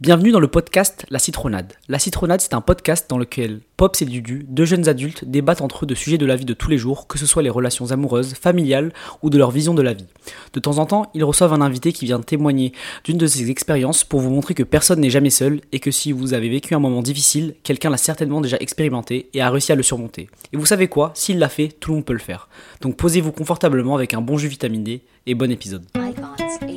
Bienvenue 0.00 0.30
dans 0.30 0.38
le 0.38 0.46
podcast 0.46 1.04
La 1.10 1.18
Citronade. 1.18 1.72
La 1.88 1.98
Citronade, 1.98 2.40
c'est 2.40 2.54
un 2.54 2.60
podcast 2.60 3.10
dans 3.10 3.18
lequel 3.18 3.62
Pops 3.76 4.00
et 4.00 4.04
Dudu, 4.04 4.46
deux 4.48 4.64
jeunes 4.64 4.88
adultes, 4.88 5.24
débattent 5.24 5.60
entre 5.60 5.82
eux 5.82 5.86
de 5.88 5.94
sujets 5.96 6.18
de 6.18 6.24
la 6.24 6.36
vie 6.36 6.44
de 6.44 6.54
tous 6.54 6.70
les 6.70 6.78
jours, 6.78 7.08
que 7.08 7.18
ce 7.18 7.26
soit 7.26 7.42
les 7.42 7.50
relations 7.50 7.90
amoureuses, 7.90 8.34
familiales 8.34 8.92
ou 9.22 9.30
de 9.30 9.36
leur 9.36 9.50
vision 9.50 9.74
de 9.74 9.82
la 9.82 9.94
vie. 9.94 10.06
De 10.52 10.60
temps 10.60 10.78
en 10.78 10.86
temps, 10.86 11.10
ils 11.14 11.24
reçoivent 11.24 11.52
un 11.52 11.60
invité 11.60 11.92
qui 11.92 12.04
vient 12.04 12.20
témoigner 12.20 12.72
d'une 13.02 13.18
de 13.18 13.26
ses 13.26 13.50
expériences 13.50 14.04
pour 14.04 14.20
vous 14.20 14.30
montrer 14.30 14.54
que 14.54 14.62
personne 14.62 15.00
n'est 15.00 15.10
jamais 15.10 15.30
seul 15.30 15.62
et 15.72 15.80
que 15.80 15.90
si 15.90 16.12
vous 16.12 16.32
avez 16.32 16.48
vécu 16.48 16.76
un 16.76 16.78
moment 16.78 17.02
difficile, 17.02 17.56
quelqu'un 17.64 17.90
l'a 17.90 17.96
certainement 17.96 18.40
déjà 18.40 18.58
expérimenté 18.60 19.30
et 19.34 19.40
a 19.40 19.50
réussi 19.50 19.72
à 19.72 19.74
le 19.74 19.82
surmonter. 19.82 20.30
Et 20.52 20.56
vous 20.56 20.66
savez 20.66 20.86
quoi? 20.86 21.10
S'il 21.14 21.40
l'a 21.40 21.48
fait, 21.48 21.70
tout 21.80 21.90
le 21.90 21.96
monde 21.96 22.04
peut 22.04 22.12
le 22.12 22.20
faire. 22.20 22.48
Donc 22.82 22.96
posez-vous 22.96 23.32
confortablement 23.32 23.96
avec 23.96 24.14
un 24.14 24.20
bon 24.20 24.38
jus 24.38 24.46
vitaminé 24.46 25.02
et 25.26 25.34
bon 25.34 25.50
épisode. 25.50 25.86
Icons 25.96 26.67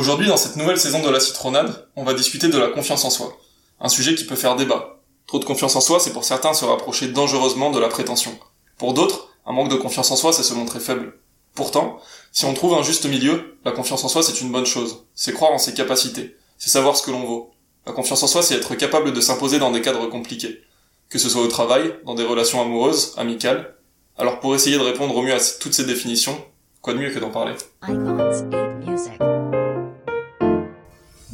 Aujourd'hui, 0.00 0.28
dans 0.28 0.38
cette 0.38 0.56
nouvelle 0.56 0.80
saison 0.80 1.02
de 1.02 1.10
la 1.10 1.20
citronade, 1.20 1.86
on 1.94 2.04
va 2.04 2.14
discuter 2.14 2.48
de 2.48 2.56
la 2.56 2.68
confiance 2.68 3.04
en 3.04 3.10
soi. 3.10 3.36
Un 3.82 3.90
sujet 3.90 4.14
qui 4.14 4.24
peut 4.24 4.34
faire 4.34 4.56
débat. 4.56 4.98
Trop 5.26 5.38
de 5.38 5.44
confiance 5.44 5.76
en 5.76 5.82
soi, 5.82 6.00
c'est 6.00 6.14
pour 6.14 6.24
certains 6.24 6.54
se 6.54 6.64
rapprocher 6.64 7.08
dangereusement 7.08 7.70
de 7.70 7.78
la 7.78 7.88
prétention. 7.88 8.32
Pour 8.78 8.94
d'autres, 8.94 9.28
un 9.44 9.52
manque 9.52 9.68
de 9.68 9.76
confiance 9.76 10.10
en 10.10 10.16
soi, 10.16 10.32
c'est 10.32 10.42
se 10.42 10.54
montrer 10.54 10.80
faible. 10.80 11.18
Pourtant, 11.54 11.98
si 12.32 12.46
on 12.46 12.54
trouve 12.54 12.72
un 12.72 12.82
juste 12.82 13.04
milieu, 13.04 13.58
la 13.66 13.72
confiance 13.72 14.02
en 14.02 14.08
soi, 14.08 14.22
c'est 14.22 14.40
une 14.40 14.50
bonne 14.50 14.64
chose. 14.64 15.04
C'est 15.14 15.34
croire 15.34 15.52
en 15.52 15.58
ses 15.58 15.74
capacités. 15.74 16.34
C'est 16.56 16.70
savoir 16.70 16.96
ce 16.96 17.02
que 17.02 17.10
l'on 17.10 17.26
vaut. 17.26 17.50
La 17.84 17.92
confiance 17.92 18.22
en 18.22 18.26
soi, 18.26 18.42
c'est 18.42 18.54
être 18.54 18.74
capable 18.76 19.12
de 19.12 19.20
s'imposer 19.20 19.58
dans 19.58 19.70
des 19.70 19.82
cadres 19.82 20.06
compliqués. 20.06 20.62
Que 21.10 21.18
ce 21.18 21.28
soit 21.28 21.42
au 21.42 21.48
travail, 21.48 21.94
dans 22.06 22.14
des 22.14 22.24
relations 22.24 22.62
amoureuses, 22.62 23.12
amicales. 23.18 23.76
Alors 24.16 24.40
pour 24.40 24.54
essayer 24.54 24.78
de 24.78 24.82
répondre 24.82 25.14
au 25.14 25.20
mieux 25.20 25.34
à 25.34 25.40
toutes 25.60 25.74
ces 25.74 25.84
définitions, 25.84 26.42
quoi 26.80 26.94
de 26.94 27.00
mieux 27.00 27.10
que 27.10 27.18
d'en 27.18 27.28
parler? 27.28 27.52
Icons 27.86 28.16
8 28.16 28.88
Music. 28.88 29.39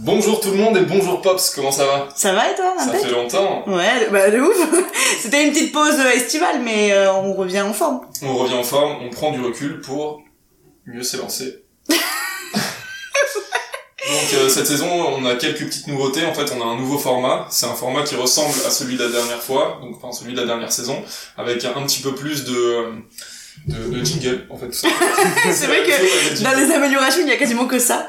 Bonjour 0.07 0.39
tout 0.39 0.53
le 0.53 0.59
monde 0.59 0.77
et 0.77 0.83
bonjour 0.83 1.21
Pops, 1.21 1.51
comment 1.57 1.73
ça 1.73 1.85
va? 1.85 2.09
Ça 2.15 2.33
va 2.33 2.49
et 2.49 2.55
toi, 2.55 2.77
Ça 2.79 2.93
fait 2.93 3.11
longtemps. 3.11 3.65
Ouais, 3.67 4.09
bah 4.12 4.31
de 4.31 4.39
ouf 4.39 4.57
C'était 5.21 5.45
une 5.45 5.53
petite 5.53 5.73
pause 5.73 5.99
euh, 5.99 6.11
estivale, 6.11 6.61
mais 6.62 6.93
euh, 6.93 7.12
on 7.12 7.35
revient 7.35 7.62
en 7.62 7.73
forme. 7.73 8.03
On 8.23 8.37
revient 8.37 8.55
en 8.55 8.62
forme, 8.62 8.99
on 9.05 9.11
prend 9.11 9.33
du 9.33 9.41
recul 9.41 9.81
pour 9.81 10.23
mieux 10.87 11.03
s'élancer. 11.03 11.65
Donc 11.89 11.99
euh, 14.34 14.49
cette 14.49 14.69
saison, 14.69 14.87
on 14.89 15.27
a 15.27 15.34
quelques 15.34 15.67
petites 15.67 15.89
nouveautés. 15.89 16.25
En 16.25 16.34
fait, 16.34 16.55
on 16.57 16.62
a 16.62 16.67
un 16.67 16.77
nouveau 16.77 16.99
format. 16.99 17.49
C'est 17.51 17.67
un 17.67 17.75
format 17.75 18.05
qui 18.05 18.15
ressemble 18.15 18.55
à 18.65 18.71
celui 18.71 18.97
de 18.97 19.03
la 19.03 19.11
dernière 19.11 19.43
fois, 19.43 19.81
donc 19.83 19.97
enfin 19.97 20.12
celui 20.17 20.34
de 20.34 20.41
la 20.41 20.47
dernière 20.47 20.71
saison, 20.71 21.03
avec 21.37 21.65
un, 21.65 21.75
un 21.75 21.83
petit 21.83 22.03
peu 22.03 22.15
plus 22.15 22.45
de 22.45 22.93
de, 23.67 23.91
de 23.91 24.05
jingle 24.05 24.47
en 24.51 24.57
fait. 24.57 24.73
C'est 25.53 25.67
vrai 25.67 25.83
que 25.83 26.43
dans 26.45 26.53
les 26.57 26.73
améliorations, 26.73 27.23
il 27.23 27.29
y 27.29 27.33
a 27.33 27.37
quasiment 27.37 27.67
que 27.67 27.81
ça. 27.81 28.07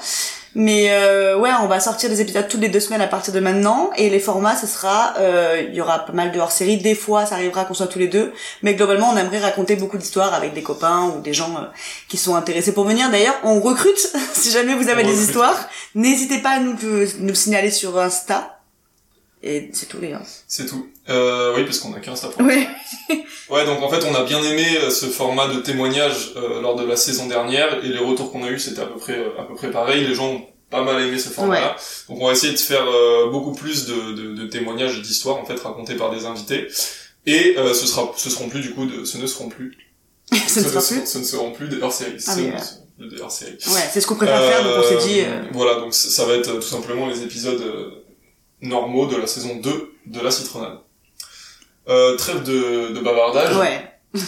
Mais 0.56 0.88
euh, 0.92 1.38
ouais, 1.38 1.52
on 1.62 1.68
va 1.68 1.80
sortir 1.80 2.10
des 2.10 2.20
épisodes 2.22 2.48
toutes 2.48 2.62
les 2.62 2.70
deux 2.70 2.80
semaines 2.80 3.02
à 3.02 3.08
partir 3.08 3.34
de 3.34 3.40
maintenant. 3.40 3.92
Et 3.96 4.10
les 4.10 4.20
formats, 4.20 4.56
ce 4.56 4.66
sera... 4.66 5.14
euh, 5.20 5.64
Il 5.70 5.76
y 5.76 5.82
aura 5.82 6.00
pas 6.00 6.14
mal 6.14 6.32
de 6.32 6.40
hors-série. 6.40 6.78
Des 6.78 6.96
fois, 6.96 7.26
ça 7.26 7.36
arrivera 7.36 7.66
qu'on 7.66 7.74
soit 7.76 7.88
tous 7.88 8.00
les 8.00 8.08
deux. 8.08 8.34
Mais 8.64 8.74
globalement, 8.74 9.10
on 9.12 9.18
aimerait 9.18 9.40
raconter 9.40 9.76
beaucoup 9.76 9.98
d'histoires 9.98 10.34
avec 10.34 10.54
des 10.54 10.64
copains 10.64 11.14
ou 11.16 11.22
des 11.22 11.34
gens 11.34 11.56
euh, 11.58 11.66
qui 12.08 12.18
sont 12.18 12.36
intéressés 12.36 12.74
pour 12.74 12.86
venir. 12.86 13.10
D'ailleurs, 13.12 13.36
on 13.44 13.60
recrute. 13.60 13.98
si 14.34 14.50
jamais 14.52 14.74
vous 14.74 14.90
avez 14.90 15.04
On 15.04 15.06
des 15.06 15.12
recrute. 15.12 15.28
histoires, 15.28 15.70
n'hésitez 15.96 16.40
pas 16.40 16.52
à 16.52 16.60
nous, 16.60 16.76
le- 16.82 17.08
nous 17.20 17.28
le 17.28 17.36
signaler 17.36 17.70
sur 17.70 18.00
Insta. 18.00 18.60
Et 19.44 19.70
c'est 19.74 19.86
tout, 19.86 20.00
les 20.02 20.10
gars. 20.10 20.22
C'est 20.48 20.66
tout. 20.66 20.88
Euh, 21.10 21.54
oui, 21.56 21.64
parce 21.64 21.80
qu'on 21.80 21.94
a 21.94 22.00
15 22.00 22.26
après. 22.26 22.44
Ouais. 22.44 22.68
Ouais, 23.50 23.66
donc 23.66 23.82
en 23.82 23.88
fait, 23.90 24.06
on 24.06 24.14
a 24.14 24.24
bien 24.26 24.44
aimé 24.44 24.66
euh, 24.82 24.90
ce 24.90 25.06
format 25.06 25.48
de 25.48 25.62
témoignage 25.62 26.34
euh, 26.36 26.60
lors 26.62 26.76
de 26.76 26.84
la 26.86 26.98
saison 26.98 27.28
dernière, 27.28 27.82
et 27.82 27.88
les 27.88 27.98
retours 28.00 28.30
qu'on 28.34 28.44
a 28.44 28.50
eu, 28.50 28.60
c'était 28.60 28.82
à 28.82 28.86
peu 28.86 28.98
près 29.00 29.18
euh, 29.18 29.40
à 29.40 29.44
peu 29.44 29.56
près 29.56 29.72
pareil. 29.72 30.06
Les 30.06 30.14
gens 30.16 30.28
ont 30.34 30.42
pas 30.70 30.82
mal 30.84 31.02
aimé 31.02 31.18
ce 31.18 31.30
format-là. 31.30 31.78
Donc 32.10 32.18
on 32.22 32.26
va 32.28 32.34
essayer 32.34 32.52
de 32.52 32.58
faire 32.60 32.84
euh, 32.86 33.30
beaucoup 33.30 33.54
plus 33.54 33.86
de, 33.86 34.12
de, 34.12 34.34
de 34.34 34.48
témoignages 34.48 34.98
et 34.98 35.02
d'histoires 35.02 35.38
en 35.38 35.46
fait 35.46 35.58
racontées 35.62 35.96
par 35.96 36.12
des 36.14 36.26
invités. 36.26 36.68
Et 37.26 37.56
euh, 37.58 37.74
ce 37.74 37.88
sera, 37.88 38.12
ce 38.18 38.30
seront 38.30 38.50
plus 38.50 38.60
du 38.60 38.74
coup, 38.74 38.86
de, 38.86 39.06
ce 39.06 39.18
ne 39.18 39.26
seront 39.28 39.48
plus. 39.48 39.78
Ce 40.50 40.60
ne 40.60 40.66
sera 40.66 40.82
plus. 40.82 41.06
Ce 41.08 41.18
ne 41.20 41.24
seront 41.24 41.52
plus 41.54 41.70
des 41.70 41.82
hors-séries. 41.82 42.22
Ah 42.28 42.34
Ce 42.36 42.40
oui, 42.42 42.48
ne 42.48 43.06
ouais. 43.06 43.10
des 43.16 43.22
hors-séries. 43.22 43.56
Ouais, 43.68 43.82
c'est 43.94 44.02
ce 44.02 44.08
qu'on 44.08 44.16
préfère 44.16 44.42
faire, 44.44 44.62
donc 44.62 44.74
on 44.80 44.84
s'est 44.84 45.08
dit... 45.08 45.22
euh, 45.22 45.44
Voilà, 45.54 45.76
donc 45.80 45.94
ça 45.94 46.26
va 46.26 46.34
être 46.34 46.52
tout 46.56 46.62
simplement 46.68 47.08
les 47.08 47.22
épisodes 47.24 47.64
normaux 48.62 49.06
de 49.08 49.16
la 49.16 49.26
saison 49.28 49.56
2 49.56 49.94
de 50.08 50.20
la 50.20 50.32
citronade. 50.32 50.80
Euh, 51.90 52.16
trêve 52.18 52.44
de, 52.44 52.94
de 52.94 53.00
bavardage. 53.00 53.56
Ouais. 53.58 53.88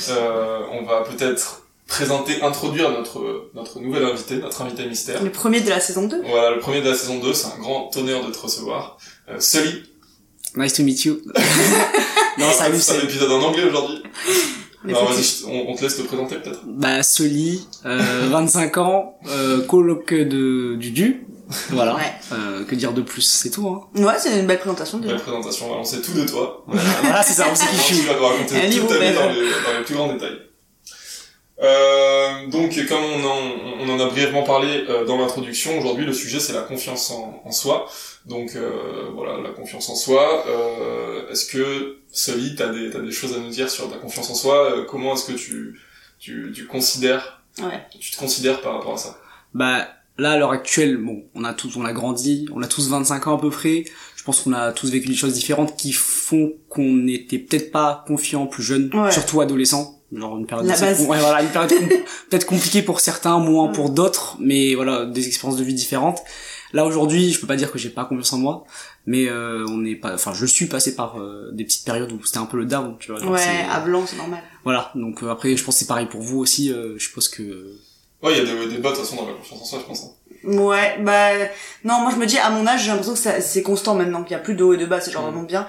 Euh, 0.09 0.59
on 0.71 0.83
va 0.83 1.01
peut-être 1.01 1.63
présenter, 1.87 2.41
introduire 2.41 2.91
notre, 2.91 3.49
notre 3.53 3.79
nouvel 3.79 4.03
invité, 4.05 4.37
notre 4.37 4.61
invité 4.61 4.85
mystère. 4.85 5.23
Le 5.23 5.31
premier 5.31 5.61
de 5.61 5.69
la 5.69 5.79
saison 5.79 6.03
2. 6.07 6.21
Voilà, 6.27 6.51
le 6.51 6.59
premier 6.59 6.81
de 6.81 6.89
la 6.89 6.95
saison 6.95 7.19
2, 7.19 7.33
c'est 7.33 7.47
un 7.47 7.59
grand 7.59 7.95
honneur 7.97 8.25
de 8.25 8.31
te 8.31 8.39
recevoir. 8.39 8.97
Euh, 9.29 9.39
Sully, 9.39 9.83
Nice 10.55 10.73
to 10.73 10.83
meet 10.83 11.03
you. 11.05 11.21
non, 12.37 12.51
salut, 12.51 12.79
c'est 12.79 12.97
un 12.97 13.01
épisode 13.01 13.31
en 13.31 13.41
anglais 13.41 13.63
aujourd'hui. 13.65 14.01
Que- 14.83 14.89
je- 15.21 15.45
on, 15.45 15.69
on 15.71 15.75
te 15.75 15.81
laisse 15.81 15.97
te 15.97 16.01
présenter 16.03 16.35
peut-être. 16.37 16.61
Bah, 16.65 17.03
Soli, 17.03 17.67
euh, 17.85 18.27
25 18.31 18.77
ans, 18.77 19.17
euh, 19.27 19.61
coloc 19.65 20.13
de 20.13 20.75
Dudu. 20.75 21.25
Voilà. 21.69 21.95
Ouais. 21.95 22.13
Euh, 22.31 22.63
que 22.63 22.75
dire 22.75 22.93
de 22.93 23.01
plus 23.01 23.23
C'est 23.23 23.49
tout, 23.49 23.67
hein. 23.67 23.81
Ouais, 23.95 24.13
c'est 24.19 24.39
une 24.39 24.45
belle 24.45 24.59
présentation 24.59 24.99
déjà. 24.99 25.13
Belle 25.15 25.21
présentation, 25.23 25.65
voilà, 25.67 25.81
on 25.81 25.85
sait 25.85 25.99
tout 26.01 26.13
de 26.13 26.23
toi. 26.25 26.63
voilà, 26.67 27.23
c'est 27.23 27.33
ça, 27.33 27.47
on 27.51 27.55
sait 27.55 27.65
qui 27.71 27.75
je 27.77 27.81
tu 27.87 27.93
suis. 27.95 28.05
vas 28.07 28.13
nous 28.15 28.23
raconter 28.25 28.69
toute 28.69 28.87
ta 28.87 28.99
vie 28.99 29.13
dans 29.15 29.29
les, 29.29 29.35
dans 29.49 29.77
les 29.79 29.83
plus 29.83 29.95
grands 29.95 30.13
détails. 30.13 30.37
Euh, 31.61 32.47
donc, 32.47 32.79
comme 32.87 33.03
on 33.03 33.25
en, 33.25 33.37
on 33.81 33.89
en 33.89 33.99
a 33.99 34.05
brièvement 34.09 34.43
parlé 34.43 34.85
euh, 34.89 35.03
dans 35.05 35.17
l'introduction, 35.17 35.77
aujourd'hui 35.77 36.05
le 36.05 36.13
sujet 36.13 36.39
c'est 36.39 36.53
la 36.53 36.61
confiance 36.61 37.11
en, 37.11 37.41
en 37.43 37.51
soi. 37.51 37.87
Donc 38.25 38.55
euh, 38.55 39.09
voilà, 39.13 39.41
la 39.41 39.49
confiance 39.49 39.89
en 39.89 39.95
soi. 39.95 40.43
Euh, 40.47 41.29
est-ce 41.31 41.45
que 41.45 41.97
Sully, 42.11 42.55
t'as 42.55 42.67
des, 42.69 42.89
t'as 42.91 42.99
des 42.99 43.11
choses 43.11 43.33
à 43.35 43.39
nous 43.39 43.49
dire 43.49 43.69
sur 43.69 43.89
ta 43.89 43.97
confiance 43.97 44.29
en 44.29 44.35
soi? 44.35 44.71
Euh, 44.77 44.85
Comment 44.85 45.13
est-ce 45.13 45.25
que 45.31 45.37
tu, 45.37 45.79
tu, 46.19 46.51
tu 46.53 46.65
considères, 46.67 47.41
Ouais. 47.61 47.81
tu 47.99 48.11
te 48.11 48.17
considères 48.17 48.61
par 48.61 48.73
rapport 48.75 48.93
à 48.93 48.97
ça? 48.97 49.17
Bah, 49.53 49.87
là, 50.17 50.31
à 50.33 50.37
l'heure 50.37 50.51
actuelle, 50.51 50.97
bon, 50.97 51.23
on 51.33 51.43
a 51.43 51.53
tous, 51.53 51.75
on 51.77 51.85
a 51.85 51.93
grandi, 51.93 52.45
on 52.53 52.61
a 52.61 52.67
tous 52.67 52.89
25 52.89 53.27
ans 53.27 53.37
à 53.37 53.41
peu 53.41 53.49
près. 53.49 53.85
Je 54.15 54.23
pense 54.23 54.41
qu'on 54.41 54.53
a 54.53 54.71
tous 54.73 54.91
vécu 54.91 55.07
des 55.07 55.15
choses 55.15 55.33
différentes 55.33 55.75
qui 55.77 55.91
font 55.93 56.53
qu'on 56.67 56.83
n'était 56.91 57.39
peut-être 57.39 57.71
pas 57.71 58.03
confiant 58.05 58.45
plus 58.47 58.63
jeune, 58.63 58.91
Ouais. 58.93 59.11
surtout 59.11 59.41
adolescent. 59.41 59.95
Genre 60.11 60.37
une 60.37 60.47
période 60.47 60.67
assez 60.69 61.05
ouais, 61.05 61.19
voilà, 61.19 61.41
une 61.43 61.49
période 61.49 61.69
com- 61.79 61.87
peut-être 62.29 62.45
compliquée 62.47 62.81
pour 62.81 62.99
certains, 62.99 63.37
moins 63.39 63.67
pour 63.67 63.91
d'autres, 63.91 64.37
mais 64.39 64.73
voilà, 64.75 65.05
des 65.05 65.27
expériences 65.27 65.57
de 65.59 65.63
vie 65.63 65.73
différentes. 65.75 66.19
Là 66.73 66.85
aujourd'hui, 66.85 67.31
je 67.31 67.39
peux 67.39 67.47
pas 67.47 67.55
dire 67.55 67.71
que 67.71 67.77
j'ai 67.79 67.89
pas 67.89 68.05
confiance 68.05 68.31
en 68.33 68.37
moi, 68.37 68.63
mais 69.05 69.27
euh, 69.27 69.65
on 69.69 69.77
n'est 69.77 69.95
pas, 69.95 70.13
enfin, 70.13 70.33
je 70.33 70.45
suis 70.45 70.67
passé 70.67 70.95
par 70.95 71.19
euh, 71.19 71.49
des 71.51 71.63
petites 71.65 71.85
périodes 71.85 72.11
où 72.11 72.23
c'était 72.23 72.37
un 72.37 72.45
peu 72.45 72.57
le 72.57 72.65
down, 72.65 72.95
tu 72.99 73.11
vois. 73.11 73.21
Ouais, 73.23 73.65
à 73.69 73.79
blanc, 73.79 74.05
c'est 74.05 74.17
normal. 74.17 74.41
Voilà, 74.63 74.91
donc 74.95 75.23
euh, 75.23 75.29
après, 75.31 75.55
je 75.55 75.63
pense 75.63 75.75
que 75.75 75.79
c'est 75.79 75.87
pareil 75.87 76.05
pour 76.07 76.21
vous 76.21 76.37
aussi. 76.39 76.71
euh, 76.71 76.95
je 76.99 77.09
pense 77.11 77.27
que 77.29 77.43
Ouais, 78.21 78.33
il 78.33 78.37
y 78.37 78.41
a 78.41 78.45
des 78.45 78.51
hauts 78.53 78.63
et 78.63 78.67
des 78.67 78.77
bas 78.79 78.91
de 78.91 78.95
toute 78.97 79.05
façon 79.05 79.15
dans 79.15 79.27
la 79.27 79.33
confiance 79.33 79.61
en 79.61 79.65
soi, 79.65 79.79
je 79.81 79.85
pense. 79.85 80.03
hein. 80.03 80.09
Ouais, 80.43 80.97
bah 81.01 81.31
non, 81.83 82.01
moi 82.01 82.11
je 82.11 82.17
me 82.17 82.25
dis 82.25 82.37
à 82.37 82.49
mon 82.49 82.65
âge, 82.67 82.83
j'ai 82.83 82.91
l'impression 82.91 83.13
que 83.13 83.41
c'est 83.41 83.63
constant 83.63 83.95
maintenant, 83.95 84.23
qu'il 84.23 84.31
y 84.33 84.35
a 84.35 84.39
plus 84.39 84.55
de 84.55 84.63
haut 84.63 84.73
et 84.73 84.77
de 84.77 84.85
bas, 84.85 85.01
c'est 85.01 85.11
genre 85.11 85.23
Mhm. 85.25 85.31
vraiment 85.31 85.47
bien. 85.47 85.67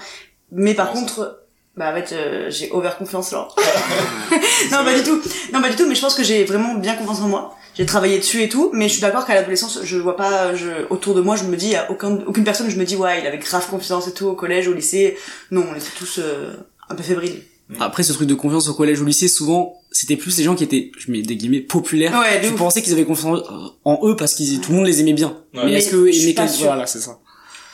Mais 0.53 0.75
par 0.75 0.91
contre, 0.93 1.40
bah 1.80 1.92
en 1.92 1.94
fait, 1.94 2.14
euh, 2.14 2.50
j'ai 2.50 2.70
over 2.72 2.91
confiance 2.98 3.32
là. 3.32 3.48
non, 4.70 4.84
pas 4.84 4.94
du 4.94 5.02
tout. 5.02 5.18
Non, 5.50 5.62
pas 5.62 5.70
du 5.70 5.76
tout, 5.76 5.88
mais 5.88 5.94
je 5.94 6.00
pense 6.02 6.14
que 6.14 6.22
j'ai 6.22 6.44
vraiment 6.44 6.74
bien 6.74 6.94
confiance 6.94 7.22
en 7.22 7.28
moi. 7.28 7.56
J'ai 7.74 7.86
travaillé 7.86 8.18
dessus 8.18 8.42
et 8.42 8.50
tout, 8.50 8.68
mais 8.74 8.86
je 8.86 8.92
suis 8.92 9.00
d'accord 9.00 9.24
qu'à 9.24 9.34
l'adolescence, 9.34 9.80
je 9.82 9.96
vois 9.96 10.14
pas, 10.14 10.54
je, 10.54 10.86
autour 10.91 11.14
de 11.14 11.22
moi, 11.22 11.36
je 11.36 11.44
me 11.44 11.56
dis, 11.56 11.66
il 11.68 11.72
y 11.72 11.76
a 11.76 11.91
aucun, 11.91 12.18
aucune 12.26 12.44
personne, 12.44 12.68
je 12.68 12.76
me 12.76 12.84
dis, 12.84 12.96
ouais, 12.96 13.22
il 13.22 13.26
avait 13.26 13.38
grave 13.38 13.66
confiance 13.71 14.06
et 14.09 14.12
tout, 14.12 14.27
au 14.27 14.34
collège, 14.34 14.68
au 14.68 14.74
lycée. 14.74 15.16
Non, 15.50 15.65
on 15.71 15.74
était 15.74 15.86
tous 15.97 16.18
euh, 16.18 16.53
un 16.91 16.94
peu 16.94 17.03
fébriles. 17.03 17.41
Après, 17.78 18.03
ce 18.03 18.12
truc 18.12 18.28
de 18.28 18.34
confiance 18.34 18.68
au 18.68 18.74
collège 18.74 19.00
ou 19.00 19.04
au 19.04 19.06
lycée, 19.06 19.28
souvent, 19.28 19.80
c'était 19.91 20.16
plus 20.16 20.36
les 20.36 20.44
gens 20.44 20.56
qui 20.56 20.65
étaient, 20.65 20.92
je 20.98 21.10
mets 21.10 21.22
des 21.22 21.36
guillemets, 21.36 21.60
populaires. 21.60 22.12
Ouais, 22.12 22.42
tu 22.42 22.53
pensais 22.53 22.83
qu'ils 22.83 22.92
avaient 22.92 23.06
confiance 23.06 23.41
en 23.86 24.00
eux 24.06 24.16
parce 24.16 24.34
qu'ils, 24.34 24.60
tout 24.60 24.72
le 24.72 24.76
monde 24.76 24.86
les 24.86 25.00
aimait 25.00 25.15
bien. 25.15 25.28
Ouais. 25.54 25.60
Mais 25.65 25.65
Mais 25.65 25.72
est-ce 25.78 25.91
que 25.91 26.65
voilà, 26.65 26.86
c'est 26.86 27.00
ça. 27.00 27.18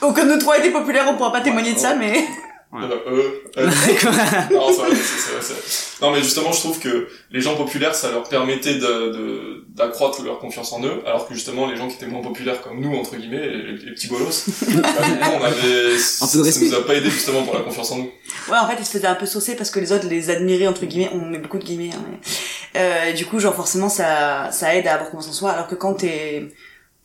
Aucun 0.01 0.27
de 0.27 0.35
nous 0.35 0.39
trois 0.39 0.59
était 0.59 0.71
populaire, 0.71 1.07
on 1.11 1.17
pourra 1.17 1.33
pas 1.33 1.41
témoigner 1.41 1.73
de 1.73 1.79
ça, 1.79 1.97
mais... 1.97 2.25
Ouais. 2.73 2.83
Euh, 2.83 2.97
euh, 3.07 3.23
euh, 3.59 3.71
non, 4.53 4.71
vrai, 4.73 4.89
mais 6.13 6.23
justement, 6.23 6.53
je 6.53 6.59
trouve 6.61 6.79
que 6.81 7.09
les 7.31 7.41
gens 7.41 7.55
populaires, 7.55 7.95
ça 7.95 8.11
leur 8.11 8.25
permettait 8.29 8.75
de, 8.75 8.81
de- 8.81 9.65
d'accroître 9.69 10.23
leur 10.23 10.41
confiance 10.41 10.73
en 10.73 10.83
eux, 10.83 11.01
alors 11.07 11.29
que 11.29 11.35
justement, 11.35 11.69
les 11.71 11.77
gens 11.77 11.89
qui 11.89 11.95
étaient 11.95 12.07
moins 12.07 12.23
populaires 12.23 12.61
comme 12.63 12.81
nous, 12.81 12.95
entre 12.97 13.17
guillemets, 13.17 13.49
les, 13.49 13.73
les 13.79 13.93
petits 13.93 14.09
bolos, 14.09 14.47
bah, 14.61 14.83
du 15.07 15.19
coup, 15.19 15.31
on 15.41 15.45
avait, 15.45 15.97
ça 15.99 16.27
nous 16.37 16.75
a 16.75 16.85
pas 16.87 16.95
aidé 16.95 17.09
justement 17.09 17.45
pour 17.45 17.55
la 17.55 17.61
confiance 17.61 17.93
en 17.93 17.99
nous. 17.99 18.11
Ouais, 18.51 18.59
en 18.59 18.67
fait, 18.69 18.77
ils 18.81 18.85
se 18.85 18.91
faisaient 18.93 19.07
un 19.07 19.15
peu 19.15 19.27
saucer 19.27 19.55
parce 19.55 19.71
que 19.71 19.79
les 19.79 19.93
autres 19.93 20.09
les 20.09 20.31
admiraient, 20.31 20.67
entre 20.67 20.85
guillemets. 20.87 21.11
On 21.15 21.25
met 21.25 21.39
beaucoup 21.39 21.59
de 21.59 21.65
guillemets. 21.65 21.91
Hein, 21.95 22.05
mais... 22.11 22.81
euh, 22.81 23.13
du 23.13 23.27
coup, 23.27 23.39
genre, 23.39 23.55
forcément, 23.55 23.89
ça, 23.89 24.51
ça 24.51 24.75
aide 24.75 24.87
à 24.89 24.95
avoir 24.95 25.11
confiance 25.11 25.29
en 25.31 25.39
soi. 25.39 25.51
Alors 25.53 25.69
que 25.69 25.77
quand 25.77 25.95
t'es 25.95 26.49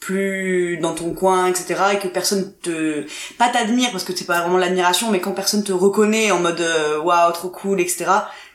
plus 0.02 0.78
dans 0.82 0.94
ton 0.94 1.14
coin, 1.14 1.46
etc. 1.46 1.76
et 1.94 2.00
que 2.00 2.08
personne 2.08 2.52
te 2.62 3.06
pas 3.38 3.50
t'admire 3.50 3.92
parce 3.92 4.04
que 4.04 4.14
c'est 4.16 4.26
pas 4.26 4.42
vraiment 4.42 4.58
l'admiration, 4.58 5.12
mais 5.12 5.22
quand 5.22 5.32
personne 5.32 5.64
te 5.64 5.72
reconnaît 5.72 6.32
en 6.32 6.40
mode 6.40 6.60
euh, 6.60 7.00
waouh 7.00 7.32
trop 7.32 7.50
cool, 7.50 7.80
etc. 7.80 8.06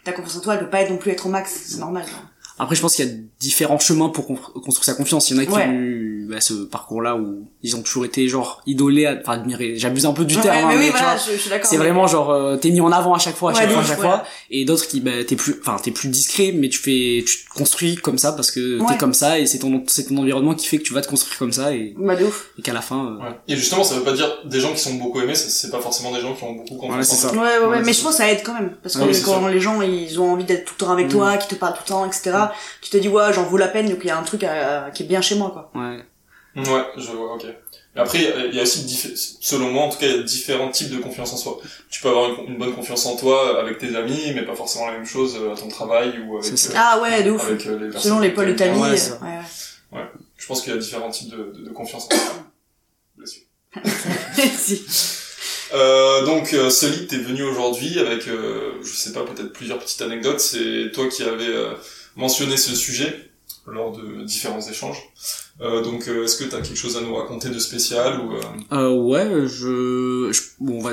Ta 0.05 0.13
confiance 0.13 0.37
en 0.37 0.41
toi, 0.41 0.55
elle 0.55 0.61
peut 0.61 0.71
pas 0.71 0.87
non 0.89 0.99
plus 0.99 1.13
être 1.13 1.25
au 1.27 1.31
max, 1.31 1.51
c'est 1.67 1.79
normal. 1.79 2.05
genre. 2.05 2.23
Après, 2.59 2.75
je 2.75 2.81
pense 2.81 2.97
qu'il 2.97 3.07
y 3.07 3.09
a 3.09 3.13
différents 3.39 3.79
chemins 3.79 4.09
pour 4.09 4.27
con- 4.27 4.39
construire 4.55 4.85
sa 4.85 4.95
confiance. 4.95 5.31
Il 5.31 5.37
y 5.37 5.41
en 5.41 5.43
a 5.43 5.47
qui 5.47 5.53
Ouais. 5.53 5.67
ont 5.67 5.73
eu 5.73 6.27
bah, 6.29 6.41
ce 6.41 6.55
parcours-là 6.55 7.15
où 7.17 7.47
ils 7.63 7.77
ont 7.77 7.83
toujours 7.83 8.05
été 8.05 8.27
genre 8.29 8.61
idolés, 8.67 9.07
enfin 9.21 9.35
admirés. 9.35 9.75
J'abuse 9.77 10.07
un 10.07 10.13
peu 10.13 10.25
du 10.25 10.35
Ouais, 10.37 10.43
terme, 10.43 10.57
hein, 10.57 10.69
mais 10.71 10.79
oui, 10.79 10.87
tu 10.87 10.91
voilà, 10.93 11.15
vois, 11.15 11.23
je, 11.25 11.33
je 11.33 11.37
suis 11.37 11.51
d'accord. 11.51 11.69
c'est 11.71 11.77
mais- 11.77 11.85
vraiment 11.85 12.07
genre 12.09 12.31
euh, 12.31 12.57
t'es 12.57 12.71
mis 12.71 12.81
en 12.81 12.91
avant 12.91 13.15
à 13.15 13.19
chaque 13.19 13.37
fois, 13.37 13.51
à 13.51 13.55
Ouais, 13.55 13.61
chaque 13.61 13.71
fois, 13.71 13.81
à 13.83 13.85
chaque 13.85 14.01
fois. 14.01 14.25
Et 14.51 14.65
d'autres 14.65 14.89
qui 14.89 15.01
bah 15.01 15.23
t'es 15.27 15.37
plus, 15.37 15.55
enfin 15.61 15.77
t'es 15.83 15.91
plus 15.93 16.09
discret, 16.09 16.53
mais 16.53 16.69
tu 16.69 16.79
fais, 16.79 17.23
tu 17.25 17.45
te 17.45 17.51
construis 17.55 17.95
comme 17.97 18.19
ça 18.19 18.33
parce 18.33 18.51
que 18.51 18.81
Ouais. 18.81 18.87
t'es 18.89 18.97
comme 18.99 19.15
ça 19.15 19.39
et 19.39 19.47
c'est 19.47 19.59
ton, 19.59 19.85
c'est 19.87 20.05
ton 20.09 20.17
environnement 20.17 20.55
qui 20.55 20.67
fait 20.67 20.79
que 20.79 20.83
tu 20.83 20.95
vas 20.95 21.03
te 21.03 21.09
construire 21.09 21.39
comme 21.39 21.53
ça 21.53 21.73
et, 21.75 21.95
Bah 21.99 22.17
de 22.17 22.25
ouf. 22.25 22.51
et 22.59 22.63
qu'à 22.63 22.73
la 22.73 22.81
fin. 22.81 23.07
euh, 23.21 23.23
Ouais. 23.23 23.37
Et 23.49 23.55
justement, 23.57 23.85
ça 23.85 23.95
veut 23.97 24.03
pas 24.03 24.13
dire 24.13 24.29
des 24.47 24.59
gens 24.61 24.73
qui 24.73 24.81
sont 24.81 24.95
beaucoup 24.95 25.21
aimés, 25.21 25.35
c'est 25.37 25.71
pas 25.71 25.81
forcément 25.81 26.13
des 26.13 26.21
gens 26.23 26.35
qui 26.35 26.43
ont 26.43 26.55
beaucoup 26.55 26.77
confiance 26.77 27.07
c'est 27.07 27.17
ça. 27.17 27.33
Ouais, 27.33 27.39
ouais, 27.39 27.59
ouais, 27.59 27.67
Ouais, 27.67 27.79
mais 27.85 27.93
c'est 27.93 28.01
je 28.01 28.03
pense 28.05 28.13
que 28.13 28.19
ça 28.19 28.33
aide 28.33 28.41
quand 28.45 28.55
même. 28.55 28.75
Parce 28.83 28.97
que 28.97 29.25
quand 29.25 29.47
les 29.47 29.61
gens, 29.61 29.81
ils 29.83 30.19
ont 30.21 30.33
envie 30.33 30.45
d'être 30.45 30.65
tout 30.65 30.75
le 30.81 30.87
temps 30.87 30.93
avec 30.93 31.09
toi, 31.09 31.37
qui 31.37 31.47
te 31.49 31.55
parlent 31.55 31.75
tout 31.75 31.83
le 31.85 31.89
temps, 31.89 32.05
etc., 32.07 32.33
tu 32.81 32.91
te 32.91 32.97
dis, 32.97 33.09
ouais, 33.09 33.33
j'en 33.33 33.45
vaut 33.45 33.57
la 33.57 33.69
peine, 33.69 33.89
donc 33.89 33.99
il 34.03 34.07
y 34.07 34.11
a 34.11 34.19
un 34.19 34.23
truc 34.23 34.45
à- 34.45 34.91
qui 34.93 35.03
est 35.03 35.07
bien 35.07 35.21
chez 35.21 35.35
moi, 35.37 35.51
quoi. 35.51 35.81
Ouais. 35.81 36.05
Ouais, 36.57 36.87
je 36.97 37.11
vois, 37.13 37.35
ok. 37.35 37.45
Après, 37.97 38.19
il 38.19 38.25
y 38.25 38.27
a- 38.27 38.47
il 38.47 38.55
y 38.55 38.59
a 38.61 38.63
aussi, 38.63 39.39
selon 39.41 39.71
moi, 39.71 39.85
en 39.85 39.89
tout 39.91 39.99
cas, 39.99 40.07
il 40.07 40.17
y 40.17 40.19
a 40.19 40.23
différents 40.23 40.71
types 40.71 40.91
de 40.91 40.99
confiance 40.99 41.33
en 41.33 41.37
soi. 41.37 41.59
Tu 41.91 42.01
peux 42.03 42.09
avoir 42.09 42.29
une, 42.41 42.53
une 42.53 42.59
bonne 42.59 42.75
confiance 42.75 43.07
en 43.07 43.17
toi 43.17 43.59
avec 43.61 43.79
tes 43.79 43.95
amis, 43.97 44.33
mais 44.35 44.43
pas 44.43 44.55
forcément 44.55 44.87
la 44.87 44.93
même 44.93 45.07
chose 45.07 45.37
à 45.37 45.59
ton 45.59 45.69
travail 45.69 46.19
ou 46.27 46.39
avec, 46.39 46.53
euh, 46.53 46.73
Ah 46.75 46.99
ouais, 47.03 47.23
de 47.23 47.31
ouf. 47.31 47.47
avec 47.47 47.67
euh, 47.67 47.79
les 47.79 47.91
personnes. 47.91 48.03
Selon 48.11 48.21
les 48.21 48.31
pôles 48.31 48.49
de 48.49 48.53
ta 48.53 48.69
vie. 48.69 48.79
Ouais, 48.81 48.89
euh, 48.91 49.25
ouais, 49.25 49.99
ouais. 50.01 50.07
Je 50.37 50.47
pense 50.47 50.63
qu'il 50.63 50.73
y 50.73 50.77
a 50.77 50.79
différents 50.79 51.11
types 51.11 51.31
de, 51.31 51.53
de, 51.57 51.65
de 51.65 51.71
confiance 51.71 52.07
en 52.07 52.11
soi. 52.17 52.35
Bien 53.17 53.27
sûr. 53.27 53.43
Merci. 54.37 54.85
Euh, 55.75 56.25
donc, 56.25 56.53
euh, 56.53 56.71
Solide, 56.71 57.09
t'es 57.09 57.17
venu 57.19 57.43
aujourd'hui 57.43 57.99
avec, 57.99 58.29
euh, 58.29 58.73
je 58.83 58.93
sais 58.95 59.13
pas, 59.13 59.25
peut-être 59.25 59.53
plusieurs 59.53 59.79
petites 59.79 60.01
anecdotes. 60.03 60.41
C'est 60.41 60.91
toi 60.93 61.09
qui 61.09 61.23
avais 61.23 61.49
euh, 61.49 61.73
mentionné 62.17 62.57
ce 62.57 62.75
sujet 62.75 63.31
lors 63.67 63.97
de 63.97 64.25
différents 64.25 64.61
échanges. 64.61 64.99
Euh, 65.61 65.83
donc, 65.83 66.07
euh, 66.09 66.25
est-ce 66.25 66.37
que 66.37 66.45
t'as 66.45 66.61
quelque 66.61 66.77
chose 66.77 66.97
à 66.97 67.01
nous 67.01 67.15
raconter 67.15 67.49
de 67.49 67.59
spécial 67.59 68.21
ou 68.21 68.33
euh, 68.35 68.41
Euh, 68.73 68.95
ouais, 68.95 69.27
je, 69.49 70.31
je, 70.33 70.41
bon, 70.61 70.79
on 70.79 70.83
va, 70.83 70.93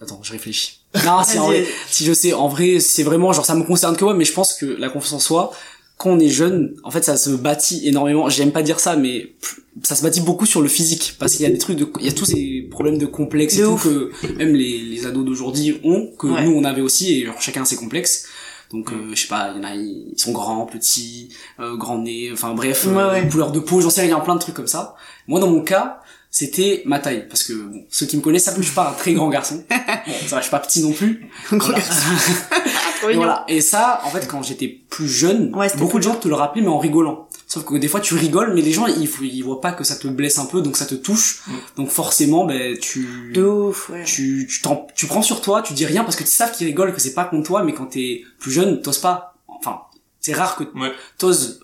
attends, 0.00 0.20
je 0.22 0.32
réfléchis. 0.32 0.80
Non, 1.04 1.22
c'est 1.24 1.38
en 1.38 1.46
vrai, 1.46 1.64
si 1.88 2.04
je 2.04 2.12
sais, 2.12 2.32
en 2.32 2.48
vrai, 2.48 2.80
c'est 2.80 3.02
vraiment, 3.02 3.32
genre, 3.32 3.44
ça 3.46 3.54
me 3.54 3.64
concerne 3.64 3.96
que 3.96 4.04
moi, 4.04 4.14
mais 4.14 4.24
je 4.24 4.32
pense 4.32 4.54
que 4.54 4.66
la 4.66 4.88
confiance 4.88 5.12
en 5.12 5.18
soi, 5.18 5.52
quand 5.98 6.10
on 6.10 6.18
est 6.18 6.28
jeune, 6.28 6.74
en 6.84 6.90
fait, 6.90 7.02
ça 7.04 7.16
se 7.16 7.30
bâtit 7.30 7.86
énormément. 7.88 8.28
J'aime 8.28 8.52
pas 8.52 8.62
dire 8.62 8.80
ça, 8.80 8.96
mais 8.96 9.34
ça 9.82 9.94
se 9.94 10.02
bâtit 10.02 10.20
beaucoup 10.20 10.46
sur 10.46 10.60
le 10.62 10.68
physique, 10.68 11.14
parce 11.18 11.32
qu'il 11.36 11.42
y 11.42 11.46
a 11.46 11.50
des 11.50 11.58
trucs 11.58 11.76
de, 11.78 11.86
il 12.00 12.06
y 12.06 12.08
a 12.08 12.12
tous 12.12 12.26
ces 12.26 12.66
problèmes 12.70 12.98
de 12.98 13.06
complexes 13.06 13.56
et 13.58 13.62
tout 13.62 13.68
ouf. 13.70 13.84
que 13.84 14.10
même 14.36 14.54
les, 14.54 14.78
les 14.78 15.06
ados 15.06 15.24
d'aujourd'hui 15.24 15.80
ont, 15.84 16.10
que 16.18 16.26
Ouais. 16.26 16.44
nous 16.44 16.52
on 16.52 16.64
avait 16.64 16.82
aussi, 16.82 17.14
et 17.20 17.26
genre, 17.26 17.40
chacun 17.40 17.62
a 17.62 17.64
ses 17.64 17.76
complexes. 17.76 18.26
Donc, 18.72 18.92
euh, 18.92 19.10
je 19.14 19.20
sais 19.22 19.28
pas, 19.28 19.52
il 19.54 19.62
y 19.62 19.64
en 19.64 19.68
a, 19.68 19.74
ils 19.74 20.14
sont 20.16 20.32
grands, 20.32 20.66
petits, 20.66 21.28
euh, 21.60 21.76
grands 21.76 21.98
nez, 21.98 22.30
enfin 22.32 22.52
bref, 22.54 22.86
Ouais, 22.86 22.92
euh, 22.96 23.12
ouais. 23.12 23.28
couleur 23.28 23.52
de 23.52 23.60
peau, 23.60 23.80
j'en 23.80 23.90
sais 23.90 24.00
rien, 24.02 24.10
il 24.10 24.12
y 24.12 24.16
a 24.16 24.20
plein 24.20 24.34
de 24.34 24.40
trucs 24.40 24.54
comme 24.56 24.66
ça. 24.66 24.96
Moi, 25.28 25.38
dans 25.40 25.48
mon 25.50 25.60
cas, 25.62 26.00
c'était 26.30 26.82
ma 26.84 26.98
taille, 26.98 27.26
parce 27.28 27.44
que 27.44 27.52
bon, 27.54 27.84
ceux 27.90 28.06
qui 28.06 28.16
me 28.16 28.22
connaissent 28.22 28.44
savent 28.44 28.56
que 28.56 28.62
je 28.62 28.66
suis 28.66 28.74
pas 28.74 28.90
un 28.90 28.94
très 28.94 29.12
grand 29.14 29.28
garçon. 29.30 29.62
Bon, 30.06 30.12
ça 30.28 30.36
va, 30.36 30.40
je 30.40 30.46
suis 30.46 30.50
pas 30.50 30.58
petit 30.60 30.82
non 30.82 30.92
plus. 30.92 31.28
Gros 31.50 31.58
Voilà. 31.60 31.78
garçon. 31.78 32.10
Et 33.02 33.06
mignon. 33.08 33.18
voilà. 33.18 33.44
Et 33.48 33.60
ça, 33.60 34.00
en 34.04 34.10
fait, 34.10 34.26
quand 34.26 34.42
j'étais 34.42 34.68
plus 34.68 35.08
jeune, 35.08 35.54
Ouais, 35.54 35.68
beaucoup 35.78 35.98
de 35.98 36.02
gens 36.02 36.14
te 36.14 36.26
le 36.28 36.34
rappelaient, 36.34 36.62
mais 36.62 36.68
en 36.68 36.78
rigolant. 36.78 37.25
Sauf 37.56 37.64
que 37.64 37.74
des 37.76 37.88
fois, 37.88 38.00
tu 38.00 38.12
rigoles, 38.14 38.52
mais 38.54 38.60
les 38.60 38.70
gens, 38.70 38.86
ils, 38.86 39.08
ils 39.22 39.40
voient 39.42 39.62
pas 39.62 39.72
que 39.72 39.82
ça 39.82 39.96
te 39.96 40.06
blesse 40.08 40.36
un 40.38 40.44
peu, 40.44 40.60
donc 40.60 40.76
ça 40.76 40.84
te 40.84 40.94
touche. 40.94 41.40
Mm. 41.46 41.52
Donc 41.78 41.88
forcément, 41.88 42.44
ben, 42.44 42.76
tu, 42.78 43.30
De 43.32 43.42
ouf, 43.42 43.88
ouais. 43.88 44.04
tu, 44.04 44.46
tu, 44.46 44.60
t'en- 44.60 44.86
tu 44.94 45.06
prends 45.06 45.22
sur 45.22 45.40
toi, 45.40 45.62
tu 45.62 45.72
dis 45.72 45.86
rien 45.86 46.04
parce 46.04 46.16
que 46.16 46.22
tu 46.22 46.28
savent 46.28 46.52
qu'ils 46.54 46.66
rigolent, 46.66 46.92
que 46.92 47.00
c'est 47.00 47.14
pas 47.14 47.24
contre 47.24 47.46
toi, 47.46 47.62
mais 47.64 47.72
quand 47.72 47.86
t'es 47.86 48.24
plus 48.38 48.50
jeune, 48.52 48.82
t'oses 48.82 48.98
pas. 48.98 49.36
Enfin, 49.48 49.78
c'est 50.20 50.34
rare 50.34 50.56
que 50.56 50.64
Ouais. 50.78 50.92
t'oses 51.16 51.60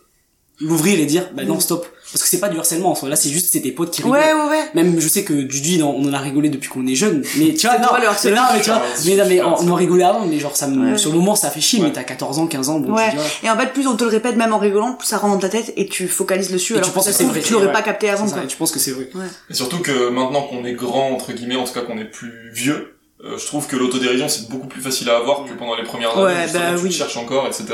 l'ouvrir 0.61 0.99
et 0.99 1.05
dire, 1.05 1.29
bah 1.35 1.45
non, 1.45 1.57
Mm. 1.57 1.61
stop. 1.61 1.87
Parce 2.13 2.23
que 2.23 2.29
c'est 2.29 2.41
pas 2.41 2.49
du 2.51 2.59
harcèlement 2.59 2.91
en 2.91 2.95
soi. 2.95 3.09
Là, 3.09 3.17
c'est 3.17 3.31
juste, 3.31 3.49
c'est 3.53 3.61
tes 3.61 3.73
potes 3.73 3.91
qui 3.91 4.03
rigolent. 4.03 4.19
Ouais, 4.21 4.33
ouais, 4.35 4.51
ouais. 4.51 4.65
Même, 4.75 5.01
je 5.01 5.09
sais 5.09 5.25
que 5.25 5.33
Dudu, 5.33 5.83
on 5.83 6.05
en 6.07 6.13
a 6.13 6.19
rigolé 6.19 6.51
depuis 6.51 6.69
qu'on 6.69 6.87
est 6.87 6.95
jeune. 6.95 7.23
Mais 7.39 7.55
tu 7.55 7.67
vois, 7.67 7.77
C'est 7.77 7.83
non, 7.83 7.99
le 8.01 8.07
harcèlement. 8.07 8.41
non, 8.43 8.49
mais 8.55 8.61
tu 8.61 8.71
vois, 8.71 8.83
mais, 9.07 9.17
non, 9.17 9.25
mais 9.29 9.43
on, 9.43 9.61
on 9.63 9.69
en 9.71 9.75
rigolait 9.75 10.05
avant, 10.05 10.27
mais 10.27 10.39
genre, 10.39 10.55
ça 10.57 10.67
me, 10.69 10.93
Ouais. 10.93 10.99
sur 10.99 11.11
le 11.11 11.17
moment, 11.19 11.35
ça 11.35 11.51
fait 11.51 11.61
chier, 11.61 11.81
Ouais. 11.81 11.87
mais 11.87 11.93
t'as 11.93 12.05
14 12.05 12.39
ans, 12.39 12.47
15 12.47 12.69
ans, 12.69 12.81
bon, 12.81 12.93
Ouais. 12.95 13.03
ouais. 13.03 13.15
Et 13.45 13.51
en 13.51 13.57
fait, 13.57 13.73
plus 13.73 13.87
on 13.87 13.97
te 13.97 14.05
le 14.05 14.11
répète, 14.11 14.37
même 14.37 14.53
en 14.53 14.59
rigolant, 14.59 14.93
plus 14.95 15.07
ça 15.09 15.17
rentre 15.19 15.35
dans 15.35 15.41
ta 15.41 15.49
tête 15.49 15.73
et 15.77 15.87
tu 15.87 16.07
focalises 16.07 16.51
dessus. 16.51 16.75
Et 16.75 16.77
alors 16.77 16.89
tu 16.89 16.95
penses 16.95 17.07
que 17.07 17.13
trouve, 17.13 17.29
vrai. 17.29 17.41
Tu 17.41 17.53
l'aurais 17.55 17.67
Ouais. 17.67 17.73
pas 17.73 17.83
capté 17.83 18.11
avant, 18.11 18.29
quoi. 18.29 18.43
tu 18.47 18.57
penses 18.57 18.73
que 18.73 18.79
c'est 18.79 18.91
vrai. 18.93 19.09
Et 19.51 19.55
surtout 19.55 19.79
que 19.79 20.11
maintenant 20.11 20.43
qu'on 20.43 20.65
est 20.65 20.75
grand, 20.75 21.11
entre 21.13 21.33
guillemets, 21.33 21.57
en 21.57 21.65
tout 21.65 21.73
cas 21.73 21.81
qu'on 21.83 21.97
est 21.99 22.05
plus 22.05 22.51
vieux, 22.53 22.97
euh, 23.25 23.39
je 23.39 23.47
trouve 23.47 23.67
que 23.69 23.77
l'autodérision 23.77 24.29
c'est 24.29 24.49
beaucoup 24.49 24.67
plus 24.67 24.81
facile 24.83 25.09
à 25.09 25.17
avoir 25.17 25.45
que 25.45 25.53
pendant 25.53 25.77
les 25.77 25.85
premières 25.85 26.17
Ouais, 26.19 26.33
années. 26.33 26.43
justement, 26.43 26.65
bah 26.73 26.77
tu 26.77 26.83
oui. 26.85 26.89
te 26.91 26.95
cherches 26.95 27.17
encore, 27.17 27.47
etc. 27.47 27.65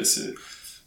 Et 0.00 0.04
c'est 0.04 0.32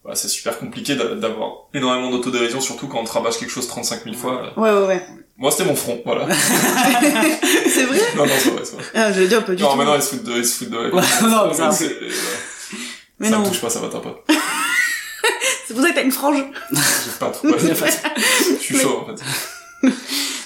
voilà, 0.07 0.15
c'est 0.15 0.29
super 0.29 0.57
compliqué 0.57 0.95
d'a- 0.95 1.15
d'avoir 1.15 1.65
énormément 1.73 2.09
d'autodérision, 2.09 2.61
surtout 2.61 2.87
quand 2.87 2.99
on 2.99 3.03
te 3.03 3.11
rabâche 3.11 3.37
quelque 3.39 3.49
chose 3.51 3.67
35 3.67 4.05
000 4.05 4.15
fois. 4.15 4.53
Ouais, 4.55 4.71
ouais, 4.71 4.85
ouais. 4.87 5.05
Moi 5.37 5.51
c'était 5.51 5.65
mon 5.65 5.75
front, 5.75 6.01
voilà. 6.05 6.25
c'est 6.33 7.83
vrai? 7.83 7.99
non, 8.15 8.25
non, 8.25 8.31
c'est 8.39 8.49
vrai, 8.51 8.61
c'est 8.63 8.75
vrai. 8.75 8.83
Ah, 8.95 9.11
je 9.11 9.19
vais 9.19 9.27
dire, 9.27 9.43
pas 9.45 9.53
du 9.53 9.61
Non, 9.61 9.71
tout. 9.71 9.75
maintenant 9.77 9.95
ils 9.95 10.01
se 10.01 10.09
foutent 10.15 10.23
de, 10.23 10.37
ils 10.37 10.45
se 10.45 10.57
foutent 10.59 10.69
de 10.69 10.77
Ouais, 10.77 10.89
non, 11.23 11.47
mais 11.49 11.53
ça, 11.53 11.69
euh, 11.83 12.09
Mais 13.19 13.29
ça 13.29 13.35
non. 13.37 13.43
me 13.43 13.47
touche 13.49 13.59
pas, 13.61 13.69
ça 13.69 13.79
va 13.79 13.89
t'as 13.89 13.99
pas. 13.99 14.15
C'est 15.67 15.73
pour 15.73 15.83
ça 15.83 15.89
que 15.89 15.95
t'as 15.95 16.03
une 16.03 16.11
frange. 16.11 16.37
J'ai 16.71 16.79
pas 17.19 17.29
trop. 17.29 17.49
ouais, 17.49 17.57
je 17.59 18.55
suis 18.63 18.77
chaud 18.79 19.03
en 19.05 19.15
fait. 19.15 19.91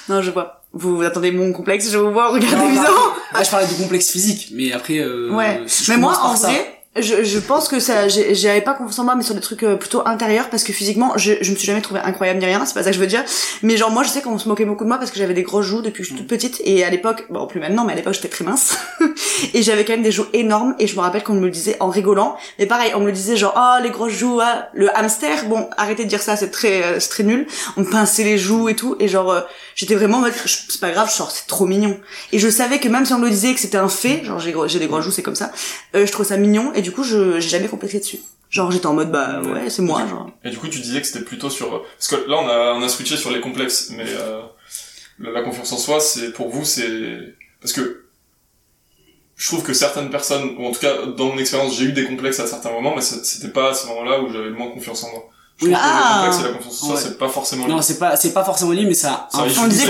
Non, 0.09 0.21
je 0.21 0.31
vois. 0.31 0.63
Vous, 0.73 0.95
vous 0.97 1.03
attendez 1.03 1.31
mon 1.31 1.51
complexe, 1.53 1.89
je 1.91 1.97
vous 1.97 2.11
vois, 2.11 2.29
regardez 2.31 2.55
Non, 2.55 2.81
non. 2.81 3.13
Ah, 3.33 3.43
je 3.43 3.49
parlais 3.51 3.67
du 3.67 3.75
complexe 3.75 4.09
physique, 4.09 4.49
mais 4.53 4.71
après, 4.73 4.97
euh, 4.97 5.29
Ouais. 5.31 5.61
si 5.67 5.91
Mais 5.91 5.97
moi, 5.97 6.17
en 6.21 6.35
ça- 6.35 6.47
vrai, 6.47 6.80
je, 6.99 7.23
je 7.23 7.39
pense 7.39 7.69
que 7.69 7.79
ça, 7.79 8.09
j'avais 8.09 8.59
pas 8.59 8.73
confiance 8.73 8.99
en 8.99 9.05
moi, 9.05 9.15
mais 9.15 9.23
sur 9.23 9.33
des 9.33 9.39
trucs 9.39 9.63
euh, 9.63 9.77
plutôt 9.77 10.01
intérieurs, 10.05 10.49
parce 10.49 10.65
que 10.65 10.73
physiquement, 10.73 11.13
je, 11.17 11.33
je 11.39 11.51
me 11.51 11.55
suis 11.55 11.65
jamais 11.65 11.79
trouvée 11.81 12.01
incroyable 12.01 12.39
ni 12.39 12.45
rien, 12.45 12.65
c'est 12.65 12.73
pas 12.73 12.83
ça 12.83 12.89
que 12.89 12.95
je 12.95 12.99
veux 12.99 13.07
dire. 13.07 13.23
Mais 13.63 13.77
genre, 13.77 13.91
moi, 13.91 14.03
je 14.03 14.09
sais 14.09 14.21
qu'on 14.21 14.37
se 14.37 14.49
moquait 14.49 14.65
beaucoup 14.65 14.83
de 14.83 14.89
moi 14.89 14.97
parce 14.97 15.09
que 15.09 15.17
j'avais 15.17 15.33
des 15.33 15.43
grosses 15.43 15.65
joues 15.65 15.81
depuis 15.81 15.99
que 16.03 16.09
je 16.09 16.13
suis 16.13 16.17
toute 16.17 16.27
petite, 16.27 16.61
et 16.65 16.83
à 16.83 16.89
l'époque, 16.89 17.27
bon, 17.29 17.47
plus 17.47 17.61
maintenant, 17.61 17.85
mais 17.85 17.93
à 17.93 17.95
l'époque, 17.95 18.15
j'étais 18.15 18.27
très 18.27 18.43
mince. 18.43 18.77
et 19.53 19.61
j'avais 19.61 19.85
quand 19.85 19.93
même 19.93 20.03
des 20.03 20.11
joues 20.11 20.25
énormes, 20.33 20.75
et 20.79 20.87
je 20.87 20.95
me 20.97 20.99
rappelle 20.99 21.23
qu'on 21.23 21.33
me 21.35 21.45
le 21.45 21.49
disait 21.51 21.77
en 21.79 21.89
rigolant. 21.89 22.35
Mais 22.59 22.65
pareil, 22.65 22.91
on 22.93 22.99
me 22.99 23.05
le 23.05 23.13
disait 23.13 23.37
genre, 23.37 23.53
oh, 23.55 23.81
les 23.81 23.89
grosses 23.89 24.11
joues, 24.11 24.41
ah, 24.41 24.67
le 24.73 24.93
hamster, 24.97 25.45
bon, 25.45 25.69
arrêtez 25.77 26.03
de 26.03 26.09
dire 26.09 26.21
ça, 26.21 26.35
c'est 26.35 26.51
très, 26.51 26.83
euh, 26.83 26.99
c'est 26.99 27.09
très 27.09 27.23
nul. 27.23 27.47
On 27.77 27.81
me 27.81 27.89
pinçait 27.89 28.25
les 28.25 28.37
joues 28.37 28.67
et 28.67 28.75
tout, 28.75 28.97
et 28.99 29.07
genre, 29.07 29.31
euh, 29.31 29.41
j'étais 29.75 29.95
vraiment 29.95 30.17
en 30.17 30.21
mode, 30.21 30.33
je- 30.45 30.57
c'est 30.67 30.81
pas 30.81 30.91
grave, 30.91 31.09
genre, 31.15 31.31
c'est 31.31 31.47
trop 31.47 31.65
mignon. 31.65 31.97
Et 32.33 32.39
je 32.39 32.49
savais 32.49 32.79
que 32.79 32.89
même 32.89 33.05
si 33.05 33.13
on 33.13 33.19
me 33.19 33.25
le 33.25 33.31
disait 33.31 33.53
que 33.53 33.61
c'était 33.61 33.77
un 33.77 33.87
fait, 33.87 34.25
genre, 34.25 34.39
j'ai 34.39 34.51
gros- 34.51 34.67
des 34.67 34.87
grosses 34.87 35.05
joues, 35.05 35.11
c'est 35.11 35.23
comme 35.23 35.35
ça, 35.35 35.53
euh, 35.95 36.05
je 36.05 36.11
trouvais 36.11 36.27
ça 36.27 36.35
mignon, 36.35 36.73
et 36.73 36.80
du 36.81 36.91
coup, 36.91 37.03
je, 37.03 37.39
j'ai 37.39 37.49
jamais 37.49 37.67
complexé 37.67 37.99
dessus. 37.99 38.19
Genre, 38.49 38.69
j'étais 38.69 38.87
en 38.87 38.93
mode, 38.93 39.11
bah, 39.11 39.41
ouais, 39.41 39.69
c'est 39.69 39.81
moi, 39.81 40.05
genre. 40.07 40.29
Et 40.43 40.49
du 40.49 40.57
coup, 40.57 40.67
tu 40.67 40.79
disais 40.79 40.99
que 40.99 41.07
c'était 41.07 41.23
plutôt 41.23 41.49
sur... 41.49 41.83
Parce 41.83 42.07
que 42.09 42.29
là, 42.29 42.37
on 42.37 42.47
a, 42.47 42.73
on 42.73 42.81
a 42.81 42.89
switché 42.89 43.15
sur 43.15 43.31
les 43.31 43.39
complexes, 43.39 43.91
mais 43.95 44.05
euh, 44.07 44.41
la, 45.19 45.41
confiance 45.41 45.71
en 45.71 45.77
soi, 45.77 45.99
c'est 45.99 46.33
pour 46.33 46.49
vous, 46.49 46.65
c'est... 46.65 47.35
Parce 47.61 47.71
que 47.71 48.05
je 49.37 49.47
trouve 49.47 49.63
que 49.63 49.73
certaines 49.73 50.09
personnes, 50.09 50.55
ou 50.57 50.65
en 50.65 50.71
tout 50.71 50.81
cas, 50.81 51.05
dans 51.05 51.27
mon 51.27 51.37
expérience, 51.37 51.77
j'ai 51.77 51.85
eu 51.85 51.91
des 51.93 52.05
complexes 52.05 52.39
à 52.41 52.47
certains 52.47 52.71
moments, 52.71 52.93
mais 52.93 53.01
c'était 53.01 53.51
pas 53.51 53.71
à 53.71 53.73
ce 53.73 53.87
moment-là 53.87 54.21
où 54.21 54.31
j'avais 54.31 54.49
le 54.49 54.53
moins 54.53 54.69
confiance 54.69 55.03
en 55.03 55.11
moi. 55.11 55.29
Je 55.61 55.67
trouve 55.67 55.77
que 55.77 55.79
Ah. 55.79 56.21
complexes 56.25 56.39
et 56.39 56.43
la 56.51 56.57
confiance 56.57 56.83
en 56.83 56.85
soi, 56.87 56.95
Ouais. 56.95 57.01
c'est 57.03 57.17
pas 57.17 57.29
forcément 57.29 57.65
lié. 57.67 57.71
Non, 57.73 57.81
c'est 57.81 57.99
pas, 57.99 58.15
c'est 58.15 58.33
pas 58.33 58.43
forcément 58.43 58.71
lié, 58.71 58.85
mais 58.85 58.93
ça. 58.93 59.27
Ça 59.31 59.43
On 59.43 59.45
dis 59.67 59.69
disait, 59.69 59.85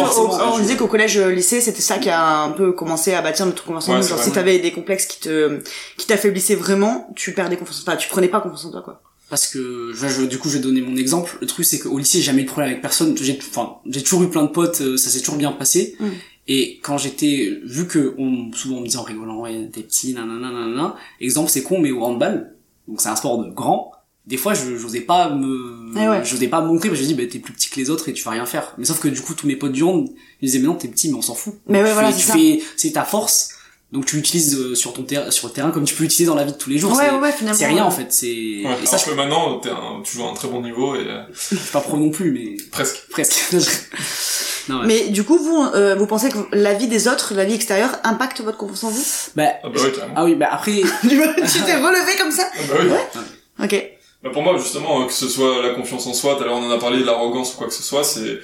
disait 0.62 0.76
qu'au 0.78 0.88
collège, 0.88 1.18
euh, 1.18 1.32
lycée, 1.32 1.62
c'était 1.62 1.82
ça 1.82 1.98
qui 1.98 2.10
a 2.10 2.42
un 2.44 2.52
peu 2.52 2.74
commencé 2.74 3.14
à 3.14 3.22
bâtir 3.22 3.46
notre 3.46 3.64
confiance 3.64 3.88
en 3.90 3.94
Ouais, 3.94 4.00
nous. 4.02 4.08
Genre, 4.08 4.22
si 4.22 4.32
t'avais 4.32 4.60
des 4.60 4.72
complexes 4.74 5.06
qui 5.06 5.20
te, 5.22 5.60
qui 5.98 6.08
t'affaiblissaient 6.08 6.56
vraiment, 6.56 7.10
tu 7.16 7.34
perdais 7.34 7.56
confiance 7.58 7.82
en 7.82 7.86
toi. 7.86 7.96
Tu 7.96 8.10
prenais 8.10 8.28
pas 8.28 8.42
confiance 8.42 8.66
en 8.66 8.72
toi, 8.72 8.82
quoi. 8.82 9.02
parce 9.30 9.48
que 9.48 9.94
je, 9.96 10.08
je- 10.10 10.24
du 10.26 10.38
coup 10.40 10.50
je 10.50 10.56
vais 10.58 10.62
donner 10.62 10.82
mon 10.82 10.98
exemple 10.98 11.38
le 11.40 11.48
truc 11.48 11.64
c'est 11.66 11.80
qu'au 11.80 11.98
lycée 11.98 12.18
j'ai 12.18 12.26
jamais 12.26 12.42
eu 12.42 12.44
de 12.44 12.50
problème 12.50 12.72
avec 12.72 12.82
personne 12.82 13.16
j'ai 13.18 13.40
enfin 13.50 13.78
j'ai 13.90 14.04
toujours 14.04 14.24
eu 14.24 14.30
plein 14.30 14.42
de 14.44 14.50
potes 14.50 14.82
euh, 14.82 14.98
ça 14.98 15.10
s'est 15.10 15.20
toujours 15.22 15.38
bien 15.38 15.54
passé 15.54 15.96
Mm. 16.02 16.08
et 16.50 16.80
quand 16.84 16.98
j'étais 16.98 17.62
vu 17.64 17.88
que 17.88 18.14
on 18.18 18.52
souvent 18.54 18.76
on 18.76 18.82
me 18.82 18.88
disait 18.88 18.98
en 18.98 19.04
rigolant 19.04 19.40
ouais 19.40 19.70
t'es 19.72 19.84
petit 19.84 20.14
nanana 20.14 20.52
nanana 20.52 20.96
exemple 21.22 21.50
c'est 21.50 21.64
con 21.64 21.80
mais 21.80 21.92
au 21.92 22.04
handball 22.04 22.58
donc 22.90 23.00
c'est 23.00 23.08
un 23.08 23.16
sport 23.16 23.38
de 23.42 23.50
grand 23.50 23.94
des 24.28 24.38
fois 24.38 24.54
je 24.54 24.78
j'osais 24.78 25.02
pas 25.02 25.30
me 25.30 25.92
Eh 26.00 26.08
ouais. 26.08 26.22
j'osais 26.24 26.48
pas 26.48 26.62
me 26.62 26.68
montrer 26.68 26.90
parce 26.90 27.00
que 27.02 27.06
je 27.08 27.12
dis 27.14 27.16
bah 27.16 27.24
t'es 27.30 27.40
plus 27.40 27.54
petit 27.54 27.70
que 27.70 27.78
les 27.80 27.90
autres 27.90 28.08
et 28.10 28.14
tu 28.14 28.24
vas 28.24 28.32
rien 28.32 28.46
faire 28.46 28.74
mais 28.78 28.86
sauf 28.86 29.00
que 29.00 29.08
du 29.08 29.20
coup 29.22 29.34
tous 29.34 29.48
mes 29.48 29.56
potes 29.56 29.72
du 29.72 29.84
hand 29.84 30.08
ils 30.42 30.46
disaient 30.46 30.60
mais 30.60 30.68
non 30.68 30.76
t'es 30.76 30.88
petit 30.88 31.10
mais 31.10 31.16
on 31.16 31.22
s'en 31.22 31.34
fout 31.36 31.56
Mais 31.68 31.82
ouais, 31.82 31.88
tu 31.90 31.94
voilà, 31.94 32.12
fais, 32.12 32.62
c'est 32.78 32.92
ta 32.92 33.04
force 33.04 33.50
donc 33.92 34.06
tu 34.06 34.16
l'utilises 34.16 34.56
euh, 34.58 34.74
sur 34.76 34.94
ton 34.94 35.04
ter- 35.04 35.34
sur 35.34 35.48
le 35.48 35.54
terrain 35.54 35.72
comme 35.72 35.84
tu 35.84 35.96
peux 35.96 36.04
l'utiliser 36.04 36.28
dans 36.28 36.36
la 36.36 36.46
vie 36.46 36.54
de 36.54 36.58
tous 36.58 36.70
les 36.70 36.78
jours 36.78 36.92
Ouais, 36.92 36.98
c'est 37.10 37.12
ouais, 37.14 37.20
ouais, 37.20 37.32
finalement. 37.34 37.58
c'est 37.60 37.66
rien 37.66 37.76
ouais. 37.78 37.82
en 37.82 37.92
fait 37.92 38.08
c'est 38.14 38.28
Ouais, 38.64 38.78
et 38.84 38.86
ça 38.86 38.96
je 38.98 39.06
que 39.06 39.12
maintenant, 39.16 39.58
t'es 39.60 39.70
un, 39.70 40.02
tu 40.04 40.16
joues 40.16 40.24
à 40.24 40.30
un 40.30 40.34
très 40.34 40.48
bon 40.48 40.62
niveau 40.62 40.96
et 40.96 41.06
je 41.34 41.56
suis 41.58 41.58
pas 41.74 41.82
pro 41.82 41.98
non 41.98 42.10
plus, 42.10 42.32
mais 42.32 42.56
presque. 42.72 43.00
presque. 43.10 43.34
non, 44.70 44.80
ouais. 44.82 44.86
Mais 44.88 45.10
du 45.10 45.24
coup, 45.26 45.38
vous, 45.38 45.62
euh, 45.76 45.96
vous 45.96 46.06
pensez 46.08 46.30
que 46.30 46.38
la 46.54 46.74
vie 46.74 46.88
des 46.88 47.08
autres, 47.10 47.34
la 47.34 47.44
vie 47.44 47.56
extérieure, 47.56 47.98
impacte 48.06 48.40
votre 48.42 48.58
confiance 48.58 48.84
en 48.86 48.90
vous? 48.92 49.04
Bah, 49.36 49.44
Ah 49.64 49.70
bah 49.70 49.82
ouais, 49.82 49.92
carrément. 49.92 50.14
ah 50.16 50.24
oui, 50.24 50.36
bah 50.36 50.48
après, 50.52 50.72
Tu 51.02 51.10
t'es 51.66 51.76
relevé 51.76 52.18
comme 52.18 52.32
ça? 52.32 52.44
Ah 52.54 52.60
bah 52.70 52.76
oui. 52.82 53.66
Ok. 53.66 53.92
Bah, 54.24 54.30
pour 54.32 54.44
moi, 54.44 54.58
justement, 54.58 55.02
euh, 55.02 55.06
que 55.08 55.14
ce 55.14 55.28
soit 55.28 55.62
la 55.64 55.70
confiance 55.74 56.06
en 56.08 56.14
soi, 56.14 56.36
tout 56.36 56.44
à 56.44 56.46
l'heure 56.46 56.56
on 56.58 56.64
en 56.66 56.72
a 56.72 56.78
parlé 56.78 57.00
de 57.00 57.06
l'arrogance 57.06 57.54
ou 57.54 57.58
quoi 57.58 57.68
que 57.68 57.74
ce 57.74 57.82
soit, 57.84 58.04
c'est 58.04 58.40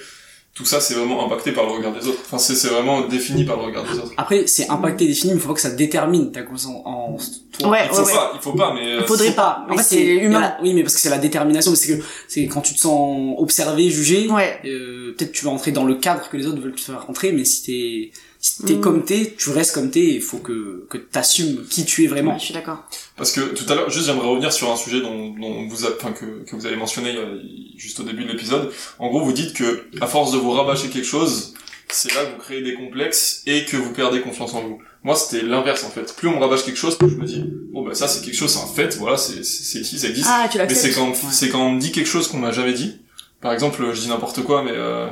tout 0.55 0.65
ça, 0.65 0.79
c'est 0.81 0.95
vraiment 0.95 1.23
impacté 1.23 1.51
par 1.51 1.65
le 1.67 1.71
regard 1.73 1.93
des 1.93 2.07
autres. 2.07 2.19
Enfin, 2.25 2.39
c'est 2.39 2.67
vraiment 2.69 3.01
défini 3.01 3.43
par 3.45 3.57
le 3.57 3.63
regard 3.65 3.83
des 3.83 3.99
autres. 3.99 4.11
Après, 4.17 4.47
c'est 4.47 4.67
impacté, 4.71 5.05
défini, 5.05 5.33
mais 5.33 5.37
il 5.37 5.41
faut 5.41 5.49
pas 5.49 5.53
que 5.53 5.61
ça 5.61 5.69
détermine 5.69 6.31
ta 6.31 6.41
confiance 6.41 6.65
en, 6.83 6.89
en 7.13 7.17
toi. 7.59 7.69
Ouais, 7.69 7.81
Il 7.85 7.95
faut 7.95 8.03
ouais, 8.03 8.11
pas, 8.13 8.31
il 8.33 8.41
faut 8.41 8.53
pas, 8.53 8.73
mais 8.73 8.87
euh, 8.93 8.97
Il 9.01 9.05
faudrait 9.05 9.27
C'est 9.27 9.35
pas, 9.35 9.65
En 9.69 9.73
mais 9.75 9.77
fait, 9.77 9.83
c'est 9.83 10.03
humain. 10.15 10.39
la- 10.39 10.57
Oui, 10.63 10.73
mais 10.73 10.81
parce 10.81 10.95
que 10.95 10.99
c'est 10.99 11.11
la 11.11 11.19
détermination, 11.19 11.75
c'est 11.75 11.95
que 11.95 12.03
c'est 12.27 12.47
quand 12.47 12.61
tu 12.61 12.73
te 12.73 12.79
sens 12.79 13.35
observé, 13.37 13.91
jugé, 13.91 14.27
Ouais. 14.31 14.59
euh, 14.65 15.13
peut-être 15.15 15.31
tu 15.31 15.45
vas 15.45 15.51
entrer 15.51 15.71
dans 15.73 15.83
le 15.83 15.93
cadre 15.93 16.27
que 16.27 16.37
les 16.37 16.47
autres 16.47 16.59
veulent 16.59 16.73
te 16.73 16.81
faire 16.81 17.05
rentrer, 17.05 17.31
mais 17.33 17.45
si 17.45 17.61
t'es 17.63 18.11
si 18.39 18.63
t'es 18.63 18.73
Mm. 18.75 18.81
comme 18.81 19.03
t'es, 19.05 19.35
tu 19.37 19.49
restes 19.49 19.73
comme 19.73 19.89
t'es, 19.91 20.05
il 20.15 20.21
faut 20.21 20.37
que 20.37 20.85
que 20.89 20.97
t'assumes 20.97 21.65
qui 21.69 21.85
tu 21.85 22.03
es 22.03 22.07
vraiment. 22.07 22.33
Ouais, 22.33 22.39
je 22.39 22.45
suis 22.45 22.53
d'accord. 22.53 22.83
Parce 23.15 23.31
que 23.31 23.41
tout 23.41 23.65
à 23.71 23.75
l'heure, 23.75 23.89
juste 23.89 24.05
j'aimerais 24.05 24.27
revenir 24.27 24.51
sur 24.53 24.71
un 24.71 24.75
sujet 24.77 25.01
dont, 25.01 25.29
dont 25.29 25.67
vous, 25.67 25.85
a- 25.85 25.89
enfin 25.99 26.11
que, 26.13 26.43
que 26.45 26.55
vous 26.55 26.65
avez 26.65 26.75
mentionné 26.75 27.15
euh, 27.15 27.39
juste 27.77 27.99
au 27.99 28.03
début 28.03 28.23
de 28.25 28.31
l'épisode. 28.31 28.71
En 28.99 29.07
gros, 29.09 29.23
vous 29.23 29.33
dites 29.33 29.53
que 29.53 29.87
à 30.01 30.07
force 30.07 30.31
de 30.31 30.37
vous 30.37 30.51
rabâcher 30.51 30.89
quelque 30.89 31.05
chose, 31.07 31.53
c'est 31.89 32.13
là 32.13 32.25
que 32.25 32.31
vous 32.33 32.37
créez 32.37 32.61
des 32.61 32.73
complexes 32.75 33.41
et 33.45 33.65
que 33.65 33.77
vous 33.77 33.91
perdez 33.93 34.21
confiance 34.21 34.53
en 34.53 34.61
vous. 34.61 34.79
Moi, 35.03 35.15
c'était 35.15 35.45
l'inverse 35.45 35.83
en 35.85 35.89
fait. 35.89 36.13
Plus 36.15 36.27
on 36.27 36.33
me 36.35 36.39
rabâche 36.39 36.63
quelque 36.65 36.77
chose, 36.77 36.97
plus 36.97 37.09
je 37.09 37.15
me 37.15 37.25
dis 37.25 37.43
bon 37.71 37.81
bah 37.85 37.93
ça 37.95 38.07
c'est 38.07 38.23
quelque 38.25 38.35
chose, 38.35 38.51
c'est 38.51 38.59
un 38.61 38.67
fait, 38.67 38.97
voilà, 38.97 39.15
c'est 39.17 39.39
ici, 39.39 39.97
ça 39.97 40.07
existe. 40.09 40.27
Ah, 40.29 40.47
tu 40.51 40.57
mais 40.57 40.73
c'est 40.73 40.91
quand 40.91 41.13
c'est 41.31 41.49
quand 41.49 41.61
on 41.65 41.71
me 41.71 41.79
dit 41.79 41.91
quelque 41.91 42.07
chose 42.09 42.27
qu'on 42.27 42.37
m'a 42.39 42.51
jamais 42.51 42.73
dit. 42.73 42.97
Par 43.39 43.53
exemple, 43.53 43.85
je 43.93 44.01
dis 44.01 44.07
n'importe 44.09 44.43
quoi, 44.43 44.63
mais 44.63 44.71
euh... 44.73 45.07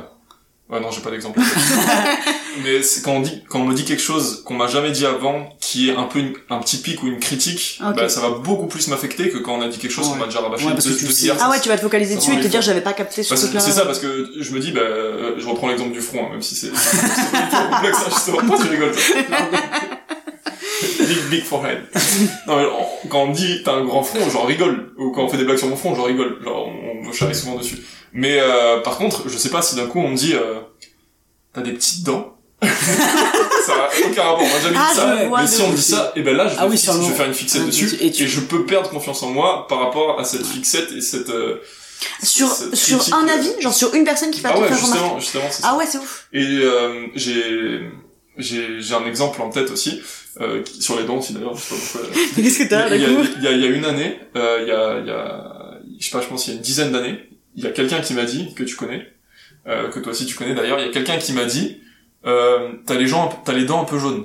ouais 0.68 0.80
non, 0.80 0.90
j'ai 0.90 1.00
pas 1.00 1.10
d'exemple. 1.12 1.40
mais 2.62 2.82
c'est 2.82 3.02
quand 3.02 3.12
on 3.12 3.20
dit 3.20 3.42
quand 3.48 3.60
on 3.60 3.64
me 3.64 3.74
dit 3.74 3.84
quelque 3.84 4.02
chose 4.02 4.42
qu'on 4.44 4.54
m'a 4.54 4.66
jamais 4.66 4.90
dit 4.90 5.04
avant, 5.06 5.48
qui 5.60 5.88
est 5.90 5.94
un 5.96 6.04
peu 6.04 6.18
une- 6.20 6.34
un 6.50 6.58
petit 6.58 6.78
pic 6.78 7.02
ou 7.02 7.06
une 7.06 7.18
critique, 7.18 7.80
Ok. 7.86 7.96
bah, 7.96 8.08
ça 8.08 8.20
va 8.20 8.30
beaucoup 8.30 8.66
plus 8.66 8.88
m'affecter 8.88 9.28
que 9.30 9.38
quand 9.38 9.54
on 9.56 9.62
a 9.62 9.68
dit 9.68 9.78
quelque 9.78 9.90
chose 9.92 10.08
qu'on 10.08 10.16
m'a 10.16 10.26
déjà 10.26 10.40
rabâché. 10.40 10.64
Ouais, 10.66 10.72
parce 10.72 10.86
de- 10.86 10.92
que 10.94 10.98
tu 10.98 11.06
de 11.06 11.12
dire, 11.12 11.36
Ah 11.40 11.50
ouais, 11.50 11.60
tu 11.60 11.68
vas 11.68 11.76
te 11.76 11.82
focaliser 11.82 12.16
dessus 12.16 12.32
et 12.34 12.40
te 12.40 12.46
dire 12.48 12.62
j'avais 12.62 12.80
pas 12.80 12.92
capté 12.92 13.22
ce 13.22 13.34
truc-là. 13.34 13.60
c'est 13.60 13.72
ça 13.72 13.84
parce 13.86 13.98
que 13.98 14.30
je 14.38 14.50
me 14.52 14.60
dis 14.60 14.72
bah 14.72 14.80
euh, 14.80 15.34
je 15.38 15.46
reprends 15.46 15.68
l'exemple 15.68 15.92
du 15.92 16.00
front 16.00 16.26
hein, 16.26 16.30
même 16.32 16.42
si 16.42 16.54
c'est 16.54 16.68
complexe 16.70 17.98
hein, 18.04 18.10
justement. 18.12 18.38
Pourquoi 18.38 18.64
tu 18.64 18.70
rigoles 18.70 18.92
big 21.08 21.18
big 21.30 21.44
forehead. 21.44 21.78
Non 22.46 22.56
mais 22.56 22.66
on- 22.66 23.08
quand 23.08 23.22
on 23.22 23.26
me 23.28 23.34
dit 23.34 23.62
t'as 23.64 23.72
un 23.74 23.84
grand 23.84 24.02
front 24.02 24.28
j'en 24.30 24.44
rigole. 24.44 24.92
Ou 24.98 25.10
quand 25.12 25.24
on 25.24 25.28
fait 25.28 25.36
des 25.38 25.44
blagues 25.44 25.58
sur 25.58 25.68
mon 25.68 25.76
front 25.76 25.94
j'en 25.94 26.04
rigole. 26.04 26.38
Genre 26.42 26.66
on, 26.68 27.00
on 27.00 27.08
me 27.08 27.12
charrie 27.12 27.34
souvent 27.34 27.56
dessus. 27.56 27.78
Mais 28.12 28.38
euh, 28.40 28.80
par 28.80 28.96
contre 28.98 29.28
je 29.28 29.36
sais 29.36 29.50
pas 29.50 29.62
si 29.62 29.76
d'un 29.76 29.86
coup 29.86 30.00
on 30.00 30.08
me 30.08 30.16
dit 30.16 30.34
euh, 30.34 30.60
t'as 31.52 31.60
des 31.62 31.72
petites 31.72 32.02
dents 32.04 32.35
ça 32.62 33.72
a 33.74 33.90
aucun 34.08 34.22
rapport 34.22 34.42
on 34.42 34.48
m'a 34.48 34.60
jamais 34.60 34.76
Ah, 34.78 34.88
dit 34.90 34.96
ça 34.96 35.24
vois 35.26 35.40
mais 35.42 35.46
si 35.46 35.60
on 35.62 35.68
me 35.70 35.76
dit 35.76 35.82
ça 35.82 36.12
et 36.16 36.22
ben 36.22 36.36
là 36.36 36.44
je 36.48 36.54
vais, 36.54 36.56
Ah 36.60 36.66
oui, 36.66 36.76
je 36.78 36.90
vais 36.90 37.14
faire 37.14 37.26
une 37.26 37.34
fixette 37.34 37.62
Ah, 37.64 37.66
dessus 37.66 37.96
et 38.00 38.10
tu- 38.10 38.22
et 38.22 38.26
je 38.26 38.40
peux 38.40 38.64
perdre 38.64 38.88
confiance 38.90 39.22
en 39.22 39.30
moi 39.30 39.66
par 39.68 39.80
rapport 39.80 40.18
à 40.18 40.24
cette 40.24 40.46
fixette 40.46 40.90
et 40.92 41.00
cette 41.00 41.28
euh, 41.30 41.60
Sur, 42.22 42.48
cette 42.48 42.74
sur 42.74 43.00
un 43.14 43.26
euh, 43.28 43.32
avis, 43.34 43.50
genre 43.60 43.74
sur 43.74 43.94
une 43.94 44.04
personne 44.04 44.30
qui 44.30 44.40
va 44.40 44.50
ah 44.54 44.58
ouais, 44.58 44.68
faire 44.68 44.76
remarquer. 44.76 44.98
justement, 44.98 45.20
justement, 45.20 45.44
c'est 45.50 45.62
ça. 45.62 45.68
Ah 45.72 45.76
ouais, 45.76 45.84
c'est 45.86 45.98
ouf. 45.98 46.28
Et 46.32 46.44
euh, 46.62 47.06
j'ai 47.14 47.90
j'ai 48.38 48.80
j'ai 48.80 48.94
un 48.94 49.04
exemple 49.06 49.40
en 49.42 49.50
tête 49.50 49.70
aussi 49.70 50.00
euh, 50.40 50.62
qui- 50.62 50.80
sur 50.82 50.98
les 50.98 51.04
dents 51.04 51.16
aussi 51.18 51.32
d'ailleurs, 51.34 51.56
je 51.56 51.62
sais 51.62 51.74
pas 51.74 51.80
pourquoi. 52.00 52.20
Qu'est-ce 52.36 52.58
que 52.58 52.68
t'as, 52.68 52.94
il, 52.94 53.00
y 53.02 53.04
a, 53.04 53.08
il, 53.08 53.42
y 53.42 53.46
a, 53.48 53.52
il 53.52 53.60
y 53.60 53.64
a 53.64 53.68
une 53.68 53.84
année, 53.84 54.18
euh, 54.36 54.58
il 54.62 54.68
y 54.68 54.72
a 54.72 54.98
il 55.00 55.06
y 55.06 55.10
a 55.10 55.80
je 55.98 56.04
sais 56.04 56.10
pas, 56.10 56.20
je 56.22 56.26
pense 56.28 56.46
il 56.46 56.50
y 56.50 56.52
a 56.54 56.56
une 56.56 56.62
dizaine 56.62 56.92
d'années, 56.92 57.18
il 57.54 57.64
y 57.64 57.66
a 57.66 57.70
quelqu'un 57.70 58.00
qui 58.00 58.12
m'a 58.14 58.24
dit 58.24 58.54
que 58.54 58.62
tu 58.64 58.76
connais, 58.76 59.06
euh, 59.66 59.88
que 59.90 59.98
toi 60.00 60.12
aussi 60.12 60.26
tu 60.26 60.34
connais 60.34 60.54
d'ailleurs, 60.54 60.78
il 60.78 60.86
y 60.86 60.88
a 60.88 60.92
quelqu'un 60.92 61.16
qui 61.18 61.32
m'a 61.32 61.44
dit 61.46 61.80
euh, 62.26 62.70
t'as 62.86 62.94
les 62.96 63.06
gens, 63.06 63.28
t'as 63.44 63.52
les 63.52 63.64
dents 63.64 63.82
un 63.82 63.84
peu 63.84 63.98
jaunes, 63.98 64.24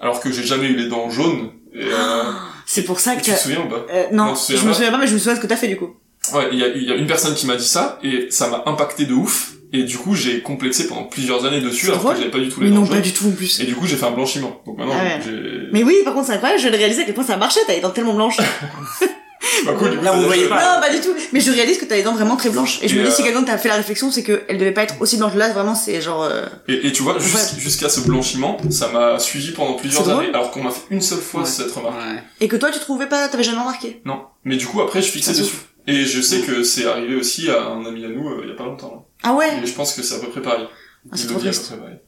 alors 0.00 0.20
que 0.20 0.30
j'ai 0.32 0.44
jamais 0.44 0.66
eu 0.68 0.76
les 0.76 0.88
dents 0.88 1.10
jaunes. 1.10 1.50
Et, 1.74 1.80
euh, 1.84 2.22
C'est 2.66 2.84
pour 2.84 3.00
ça 3.00 3.16
que 3.16 3.22
tu 3.22 3.30
te 3.32 3.36
souviens 3.36 3.60
ou 3.60 3.68
pas 3.68 3.84
Euh, 3.92 4.04
non, 4.12 4.34
je 4.34 4.52
me 4.54 4.68
pas 4.68 4.74
souviens 4.74 4.90
pas, 4.92 4.98
mais 4.98 5.06
je 5.06 5.14
me 5.14 5.18
souviens 5.18 5.32
de 5.34 5.38
ce 5.38 5.42
que 5.42 5.48
t'as 5.48 5.56
fait 5.56 5.68
du 5.68 5.76
coup. 5.76 5.96
Ouais, 6.32 6.48
il 6.52 6.58
y 6.58 6.62
a, 6.64 6.68
il 6.68 6.84
y 6.84 6.92
a 6.92 6.94
une 6.94 7.06
personne 7.08 7.34
qui 7.34 7.46
m'a 7.46 7.56
dit 7.56 7.66
ça 7.66 7.98
et 8.04 8.28
ça 8.30 8.48
m'a 8.48 8.62
impacté 8.66 9.04
de 9.06 9.12
ouf. 9.14 9.54
Et 9.74 9.82
du 9.84 9.96
coup, 9.98 10.14
j'ai 10.14 10.40
complexé 10.42 10.86
pendant 10.86 11.04
plusieurs 11.04 11.44
années 11.46 11.60
dessus 11.62 11.88
alors 11.88 12.04
que 12.04 12.16
j'avais 12.16 12.30
pas 12.30 12.38
du 12.38 12.48
tout 12.50 12.60
les 12.60 12.68
Mais 12.68 12.74
dents 12.74 12.82
non, 12.82 12.86
pas 12.86 12.94
jaunes. 12.94 13.02
du 13.02 13.12
tout 13.12 13.26
en 13.26 13.30
plus. 13.32 13.58
Et 13.58 13.64
du 13.64 13.74
coup, 13.74 13.86
j'ai 13.86 13.96
fait 13.96 14.04
un 14.06 14.10
blanchiment. 14.10 14.60
Donc 14.66 14.76
maintenant, 14.78 14.94
Ah 15.00 15.02
ouais. 15.02 15.20
j'ai... 15.24 15.68
Mais 15.72 15.82
oui, 15.82 15.96
par 16.04 16.12
contre, 16.14 16.26
c'est 16.26 16.34
incroyable, 16.34 16.60
je 16.60 16.68
viens 16.68 16.72
de 16.76 16.78
réaliser 16.78 17.02
à 17.02 17.04
quel 17.06 17.14
point 17.14 17.24
ça 17.24 17.36
marchait, 17.38 17.60
t'as 17.66 17.72
les 17.74 17.80
dents 17.80 17.90
tellement 17.90 18.12
blanches. 18.14 18.36
Pas 19.64 19.72
cool, 19.74 19.90
du 19.90 19.98
coup, 19.98 20.04
Là, 20.04 20.12
vous 20.12 20.22
voyez 20.22 20.46
pas. 20.48 20.74
non, 20.76 20.80
pas 20.80 20.90
du 20.90 21.00
tout. 21.00 21.14
Mais 21.32 21.40
je 21.40 21.50
réalise 21.50 21.78
que 21.78 21.84
t'as 21.84 21.96
les 21.96 22.02
dents 22.02 22.14
vraiment 22.14 22.36
très 22.36 22.48
blanches. 22.50 22.78
Et 22.82 22.88
je 22.88 22.94
Et 22.94 22.98
me 22.98 23.04
dis, 23.04 23.10
euh, 23.10 23.14
si 23.14 23.22
quelqu'un 23.22 23.42
t'a 23.42 23.58
fait 23.58 23.68
la 23.68 23.74
réflexion, 23.76 24.10
c'est 24.10 24.22
qu'elle 24.22 24.58
devait 24.58 24.72
pas 24.72 24.82
être 24.84 24.94
aussi 25.00 25.16
blanche. 25.16 25.34
Là, 25.34 25.50
vraiment, 25.52 25.74
c'est 25.74 26.00
genre... 26.00 26.22
euh, 26.22 26.46
Et, 26.68 26.86
et 26.88 26.92
tu 26.92 27.02
vois, 27.02 27.18
jus- 27.18 27.58
jusqu'à 27.60 27.88
ce 27.88 28.00
blanchiment, 28.00 28.56
ça 28.70 28.88
m'a 28.88 29.18
suivi 29.18 29.50
pendant 29.52 29.74
plusieurs 29.74 30.04
C'est 30.04 30.10
drôle. 30.10 30.24
années, 30.24 30.34
alors 30.34 30.50
qu'on 30.50 30.62
m'a 30.62 30.70
fait 30.70 30.82
une 30.90 31.00
seule 31.02 31.18
fois 31.20 31.40
Ouais. 31.42 31.46
cette 31.46 31.70
remarque. 31.72 31.96
Ouais. 31.96 32.22
Et 32.40 32.48
que 32.48 32.56
toi, 32.56 32.70
tu 32.70 32.78
trouvais 32.78 33.06
pas, 33.06 33.28
t'avais 33.28 33.42
jamais 33.42 33.58
remarqué. 33.60 34.00
Non. 34.04 34.26
Mais 34.44 34.56
du 34.56 34.66
coup, 34.66 34.80
après, 34.80 35.02
je 35.02 35.10
fixais 35.10 35.34
Ça 35.34 35.40
dessus. 35.42 35.56
Et 35.88 36.04
je 36.04 36.20
sais 36.20 36.40
que 36.42 36.62
c'est 36.62 36.86
arrivé 36.86 37.16
aussi 37.16 37.50
à 37.50 37.64
un 37.64 37.84
ami 37.84 38.04
à 38.04 38.08
nous, 38.08 38.28
euh, 38.28 38.40
il 38.44 38.48
y 38.50 38.52
a 38.52 38.56
pas 38.56 38.64
longtemps. 38.64 39.08
Ah 39.24 39.32
ouais 39.34 39.48
Et 39.62 39.66
je 39.66 39.72
pense 39.72 39.94
que 39.94 40.02
c'est 40.02 40.14
à 40.14 40.18
peu 40.18 40.28
près 40.28 40.40
pareil. 40.42 40.66
Ah, 41.10 41.16
c'est 41.16 41.24
Il 41.24 41.30
trop 41.30 41.40
dit 41.40 41.48
à 41.48 41.50
triste. 41.50 41.70
peu 41.70 41.76
près 41.76 41.84
pareil. 41.84 41.98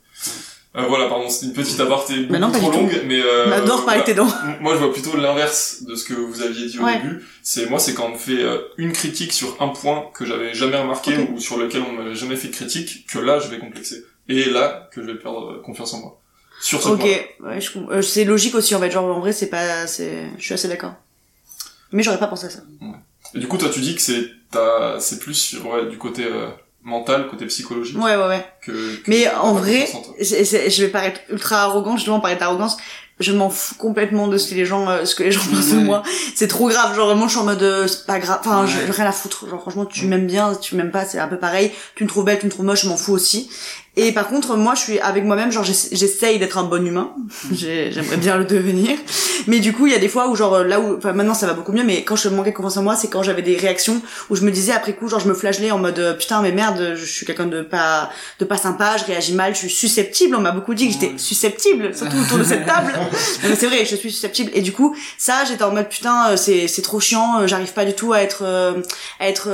Euh, 0.76 0.87
voilà, 0.88 1.07
pardon, 1.09 1.28
c'était 1.28 1.47
une 1.47 1.52
petite 1.52 1.78
aparté 1.78 2.16
beaucoup 2.23 2.33
Bah 2.33 2.38
non, 2.40 2.50
pas 2.50 2.59
trop 2.59 2.73
longue, 2.73 3.02
mais 3.07 3.21
euh, 3.23 4.02
tes 4.04 4.14
dents. 4.14 4.26
M- 4.26 4.57
Moi, 4.61 4.75
je 4.75 4.78
vois 4.81 4.93
plutôt 4.93 5.16
l'inverse 5.16 5.85
de 5.85 5.95
ce 5.95 6.04
que 6.04 6.14
vous 6.14 6.43
aviez 6.43 6.66
dit 6.66 6.81
au 6.81 6.83
Ouais. 6.83 6.97
début. 7.00 7.25
C'est 7.45 7.71
moi, 7.71 7.78
c'est 7.78 7.95
quand 7.95 8.07
on 8.07 8.12
me 8.14 8.19
fait 8.19 8.43
euh, 8.43 8.59
une 8.76 8.93
critique 8.93 9.33
sur 9.33 9.57
un 9.62 9.69
point 9.69 10.07
que 10.14 10.25
j'avais 10.25 10.52
jamais 10.52 10.76
remarqué 10.76 11.16
Ok. 11.16 11.28
ou 11.35 11.38
sur 11.38 11.59
lequel 11.59 11.83
on 11.88 11.93
m'avait 11.93 12.16
jamais 12.16 12.35
fait 12.35 12.49
de 12.49 12.54
critique, 12.54 13.07
que 13.07 13.21
là, 13.21 13.38
je 13.38 13.47
vais 13.49 13.59
complexer. 13.61 14.04
Et 14.28 14.47
là, 14.47 14.88
que 14.93 15.00
je 15.00 15.07
vais 15.07 15.14
perdre 15.14 15.52
euh, 15.52 15.62
confiance 15.62 15.95
en 15.95 15.99
moi. 16.00 16.21
Sur 16.61 16.83
ce 16.83 16.88
Ok, 16.88 17.00
point. 17.38 17.50
ouais, 17.50 17.61
je 17.61 17.71
euh, 17.78 18.02
c'est 18.02 18.25
logique 18.25 18.54
aussi 18.57 18.75
en 18.75 18.81
fait. 18.81 18.90
Genre 18.90 19.04
en 19.04 19.21
vrai, 19.21 19.33
c'est 19.33 19.49
pas, 19.50 19.87
c'est, 19.87 20.25
je 20.38 20.43
suis 20.45 20.54
assez 20.54 20.66
d'accord. 20.69 20.95
Mais 21.93 22.02
j'aurais 22.02 22.19
pas 22.19 22.26
pensé 22.26 22.47
à 22.47 22.50
ça. 22.50 22.61
Et 23.35 23.38
du 23.38 23.47
coup, 23.47 23.59
toi, 23.59 23.69
tu 23.69 23.78
dis 23.81 23.95
que 23.95 24.00
c'est 24.00 24.28
ta, 24.50 24.99
c'est 24.99 25.21
plus 25.21 25.35
sur 25.35 25.66
ouais, 25.66 25.87
du 25.87 25.99
côté 25.99 26.25
euh, 26.25 26.49
mental, 26.84 27.28
côté 27.28 27.46
psychologique 27.46 27.96
Ouais, 27.98 28.16
ouais, 28.16 28.28
ouais. 28.28 28.46
que. 28.62 28.70
que 28.70 29.02
Mais 29.10 29.28
en 29.30 29.54
vrai, 29.54 29.88
en 29.94 30.02
je 30.20 30.82
vais 30.84 30.88
paraître 30.88 31.20
ultra 31.30 31.62
arrogant, 31.62 31.96
justement, 31.96 32.20
parler 32.20 32.36
d'arrogance. 32.36 32.76
Je 33.20 33.30
m'en 33.30 33.48
fous 33.48 33.76
complètement 33.76 34.26
de 34.26 34.36
ce 34.36 34.50
que 34.50 34.56
les 34.56 34.66
gens, 34.66 34.88
euh, 34.90 35.04
ce 35.04 35.14
que 35.14 35.22
les 35.22 35.30
gens 35.30 35.40
pensent 35.48 35.70
de 35.70 35.78
moi. 35.78 36.02
C'est 36.34 36.48
trop 36.48 36.68
grave. 36.68 36.96
Genre 36.96 37.06
vraiment, 37.06 37.26
je 37.28 37.32
suis 37.32 37.40
en 37.40 37.44
mode, 37.44 37.62
euh, 37.62 37.86
c'est 37.86 38.06
pas 38.06 38.18
grave. 38.18 38.40
Enfin, 38.40 38.64
Ouais. 38.64 38.68
j'ai 38.68 38.90
rien 38.90 39.06
à 39.06 39.12
foutre. 39.12 39.48
Genre 39.48 39.60
franchement, 39.60 39.86
tu 39.86 40.06
m'aimes 40.06 40.26
bien, 40.26 40.52
tu 40.56 40.74
m'aimes 40.74 40.90
pas, 40.90 41.04
c'est 41.04 41.20
un 41.20 41.28
peu 41.28 41.38
pareil. 41.38 41.70
Tu 41.94 42.02
me 42.02 42.08
trouves 42.08 42.24
belle, 42.24 42.40
tu 42.40 42.46
me 42.46 42.50
trouves 42.50 42.64
moche, 42.66 42.82
je 42.82 42.88
m'en 42.88 42.96
fous 42.96 43.12
aussi. 43.12 43.48
Et 43.96 44.10
par 44.12 44.26
contre, 44.28 44.56
moi, 44.56 44.74
je 44.74 44.80
suis 44.80 44.98
avec 44.98 45.24
moi-même. 45.24 45.52
Genre, 45.52 45.62
j'essa- 45.62 45.88
j'essaye 45.92 46.38
d'être 46.40 46.58
un 46.58 46.64
bon 46.64 46.84
humain. 46.84 47.12
J'ai- 47.52 47.92
J'aimerais 47.92 48.16
bien 48.16 48.36
le 48.36 48.44
devenir. 48.44 48.96
Mais 49.46 49.60
du 49.60 49.72
coup, 49.72 49.86
il 49.86 49.92
y 49.92 49.96
a 49.96 49.98
des 49.98 50.08
fois 50.08 50.28
où 50.28 50.34
genre 50.34 50.64
là 50.64 50.80
où, 50.80 50.96
enfin 50.96 51.12
maintenant 51.12 51.34
ça 51.34 51.46
va 51.46 51.52
beaucoup 51.54 51.72
mieux. 51.72 51.84
Mais 51.84 52.02
quand 52.02 52.16
je 52.16 52.28
manquais 52.28 52.50
de 52.50 52.56
confiance 52.56 52.76
en 52.78 52.82
moi, 52.82 52.96
c'est 52.96 53.08
quand 53.08 53.22
j'avais 53.22 53.42
des 53.42 53.56
réactions 53.56 54.00
où 54.30 54.36
je 54.36 54.42
me 54.42 54.50
disais 54.50 54.72
après 54.72 54.94
coup, 54.94 55.08
genre 55.08 55.20
je 55.20 55.28
me 55.28 55.34
flagellais 55.34 55.70
en 55.70 55.78
mode 55.78 55.98
euh, 55.98 56.14
putain 56.14 56.40
mais 56.42 56.50
merde, 56.52 56.94
je 56.96 57.04
suis 57.04 57.26
quelqu'un 57.26 57.46
de 57.46 57.60
pas 57.62 58.10
de 58.40 58.44
pas 58.44 58.56
sympa, 58.56 58.96
je 58.96 59.04
réagis 59.04 59.34
mal, 59.34 59.54
je 59.54 59.60
suis 59.60 59.70
susceptible. 59.70 60.34
On 60.34 60.40
m'a 60.40 60.50
beaucoup 60.52 60.72
dit 60.74 60.86
que 60.88 60.94
j'étais 60.94 61.12
susceptible, 61.18 61.94
surtout 61.94 62.16
autour 62.18 62.38
de 62.38 62.44
cette 62.44 62.64
table. 62.66 62.92
Mais 63.48 63.54
c'est 63.54 63.66
vrai, 63.66 63.84
je 63.84 63.96
suis 63.96 64.10
susceptible. 64.10 64.50
Et 64.54 64.60
du 64.62 64.72
coup, 64.72 64.96
ça, 65.18 65.44
j'étais 65.46 65.62
en 65.64 65.72
mode 65.72 65.88
putain, 65.88 66.30
euh, 66.30 66.36
c'est 66.36 66.66
c'est 66.68 66.82
trop 66.82 67.00
chiant. 67.00 67.40
euh, 67.40 67.46
J'arrive 67.46 67.72
pas 67.74 67.84
du 67.84 67.92
tout 67.94 68.12
à 68.12 68.22
être 68.22 68.44
à 69.20 69.28
être 69.28 69.48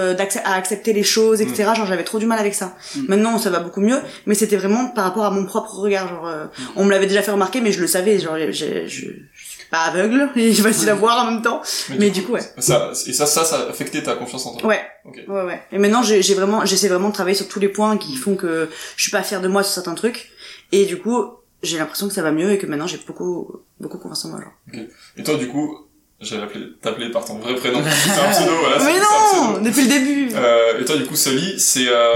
à 0.44 0.54
accepter 0.54 0.92
les 0.92 1.02
choses, 1.02 1.40
etc. 1.40 1.70
Genre 1.76 1.86
j'avais 1.86 2.04
trop 2.04 2.18
du 2.18 2.26
mal 2.26 2.38
avec 2.38 2.54
ça. 2.54 2.76
Mm. 2.96 3.00
Maintenant, 3.08 3.38
ça 3.38 3.50
va 3.50 3.58
beaucoup 3.58 3.80
mieux. 3.80 3.98
Mais 4.30 4.36
c'était 4.36 4.56
vraiment 4.56 4.86
par 4.86 5.02
rapport 5.02 5.24
à 5.24 5.32
mon 5.32 5.44
propre 5.44 5.74
regard. 5.74 6.06
Genre, 6.06 6.24
euh, 6.28 6.46
on 6.76 6.84
me 6.84 6.90
l'avait 6.92 7.08
déjà 7.08 7.20
fait 7.20 7.32
remarquer, 7.32 7.60
mais 7.60 7.72
je 7.72 7.80
le 7.80 7.88
savais. 7.88 8.20
Genre, 8.20 8.36
je, 8.38 8.86
je 8.86 8.88
suis 9.34 9.66
pas 9.72 9.78
aveugle 9.86 10.28
et 10.36 10.54
facile 10.54 10.88
à 10.88 10.94
voir 10.94 11.26
en 11.26 11.32
même 11.32 11.42
temps. 11.42 11.60
Mais 11.98 12.10
du 12.10 12.22
coup, 12.22 12.34
ouais. 12.34 12.40
Ça, 12.58 12.92
et 13.08 13.12
ça, 13.12 13.26
ça, 13.26 13.42
ça 13.44 13.56
a 13.56 13.70
affecté 13.70 14.04
ta 14.04 14.14
confiance 14.14 14.46
en 14.46 14.54
toi. 14.54 14.68
Ouais. 14.68 14.80
Ouais, 15.26 15.42
ouais. 15.42 15.60
Et 15.72 15.78
maintenant, 15.78 16.04
j'ai 16.04 16.22
vraiment, 16.34 16.64
j'essaie 16.64 16.86
vraiment 16.86 17.08
de 17.08 17.12
travailler 17.14 17.34
sur 17.34 17.48
tous 17.48 17.58
les 17.58 17.68
points 17.70 17.96
qui 17.98 18.14
font 18.14 18.36
que 18.36 18.68
je 18.94 19.02
suis 19.02 19.10
pas 19.10 19.24
fière 19.24 19.40
de 19.40 19.48
moi 19.48 19.64
sur 19.64 19.72
certains 19.74 19.94
trucs. 19.96 20.30
Et 20.70 20.84
du 20.86 20.96
coup, 20.98 21.24
j'ai 21.64 21.78
l'impression 21.78 22.06
que 22.06 22.14
ça 22.14 22.22
va 22.22 22.30
mieux 22.30 22.52
et 22.52 22.58
que 22.58 22.66
maintenant 22.66 22.86
j'ai 22.86 23.00
beaucoup, 23.04 23.50
beaucoup 23.80 23.98
confiance 23.98 24.26
en 24.26 24.28
moi, 24.28 24.40
genre. 24.42 24.82
Et 25.16 25.24
toi, 25.24 25.34
du 25.34 25.48
coup, 25.48 25.76
j'allais 26.20 26.44
appeler- 26.44 26.68
t'appeler 26.80 27.10
par 27.10 27.24
ton 27.24 27.34
vrai 27.40 27.56
prénom. 27.56 27.80
C'est 28.04 28.10
un 28.12 28.30
pseudo, 28.30 28.52
voilà. 28.60 28.78
Mais 28.84 28.94
non! 29.00 29.54
pseudo. 29.54 29.64
Depuis 29.64 29.82
le 29.82 29.88
début! 29.88 30.28
Euh, 30.36 30.80
et 30.80 30.84
toi, 30.84 30.96
du 30.96 31.04
coup, 31.06 31.16
Sally, 31.16 31.58
c'est 31.58 31.88
euh, 31.88 32.14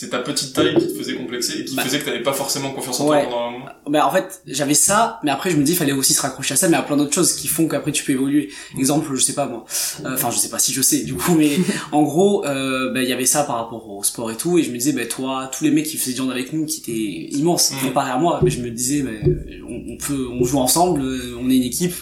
c'est 0.00 0.10
ta 0.10 0.20
petite 0.20 0.52
taille 0.52 0.76
qui 0.76 0.86
te 0.86 0.94
faisait 0.96 1.14
complexer 1.16 1.58
et 1.60 1.64
qui 1.64 1.74
Bah. 1.74 1.82
faisait 1.82 1.98
que 1.98 2.04
t'avais 2.04 2.22
pas 2.22 2.32
forcément 2.32 2.70
confiance 2.70 3.00
en 3.00 3.08
Ouais. 3.08 3.22
toi 3.24 3.30
pendant 3.32 3.48
un 3.48 3.50
moment. 3.50 3.64
Ben 3.90 4.04
en 4.04 4.12
fait, 4.12 4.42
j'avais 4.46 4.74
ça, 4.74 5.18
mais 5.24 5.30
après 5.32 5.50
je 5.50 5.56
me 5.56 5.64
dis 5.64 5.72
il 5.72 5.76
fallait 5.76 5.92
aussi 5.92 6.14
se 6.14 6.20
raccrocher 6.22 6.54
à 6.54 6.56
ça, 6.56 6.68
mais 6.68 6.76
à 6.76 6.82
plein 6.82 6.96
d'autres 6.96 7.12
choses 7.14 7.32
qui 7.32 7.48
font 7.48 7.66
qu'après 7.66 7.90
tu 7.90 8.04
peux 8.04 8.12
évoluer. 8.12 8.50
Exemple, 8.78 9.12
je 9.16 9.20
sais 9.20 9.32
pas 9.32 9.46
moi. 9.46 9.64
Euh, 10.04 10.14
Enfin, 10.14 10.30
je 10.30 10.38
sais 10.38 10.50
pas 10.50 10.60
si 10.60 10.72
je 10.72 10.82
sais 10.82 11.00
du 11.00 11.14
coup, 11.14 11.34
mais 11.34 11.56
en 11.92 12.02
gros, 12.04 12.44
euh, 12.46 12.92
ben 12.92 13.00
il 13.02 13.08
y 13.08 13.12
avait 13.12 13.26
ça 13.26 13.42
par 13.42 13.56
rapport 13.56 13.88
au 13.90 14.04
sport 14.04 14.30
et 14.30 14.36
tout, 14.36 14.56
et 14.58 14.62
je 14.62 14.70
me 14.70 14.76
disais 14.78 14.92
ben 14.92 15.08
toi, 15.08 15.50
tous 15.52 15.64
les 15.64 15.72
mecs 15.72 15.86
qui 15.86 15.96
faisaient 15.96 16.12
du 16.14 16.20
hand 16.20 16.30
avec 16.30 16.52
nous, 16.52 16.64
qui 16.66 16.78
étaient 16.80 17.36
immenses, 17.36 17.72
Mhm. 17.72 17.88
comparé 17.88 18.10
à 18.12 18.18
moi, 18.18 18.38
ben 18.40 18.50
je 18.50 18.60
me 18.60 18.70
disais 18.70 19.02
ben 19.02 19.18
on, 19.68 19.94
on 19.94 19.96
peut, 19.96 20.28
on 20.30 20.44
joue 20.44 20.58
ensemble, 20.58 21.00
euh, 21.02 21.36
on 21.40 21.50
est 21.50 21.56
une 21.56 21.62
équipe, 21.64 21.94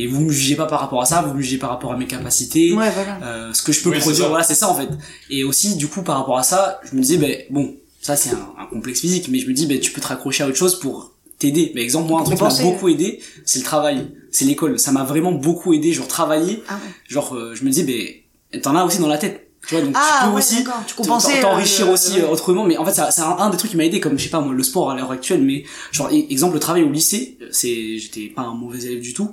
et 0.00 0.06
vous 0.06 0.20
me 0.20 0.30
jugez 0.32 0.54
pas 0.56 0.66
par 0.66 0.80
rapport 0.80 1.02
à 1.02 1.06
ça, 1.06 1.22
vous 1.22 1.34
me 1.34 1.42
jugez 1.42 1.58
par 1.58 1.70
rapport 1.70 1.92
à 1.92 1.96
mes 1.96 2.06
capacités. 2.06 2.72
Ouais, 2.72 2.90
voilà. 2.90 3.18
euh, 3.22 3.52
ce 3.52 3.62
que 3.62 3.72
je 3.72 3.82
peux 3.82 3.90
Oui, 3.90 3.98
produire 3.98 4.28
voilà 4.28 4.44
c'est 4.44 4.54
ça 4.54 4.68
en 4.68 4.74
fait 4.74 4.88
et 5.30 5.44
aussi 5.44 5.76
du 5.76 5.88
coup 5.88 6.02
par 6.02 6.16
rapport 6.18 6.38
à 6.38 6.42
ça 6.42 6.80
je 6.88 6.94
me 6.96 7.00
disais 7.02 7.16
ben 7.18 7.36
bon 7.50 7.74
ça 8.00 8.14
c'est 8.16 8.30
un, 8.30 8.48
un 8.58 8.66
complexe 8.66 9.00
physique 9.00 9.28
mais 9.30 9.38
je 9.40 9.46
me 9.48 9.52
dis 9.52 9.66
ben 9.66 9.78
tu 9.80 9.90
peux 9.92 10.00
te 10.00 10.06
raccrocher 10.06 10.44
à 10.44 10.46
autre 10.48 10.56
chose 10.56 10.78
pour 10.78 11.12
t'aider 11.38 11.72
mais 11.74 11.82
exemple 11.82 12.08
moi 12.10 12.20
un 12.20 12.24
truc 12.24 12.36
qui 12.38 12.44
m'a 12.44 12.62
beaucoup 12.62 12.88
aidé 12.88 13.20
c'est 13.44 13.58
le 13.60 13.64
travail 13.64 14.06
c'est 14.30 14.44
l'école 14.44 14.78
ça 14.78 14.92
m'a 14.92 15.04
vraiment 15.04 15.32
beaucoup 15.32 15.72
aidé 15.74 15.92
genre 15.92 16.08
travailler 16.08 16.62
Ah 16.68 16.74
ouais. 16.74 16.90
genre 17.08 17.34
euh, 17.34 17.54
je 17.54 17.64
me 17.64 17.70
dis 17.70 17.82
ben 17.82 18.60
t'en 18.62 18.74
as 18.76 18.84
aussi 18.84 18.98
dans 18.98 19.08
la 19.08 19.18
tête. 19.18 19.44
Tu 19.66 19.74
vois, 19.74 19.84
donc 19.84 19.92
tu 19.94 20.00
Ah 20.00 20.24
peux 20.26 20.30
ouais, 20.30 20.38
aussi. 20.38 20.64
Tu 20.86 21.40
t'enrichir 21.42 21.88
euh, 21.88 21.92
aussi 21.92 22.20
euh, 22.20 22.28
autrement 22.28 22.64
mais 22.64 22.76
en 22.78 22.86
fait 22.86 22.94
c'est 23.10 23.20
un, 23.20 23.36
un 23.38 23.50
des 23.50 23.56
trucs 23.58 23.70
qui 23.72 23.76
m'a 23.76 23.84
aidé 23.84 24.00
comme 24.00 24.16
je 24.18 24.24
sais 24.24 24.30
pas 24.30 24.40
moi 24.40 24.54
le 24.54 24.62
sport 24.62 24.90
à 24.90 24.96
l'heure 24.96 25.10
actuelle 25.10 25.42
mais 25.42 25.64
genre 25.92 26.08
e- 26.08 26.26
exemple 26.32 26.54
le 26.54 26.60
travail 26.60 26.84
au 26.84 26.90
lycée 26.90 27.36
c'est 27.50 27.98
j'étais 27.98 28.28
pas 28.34 28.42
un 28.42 28.54
mauvais 28.54 28.82
élève 28.84 29.00
du 29.02 29.12
tout 29.12 29.30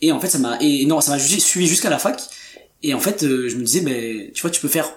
et 0.00 0.12
en 0.12 0.20
fait 0.20 0.28
ça 0.28 0.38
m'a 0.38 0.56
et 0.60 0.84
non 0.86 1.00
ça 1.00 1.12
m'a 1.12 1.18
suivi 1.18 1.66
jusqu'à 1.66 1.90
la 1.90 1.98
fac 1.98 2.20
et 2.82 2.94
en 2.94 3.00
fait 3.00 3.22
euh, 3.24 3.48
je 3.48 3.56
me 3.56 3.62
disais 3.64 3.80
ben 3.80 4.30
tu 4.32 4.42
vois 4.42 4.50
tu 4.50 4.60
peux 4.60 4.68
faire 4.68 4.90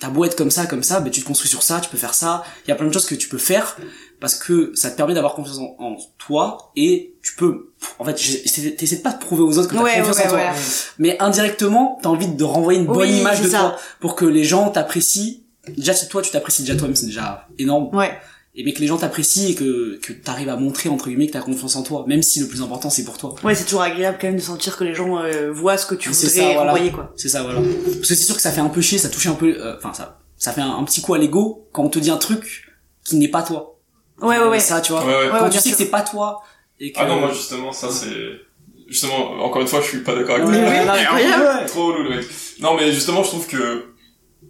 ta 0.00 0.08
beau 0.10 0.24
être 0.24 0.36
comme 0.36 0.50
ça 0.50 0.66
comme 0.66 0.82
ça 0.82 1.00
ben 1.00 1.10
tu 1.10 1.22
te 1.22 1.26
construis 1.26 1.48
sur 1.48 1.62
ça 1.62 1.80
tu 1.80 1.88
peux 1.90 1.96
faire 1.98 2.14
ça 2.14 2.44
il 2.66 2.68
y 2.70 2.72
a 2.72 2.74
plein 2.76 2.86
de 2.86 2.92
choses 2.92 3.06
que 3.06 3.14
tu 3.14 3.28
peux 3.28 3.38
faire 3.38 3.76
parce 4.20 4.34
que 4.34 4.72
ça 4.74 4.90
te 4.90 4.96
permet 4.96 5.14
d'avoir 5.14 5.34
confiance 5.34 5.58
en, 5.58 5.76
en 5.82 5.96
toi 6.18 6.72
et 6.76 7.14
tu 7.22 7.34
peux 7.34 7.72
en 7.98 8.04
fait 8.04 8.14
t'essaies 8.14 8.96
de 8.96 9.02
pas 9.02 9.12
de 9.12 9.18
prouver 9.18 9.42
aux 9.42 9.58
autres 9.58 9.68
que 9.68 9.74
t'as 9.74 9.82
Ouais, 9.82 9.98
confiance 9.98 10.16
ouais, 10.16 10.24
en 10.26 10.28
toi 10.28 10.38
voilà. 10.38 10.54
mais 10.98 11.16
indirectement 11.20 11.98
t'as 12.02 12.08
envie 12.10 12.28
de 12.28 12.44
renvoyer 12.44 12.78
une 12.80 12.86
bonne 12.86 12.98
Oui, 13.10 13.20
image 13.20 13.40
de 13.42 13.48
ça. 13.48 13.58
toi 13.58 13.76
pour 14.00 14.16
que 14.16 14.24
les 14.24 14.44
gens 14.44 14.70
t'apprécient 14.70 15.34
déjà 15.76 15.94
si 15.94 16.08
toi 16.08 16.22
tu 16.22 16.30
t'apprécies 16.30 16.62
déjà 16.62 16.76
toi-même 16.76 16.96
c'est 16.96 17.06
déjà 17.06 17.46
énorme 17.58 17.94
Ouais. 17.94 18.16
Et 18.58 18.64
mais 18.64 18.72
que 18.72 18.80
les 18.80 18.86
gens 18.86 18.96
t'apprécient 18.96 19.48
et 19.50 19.54
que 19.54 19.98
que 20.02 20.12
t'arrives 20.12 20.48
à 20.48 20.56
montrer 20.56 20.88
entre 20.88 21.08
guillemets 21.08 21.26
que 21.26 21.32
t'as 21.32 21.40
confiance 21.42 21.76
en 21.76 21.82
toi 21.82 22.04
même 22.08 22.22
si 22.22 22.40
le 22.40 22.48
plus 22.48 22.62
important 22.62 22.88
c'est 22.90 23.04
pour 23.04 23.18
toi 23.18 23.34
Ouais, 23.44 23.54
c'est 23.54 23.64
toujours 23.64 23.82
agréable 23.82 24.16
quand 24.20 24.28
même 24.28 24.36
de 24.36 24.40
sentir 24.42 24.76
que 24.76 24.84
les 24.84 24.94
gens 24.94 25.18
euh, 25.18 25.52
voient 25.52 25.76
ce 25.76 25.84
que 25.86 25.94
tu 25.94 26.08
voudrais 26.08 26.28
ça, 26.28 26.42
voilà. 26.54 26.72
envoyer, 26.72 26.90
quoi. 26.90 27.12
c'est 27.16 27.28
ça 27.28 27.42
voilà 27.42 27.60
parce 27.60 27.98
que 28.00 28.04
c'est 28.06 28.16
sûr 28.16 28.34
que 28.34 28.40
ça 28.42 28.50
fait 28.52 28.60
un 28.62 28.68
peu 28.70 28.80
chier 28.80 28.98
ça 28.98 29.08
touche 29.10 29.26
un 29.26 29.34
peu 29.34 29.54
euh, 29.58 29.76
enfin 29.76 29.92
ça 29.92 30.20
ça 30.38 30.52
fait 30.52 30.62
un, 30.62 30.70
un 30.76 30.84
petit 30.84 31.02
coup 31.02 31.12
à 31.14 31.18
l'ego 31.18 31.68
quand 31.72 31.84
on 31.84 31.88
te 31.90 31.98
dit 31.98 32.10
un 32.10 32.16
truc 32.16 32.64
qui 33.04 33.16
n'est 33.16 33.28
pas 33.28 33.42
toi 33.42 33.74
Ouais, 34.22 34.38
ouais, 34.38 34.48
ouais. 34.48 34.60
ça 34.60 34.80
tu 34.80 34.92
vois 34.92 35.04
Ouais, 35.04 35.14
ouais. 35.14 35.28
quand 35.30 35.44
ouais, 35.44 35.50
tu 35.50 35.58
sais 35.58 35.70
que 35.70 35.76
c'est 35.76 35.90
pas 35.90 36.00
toi 36.02 36.42
et 36.80 36.92
que 36.92 36.98
Ah 36.98 37.06
non, 37.06 37.20
moi 37.20 37.30
justement, 37.32 37.72
ça 37.72 37.90
c'est... 37.90 38.40
Justement, 38.88 39.30
encore 39.44 39.60
une 39.62 39.66
fois, 39.66 39.80
je 39.80 39.88
suis 39.88 39.98
pas 40.02 40.14
d'accord 40.14 40.36
avec 40.36 40.46
toi. 40.46 40.54
ouais, 40.56 40.62
ouais, 40.62 40.88
incroyable. 40.88 41.42
ouais. 41.44 41.66
Trop 41.66 41.92
mec. 42.02 42.24
Non 42.60 42.76
mais 42.76 42.92
justement 42.92 43.22
je 43.22 43.28
trouve 43.28 43.46
que 43.46 43.84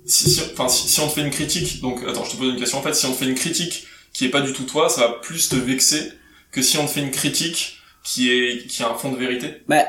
si, 0.05 0.31
si, 0.31 0.41
enfin, 0.53 0.69
si, 0.69 0.87
si 0.89 1.01
on 1.01 1.09
te 1.09 1.13
fait 1.15 1.23
une 1.23 1.31
critique, 1.31 1.81
donc 1.81 2.01
attends 2.09 2.23
je 2.25 2.31
te 2.33 2.37
pose 2.37 2.51
une 2.53 2.57
question 2.59 2.79
en 2.79 2.83
fait, 2.83 2.95
si 2.95 3.07
on 3.07 3.13
te 3.13 3.17
fait 3.17 3.25
une 3.27 3.35
critique 3.35 3.87
qui 4.17 4.25
est 4.25 4.31
pas 4.31 4.41
du 4.41 4.53
tout 4.53 4.65
toi, 4.65 4.89
ça 4.89 5.01
va 5.03 5.09
plus 5.15 5.49
te 5.49 5.57
vexer 5.57 6.13
que 6.53 6.63
si 6.63 6.79
on 6.79 6.87
te 6.87 6.91
fait 6.91 7.01
une 7.03 7.11
critique 7.11 7.79
qui 8.03 8.31
est 8.31 8.67
qui 8.67 8.83
a 8.83 8.91
un 8.91 8.95
fond 8.95 9.11
de 9.13 9.17
vérité. 9.19 9.49
bah 9.69 9.85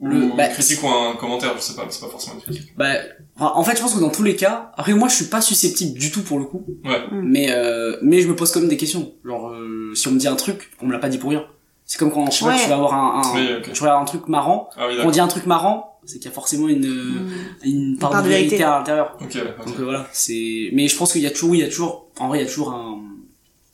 Ou 0.00 0.08
Le- 0.08 0.22
une 0.24 0.36
bah, 0.36 0.48
critique 0.48 0.82
ou 0.82 0.88
un 0.88 1.14
commentaire, 1.16 1.52
je 1.56 1.62
sais 1.62 1.74
pas, 1.74 1.84
mais 1.84 1.90
c'est 1.90 2.00
pas 2.00 2.08
forcément 2.10 2.36
une 2.36 2.42
critique. 2.42 2.76
Bah, 2.76 2.94
en 3.38 3.62
fait, 3.64 3.76
je 3.76 3.80
pense 3.82 3.94
que 3.94 4.00
dans 4.00 4.10
tous 4.10 4.22
les 4.24 4.36
cas, 4.36 4.72
après 4.76 4.92
moi, 4.92 5.08
je 5.08 5.14
suis 5.14 5.24
pas 5.26 5.40
susceptible 5.40 5.98
du 5.98 6.10
tout 6.10 6.22
pour 6.22 6.38
le 6.38 6.44
coup, 6.44 6.64
Ouais. 6.84 7.00
mais 7.12 7.50
euh, 7.50 7.96
mais 8.02 8.20
je 8.20 8.28
me 8.28 8.36
pose 8.36 8.50
quand 8.52 8.60
même 8.60 8.68
des 8.68 8.76
questions. 8.76 9.12
Genre, 9.24 9.48
euh, 9.50 9.92
si 9.94 10.06
on 10.08 10.12
me 10.12 10.18
dit 10.18 10.28
un 10.28 10.36
truc, 10.36 10.70
on 10.82 10.86
me 10.86 10.92
l'a 10.92 10.98
pas 10.98 11.08
dit 11.08 11.18
pour 11.18 11.30
rien. 11.30 11.44
C'est 11.86 11.98
comme 11.98 12.10
quand 12.12 12.24
pas, 12.24 12.46
Ouais. 12.46 12.62
tu 12.62 12.68
vas 12.68 12.74
avoir 12.76 12.94
un, 12.94 13.22
un 13.22 13.34
Oui, 13.34 13.48
ok. 13.58 13.72
tu 13.72 13.80
vas 13.82 13.90
avoir 13.90 14.02
un 14.02 14.06
truc 14.06 14.26
marrant. 14.28 14.68
Ah 14.76 14.86
oui 14.88 14.94
Quand 15.00 15.06
on 15.08 15.10
dit 15.10 15.20
un 15.20 15.28
truc 15.28 15.46
marrant, 15.46 15.98
c'est 16.04 16.16
qu'il 16.18 16.26
y 16.26 16.28
a 16.28 16.34
forcément 16.34 16.68
une 16.68 16.86
Mm. 16.86 17.28
une 17.64 17.98
part, 17.98 18.10
part 18.10 18.22
de 18.22 18.28
de 18.28 18.32
vérité, 18.32 18.50
vérité. 18.56 18.64
à 18.64 18.78
l'intérieur. 18.78 19.16
Ok, 19.20 19.34
ouais, 19.34 19.40
ok. 19.58 19.66
Donc 19.66 19.80
euh, 19.80 19.84
voilà, 19.84 20.08
c'est. 20.12 20.70
Mais 20.72 20.88
je 20.88 20.96
pense 20.96 21.12
qu'il 21.12 21.22
y 21.22 21.26
a 21.26 21.30
toujours, 21.30 21.54
il 21.54 21.60
y 21.60 21.64
a 21.64 21.68
toujours, 21.68 22.10
en 22.18 22.28
vrai, 22.28 22.38
il 22.38 22.42
y 22.42 22.44
a 22.44 22.48
toujours 22.48 22.72
un 22.72 23.00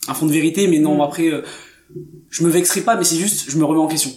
un 0.09 0.15
fond 0.15 0.27
de 0.27 0.33
vérité, 0.33 0.67
mais 0.69 0.79
non, 0.79 0.97
Mm. 0.97 1.01
après, 1.03 1.29
euh, 1.29 1.43
je 2.31 2.43
me 2.45 2.49
vexerai 2.51 2.81
pas, 2.83 2.97
mais 2.97 3.05
c'est 3.05 3.17
juste, 3.17 3.51
je 3.51 3.57
me 3.59 3.65
remets 3.65 3.81
en 3.81 3.89
question. 3.89 4.11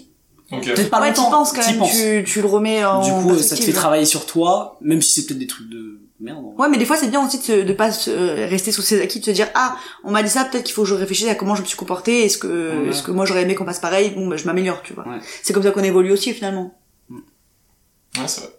Ok. 0.51 0.65
Peut-être 0.65 0.89
pas 0.89 1.01
Ouais, 1.01 1.11
tu 1.13 1.19
longtemps. 1.19 1.31
penses 1.31 1.51
quand 1.53 1.65
même, 1.65 1.79
penses. 1.79 1.91
tu, 1.95 2.23
tu 2.25 2.41
le 2.41 2.47
remets 2.47 2.83
en 2.85 3.01
Du 3.03 3.11
coup, 3.11 3.31
euh, 3.35 3.39
ça 3.41 3.55
te 3.55 3.61
fait 3.63 3.71
genre. 3.71 3.81
travailler 3.81 4.05
sur 4.05 4.25
toi, 4.25 4.77
même 4.81 5.01
si 5.01 5.13
c'est 5.13 5.25
peut-être 5.27 5.39
des 5.39 5.47
trucs 5.47 5.69
de 5.69 5.99
merde. 6.19 6.43
hein. 6.45 6.53
Ouais, 6.61 6.69
mais 6.69 6.77
des 6.77 6.85
fois, 6.85 6.95
c'est 6.95 7.07
bien 7.07 7.25
aussi 7.25 7.39
de, 7.39 7.43
se- 7.43 7.61
de 7.63 7.73
pas 7.73 7.91
se- 7.91 8.11
euh, 8.11 8.45
rester 8.47 8.71
sous 8.71 8.81
ses 8.83 9.01
acquis, 9.01 9.19
de 9.19 9.25
se 9.25 9.31
dire, 9.31 9.47
ah, 9.55 9.75
on 10.03 10.11
m'a 10.11 10.21
dit 10.21 10.29
ça, 10.29 10.45
peut-être 10.45 10.63
qu'il 10.65 10.73
faut 10.75 10.83
que 10.83 10.89
je 10.89 10.93
réfléchisse 10.93 11.27
à 11.27 11.35
comment 11.35 11.55
je 11.55 11.61
me 11.63 11.65
suis 11.67 11.77
comporté, 11.77 12.23
est-ce 12.25 12.37
que, 12.37 12.47
Ouais. 12.83 12.89
est-ce 12.89 13.01
que 13.01 13.11
moi 13.11 13.25
j'aurais 13.25 13.41
aimé 13.41 13.55
qu'on 13.55 13.65
fasse 13.65 13.79
pareil, 13.79 14.11
bon, 14.11 14.27
bah, 14.27 14.37
je 14.37 14.45
m'améliore, 14.45 14.81
tu 14.83 14.93
vois. 14.93 15.07
Ouais. 15.07 15.17
C'est 15.41 15.53
comme 15.53 15.63
ça 15.63 15.71
qu'on 15.71 15.83
évolue 15.83 16.11
aussi, 16.11 16.33
finalement. 16.33 16.77
Ouais, 17.09 18.27
c'est 18.27 18.41
vrai. 18.41 18.49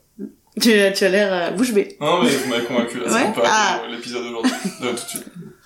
Tu, 0.60 0.70
tu 0.96 1.04
as 1.04 1.08
l'air 1.08 1.32
euh, 1.32 1.50
bouche 1.56 1.72
bée. 1.72 1.96
Non 2.00 2.22
mais 2.22 2.30
vous 2.30 2.48
m'avez 2.48 2.64
convaincu 2.64 2.98
là, 3.00 3.06
Ouais. 3.12 3.32
c'est 3.34 3.42
Ah. 3.44 3.82
l'épisode 3.90 4.24
aujourd'hui. 4.26 4.52
Euh, 4.82 4.90
tout 4.90 4.94
de 4.94 4.98
suite. 5.08 5.24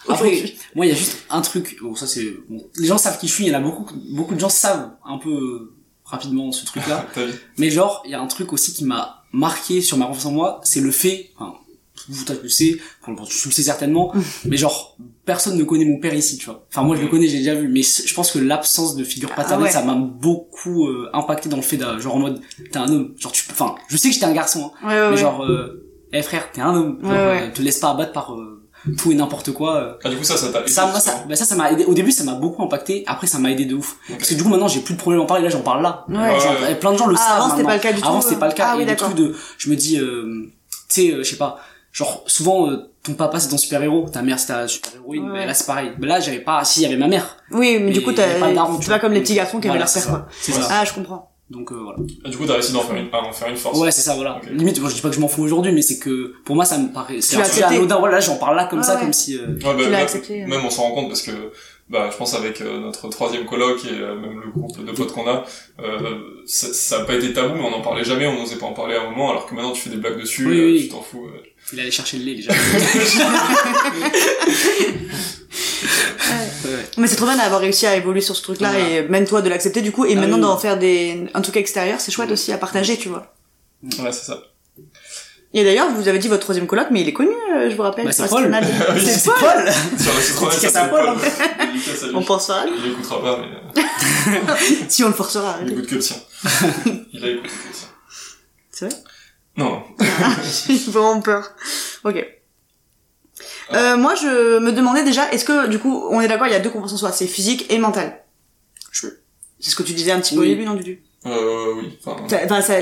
Après, 0.09 0.29
Aujourd'hui. 0.33 0.57
moi, 0.75 0.87
il 0.87 0.89
y 0.91 0.93
a 0.93 0.95
juste 0.97 1.19
un 1.31 1.41
truc. 1.41 1.77
Bon, 1.83 1.95
ça 1.95 2.07
c'est. 2.07 2.25
Bon, 2.49 2.65
les 2.77 2.87
gens 2.87 2.99
savent 2.99 3.19
qui 3.19 3.29
je 3.29 3.33
suis. 3.33 3.45
Il 3.47 3.53
y 3.53 3.55
en 3.55 3.59
a 3.59 3.63
beaucoup. 3.63 3.87
Beaucoup 4.11 4.35
de 4.35 4.41
gens 4.41 4.49
savent 4.49 4.91
un 5.05 5.19
peu 5.19 5.31
euh, 5.31 5.73
rapidement 6.05 6.51
ce 6.53 6.65
truc-là. 6.65 7.07
Mais 7.59 7.71
genre, 7.71 8.03
il 8.05 8.11
y 8.11 8.15
a 8.15 8.21
un 8.21 8.27
truc 8.27 8.53
aussi 8.53 8.73
qui 8.73 8.85
m'a 8.85 9.25
marqué 9.33 9.81
sur 9.81 9.97
ma 9.99 10.07
confiance 10.07 10.27
en 10.27 10.33
moi. 10.33 10.61
C'est 10.65 10.81
le 10.81 10.91
fait. 10.91 11.31
Enfin, 11.37 11.55
vous, 12.09 12.25
tu 12.25 12.33
le 12.43 12.49
sais. 12.49 12.79
Tu 13.05 13.11
le 13.49 13.53
sais 13.53 13.63
certainement. 13.63 14.13
mais 14.47 14.57
genre, 14.57 14.97
personne 15.25 15.59
ne 15.59 15.65
connaît 15.65 15.85
mon 15.85 15.99
père 15.99 16.15
ici, 16.15 16.39
tu 16.39 16.47
vois. 16.47 16.65
Enfin, 16.71 16.83
moi, 16.83 16.97
je 16.97 17.03
le 17.03 17.09
connais, 17.09 17.27
j'ai 17.29 17.39
déjà 17.39 17.55
vu. 17.55 17.69
Mais 17.69 17.83
je 17.83 18.15
pense 18.15 18.31
que 18.31 18.39
l'absence 18.39 18.95
de 18.97 19.05
figure 19.05 19.31
paternelle, 19.31 19.59
Ah 19.61 19.63
ouais. 19.65 19.71
ça 19.71 19.83
m'a 19.83 19.95
beaucoup 19.95 20.87
euh, 20.87 21.11
impacté 21.13 21.49
dans 21.49 21.57
le 21.57 21.63
fait 21.63 21.77
de, 21.77 21.99
genre 21.99 22.15
en 22.17 22.21
mode, 22.21 22.41
t'es 22.71 22.79
un 22.79 22.89
homme. 22.89 23.15
Genre, 23.19 23.33
tu. 23.33 23.45
Enfin, 23.51 23.75
je 23.89 23.97
sais 23.97 24.09
que 24.09 24.15
j'étais 24.15 24.27
un 24.27 24.33
garçon. 24.33 24.73
Hein, 24.83 24.89
Ouais, 24.89 24.95
ouais, 25.01 25.11
mais 25.11 25.17
genre, 25.19 25.45
euh, 25.45 25.85
eh 26.13 26.23
frère, 26.23 26.51
t'es 26.53 26.61
un 26.63 26.75
homme. 26.75 26.99
Genre, 27.03 27.13
euh, 27.13 27.51
te 27.53 27.61
laisse 27.61 27.79
pas 27.81 27.91
abattre 27.91 28.13
par 28.13 28.33
euh, 28.35 28.67
tout 28.97 29.13
et 29.13 29.15
n'importe 29.15 29.53
quoi. 29.53 29.77
euh. 29.77 29.93
Ah 30.05 30.09
du 30.11 30.17
coup 30.17 30.25
ça 30.25 30.37
ça 30.37 30.51
t'a 30.53 30.61
aidé, 30.61 30.71
Ça, 30.71 30.87
moi, 30.87 31.01
ça, 31.01 31.25
bah 31.29 31.37
ça, 31.37 31.45
ça 31.45 31.55
m'a 31.57 31.71
aidé. 31.73 31.85
Au 31.85 31.95
début, 31.95 32.11
ça 32.13 32.25
m'a 32.25 32.35
beaucoup 32.35 32.63
impacté. 32.63 33.05
Après, 33.07 33.27
ça 33.27 33.39
m'a 33.39 33.51
aidé 33.51 33.65
de 33.65 33.75
ouf. 33.75 33.97
Parce 34.09 34.29
que 34.31 34.35
du 34.35 34.43
coup, 34.43 34.49
maintenant, 34.49 34.69
j'ai 34.69 34.81
plus 34.81 34.95
de 34.95 34.99
problème 35.01 35.21
à 35.21 35.25
en 35.25 35.27
parler. 35.27 35.45
Là, 35.45 35.51
j'en 35.51 35.61
parle 35.63 35.83
là. 35.83 36.05
Ouais. 36.09 36.41
Genre, 36.41 36.55
plein 36.81 36.93
de 36.93 36.99
gens 36.99 37.07
le 37.07 37.17
Ah, 37.19 37.23
savent. 37.23 37.37
avant, 37.43 37.51
c'était 37.51 37.65
pas 37.65 37.75
le 37.75 37.81
cas 37.81 37.93
du 37.93 38.01
tout, 38.01 38.09
Avant, 38.09 38.21
c'était 38.21 38.37
euh. 38.37 38.39
pas 38.39 38.49
le 38.49 38.55
cas. 38.55 38.67
Ah 38.71 38.75
et 38.75 38.79
oui, 38.79 38.85
des 38.85 38.91
d'accord. 38.93 39.09
trucs 39.09 39.19
de, 39.19 39.35
je 39.59 39.71
me 39.71 39.77
dis, 39.77 39.99
euh, 39.99 40.51
tu 40.89 41.01
sais, 41.03 41.11
euh, 41.13 41.23
je 41.23 41.31
sais 41.31 41.37
pas. 41.37 41.59
Genre, 41.93 42.23
souvent, 42.27 42.71
euh, 42.71 42.91
ton 43.03 43.15
papa, 43.15 43.41
c'est 43.41 43.49
ton 43.49 43.57
super-héros. 43.59 44.09
Ta 44.13 44.23
mère, 44.23 44.39
c'est 44.39 44.49
ta 44.49 44.69
super-héroïne. 44.69 45.31
Ouais. 45.31 45.41
Bah, 45.41 45.47
là, 45.47 45.55
c'est 45.55 45.67
pareil. 45.67 45.93
Bah, 45.99 46.07
là, 46.07 46.21
j'avais 46.21 46.41
pas, 46.41 46.65
si, 46.65 46.81
il 46.81 46.83
y 46.85 46.87
avait 46.87 46.97
ma 46.97 47.09
mère. 47.09 47.37
Oui, 47.51 47.79
mais 47.81 47.91
du 47.91 48.01
Et 48.01 48.03
coup, 48.03 48.13
pas 48.13 48.23
t'as, 48.41 48.53
daron, 48.53 48.79
tu 48.79 48.87
vois. 48.89 48.99
comme 48.99 49.13
les 49.13 49.21
petits 49.23 49.35
garçons 49.35 49.59
qui 49.61 49.69
avaient 49.69 49.79
leur 49.79 49.91
père, 49.93 50.07
quoi. 50.07 50.27
C'est 50.41 50.53
Ouais. 50.55 50.61
ça. 50.63 50.69
Ah, 50.71 50.85
je 50.85 50.93
comprends. 50.93 51.28
Donc, 51.51 51.73
euh, 51.73 51.77
voilà. 51.77 51.99
Ah, 52.25 52.29
du 52.29 52.37
coup 52.37 52.45
t'as 52.47 52.53
réussi 52.55 52.73
d'en 52.75 52.83
faire 52.83 52.97
une, 52.97 53.09
à 53.11 53.23
en 53.23 53.33
faire 53.33 53.49
une 53.49 53.57
force. 53.57 53.79
Ouais, 53.79 53.91
c'est 53.91 54.03
ça, 54.03 54.15
voilà. 54.15 54.39
Limite, 54.53 54.81
moi, 54.81 54.91
je 54.91 54.95
dis 54.97 55.01
pas 55.01 55.09
que 55.09 55.15
je 55.15 55.21
m'en 55.21 55.29
fous 55.29 55.43
aujourd'hui, 55.43 55.73
mais 55.73 55.81
c'est 55.81 55.99
que, 55.99 56.35
pour 56.45 56.55
moi, 56.55 56.67
ça 56.67 56.77
me 56.77 56.93
paraît, 56.93 57.23
c'est 57.23 57.37
accepté. 57.39 57.77
anodin. 57.77 57.99
Voilà, 57.99 58.17
là, 58.17 58.21
j'en 58.21 58.37
parle 58.37 58.55
là 58.57 58.67
comme 58.67 58.83
ça, 58.83 58.97
ouais. 58.97 59.01
comme 59.01 59.13
si, 59.15 59.37
euh, 59.39 59.47
Ouais, 59.47 59.55
bah, 59.63 59.73
Tu 59.77 59.85
l'as 59.85 59.89
même- 59.91 59.95
accepté, 60.03 60.43
hein. 60.43 60.47
Même 60.47 60.61
on 60.65 60.69
s'en 60.71 60.83
rend 60.83 60.91
compte 60.93 61.09
parce 61.09 61.23
que 61.23 61.31
bah 61.91 62.11
je 62.13 62.17
pense 62.19 62.35
avec 62.35 62.61
euh, 62.61 62.81
notre 62.81 63.09
troisième 63.09 63.47
colloque 63.47 63.83
et 63.87 63.99
euh, 63.99 64.15
même 64.15 64.41
le 64.41 64.51
groupe 64.51 64.85
de 64.85 64.93
potes 64.93 65.13
qu'on 65.13 65.27
a, 65.27 65.47
euh, 65.81 66.19
ça, 66.47 66.67
ça 66.73 67.01
a 67.01 67.05
pas 67.05 67.15
été 67.15 67.33
tabou 67.33 67.55
mais 67.55 67.63
on 67.63 67.73
en 67.73 67.81
parlait 67.81 68.05
jamais, 68.05 68.27
on 68.27 68.39
n'osait 68.41 68.57
pas 68.57 68.67
en 68.67 68.73
parler 68.75 68.97
à 68.97 69.03
un 69.03 69.11
moment 69.11 69.31
alors 69.31 69.47
que 69.47 69.55
maintenant 69.55 69.73
tu 69.73 69.81
fais 69.83 69.91
des 69.91 69.97
blagues 69.97 70.21
dessus, 70.21 70.47
Oui, 70.47 70.61
euh, 70.61 70.65
oui. 70.67 70.83
tu 70.83 70.89
t'en 70.89 71.01
fous. 71.01 71.27
euh. 71.27 71.43
il 71.73 71.81
allait 71.81 71.91
chercher 71.91 72.19
le 72.19 72.25
lait, 72.25 72.35
déjà. 72.35 72.53
Ouais, 72.53 72.59
ouais. 76.65 76.85
Mais 76.99 77.07
c'est 77.07 77.17
trop 77.17 77.27
bien 77.27 77.37
d'avoir 77.37 77.61
réussi 77.61 77.87
à 77.87 77.97
évoluer 77.97 78.21
sur 78.21 78.37
ce 78.37 78.43
truc-là 78.43 78.71
Voilà. 78.73 78.89
et 78.89 79.09
même 79.09 79.27
toi 79.27 79.43
de 79.43 79.49
l'accepter 79.49 79.83
du 79.83 79.93
coup 79.93 80.05
et 80.05 80.15
Ah 80.17 80.21
maintenant 80.21 80.37
oui. 80.37 80.43
d'en 80.43 80.59
faire 80.59 80.79
des 80.79 81.27
un 81.35 81.41
truc 81.41 81.57
extérieur, 81.57 82.01
c'est 82.01 82.13
chouette 82.13 82.31
aussi 82.31 82.53
à 82.53 82.59
partager, 82.59 82.97
tu 82.97 83.09
vois. 83.09 83.35
Ouais 84.01 84.13
c'est 84.13 84.25
ça. 84.27 84.43
Et 85.55 85.65
d'ailleurs, 85.65 85.91
vous 85.91 86.09
avez 86.09 86.19
dit 86.19 86.29
votre 86.29 86.43
troisième 86.43 86.67
coloc, 86.67 86.89
mais 86.91 87.01
il 87.01 87.09
est 87.09 87.13
connu, 87.15 87.31
euh, 87.55 87.71
je 87.71 87.75
vous 87.77 87.83
rappelle. 87.83 88.05
Bah, 88.05 88.13
c'est 88.13 88.29
Paul. 88.29 88.51
Oui, 88.95 89.01
c'est 89.03 89.19
C'est 89.19 89.31
Paul. 89.31 89.41
Paul! 89.41 89.69
À 90.75 90.85
Paul. 90.89 91.17
On 92.15 92.23
pensera, 92.23 92.65
Il 92.67 92.93
écoutera 92.93 93.23
pas 93.23 93.39
mais 93.41 93.83
euh, 93.83 94.55
si 94.89 95.03
on 95.05 95.09
le 95.09 95.15
forcera. 95.15 95.57
il 95.63 95.73
écoute 95.73 95.87
que 95.87 95.95
le 95.95 96.01
sien. 96.01 96.17
Il 97.13 97.25
a 97.25 97.29
écouté 97.31 97.49
que 97.49 97.69
le 97.69 97.75
sien. 97.75 97.89
C'est 98.71 98.87
vrai 98.87 98.97
Non. 99.57 99.83
J'ai 100.67 100.77
vraiment 100.91 101.21
peur. 101.23 101.53
Ok. 102.05 102.27
Euh, 103.73 103.97
moi, 103.97 104.15
je 104.15 104.59
me 104.59 104.73
demandais 104.73 105.03
déjà, 105.05 105.31
est-ce 105.33 105.45
que, 105.45 105.67
du 105.69 105.79
coup, 105.79 106.07
on 106.11 106.21
est 106.21 106.29
d'accord, 106.29 106.47
il 106.47 106.53
y 106.53 106.57
a 106.57 106.61
deux 106.61 106.71
confiance 106.71 106.93
en 106.93 106.97
soi, 106.99 107.13
c'est 107.13 107.27
physique 107.27 107.67
et 107.71 107.79
mental? 107.79 108.23
Je... 108.93 109.07
C'est 109.61 109.71
ce 109.71 109.77
que 109.77 109.83
tu 109.83 109.93
disais 109.95 110.13
un 110.13 110.21
petit 110.21 110.35
peu 110.35 110.41
Oui. 110.43 110.47
au 110.49 110.51
début, 110.51 110.65
non, 110.65 110.75
Dudu? 110.75 111.03
Euh 111.27 111.75
oui. 111.77 111.99
Enfin, 112.07 112.17
Ça- 112.29 112.73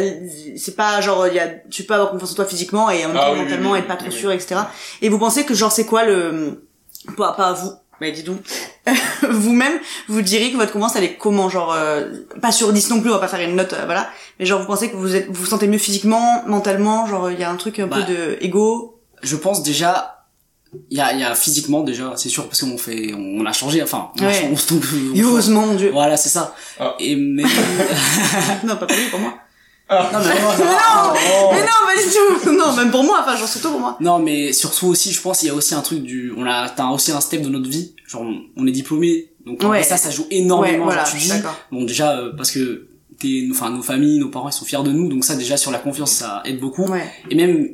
c'est 0.56 0.76
pas 0.76 1.00
genre, 1.00 1.26
il 1.26 1.34
y 1.34 1.38
a, 1.40 1.48
tu 1.70 1.84
peux 1.84 1.94
avoir 1.94 2.10
confiance 2.10 2.32
en 2.32 2.34
toi 2.34 2.44
physiquement 2.44 2.90
et 2.90 3.04
en 3.04 3.08
même 3.08 3.16
Ah 3.18 3.26
temps 3.26 3.32
oui, 3.32 3.38
oui, 3.38 3.44
mentalement 3.44 3.70
oui, 3.72 3.78
être 3.78 3.86
pas 3.86 3.96
trop 3.96 4.08
oui. 4.08 4.14
sûr, 4.14 4.30
etc. 4.30 4.56
Et 5.02 5.08
vous 5.08 5.18
pensez 5.18 5.44
que 5.44 5.54
genre 5.54 5.72
c'est 5.72 5.86
quoi 5.86 6.04
le, 6.04 6.66
pas, 7.16 7.32
pas 7.32 7.54
vous, 7.54 7.72
mais 8.00 8.12
dis 8.12 8.22
donc, 8.22 8.38
vous-même, 9.30 9.78
vous 10.08 10.20
diriez 10.22 10.52
que 10.52 10.56
votre 10.58 10.72
confiance 10.72 10.96
elle 10.96 11.04
est 11.04 11.14
comment, 11.16 11.48
genre, 11.48 11.72
euh, 11.72 12.10
pas 12.42 12.52
sur 12.52 12.72
10 12.72 12.90
non 12.90 13.00
plus, 13.00 13.10
on 13.10 13.14
va 13.14 13.20
pas 13.20 13.28
faire 13.28 13.40
une 13.40 13.56
note, 13.56 13.72
euh, 13.72 13.84
voilà, 13.86 14.08
mais 14.38 14.44
genre 14.46 14.60
vous 14.60 14.66
pensez 14.66 14.90
que 14.90 14.96
vous 14.96 15.14
êtes, 15.16 15.26
vous 15.28 15.32
vous 15.34 15.46
sentez 15.46 15.66
mieux 15.66 15.78
physiquement, 15.78 16.42
mentalement, 16.46 17.06
genre 17.06 17.30
il 17.30 17.40
y 17.40 17.44
a 17.44 17.50
un 17.50 17.56
truc 17.56 17.78
un 17.78 17.86
Bah. 17.86 17.96
peu 18.06 18.12
de 18.12 18.36
ego? 18.42 18.92
je 19.22 19.34
pense 19.34 19.62
déjà 19.62 20.15
il 20.90 20.98
y 20.98 21.00
a, 21.00 21.12
il 21.12 21.20
y 21.20 21.24
a 21.24 21.34
physiquement 21.34 21.82
déjà 21.82 22.12
c'est 22.16 22.28
sûr 22.28 22.46
parce 22.48 22.60
qu'on 22.62 22.76
fait 22.78 23.12
on 23.14 23.44
a 23.46 23.52
changé 23.52 23.82
enfin 23.82 24.10
on, 24.18 24.22
a 24.22 24.26
Ouais. 24.26 24.34
changé, 24.34 24.48
on 24.52 24.56
se 24.56 24.66
tombe 24.66 24.84
Heureusement, 25.16 25.66
mon 25.66 25.74
dieu. 25.74 25.90
voilà 25.92 26.16
c'est 26.16 26.28
ça 26.28 26.54
Ah. 26.78 26.94
et 26.98 27.16
mais 27.16 27.44
non, 28.64 28.76
pas 28.76 28.86
pour 28.86 28.96
lui, 28.96 29.04
pour 29.10 29.20
moi. 29.20 29.34
Ah. 29.88 30.10
non 30.12 30.18
mais 30.18 30.34
non, 30.40 30.48
Non, 30.58 31.52
mais 31.52 31.60
non, 31.60 31.66
pas 31.86 32.02
du 32.02 32.10
tout. 32.44 32.52
Non, 32.52 32.72
même 32.76 32.90
pour 32.90 33.04
moi, 33.04 33.20
enfin, 33.22 33.36
genre 33.36 33.48
surtout 33.48 33.70
pour 33.70 33.80
moi. 33.80 33.96
non 34.00 34.18
mais 34.18 34.52
surtout 34.52 34.88
aussi 34.88 35.12
je 35.12 35.20
pense 35.20 35.42
il 35.42 35.46
y 35.46 35.50
a 35.50 35.54
aussi 35.54 35.74
un 35.74 35.80
truc 35.82 36.02
du 36.02 36.32
on 36.36 36.44
a 36.44 36.68
t'as 36.68 36.88
aussi 36.88 37.12
un 37.12 37.20
step 37.20 37.42
de 37.42 37.48
notre 37.48 37.68
vie 37.68 37.94
genre 38.06 38.24
on, 38.56 38.66
est 38.66 38.72
diplômé 38.72 39.30
donc 39.46 39.62
Ouais. 39.62 39.82
ça 39.84 39.96
ça 39.96 40.10
joue 40.10 40.26
énormément 40.30 40.78
ouais, 40.86 40.94
voilà, 40.94 41.04
genre, 41.04 41.12
tu 41.14 41.18
dis 41.18 41.32
bon 41.70 41.84
déjà 41.84 42.18
euh, 42.18 42.32
parce 42.36 42.50
que 42.50 42.88
t'es 43.20 43.46
enfin 43.50 43.70
nos 43.70 43.82
familles 43.82 44.18
nos 44.18 44.28
parents 44.28 44.48
ils 44.48 44.52
sont 44.52 44.64
fiers 44.64 44.82
de 44.82 44.90
nous 44.90 45.08
donc 45.08 45.24
ça 45.24 45.36
déjà 45.36 45.56
sur 45.56 45.70
la 45.70 45.78
confiance 45.78 46.10
ça 46.12 46.42
aide 46.44 46.58
beaucoup 46.58 46.84
Ouais. 46.86 47.08
et 47.30 47.34
même 47.36 47.68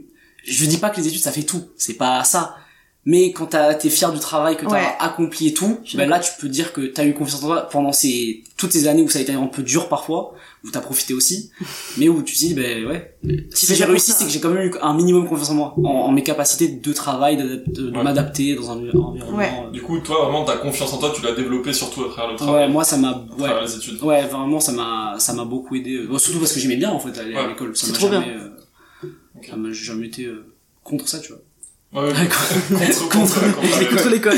je 0.45 0.67
dis 0.67 0.77
pas 0.77 0.91
que 0.91 1.01
les 1.01 1.09
études 1.09 1.23
ça 1.23 1.33
fait 1.33 1.43
tout 1.45 1.63
c'est 1.79 1.95
pas 1.95 2.23
ça 2.25 2.57
Mais 3.05 3.33
quand 3.33 3.47
t'as- 3.47 3.75
t'es 3.75 3.91
fier 3.91 4.13
du 4.13 4.21
travail 4.21 4.57
que 4.57 4.65
t'as 4.65 4.71
Ouais. 4.75 4.87
accompli 5.01 5.49
et 5.49 5.53
tout, 5.55 5.79
ben 5.95 6.09
là 6.09 6.21
tu 6.21 6.31
peux 6.41 6.49
dire 6.49 6.73
que 6.73 6.83
t'as 6.83 7.05
eu 7.05 7.15
confiance 7.15 7.43
en 7.43 7.47
toi 7.47 7.69
pendant 7.69 7.91
ces 7.93 8.45
toutes 8.57 8.71
ces 8.71 8.87
années 8.87 9.03
où 9.03 9.09
ça 9.09 9.19
a 9.19 9.23
été 9.23 9.33
un 9.33 9.47
peu 9.49 9.65
dur 9.65 9.89
parfois, 9.89 10.35
où 10.65 10.71
t'as 10.71 10.81
profité 10.81 11.13
aussi, 11.13 11.51
mais 11.99 12.09
où 12.09 12.23
tu 12.23 12.33
te 12.35 12.39
dis 12.39 12.55
ben 12.55 12.87
ouais, 12.87 13.17
si 13.53 13.75
j'ai 13.75 13.85
réussi 13.87 14.13
c'est 14.13 14.25
que 14.27 14.31
j'ai 14.31 14.39
quand 14.39 14.51
même 14.51 14.69
eu 14.69 14.75
un 14.81 14.95
minimum 14.95 15.27
confiance 15.29 15.51
en 15.51 15.55
moi, 15.55 15.75
en, 15.79 15.83
en 15.83 16.13
mes 16.13 16.23
capacités 16.23 16.69
de 16.69 16.93
travail, 16.93 17.37
de, 17.37 17.65
de 17.67 17.91
Ouais. 17.91 18.05
m'adapter 18.05 18.55
dans 18.55 18.71
un 18.71 18.75
environnement. 18.77 19.37
Ouais. 19.37 19.51
euh, 19.67 19.71
Du 19.73 19.83
coup, 19.83 19.99
toi, 19.99 20.23
vraiment, 20.23 20.45
ta 20.45 20.59
confiance 20.59 20.93
en 20.93 20.99
toi, 20.99 21.13
tu 21.13 21.23
l'as 21.23 21.33
développée 21.33 21.73
surtout 21.73 22.05
à 22.05 22.09
travers 22.09 22.31
le 22.31 22.37
travail, 22.37 22.67
Ouais, 22.67 22.73
moi 22.73 22.85
ça 22.85 22.99
m'a 22.99 23.11
ouais, 23.37 23.47
travers 23.49 23.63
les 23.65 23.75
études. 23.75 24.01
ouais 24.01 24.23
vraiment 24.29 24.61
ça 24.61 24.71
m'a 24.71 25.17
ça 25.19 25.33
m'a 25.33 25.45
beaucoup 25.45 25.75
aidé, 25.75 25.95
euh, 25.97 26.07
bon, 26.07 26.19
surtout 26.19 26.39
parce 26.39 26.53
que 26.53 26.61
j'aimais 26.61 26.77
bien 26.77 26.91
en 26.91 27.01
fait 27.01 27.19
aller 27.19 27.35
à 27.35 27.43
Ouais. 27.43 27.49
l'école, 27.49 27.77
ça 27.77 27.87
C'est 27.87 27.93
m'a 27.95 27.99
trop 27.99 28.09
jamais 28.13 28.27
bien. 28.27 28.35
euh, 28.35 29.09
ça 29.51 29.57
m'a 29.57 29.73
jamais 29.73 30.07
été 30.07 30.27
euh, 30.27 30.45
contre 30.85 31.09
ça 31.09 31.19
tu 31.19 31.33
vois. 31.33 31.43
Ouais, 31.93 32.01
ouais, 32.01 32.13
contre, 32.71 33.09
contre, 33.09 33.55
contre, 33.55 33.91
Contre 33.91 34.09
l'école. 34.09 34.37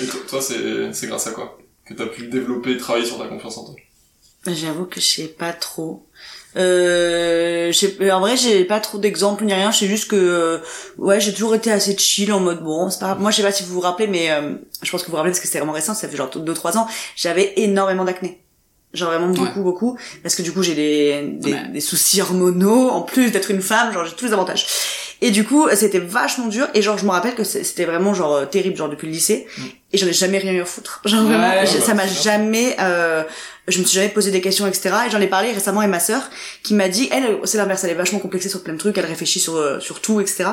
Et 0.00 0.06
toi, 0.06 0.20
toi, 0.28 0.42
c'est, 0.42 0.92
c'est 0.92 1.06
grâce 1.06 1.26
à 1.26 1.30
quoi 1.30 1.58
que 1.86 1.94
t'as 1.94 2.06
pu 2.06 2.28
développer 2.28 2.72
et 2.72 2.76
travailler 2.76 3.06
sur 3.06 3.18
ta 3.18 3.26
confiance 3.26 3.58
en 3.58 3.64
toi? 3.64 3.74
J'avoue 4.46 4.86
que 4.86 5.00
je 5.00 5.06
sais 5.06 5.28
pas 5.28 5.52
trop. 5.52 6.06
Euh, 6.56 7.72
en 8.12 8.20
vrai, 8.20 8.36
j'ai 8.36 8.64
pas 8.64 8.80
trop 8.80 8.98
d'exemples 8.98 9.44
ni 9.44 9.54
rien. 9.54 9.70
Je 9.70 9.78
sais 9.78 9.86
juste 9.86 10.10
que, 10.10 10.16
euh, 10.16 10.58
ouais, 10.98 11.20
j'ai 11.20 11.32
toujours 11.32 11.54
été 11.54 11.70
assez 11.70 11.96
chill 11.96 12.32
en 12.32 12.40
mode 12.40 12.62
bon, 12.62 12.90
c'est 12.90 13.00
pas 13.00 13.06
grave. 13.06 13.20
Moi, 13.20 13.30
je 13.30 13.36
sais 13.36 13.42
pas 13.42 13.52
si 13.52 13.62
vous 13.62 13.72
vous 13.74 13.80
rappelez, 13.80 14.08
mais 14.08 14.30
euh, 14.30 14.54
je 14.82 14.90
pense 14.90 15.02
que 15.02 15.06
vous 15.06 15.12
vous 15.12 15.16
rappelez 15.16 15.30
parce 15.32 15.40
que 15.40 15.46
c'était 15.46 15.58
vraiment 15.60 15.72
récent. 15.72 15.94
Ça 15.94 16.08
fait 16.08 16.16
genre 16.16 16.28
2-3 16.28 16.76
ans. 16.76 16.86
J'avais 17.16 17.54
énormément 17.56 18.04
d'acné. 18.04 18.41
Genre 18.94 19.08
vraiment 19.10 19.28
beaucoup, 19.28 19.62
beaucoup. 19.62 19.98
Parce 20.22 20.34
que 20.34 20.42
du 20.42 20.52
coup, 20.52 20.62
j'ai 20.62 20.74
des, 20.74 21.22
des, 21.40 21.52
Ouais. 21.52 21.68
des 21.72 21.80
soucis 21.80 22.20
hormonaux, 22.20 22.90
en 22.90 23.00
plus 23.02 23.30
d'être 23.30 23.50
une 23.50 23.62
femme, 23.62 23.92
genre 23.92 24.04
j'ai 24.04 24.12
tous 24.14 24.26
les 24.26 24.32
avantages. 24.34 24.66
Et 25.22 25.30
du 25.30 25.44
coup, 25.44 25.68
c'était 25.74 26.00
vachement 26.00 26.48
dur. 26.48 26.66
Et 26.74 26.82
genre, 26.82 26.98
je 26.98 27.04
me 27.06 27.10
rappelle 27.10 27.34
que 27.34 27.44
c'était 27.44 27.84
vraiment 27.84 28.12
genre 28.12 28.34
euh, 28.34 28.44
terrible, 28.44 28.76
genre 28.76 28.88
depuis 28.90 29.06
le 29.06 29.12
lycée. 29.12 29.46
Mm. 29.56 29.62
Et 29.94 29.98
j'en 29.98 30.06
ai 30.08 30.12
jamais 30.12 30.38
rien 30.38 30.52
eu 30.52 30.60
à 30.60 30.64
foutre. 30.64 31.00
Genre 31.06 31.22
vraiment, 31.22 31.48
Ouais, 31.50 31.64
bah, 31.64 31.66
ça 31.66 31.92
m'a 31.94 32.06
jamais, 32.06 32.76
euh, 32.80 33.22
je 33.68 33.78
me 33.78 33.84
suis 33.84 33.94
jamais 33.94 34.08
posé 34.08 34.30
des 34.30 34.40
questions, 34.40 34.66
etc. 34.66 34.90
Et 35.06 35.10
j'en 35.10 35.20
ai 35.20 35.28
parlé 35.28 35.52
récemment 35.52 35.80
avec 35.80 35.90
ma 35.90 36.00
sœur, 36.00 36.28
qui 36.62 36.74
m'a 36.74 36.88
dit, 36.88 37.08
elle, 37.12 37.38
c'est 37.44 37.58
l'inverse, 37.58 37.84
elle 37.84 37.90
est 37.90 37.94
vachement 37.94 38.18
complexée 38.18 38.48
sur 38.48 38.62
plein 38.62 38.72
de 38.74 38.78
trucs, 38.78 38.98
elle 38.98 39.06
réfléchit 39.06 39.38
sur, 39.38 39.54
euh, 39.56 39.78
sur 39.80 40.00
tout, 40.00 40.20
etc. 40.20 40.44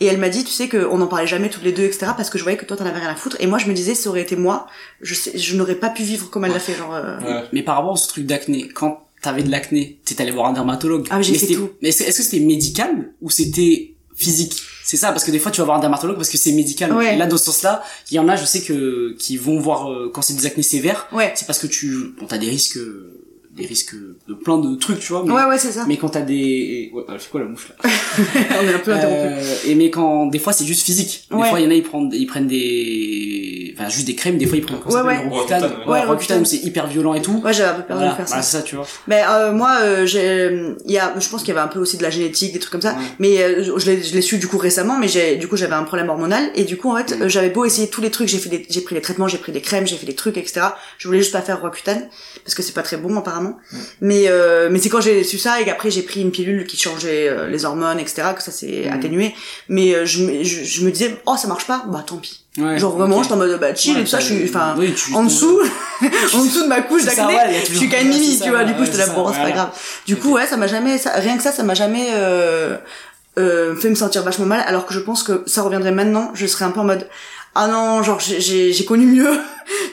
Et 0.00 0.06
elle 0.06 0.18
m'a 0.18 0.28
dit, 0.28 0.44
tu 0.44 0.50
sais 0.52 0.68
qu'on 0.68 0.98
n'en 0.98 1.06
parlait 1.06 1.26
jamais 1.26 1.48
toutes 1.48 1.64
les 1.64 1.72
deux, 1.72 1.84
etc. 1.84 2.12
Parce 2.16 2.28
que 2.30 2.38
je 2.38 2.42
voyais 2.42 2.58
que 2.58 2.64
toi 2.66 2.76
t'en 2.76 2.84
avais 2.86 2.98
rien 3.00 3.08
à 3.10 3.14
foutre. 3.16 3.36
Et 3.40 3.46
moi, 3.46 3.58
je 3.58 3.66
me 3.66 3.72
disais, 3.72 3.94
ça 3.94 4.10
aurait 4.10 4.20
été 4.22 4.36
moi, 4.36 4.66
je 5.00 5.14
sais, 5.14 5.38
je 5.38 5.56
n'aurais 5.56 5.76
pas 5.76 5.88
pu 5.88 6.02
vivre 6.02 6.28
comme 6.30 6.44
elle 6.44 6.52
l'a 6.52 6.60
fait, 6.60 6.74
genre. 6.74 6.94
euh, 6.94 7.18
Ouais. 7.20 7.44
Mais 7.52 7.62
par 7.62 7.76
rapport 7.76 7.94
à 7.94 7.96
ce 7.96 8.08
truc 8.08 8.26
d'acné, 8.26 8.68
quand 8.68 9.02
t'avais 9.22 9.42
de 9.42 9.50
l'acné, 9.50 9.98
t'es 10.04 10.20
allé 10.20 10.30
voir 10.30 10.46
un 10.46 10.52
dermatologue. 10.52 11.06
Ah, 11.10 11.16
mais 11.16 11.22
j'ai 11.22 11.32
Mais 11.32 11.38
fait 11.38 11.54
tout. 11.54 11.70
Mais 11.82 11.88
est-ce 11.88 12.02
est-ce 12.04 12.18
que 12.18 12.22
c'était 12.22 12.44
médical 12.44 13.12
ou 13.20 13.30
c'était 13.30 13.94
physique? 14.14 14.60
C'est 14.90 14.96
ça, 14.96 15.12
parce 15.12 15.22
que 15.24 15.30
des 15.30 15.38
fois 15.38 15.52
tu 15.52 15.60
vas 15.60 15.66
voir 15.66 15.76
un 15.76 15.80
dermatologue 15.80 16.16
parce 16.16 16.30
que 16.30 16.38
c'est 16.38 16.52
médical. 16.52 16.94
Ouais. 16.94 17.14
Et 17.14 17.18
là, 17.18 17.26
dans 17.26 17.36
ce 17.36 17.44
sens-là, 17.44 17.82
il 18.10 18.14
y 18.14 18.18
en 18.18 18.26
a, 18.26 18.36
je 18.36 18.46
sais 18.46 18.62
que 18.62 19.14
qui 19.18 19.36
vont 19.36 19.60
voir 19.60 19.92
euh, 19.92 20.10
quand 20.14 20.22
c'est 20.22 20.32
des 20.32 20.46
acnés 20.46 20.62
sévères, 20.62 21.06
Ouais. 21.12 21.30
c'est 21.36 21.44
parce 21.46 21.58
que 21.58 21.66
tu, 21.66 22.14
bon, 22.18 22.24
t'as 22.26 22.38
des 22.38 22.48
risques, 22.48 22.78
euh, 22.78 23.17
des 23.58 23.66
risques 23.66 23.94
de 24.28 24.34
plein 24.34 24.58
de 24.58 24.74
trucs, 24.76 25.00
tu 25.00 25.12
vois. 25.12 25.22
Mais, 25.26 25.32
Ouais, 25.32 25.44
ouais, 25.46 25.58
c'est 25.58 25.72
ça. 25.72 25.84
mais 25.86 25.96
quand 25.96 26.10
t'as 26.10 26.20
des, 26.22 26.90
ouais, 26.92 27.02
elle 27.08 27.18
fait 27.18 27.30
quoi 27.30 27.40
la 27.40 27.46
mouche 27.46 27.68
là 27.70 27.90
On 28.62 28.68
est 28.68 28.74
un 28.74 28.78
peu 28.78 28.92
interrompu. 28.92 29.18
Euh, 29.18 29.54
et 29.66 29.74
mais 29.74 29.90
quand 29.90 30.26
des 30.26 30.38
fois 30.38 30.52
c'est 30.52 30.64
juste 30.64 30.84
physique. 30.84 31.26
Des 31.30 31.36
Ouais. 31.36 31.48
fois 31.48 31.60
il 31.60 31.64
y 31.64 31.66
en 31.66 31.70
a 31.70 31.74
ils 31.74 31.82
prennent 31.82 32.10
ils 32.12 32.26
prennent 32.26 32.46
des 32.48 33.74
enfin 33.78 33.88
juste 33.88 34.06
des 34.06 34.14
crèmes, 34.14 34.38
des 34.38 34.46
fois 34.46 34.56
ils 34.58 34.64
prennent 34.64 34.78
comment 34.80 34.90
ça 34.94 35.04
Ouais, 35.04 35.18
ouais. 35.18 35.28
Roaccutane. 35.28 35.70
Ouais. 35.86 36.04
Roaccutane, 36.04 36.44
c'est 36.44 36.58
hyper 36.58 36.86
violent 36.86 37.14
et 37.14 37.22
tout. 37.22 37.40
Ouais, 37.44 37.52
j'avais 37.52 37.70
un 37.70 37.74
peu 37.74 37.82
peur 37.82 37.96
Voilà, 37.96 38.12
de 38.12 38.16
faire 38.16 38.26
ça. 38.28 38.34
voilà, 38.36 38.42
c'est 38.42 38.56
ça, 38.58 38.62
tu 38.62 38.76
vois. 38.76 38.86
Ben 39.06 39.24
euh, 39.30 39.52
moi 39.52 39.78
euh, 39.82 40.06
j'ai 40.06 40.50
il 40.86 40.92
y 40.92 40.98
a 40.98 41.14
je 41.18 41.28
pense 41.28 41.40
qu'il 41.42 41.48
y 41.48 41.56
avait 41.56 41.60
un 41.64 41.68
peu 41.68 41.78
aussi 41.78 41.96
de 41.96 42.02
la 42.02 42.10
génétique 42.10 42.52
des 42.52 42.58
trucs 42.58 42.72
comme 42.72 42.80
ça 42.82 42.92
Ouais. 42.92 43.04
mais 43.18 43.42
euh, 43.42 43.78
je 43.78 43.86
l'ai 43.90 44.02
je 44.02 44.14
l'ai 44.14 44.22
su 44.22 44.38
du 44.38 44.46
coup 44.48 44.58
récemment 44.58 44.98
mais 44.98 45.08
j'ai 45.08 45.36
du 45.36 45.46
coup 45.48 45.56
j'avais 45.56 45.74
un 45.74 45.82
problème 45.84 46.08
hormonal 46.08 46.50
et 46.54 46.64
du 46.64 46.76
coup 46.76 46.90
en 46.90 46.96
fait 46.96 47.08
Mm. 47.18 47.22
euh, 47.22 47.28
j'avais 47.28 47.50
beau 47.50 47.64
essayer 47.64 47.88
tous 47.88 48.00
les 48.02 48.10
trucs 48.10 48.28
j'ai 48.28 48.38
fait 48.38 48.48
des 48.50 48.66
j'ai 48.68 48.80
pris 48.82 48.94
des 48.94 49.00
traitements 49.00 49.28
j'ai 49.28 49.38
pris 49.38 49.52
des 49.52 49.60
crèmes 49.60 49.86
j'ai 49.86 49.96
fait 49.96 50.06
des 50.06 50.14
trucs 50.14 50.36
etc 50.36 50.60
je 50.98 51.06
voulais 51.08 51.20
juste 51.20 51.32
pas 51.32 51.40
faire 51.42 51.60
Roaccutane 51.60 52.08
parce 52.44 52.54
que 52.54 52.62
c'est 52.62 52.72
pas 52.74 52.82
très 52.82 52.96
bon 52.96 53.16
apparemment 53.16 53.47
Mm. 53.72 53.76
mais 54.02 54.24
euh, 54.28 54.68
mais 54.70 54.78
c'est 54.78 54.88
quand 54.88 55.00
j'ai 55.00 55.22
su 55.24 55.38
ça 55.38 55.60
et 55.60 55.64
qu'après 55.64 55.90
j'ai 55.90 56.02
pris 56.02 56.20
une 56.22 56.30
pilule 56.30 56.66
qui 56.66 56.76
changeait 56.76 57.28
euh, 57.28 57.48
les 57.48 57.64
hormones 57.64 57.98
etc 58.00 58.28
que 58.36 58.42
ça 58.42 58.50
s'est 58.52 58.84
Mm. 58.88 58.92
atténué 58.92 59.34
mais 59.68 59.94
euh, 59.94 60.04
je, 60.06 60.22
me- 60.24 60.42
je 60.44 60.64
je 60.64 60.84
me 60.84 60.90
disais 60.90 61.16
oh 61.26 61.36
ça 61.36 61.48
marche 61.48 61.66
pas 61.66 61.84
bah 61.88 62.04
tant 62.06 62.16
pis 62.16 62.44
Ouais, 62.58 62.76
genre 62.78 62.96
vraiment 62.96 63.16
ok. 63.18 63.22
j'étais 63.22 63.34
en 63.34 63.38
mode 63.38 63.60
bah 63.60 63.72
chill 63.74 63.94
Ouais, 63.94 64.00
et 64.00 64.04
tout 64.04 64.10
ça 64.10 64.18
je 64.20 64.26
suis 64.34 64.44
enfin 64.48 64.74
oui, 64.78 64.92
en 65.14 65.22
dessous 65.24 65.60
en 66.34 66.44
dessous 66.44 66.62
de 66.64 66.68
ma 66.68 66.80
couche 66.82 67.04
d'acné 67.04 67.22
ouais, 67.36 67.62
je 67.70 67.74
suis 67.76 67.88
qu'à 67.88 68.00
une 68.00 68.08
ouais, 68.10 68.18
mimi 68.18 68.40
tu 68.40 68.50
vois 68.50 68.64
du 68.64 68.74
coup 68.74 68.84
j'étais 68.84 68.98
là 68.98 69.06
bon 69.08 69.32
c'est 69.32 69.40
pas 69.42 69.50
grave 69.52 69.70
du 70.06 70.16
coup 70.16 70.32
ouais 70.34 70.46
ça 70.46 70.56
m'a 70.56 70.66
jamais 70.66 70.98
ça- 70.98 71.12
rien 71.12 71.36
que 71.36 71.42
ça 71.42 71.52
ça 71.52 71.62
m'a 71.62 71.74
jamais 71.74 72.08
euh, 72.14 72.76
euh, 73.38 73.76
fait 73.76 73.90
me 73.90 73.94
sentir 73.94 74.22
vachement 74.24 74.46
mal 74.46 74.64
alors 74.66 74.86
que 74.86 74.92
je 74.94 74.98
pense 74.98 75.22
que 75.22 75.44
ça 75.46 75.62
reviendrait 75.62 75.92
maintenant 75.92 76.30
je 76.34 76.46
serais 76.46 76.64
un 76.64 76.70
peu 76.72 76.80
en 76.80 76.84
mode 76.84 77.06
ah 77.60 77.66
non 77.68 78.02
genre 78.02 78.20
j'ai- 78.20 78.84
connu 78.84 79.06
mieux. 79.06 79.30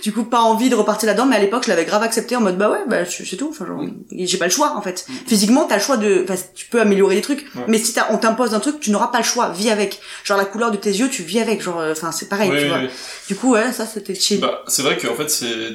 Du 0.04 0.14
coup 0.14 0.24
pas 0.24 0.40
envie 0.40 0.70
de 0.70 0.76
repartir 0.76 1.08
là-dedans 1.08 1.26
mais 1.26 1.36
à 1.36 1.40
l'époque 1.40 1.64
je 1.66 1.70
l'avais 1.70 1.84
grave 1.84 2.02
accepté 2.04 2.36
en 2.38 2.42
mode 2.42 2.58
bah 2.58 2.70
ouais 2.70 2.80
bah 2.88 3.06
c'est 3.06 3.36
tout. 3.36 3.50
Enfin 3.50 3.66
genre 3.66 3.82
j'ai 4.12 4.38
pas 4.38 4.46
le 4.46 4.52
choix 4.52 4.76
en 4.78 4.82
fait. 4.82 5.06
Physiquement 5.28 5.66
t'as 5.66 5.76
le 5.76 5.82
choix 5.82 5.98
de 5.98 6.24
enfin 6.24 6.42
tu 6.54 6.68
peux 6.68 6.80
améliorer 6.80 7.16
des 7.16 7.22
trucs 7.22 7.46
mais 7.68 7.78
si 7.78 7.94
on 8.12 8.18
t'impose 8.18 8.54
un 8.54 8.60
truc 8.62 8.80
tu 8.80 8.92
n'auras 8.92 9.08
pas 9.08 9.18
le 9.18 9.24
choix. 9.26 9.50
Vis 9.50 9.70
avec. 9.72 10.00
Genre 10.24 10.38
la 10.38 10.46
couleur 10.46 10.72
de 10.72 10.78
tes 10.78 10.92
yeux 10.92 11.10
tu 11.10 11.24
vis 11.24 11.40
avec. 11.42 11.62
Genre 11.62 11.80
euh, 11.80 11.92
enfin 11.92 12.12
c'est 12.14 12.30
pareil 12.30 12.52
tu 12.58 12.68
vois. 12.68 12.80
du 13.28 13.36
coup 13.36 13.52
ouais 13.54 13.74
ça 13.74 13.86
c'était 13.86 14.16
chill. 14.16 14.40
Bah, 14.40 14.64
c'est 14.68 14.82
vrai 14.84 14.96
qu'en 14.98 15.16
fait, 15.16 15.30
c'est, 15.30 15.72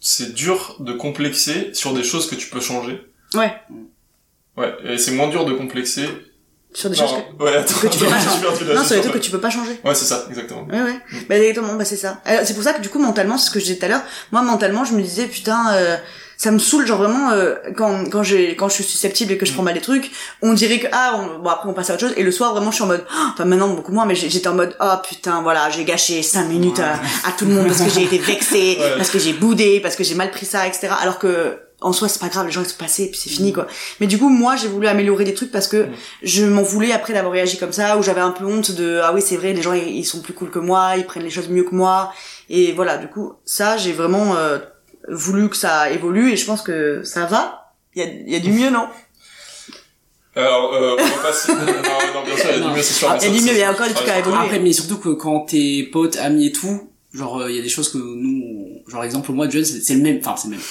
c'est 0.00 0.34
dur 0.34 0.76
de 0.80 0.92
complexer 0.92 1.70
sur 1.72 1.94
des 1.94 2.02
choses 2.04 2.28
que 2.28 2.34
tu 2.34 2.48
peux 2.50 2.60
changer. 2.60 3.00
ouais. 3.34 3.54
Ouais, 4.58 4.74
et 4.84 4.98
c'est 4.98 5.12
moins 5.12 5.28
dur 5.28 5.44
de 5.44 5.52
complexer. 5.52 6.06
Sur 6.76 6.90
des 6.90 6.96
Non, 6.96 7.06
choses 7.08 7.16
que... 7.38 7.42
ouais, 7.44 7.56
attends, 7.56 7.74
que 7.80 7.86
tu 7.86 7.98
peux 8.00 8.04
pas 8.06 8.10
la 8.10 8.16
non 8.18 8.30
sur 8.52 8.66
les 8.66 8.74
gestion, 8.76 9.00
trucs 9.00 9.12
que 9.14 9.18
tu 9.18 9.30
peux 9.30 9.40
pas 9.40 9.50
changer 9.50 9.80
Ouais, 9.82 9.94
c'est 9.94 10.04
ça, 10.04 10.26
exactement. 10.28 10.66
Ouais, 10.70 10.82
ouais. 10.82 11.00
Bah, 11.28 11.38
exactement, 11.38 11.74
bah, 11.74 11.84
c'est 11.86 11.96
ça. 11.96 12.20
Euh, 12.28 12.40
c'est 12.44 12.52
pour 12.54 12.62
ça 12.62 12.74
que, 12.74 12.82
du 12.82 12.90
coup, 12.90 12.98
mentalement, 12.98 13.38
c'est 13.38 13.46
ce 13.46 13.50
que 13.50 13.58
je 13.60 13.64
disais 13.64 13.78
tout 13.78 13.86
à 13.86 13.88
l'heure. 13.88 14.02
Moi, 14.30 14.42
mentalement, 14.42 14.84
je 14.84 14.92
me 14.92 15.00
disais, 15.00 15.24
putain, 15.26 15.72
euh, 15.72 15.96
ça 16.36 16.50
me 16.50 16.58
saoule, 16.58 16.86
genre 16.86 16.98
vraiment, 16.98 17.30
euh, 17.30 17.54
quand, 17.78 18.04
quand 18.10 18.22
j'ai, 18.22 18.54
quand 18.56 18.68
je 18.68 18.74
suis 18.74 18.84
susceptible 18.84 19.32
et 19.32 19.38
que 19.38 19.46
je 19.46 19.54
prends 19.54 19.62
mal 19.62 19.72
des 19.72 19.80
trucs, 19.80 20.10
on 20.42 20.52
dirait 20.52 20.78
que, 20.78 20.86
ah, 20.92 21.14
on- 21.18 21.38
bon, 21.42 21.48
après, 21.48 21.66
on 21.70 21.72
passe 21.72 21.88
à 21.88 21.94
autre 21.94 22.02
chose. 22.08 22.14
Et 22.18 22.22
le 22.22 22.30
soir, 22.30 22.52
vraiment, 22.52 22.70
je 22.70 22.74
suis 22.74 22.84
en 22.84 22.88
mode, 22.88 23.06
ah, 23.10 23.30
enfin, 23.32 23.46
maintenant, 23.46 23.68
beaucoup 23.68 23.92
moins, 23.92 24.04
mais 24.04 24.14
j'étais 24.14 24.46
en 24.48 24.54
mode, 24.54 24.76
ah, 24.78 25.00
putain, 25.08 25.40
voilà, 25.40 25.70
j'ai 25.70 25.84
gâché 25.84 26.22
cinq 26.22 26.44
minutes 26.44 26.80
à, 26.80 26.92
à 27.26 27.32
tout 27.38 27.46
le 27.46 27.54
monde 27.54 27.68
parce 27.68 27.80
que 27.80 27.88
j'ai 27.90 28.02
été 28.04 28.18
vexée, 28.18 28.76
Ouais. 28.80 28.92
parce 28.98 29.08
que 29.08 29.18
j'ai 29.18 29.32
boudé, 29.32 29.80
parce 29.80 29.96
que 29.96 30.04
j'ai 30.04 30.14
mal 30.14 30.30
pris 30.30 30.44
ça, 30.44 30.66
etc. 30.66 30.88
Alors 31.00 31.18
que, 31.18 31.58
en 31.80 31.92
soi, 31.92 32.08
c'est 32.08 32.20
pas 32.20 32.28
grave, 32.28 32.46
les 32.46 32.52
gens, 32.52 32.62
ils 32.62 32.68
sont 32.68 32.78
passés, 32.78 33.04
et 33.04 33.10
puis 33.10 33.18
c'est 33.18 33.30
fini, 33.30 33.52
quoi. 33.52 33.66
Mais 34.00 34.06
du 34.06 34.18
coup, 34.18 34.28
moi, 34.28 34.56
j'ai 34.56 34.68
voulu 34.68 34.86
améliorer 34.86 35.24
des 35.24 35.34
trucs 35.34 35.52
parce 35.52 35.68
que 35.68 35.88
je 36.22 36.44
m'en 36.44 36.62
voulais 36.62 36.92
après 36.92 37.12
d'avoir 37.12 37.32
réagi 37.32 37.58
comme 37.58 37.72
ça, 37.72 37.98
où 37.98 38.02
j'avais 38.02 38.20
un 38.20 38.30
peu 38.30 38.46
honte 38.46 38.70
de, 38.72 39.00
ah 39.02 39.12
oui, 39.12 39.20
c'est 39.20 39.36
vrai, 39.36 39.52
les 39.52 39.62
gens, 39.62 39.74
ils, 39.74 39.96
ils 39.96 40.04
sont 40.04 40.20
plus 40.20 40.32
cool 40.32 40.50
que 40.50 40.58
moi, 40.58 40.94
ils 40.96 41.04
prennent 41.04 41.22
les 41.22 41.30
choses 41.30 41.48
mieux 41.48 41.64
que 41.64 41.74
moi. 41.74 42.12
Et 42.48 42.72
voilà, 42.72 42.96
du 42.96 43.08
coup, 43.08 43.34
ça, 43.44 43.76
j'ai 43.76 43.92
vraiment 43.92 44.36
euh, 44.36 44.58
voulu 45.08 45.50
que 45.50 45.56
ça 45.56 45.90
évolue, 45.90 46.32
et 46.32 46.36
je 46.36 46.46
pense 46.46 46.62
que 46.62 47.02
ça 47.02 47.26
va. 47.26 47.74
Il 47.94 48.02
y 48.02 48.06
a, 48.06 48.08
y 48.32 48.36
a 48.36 48.40
du 48.40 48.52
mieux, 48.52 48.70
non? 48.70 48.86
Alors, 50.36 50.74
euh, 50.74 50.96
on 50.98 51.02
va 51.02 51.22
passer, 51.22 51.52
non, 51.54 51.58
non, 51.58 52.24
bien 52.24 52.36
sûr, 52.36 52.50
il 52.54 52.60
y 52.60 52.62
a 52.62 52.68
du 52.68 52.74
mieux, 52.74 52.82
c'est 52.82 52.94
sûr. 52.94 53.08
Ah, 53.10 53.18
il 53.20 53.24
y 53.24 53.36
a 53.36 53.38
du 53.38 53.44
mieux, 53.44 53.52
il 53.52 53.58
y 53.58 53.62
a 53.62 53.70
encore 53.70 53.88
des 53.88 53.94
trucs 53.94 54.08
à 54.08 54.18
évoluer. 54.18 54.38
Après, 54.38 54.58
mais 54.58 54.72
surtout 54.72 54.98
que 54.98 55.08
quand 55.10 55.40
t'es 55.40 55.88
potes, 55.90 56.16
amis 56.16 56.48
et 56.48 56.52
tout, 56.52 56.90
genre, 57.14 57.40
euh, 57.40 57.50
il 57.50 57.56
y 57.56 57.58
a 57.58 57.62
des 57.62 57.70
choses 57.70 57.90
que 57.90 57.98
nous, 57.98 58.82
genre, 58.86 59.02
exemple, 59.02 59.32
moi, 59.32 59.48
John, 59.48 59.64
c'est 59.64 59.94
le 59.94 60.02
même, 60.02 60.18
enfin, 60.18 60.36
c'est 60.36 60.48
le 60.48 60.52
même. 60.52 60.62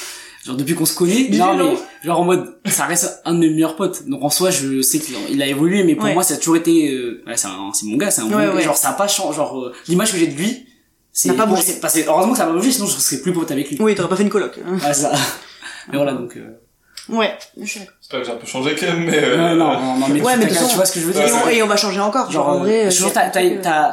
Genre, 0.45 0.55
depuis 0.55 0.75
qu'on 0.75 0.85
se 0.85 0.95
connaît, 0.95 1.27
non, 1.31 1.55
mais, 1.57 1.75
genre, 2.03 2.19
en 2.19 2.23
mode, 2.25 2.57
ça 2.65 2.85
reste 2.85 3.21
un 3.25 3.33
de 3.33 3.39
mes 3.39 3.49
meilleurs 3.49 3.75
potes. 3.75 4.07
Donc, 4.07 4.23
en 4.23 4.29
soi, 4.29 4.51
je 4.51 4.81
sais 4.83 4.99
qu'il 4.99 5.15
il 5.31 5.41
a 5.41 5.47
évolué, 5.47 5.83
mais 5.83 5.95
pour 5.95 6.05
Ouais. 6.05 6.13
moi, 6.13 6.21
ça 6.21 6.35
a 6.35 6.37
toujours 6.37 6.55
été, 6.57 6.91
euh, 6.93 7.23
ouais, 7.25 7.35
c'est 7.35 7.47
un- 7.47 7.71
c'est 7.73 7.87
mon 7.87 7.97
gars, 7.97 8.11
c'est 8.11 8.21
un 8.21 8.25
bon 8.27 8.35
Ouais, 8.37 8.45
gars. 8.45 8.53
ouais. 8.53 8.61
Genre, 8.61 8.77
ça 8.77 8.89
a 8.89 8.93
pas 8.93 9.07
changé, 9.07 9.37
genre, 9.37 9.57
euh, 9.59 9.73
l'image 9.87 10.11
que 10.11 10.17
j'ai 10.19 10.27
de 10.27 10.35
lui, 10.35 10.67
c'est, 11.11 11.29
N'a 11.29 11.33
pas 11.33 11.45
bon, 11.47 11.55
bougé. 11.55 11.63
c'est- 11.63 11.79
parce 11.79 11.95
que 11.95 12.07
heureusement 12.07 12.33
que 12.33 12.37
ça 12.37 12.43
a 12.43 12.47
pas 12.47 12.53
bougé, 12.53 12.71
sinon 12.71 12.85
je 12.85 12.91
serais 12.99 13.21
plus 13.21 13.33
pote 13.33 13.49
avec 13.49 13.69
lui. 13.71 13.77
Oui, 13.79 13.95
t'aurais 13.95 14.09
pas 14.09 14.15
fait 14.17 14.23
une 14.23 14.29
coloc. 14.29 14.59
hein. 14.63 14.77
Ouais, 14.87 14.93
ça. 14.93 15.11
Mais 15.91 15.97
voilà, 15.97 16.13
donc, 16.13 16.35
euh, 16.37 16.59
Ouais, 17.09 17.37
je 17.61 17.79
d'accord. 17.79 17.93
J'espère 18.01 18.19
que 18.21 18.25
j'ai 18.25 18.31
un 18.31 18.35
peu 18.35 18.45
changé 18.47 18.75
quand 18.79 18.85
même, 18.87 19.05
mais, 19.05 19.23
euh, 19.23 19.37
ouais, 19.51 19.55
non, 19.55 19.73
non, 19.79 19.97
non, 19.99 20.07
mais, 20.09 20.21
Ouais, 20.23 20.37
mais 20.37 20.45
de 20.45 20.49
t'as- 20.49 20.55
toute 20.55 20.57
façon- 20.57 20.69
tu 20.69 20.75
vois 20.75 20.85
ce 20.85 20.93
que 20.93 20.99
je 20.99 21.05
veux 21.05 21.13
dire. 21.13 21.21
Et, 21.27 21.31
on, 21.31 21.45
c'est- 21.45 21.55
et 21.57 21.63
on 21.63 21.67
va 21.67 21.75
changer 21.77 21.99
encore. 21.99 22.31
Genre, 22.31 22.47
en 22.49 22.59
vrai, 22.59 22.85
euh, 22.85 22.87
euh, 22.87 22.91
genre, 22.91 23.11
t'as, 23.13 23.29
trucs, 23.29 23.43
euh, 23.65 23.91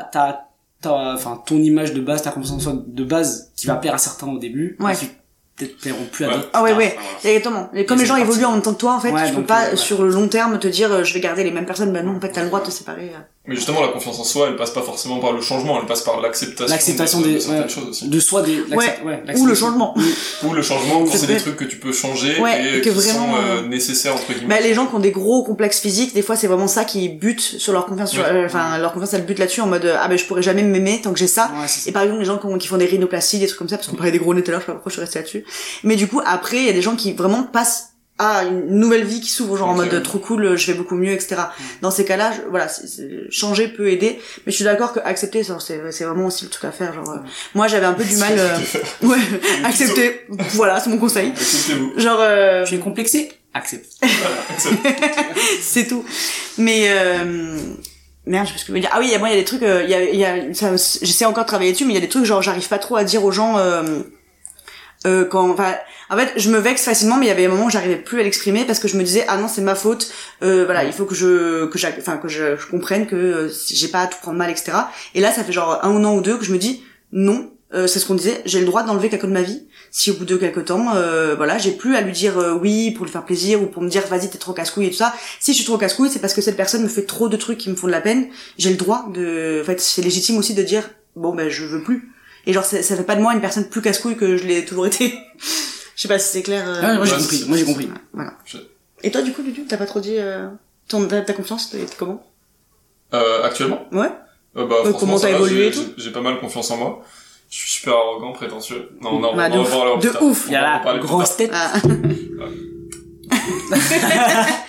t'as, 0.83 1.12
enfin, 1.15 1.43
ton 1.47 1.57
image 1.59 1.93
de 1.95 2.01
base, 2.01 2.23
ta 2.23 2.31
confiance 2.31 2.53
en 2.53 2.61
soi 2.61 2.75
de 2.87 3.05
base, 3.05 3.53
qui 3.57 3.67
va 3.67 3.77
plaire 3.77 3.95
à 3.95 3.99
certains 3.99 4.27
au 4.29 4.38
début, 4.38 4.77
Ouais. 4.81 4.95
qui 4.95 5.09
peut-être 5.57 5.79
plairont 5.79 6.05
plus 6.11 6.25
à 6.25 6.29
d'autres. 6.35 6.51
Ah 6.53 6.62
ouais, 6.62 6.73
ouais. 6.73 6.95
voilà. 6.95 7.11
Exactement. 7.37 7.71
Et 7.75 7.85
comme 7.87 7.99
Et 7.99 8.03
les 8.03 8.07
gens 8.07 8.17
évoluent 8.17 8.45
en 8.45 8.53
même 8.53 8.62
temps 8.62 8.75
que 8.75 8.81
toi, 8.81 8.95
en 8.95 9.01
fait, 9.01 9.11
Ouais, 9.11 9.29
tu 9.29 9.35
peux 9.35 9.45
pas, 9.45 9.67
euh, 9.67 9.71
ouais. 9.73 9.77
sur 9.77 10.03
le 10.03 10.11
long 10.11 10.29
terme, 10.29 10.59
te 10.59 10.69
dire, 10.69 10.93
euh, 10.93 11.05
je 11.05 11.15
vais 11.15 11.21
garder 11.21 11.45
les 11.45 11.51
mêmes 11.51 11.67
personnes. 11.67 11.93
Ben 11.93 12.05
non, 12.05 12.17
en 12.17 12.21
fait, 12.21 12.31
t'as 12.31 12.43
le 12.43 12.49
droit 12.49 12.61
de 12.61 12.67
te 12.67 12.71
séparer. 12.71 13.12
Mais 13.47 13.57
justement, 13.57 13.81
la 13.81 13.89
confiance 13.89 14.21
en 14.21 14.25
soi, 14.25 14.47
elle 14.49 14.57
passe 14.57 14.71
pas 14.71 14.83
forcément 14.83 15.19
par 15.19 15.33
le 15.33 15.41
changement, 15.41 15.81
elle 15.81 15.87
passe 15.87 16.03
par 16.03 16.21
l'acceptation, 16.21 16.73
L'acceptation 16.73 17.21
de, 17.21 17.27
de 17.27 17.33
des, 17.33 17.41
certaines 17.41 17.63
ouais, 17.63 17.69
choses 17.69 17.89
aussi. 17.89 18.09
de 18.09 18.21
soi, 18.21 18.43
des, 18.43 18.61
Ouais. 18.71 19.01
ouais, 19.05 19.23
Ou 19.37 19.47
le 19.47 19.55
changement. 19.57 19.95
Ou 20.45 20.53
le 20.53 20.63
changement, 20.63 21.01
quand 21.05 21.11
c'est 21.13 21.27
des 21.27 21.39
trucs 21.39 21.57
que 21.57 21.65
tu 21.65 21.77
peux 21.79 21.93
changer 21.93 22.39
Ouais, 22.41 22.77
et 22.77 22.81
que 22.81 22.85
qui 22.85 22.89
vraiment, 22.91 23.33
sont 23.33 23.35
euh, 23.35 23.63
euh, 23.63 23.67
nécessaires 23.69 24.15
entre 24.15 24.33
guillemets. 24.33 24.55
Bah, 24.55 24.61
les 24.61 24.75
gens 24.75 24.87
qui 24.87 24.95
ont 24.95 25.01
des 25.01 25.11
gros 25.11 25.43
complexes 25.43 25.81
physiques, 25.81 26.15
des 26.15 26.23
fois, 26.23 26.37
c'est 26.37 26.47
vraiment 26.47 26.69
ça 26.69 26.85
qui 26.85 27.09
bute 27.09 27.41
sur 27.41 27.73
leur 27.73 27.87
confiance. 27.87 28.15
euh, 28.17 28.47
Enfin, 28.47 28.79
leur 28.79 28.93
confiance, 28.93 29.13
elle 29.15 29.27
bute 29.27 29.41
là-dessus 29.41 29.61
en 29.61 29.67
mode, 29.67 29.85
euh, 29.87 29.97
ah 30.01 30.07
ben, 30.07 30.17
je 30.17 30.25
pourrais 30.25 30.43
jamais 30.43 30.63
m'aimer 30.63 31.01
tant 31.03 31.13
que 31.13 31.19
j'ai 31.19 31.27
ça. 31.27 31.51
Ouais, 31.61 31.67
c'est 31.67 31.81
ça. 31.81 31.91
Et 31.91 31.93
par 31.93 32.03
exemple, 32.03 32.21
les 32.21 32.27
gens 32.27 32.39
qui, 32.39 32.47
ont- 32.47 32.59
qui 32.59 32.69
font 32.69 32.77
des 32.79 32.87
rhinoplasties, 32.87 33.41
des 33.41 33.47
trucs 33.49 33.59
comme 33.59 33.69
ça, 33.69 33.77
parce 33.77 33.89
qu'on 33.89 33.97
parlait 33.97 34.13
des 34.13 34.19
gros 34.19 34.35
nez 34.35 34.43
tout 34.45 34.51
à 34.51 34.53
l'heure, 34.53 34.61
je 34.61 34.67
sais 34.67 34.73
pas 34.73 34.75
pourquoi 34.75 34.91
je 34.91 34.95
suis 34.95 35.01
restée 35.01 35.19
là-dessus. 35.19 35.45
Mais 35.83 35.97
du 35.97 36.07
coup, 36.07 36.21
après, 36.25 36.59
il 36.59 36.67
y 36.67 36.71
a 36.71 36.73
des 36.73 36.83
gens 36.83 36.95
qui 36.95 37.13
vraiment 37.13 37.43
passent 37.43 37.89
ah 38.25 38.45
une 38.45 38.79
nouvelle 38.79 39.05
vie 39.05 39.21
qui 39.21 39.31
s'ouvre 39.31 39.57
genre 39.57 39.69
en 39.71 39.75
mode 39.75 40.03
trop 40.03 40.19
cool 40.19 40.57
je 40.57 40.67
vais 40.71 40.79
beaucoup 40.79 40.95
mieux 40.95 41.13
etc 41.13 41.37
dans 41.81 41.91
ces 41.91 42.05
cas-là 42.05 42.33
je- 42.37 42.49
voilà 42.51 42.69
changer 43.31 43.69
peut 43.69 43.89
aider 43.91 44.21
mais 44.47 44.53
je 44.53 44.57
suis 44.57 44.65
d'accord 44.65 44.93
que 44.93 45.01
accepter 45.01 45.43
c'est 45.43 45.81
c'est 45.91 46.05
vraiment 46.05 46.27
aussi 46.27 46.45
le 46.45 46.51
truc 46.51 46.65
à 46.65 46.73
faire 46.73 46.93
genre 46.95 47.11
euh, 47.11 47.19
moi 47.55 47.67
j'avais 47.69 47.87
un 47.87 47.95
peu 47.95 48.05
du 48.05 48.17
mal 48.17 48.35
euh, 48.39 48.59
ouais 49.03 49.19
accepter. 49.65 50.21
Voilà 50.55 50.79
c'est 50.81 50.91
mon 50.91 50.99
conseil. 50.99 51.33
Genre 51.97 52.19
euh, 52.21 52.65
Tu 52.65 52.75
es 52.77 52.79
complexé. 52.79 53.33
Accepte. 53.55 53.87
c'est 55.61 55.87
tout. 55.87 56.05
Mais 56.59 56.87
euh, 56.89 57.57
Merde, 58.27 58.47
je 58.47 58.53
sais 58.53 58.59
ce 58.59 58.65
que 58.65 58.69
je 58.69 58.73
veux 58.75 58.81
dire. 58.81 58.91
Ah 58.93 58.99
oui, 59.01 59.07
il 59.09 59.13
y 59.13 59.15
a- 59.15 59.19
moi, 59.19 59.29
il 59.29 59.33
y 59.33 59.37
a 59.37 59.39
des 59.41 59.45
trucs, 59.45 59.63
il 59.63 59.91
y 59.91 59.95
a, 59.95 60.03
y 60.05 60.25
a, 60.25 60.37
j'essaie 60.77 61.25
encore 61.25 61.45
de 61.45 61.49
travailler 61.49 61.73
dessus, 61.73 61.85
mais 61.85 61.91
il 61.93 61.95
y 61.95 61.99
a 61.99 62.01
des 62.01 62.09
trucs, 62.09 62.25
genre, 62.25 62.41
j'arrive 62.41 62.69
pas 62.69 62.79
trop 62.79 62.97
à 62.97 63.05
dire 63.05 63.25
aux 63.25 63.33
gens, 63.33 63.59
euh, 65.07 65.25
quand, 65.25 65.51
en 65.51 65.57
fait, 65.57 66.33
je 66.37 66.51
me 66.51 66.59
vexe 66.59 66.85
facilement, 66.85 67.17
mais 67.17 67.27
il 67.27 67.29
y 67.29 67.33
avait 67.33 67.47
un 67.47 67.49
moment 67.49 67.67
où 67.67 67.71
j'arrivais 67.71 67.97
plus 67.97 68.21
à 68.21 68.23
l'exprimer 68.23 68.65
parce 68.65 68.79
que 68.79 68.88
je 68.88 68.97
me 68.97 69.03
disais, 69.03 69.25
ah 69.29 69.37
non, 69.37 69.49
c'est 69.49 69.62
ma 69.62 69.75
faute, 69.75 70.12
euh, 70.43 70.65
voilà, 70.65 70.85
il 70.85 70.93
faut 70.93 71.05
que 71.05 71.15
je, 71.15 71.67
que 71.67 71.79
enfin, 71.99 72.19
que 72.19 72.29
je, 72.29 72.57
je 72.57 72.67
comprenne 72.67 73.07
que 73.07 73.17
euh, 73.17 73.53
j'ai 73.69 73.88
pas 73.88 74.03
à 74.03 74.07
tout 74.07 74.19
prendre 74.21 74.38
mal, 74.38 74.51
etc. 74.51 74.73
Et 75.15 75.21
là, 75.21 75.33
ça 75.33 75.43
fait 75.43 75.53
genre 75.53 75.81
un 75.83 76.05
an 76.05 76.15
ou 76.15 76.21
deux 76.21 76.37
que 76.37 76.45
je 76.45 76.53
me 76.53 76.59
dis, 76.59 76.85
non, 77.12 77.51
euh, 77.75 77.87
c'est 77.87 77.99
ce 77.99 78.07
qu'on 78.07 78.15
disait, 78.15 78.43
j'ai 78.45 78.61
le 78.61 78.67
droit 78.67 78.83
d'enlever 78.83 79.09
quelqu'un 79.09 79.29
de 79.29 79.33
ma 79.33 79.43
vie. 79.43 79.67
Si 79.91 80.11
au 80.11 80.15
bout 80.15 80.25
de 80.25 80.37
quelques 80.37 80.67
temps, 80.67 80.95
euh, 80.95 81.35
voilà, 81.35 81.59
j'ai 81.59 81.73
plus 81.73 81.97
à 81.97 82.01
lui 82.01 82.12
dire 82.12 82.57
oui 82.61 82.93
pour 82.93 83.05
lui 83.05 83.12
faire 83.12 83.25
plaisir 83.25 83.62
ou 83.62 83.67
pour 83.67 83.83
me 83.83 83.88
dire 83.88 84.07
vas-y 84.07 84.31
t'es 84.31 84.38
trop 84.38 84.53
casse-couille 84.53 84.87
et 84.87 84.91
tout 84.91 84.97
ça. 84.97 85.15
Si 85.41 85.53
je 85.53 85.57
suis 85.57 85.67
trop 85.67 85.77
casse-couille, 85.77 86.09
c'est 86.11 86.19
parce 86.19 86.33
que 86.33 86.41
cette 86.41 86.57
personne 86.57 86.83
me 86.83 86.88
fait 86.88 87.05
trop 87.05 87.29
de 87.29 87.37
trucs 87.37 87.59
qui 87.59 87.69
me 87.69 87.75
font 87.75 87.88
de 87.88 87.93
la 87.93 88.01
peine. 88.01 88.29
J'ai 88.57 88.71
le 88.71 88.77
droit 88.77 89.07
de, 89.12 89.61
en 89.61 89.65
fait, 89.65 89.81
c'est 89.81 90.01
légitime 90.01 90.38
aussi 90.38 90.55
de 90.55 90.62
dire 90.62 90.88
bon 91.17 91.35
ben 91.35 91.49
je 91.49 91.65
veux 91.65 91.83
plus. 91.83 92.12
Et 92.47 92.53
genre 92.53 92.65
ça, 92.65 92.83
ça 92.83 92.97
fait 92.97 93.05
pas 93.05 93.15
de 93.17 93.21
moi 93.23 93.35
une 93.35 93.41
personne 93.41 93.69
plus 93.69 93.83
casse-couille 93.83 94.17
que 94.17 94.37
je 94.37 94.45
l'ai 94.47 94.65
toujours 94.65 94.87
été. 94.87 95.15
je 95.97 96.03
sais 96.03 96.09
pas 96.09 96.19
si 96.19 96.29
c'est 96.33 96.43
clair. 96.43 96.65
euh, 96.69 96.81
Ah, 96.83 96.95
moi 96.95 97.05
j'ai 97.05 97.13
Ouais, 97.13 97.19
compris. 97.19 97.37
c'est- 97.39 97.47
Moi 97.49 97.57
j'ai 97.57 97.65
compris. 97.65 97.89
Voilà. 98.13 98.33
Je- 98.45 98.59
Et 99.05 99.11
toi 99.11 99.23
du 99.23 99.33
coup 99.33 99.43
Dudu, 99.43 99.65
t'as 99.67 99.77
pas 99.77 99.87
trop 99.87 100.01
dit 100.01 100.17
euh, 100.19 100.49
ton 100.89 101.07
ta, 101.07 101.21
ta 101.23 101.33
confiance, 101.33 101.71
t'es 101.71 101.79
t'es 101.79 101.95
comment? 101.99 102.25
Euh, 103.15 103.43
actuellement? 103.45 103.87
Ouais. 103.93 104.09
Euh, 104.57 104.67
bah, 104.67 104.77
Ouais, 104.77 104.91
franchement, 104.91 104.99
comment 104.99 105.19
t'as 105.21 105.31
va, 105.31 105.37
évolué 105.37 105.63
j'ai- 105.65 105.69
et 105.69 105.71
tout? 105.71 105.93
j'ai- 105.97 106.05
J'ai 106.05 106.11
pas 106.11 106.21
mal 106.21 106.39
confiance 106.41 106.71
en 106.71 106.77
moi. 106.79 107.03
Je 107.51 107.57
suis 107.59 107.71
super 107.71 107.93
arrogant, 107.95 108.33
prétentieux. 108.33 108.89
Non, 109.03 109.19
non, 109.21 109.35
Bah, 109.37 109.49
on 109.51 109.51
de 109.51 109.57
va 109.57 109.61
ouf. 109.63 109.71
voir 109.71 109.85
là 109.87 109.97
De 110.01 110.09
tard. 110.09 110.23
ouf. 110.23 110.45
On 110.47 110.49
Il 110.49 110.53
y 110.53 110.57
va 110.57 110.73
a 110.77 110.93
la 110.95 110.99
grosse 110.99 111.37
tête. 111.37 111.51
Ah. 111.53 111.73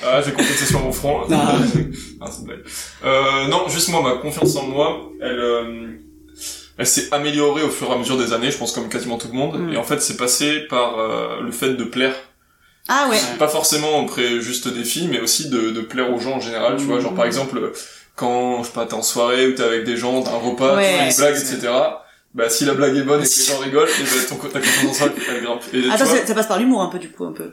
Ah, 0.05 0.21
j'ai 0.21 0.31
complété 0.31 0.65
sur 0.65 0.79
mon 0.81 0.91
front. 0.91 1.21
Non. 1.29 1.37
Ah, 2.21 2.27
c'est 2.31 2.39
une 2.39 2.45
blague. 2.45 2.63
Euh, 3.03 3.47
non, 3.47 3.67
juste 3.67 3.89
moi, 3.89 4.01
ma 4.01 4.21
confiance 4.21 4.55
en 4.55 4.67
moi, 4.67 5.09
elle, 5.21 5.39
euh, 5.39 5.87
elle 6.83 6.87
s'est 6.87 7.07
améliorée 7.13 7.63
au 7.63 7.69
fur 7.69 7.89
et 7.89 7.93
à 7.93 7.97
mesure 7.97 8.17
des 8.17 8.33
années, 8.33 8.51
je 8.51 8.57
pense 8.57 8.71
comme 8.73 8.89
quasiment 8.89 9.17
tout 9.17 9.27
le 9.27 9.33
monde. 9.33 9.57
Mm. 9.59 9.73
Et 9.73 9.77
en 9.77 9.83
fait, 9.83 10.01
c'est 10.01 10.17
passé 10.17 10.59
par 10.69 10.99
euh, 10.99 11.41
le 11.41 11.51
fait 11.51 11.69
de 11.75 11.83
plaire. 11.83 12.13
Ah 12.89 13.07
ouais. 13.09 13.17
Pas 13.39 13.47
forcément 13.47 13.99
auprès 14.01 14.41
juste 14.41 14.67
des 14.67 14.83
filles, 14.83 15.07
mais 15.09 15.21
aussi 15.21 15.49
de, 15.49 15.71
de 15.71 15.81
plaire 15.81 16.13
aux 16.13 16.19
gens 16.19 16.33
en 16.33 16.39
général. 16.41 16.75
Tu 16.77 16.83
vois, 16.83 16.99
genre 16.99 17.13
par 17.15 17.25
exemple, 17.25 17.71
quand 18.15 18.61
je 18.61 18.67
sais 18.67 18.73
pas, 18.73 18.85
t'es 18.85 18.93
en 18.93 19.01
soirée 19.01 19.47
ou 19.47 19.53
t'es 19.53 19.63
avec 19.63 19.85
des 19.85 19.95
gens, 19.97 20.21
t'as 20.21 20.31
un 20.31 20.37
repas, 20.37 20.75
Ouais. 20.75 20.91
tu 20.91 20.97
fais 20.97 21.09
une 21.09 21.15
blague, 21.31 21.35
etc. 21.37 21.73
Bah 22.33 22.49
si 22.49 22.65
la 22.65 22.73
blague 22.73 22.97
est 22.97 23.03
bonne 23.03 23.21
et 23.21 23.25
que 23.25 23.29
les 23.39 23.45
gens 23.53 23.59
rigolent, 23.59 23.87
et 23.87 24.03
ben 24.03 24.25
ton 24.27 24.35
ta 24.49 24.59
confiance 24.59 24.89
en 24.89 24.93
soi 25.05 25.09
elle 25.29 25.43
grimpe. 25.43 25.61
Et 25.71 25.81
vois, 25.81 25.97
c'est- 25.97 26.25
ça 26.27 26.33
passe 26.35 26.47
par 26.47 26.57
l'humour 26.59 26.81
un 26.81 26.89
peu 26.89 26.99
du 26.99 27.09
coup 27.09 27.23
un 27.25 27.31
peu. 27.31 27.51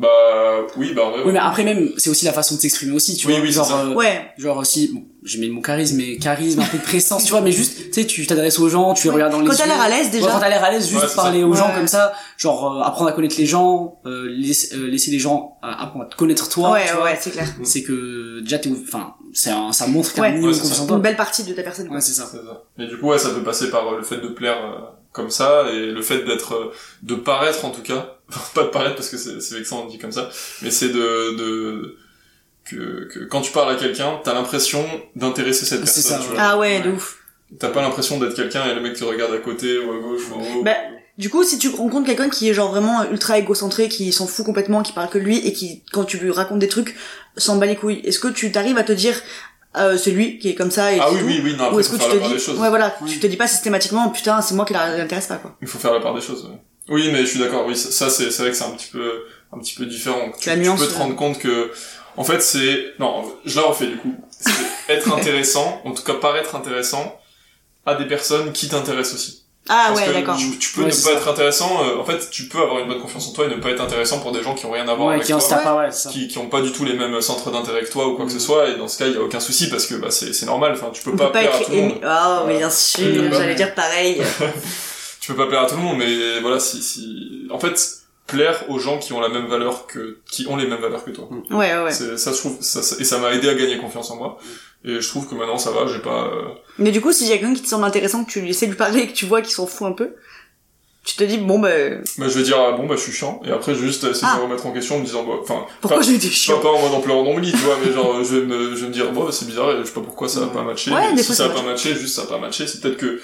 Bah 0.00 0.66
oui, 0.76 0.94
bah 0.94 1.02
en 1.04 1.10
vrai. 1.10 1.20
Oui, 1.26 1.32
mais 1.32 1.38
après 1.38 1.62
même, 1.62 1.90
c'est 1.98 2.08
aussi 2.08 2.24
la 2.24 2.32
façon 2.32 2.54
de 2.54 2.60
s'exprimer 2.60 2.92
aussi, 2.92 3.16
tu 3.16 3.26
Oui, 3.26 3.34
vois. 3.34 3.42
oui, 3.42 3.48
c'est 3.48 3.56
genre, 3.56 3.66
ça. 3.66 3.80
euh, 3.84 3.94
Ouais. 3.94 4.30
genre 4.38 4.56
aussi, 4.56 4.90
bon, 4.94 5.02
j'ai 5.22 5.38
mis 5.38 5.46
le 5.48 5.52
mot 5.52 5.60
charisme, 5.60 5.96
mais 5.98 6.16
charisme, 6.16 6.60
un 6.60 6.64
peu 6.64 6.78
de 6.78 6.82
présence, 6.82 7.24
tu 7.24 7.30
vois, 7.32 7.42
mais 7.42 7.52
juste, 7.52 7.90
tu 7.90 7.92
sais, 7.92 8.06
tu 8.06 8.26
t'adresses 8.26 8.58
aux 8.58 8.68
gens, 8.70 8.94
tu 8.94 9.08
les 9.08 9.12
regardes 9.12 9.32
dans 9.32 9.40
les 9.40 9.46
Quand 9.46 9.52
yeux. 9.52 9.58
t'as 9.58 9.66
l'air 9.66 9.80
à 9.80 9.88
l'aise 9.90 10.10
déjà. 10.10 10.26
Ouais, 10.26 10.32
quand 10.32 10.40
t'as 10.40 10.48
l'air 10.48 10.64
à 10.64 10.70
l'aise, 10.70 10.88
juste 10.88 11.02
Ouais, 11.02 11.08
c'est 11.08 11.16
parler 11.16 11.40
ça. 11.40 11.46
aux 11.46 11.54
gens 11.54 11.70
comme 11.74 11.86
ça, 11.86 12.14
genre 12.38 12.78
euh, 12.78 12.82
apprendre 12.82 13.10
à 13.10 13.12
connaître 13.12 13.36
les 13.38 13.44
gens, 13.46 14.00
euh, 14.06 14.26
laisser, 14.30 14.74
euh, 14.74 14.86
laisser 14.88 15.10
les 15.10 15.18
gens 15.18 15.58
euh, 15.62 15.66
apprendre 15.68 16.06
à 16.06 16.08
te 16.08 16.16
connaître 16.16 16.48
toi. 16.48 16.72
ouais, 16.72 16.84
tu 16.86 16.92
ouais, 16.92 16.96
vois. 16.96 17.04
ouais, 17.04 17.18
c'est 17.20 17.30
clair. 17.30 17.46
C'est 17.62 17.82
que 17.82 18.40
déjà 18.40 18.58
t'es, 18.58 18.70
enfin, 18.82 19.14
c'est 19.34 19.50
un, 19.50 19.72
ça 19.72 19.86
montre 19.86 20.08
qu'il 20.14 20.18
y 20.18 20.20
a 20.20 20.22
Ouais. 20.22 20.28
un 20.28 20.32
minimum 20.32 20.50
Ouais, 20.50 20.56
de 20.56 20.62
c'est 20.62 20.62
confiance 20.62 20.78
ça. 20.78 20.82
en 20.82 20.96
Une 20.96 21.02
toi. 21.02 21.10
belle 21.10 21.16
partie 21.16 21.44
de 21.44 21.52
ta 21.52 21.62
personne. 21.62 21.86
quoi. 21.88 21.96
Ouais, 21.96 22.00
c'est 22.02 22.12
ça. 22.14 22.26
C'est 22.30 22.38
ça. 22.38 22.62
Et 22.78 22.86
du 22.86 22.96
coup, 22.98 23.08
ouais, 23.08 23.18
ça 23.18 23.28
peut 23.30 23.42
passer 23.42 23.70
par 23.70 23.86
euh, 23.92 23.98
le 23.98 24.02
fait 24.02 24.16
de 24.18 24.28
plaire 24.28 24.56
euh, 24.64 24.78
comme 25.12 25.28
ça, 25.28 25.64
et 25.72 25.86
le 25.90 26.00
fait 26.02 26.24
d'être, 26.24 26.54
euh, 26.54 26.72
de 27.02 27.14
paraître 27.16 27.64
en 27.64 27.70
tout 27.70 27.82
cas, 27.82 28.16
pas 28.54 28.62
de 28.64 28.68
paraître 28.68 28.96
parce 28.96 29.08
que 29.08 29.16
c'est 29.16 29.40
c'est 29.40 29.54
vexant 29.56 29.84
on 29.84 29.86
dit 29.88 29.98
comme 29.98 30.12
ça, 30.12 30.28
mais 30.62 30.70
c'est 30.70 30.88
de, 30.88 31.36
de 31.36 31.96
que, 32.64 33.08
que 33.12 33.18
quand 33.24 33.40
tu 33.40 33.52
parles 33.52 33.72
à 33.74 33.76
quelqu'un, 33.76 34.20
t'as 34.22 34.34
l'impression 34.34 34.84
d'intéresser 35.16 35.64
cette 35.66 35.80
personne. 35.80 36.02
ça, 36.02 36.16
tu 36.18 36.28
ouais. 36.28 36.34
vois. 36.34 36.42
Ah 36.42 36.58
ouais, 36.58 36.80
de 36.80 36.90
ouf. 36.90 37.16
T'as 37.58 37.68
pas 37.70 37.82
l'impression 37.82 38.18
d'être 38.20 38.34
quelqu'un 38.34 38.64
et 38.70 38.74
le 38.74 38.80
mec 38.80 38.94
te 38.94 39.02
regarde 39.04 39.32
à 39.34 39.38
côté 39.38 39.78
ou 39.78 39.90
à 39.92 39.98
gauche 39.98 40.22
ou 40.30 40.34
en 40.34 40.58
haut. 40.58 40.62
Bah, 40.62 40.76
Du 41.18 41.28
coup, 41.30 41.42
si 41.42 41.58
tu 41.58 41.68
rencontres 41.68 42.06
quelqu'un 42.06 42.28
qui 42.30 42.48
est 42.48 42.54
genre 42.54 42.70
vraiment 42.70 43.02
ultra 43.10 43.38
égocentré, 43.38 43.88
qui 43.88 44.12
s'en 44.12 44.26
fout 44.28 44.46
complètement, 44.46 44.82
qui 44.82 44.92
parle 44.92 45.10
que 45.10 45.18
lui 45.18 45.38
et 45.38 45.52
qui, 45.52 45.82
quand 45.92 46.04
tu 46.04 46.18
lui 46.18 46.30
racontes 46.30 46.60
des 46.60 46.68
trucs, 46.68 46.94
s'en 47.36 47.56
bat 47.56 47.66
les 47.66 47.74
couilles, 47.76 48.00
est-ce 48.04 48.20
que 48.20 48.28
tu 48.28 48.52
t'arrives 48.52 48.78
à 48.78 48.84
te 48.84 48.92
dire, 48.92 49.20
euh, 49.76 49.96
c'est 49.98 50.12
lui 50.12 50.38
qui 50.38 50.50
est 50.50 50.54
comme 50.54 50.70
ça 50.70 50.92
et 50.92 50.98
ah 51.00 51.08
oui, 51.12 51.18
tout 51.20 51.26
oui, 51.26 51.40
oui, 51.42 51.52
non, 51.56 51.64
Ou 51.64 51.66
après, 51.68 51.80
est-ce 51.80 51.90
faut 51.90 51.96
que 51.98 52.02
tu 52.04 52.18
te 52.18 52.24
dis, 52.28 52.32
des 52.34 52.38
choses. 52.38 52.58
ouais 52.58 52.68
voilà, 52.68 52.94
Oui. 53.02 53.10
tu 53.10 53.18
te 53.18 53.26
dis 53.26 53.36
pas 53.36 53.48
systématiquement, 53.48 54.08
putain, 54.10 54.40
c'est 54.42 54.54
moi 54.54 54.64
qui 54.64 54.72
l'intéresse 54.74 55.26
pas 55.26 55.36
quoi. 55.36 55.56
Il 55.60 55.66
faut 55.68 55.78
faire 55.78 55.92
la 55.92 56.00
part 56.00 56.14
des 56.14 56.20
choses. 56.20 56.44
ouais. 56.44 56.56
Oui, 56.90 57.08
mais 57.12 57.20
je 57.20 57.26
suis 57.26 57.38
d'accord. 57.38 57.64
Oui, 57.66 57.76
ça, 57.76 57.90
ça, 57.90 58.10
c'est 58.10 58.30
c'est 58.30 58.42
vrai 58.42 58.50
que 58.50 58.56
c'est 58.56 58.64
un 58.64 58.70
petit 58.72 58.90
peu 58.92 59.24
un 59.52 59.58
petit 59.58 59.74
peu 59.74 59.86
différent. 59.86 60.30
Tu, 60.40 60.48
La 60.48 60.56
tu 60.56 60.60
nuance, 60.62 60.80
peux 60.80 60.86
te 60.92 60.98
rendre 60.98 61.16
compte 61.16 61.38
que 61.38 61.70
en 62.16 62.24
fait 62.24 62.40
c'est 62.42 62.92
non, 62.98 63.32
je 63.44 63.56
la 63.58 63.66
refais 63.66 63.86
du 63.86 63.96
coup. 63.96 64.14
C'est 64.30 64.50
être 64.92 65.12
intéressant, 65.12 65.80
en 65.84 65.92
tout 65.92 66.02
cas 66.02 66.14
paraître 66.14 66.54
intéressant 66.56 67.16
à 67.86 67.94
des 67.94 68.06
personnes 68.06 68.52
qui 68.52 68.68
t'intéressent 68.68 69.14
aussi. 69.14 69.36
Ah 69.68 69.88
Parce 69.94 70.00
ouais, 70.08 70.12
d'accord. 70.14 70.36
tu, 70.36 70.58
tu 70.58 70.72
peux 70.72 70.80
Ouais, 70.80 70.86
ne 70.88 70.90
pas 70.92 70.96
ça. 70.96 71.12
être 71.12 71.28
intéressant. 71.28 71.84
euh, 71.84 71.98
en 71.98 72.04
fait, 72.04 72.30
tu 72.30 72.44
peux 72.48 72.58
avoir 72.58 72.80
une 72.80 72.88
bonne 72.88 72.98
confiance 73.00 73.28
en 73.28 73.32
toi 73.32 73.44
et 73.44 73.48
ne 73.48 73.56
pas 73.60 73.70
être 73.70 73.82
intéressant 73.82 74.18
pour 74.18 74.32
des 74.32 74.42
gens 74.42 74.54
qui 74.54 74.64
ont 74.66 74.70
rien 74.72 74.88
à 74.88 74.94
voir 74.94 75.08
Ouais, 75.08 75.14
avec 75.16 75.26
qui 75.26 75.32
toi. 75.32 75.58
pas, 75.62 75.76
ouais, 75.76 75.92
ça. 75.92 76.08
Qui, 76.10 76.26
qui 76.28 76.38
ont 76.38 76.48
pas 76.48 76.62
du 76.62 76.72
tout 76.72 76.84
les 76.84 76.94
mêmes 76.94 77.20
centres 77.20 77.50
d'intérêt 77.50 77.82
que 77.84 77.90
toi 77.90 78.08
ou 78.08 78.16
quoi 78.16 78.24
que 78.24 78.32
ce 78.32 78.36
Mm. 78.38 78.40
soit 78.40 78.68
et 78.70 78.76
dans 78.76 78.88
ce 78.88 78.98
cas 78.98 79.06
il 79.06 79.12
y 79.12 79.16
a 79.16 79.20
aucun 79.20 79.38
souci 79.38 79.68
parce 79.68 79.86
que 79.86 79.94
bah 79.96 80.10
c'est 80.10 80.32
c'est 80.32 80.46
normal 80.46 80.72
enfin 80.72 80.90
tu 80.92 81.02
peux 81.02 81.10
On 81.12 81.16
pas 81.16 81.26
peut 81.26 81.32
pas 81.34 81.38
plaire 81.40 81.54
à 81.54 81.58
être 81.58 81.66
tout 81.66 81.72
le 81.72 81.76
monde 81.82 81.90
ému. 81.92 82.00
Ah, 82.04 82.44
mais 82.46 82.56
bien 82.56 82.70
sûr, 82.70 83.04
j'allais 83.32 83.54
dire 83.54 83.74
pareil. 83.74 84.20
tu 85.20 85.32
peux 85.32 85.36
pas 85.38 85.46
plaire 85.46 85.62
à 85.62 85.66
tout 85.66 85.76
le 85.76 85.82
monde, 85.82 85.98
mais 85.98 86.40
voilà, 86.40 86.58
si, 86.60 86.82
si, 86.82 87.46
en 87.50 87.58
fait, 87.58 87.98
plaire 88.26 88.64
aux 88.68 88.78
gens 88.78 88.98
qui 88.98 89.12
ont 89.12 89.20
la 89.20 89.28
même 89.28 89.46
valeur 89.46 89.86
que, 89.86 90.18
qui 90.30 90.46
ont 90.48 90.56
les 90.56 90.66
mêmes 90.66 90.80
valeurs 90.80 91.04
que 91.04 91.10
toi. 91.10 91.28
Ouais, 91.50 91.56
ouais, 91.74 91.82
ouais. 91.84 91.90
Ça, 91.92 92.32
je 92.32 92.36
trouve, 92.38 92.56
ça, 92.60 92.82
ça- 92.82 92.96
et 93.00 93.04
ça 93.04 93.18
m'a 93.18 93.32
aidé 93.34 93.48
à 93.48 93.54
gagner 93.54 93.78
confiance 93.78 94.10
en 94.10 94.16
moi. 94.16 94.38
Et 94.84 95.00
je 95.00 95.08
trouve 95.08 95.28
que 95.28 95.34
maintenant, 95.34 95.58
ça 95.58 95.72
va, 95.72 95.86
j'ai 95.86 95.98
pas, 95.98 96.24
euh, 96.28 96.44
Mais 96.78 96.90
du 96.90 97.00
coup, 97.02 97.12
si 97.12 97.26
y 97.26 97.32
a 97.32 97.38
quelqu'un 97.38 97.52
qui 97.54 97.62
te 97.62 97.68
semble 97.68 97.84
intéressant, 97.84 98.24
que 98.24 98.30
tu 98.30 98.40
lui 98.40 98.50
essaies 98.50 98.66
de 98.66 98.70
lui 98.70 98.78
parler 98.78 99.00
et 99.00 99.06
que 99.08 99.12
tu 99.12 99.26
vois 99.26 99.42
qu'il 99.42 99.52
s'en 99.52 99.66
fout 99.66 99.86
un 99.86 99.92
peu, 99.92 100.14
tu 101.04 101.16
te 101.16 101.24
dis, 101.24 101.38
bon, 101.38 101.58
ben, 101.58 102.02
bah, 102.18 102.26
je 102.28 102.38
vais 102.38 102.42
dire, 102.44 102.58
ah, 102.58 102.72
bon, 102.72 102.86
bah, 102.86 102.94
je 102.96 103.00
suis 103.02 103.12
chiant. 103.12 103.42
Et 103.44 103.50
après, 103.50 103.74
je 103.74 103.80
vais 103.80 103.88
juste 103.88 104.04
essayer 104.04 104.26
Ah. 104.30 104.34
de 104.36 104.38
me 104.40 104.44
remettre 104.46 104.64
en 104.66 104.72
question 104.72 104.96
en 104.96 104.98
me 105.00 105.04
disant, 105.04 105.24
bah, 105.24 105.34
enfin, 105.42 105.66
pourquoi 105.80 105.98
pas, 105.98 106.04
j'ai 106.06 106.14
été 106.14 106.28
pas, 106.28 106.32
chiant 106.34 106.60
pas 106.60 106.68
en 106.68 106.80
mode 106.80 106.92
en 106.92 107.00
pleurant 107.00 107.36
lit, 107.38 107.50
tu 107.52 107.58
vois, 107.58 107.76
mais 107.84 107.92
genre, 107.92 108.22
je 108.24 108.36
vais 108.36 108.46
me, 108.46 108.74
je 108.76 108.82
vais 108.82 108.88
me 108.88 108.92
dire, 108.92 109.10
bon, 109.12 109.24
bah, 109.24 109.32
c'est 109.32 109.46
bizarre, 109.46 109.72
et 109.72 109.78
je 109.80 109.84
sais 109.84 109.92
pas 109.92 110.00
pourquoi 110.02 110.28
ça 110.28 110.44
a 110.44 110.46
pas 110.46 110.62
matché. 110.62 110.90
Ouais, 110.92 111.08
mais 111.10 111.16
des 111.16 111.22
si 111.22 111.26
fois, 111.28 111.34
ça 111.36 111.44
a 111.46 111.48
pas 111.50 111.62
matché, 111.62 111.94
juste 111.94 112.14
ça 112.16 112.22
a 112.22 112.26
pas 112.26 112.38
matché, 112.38 112.66
c'est 112.66 112.80
peut-être 112.80 112.96
que, 112.98 113.20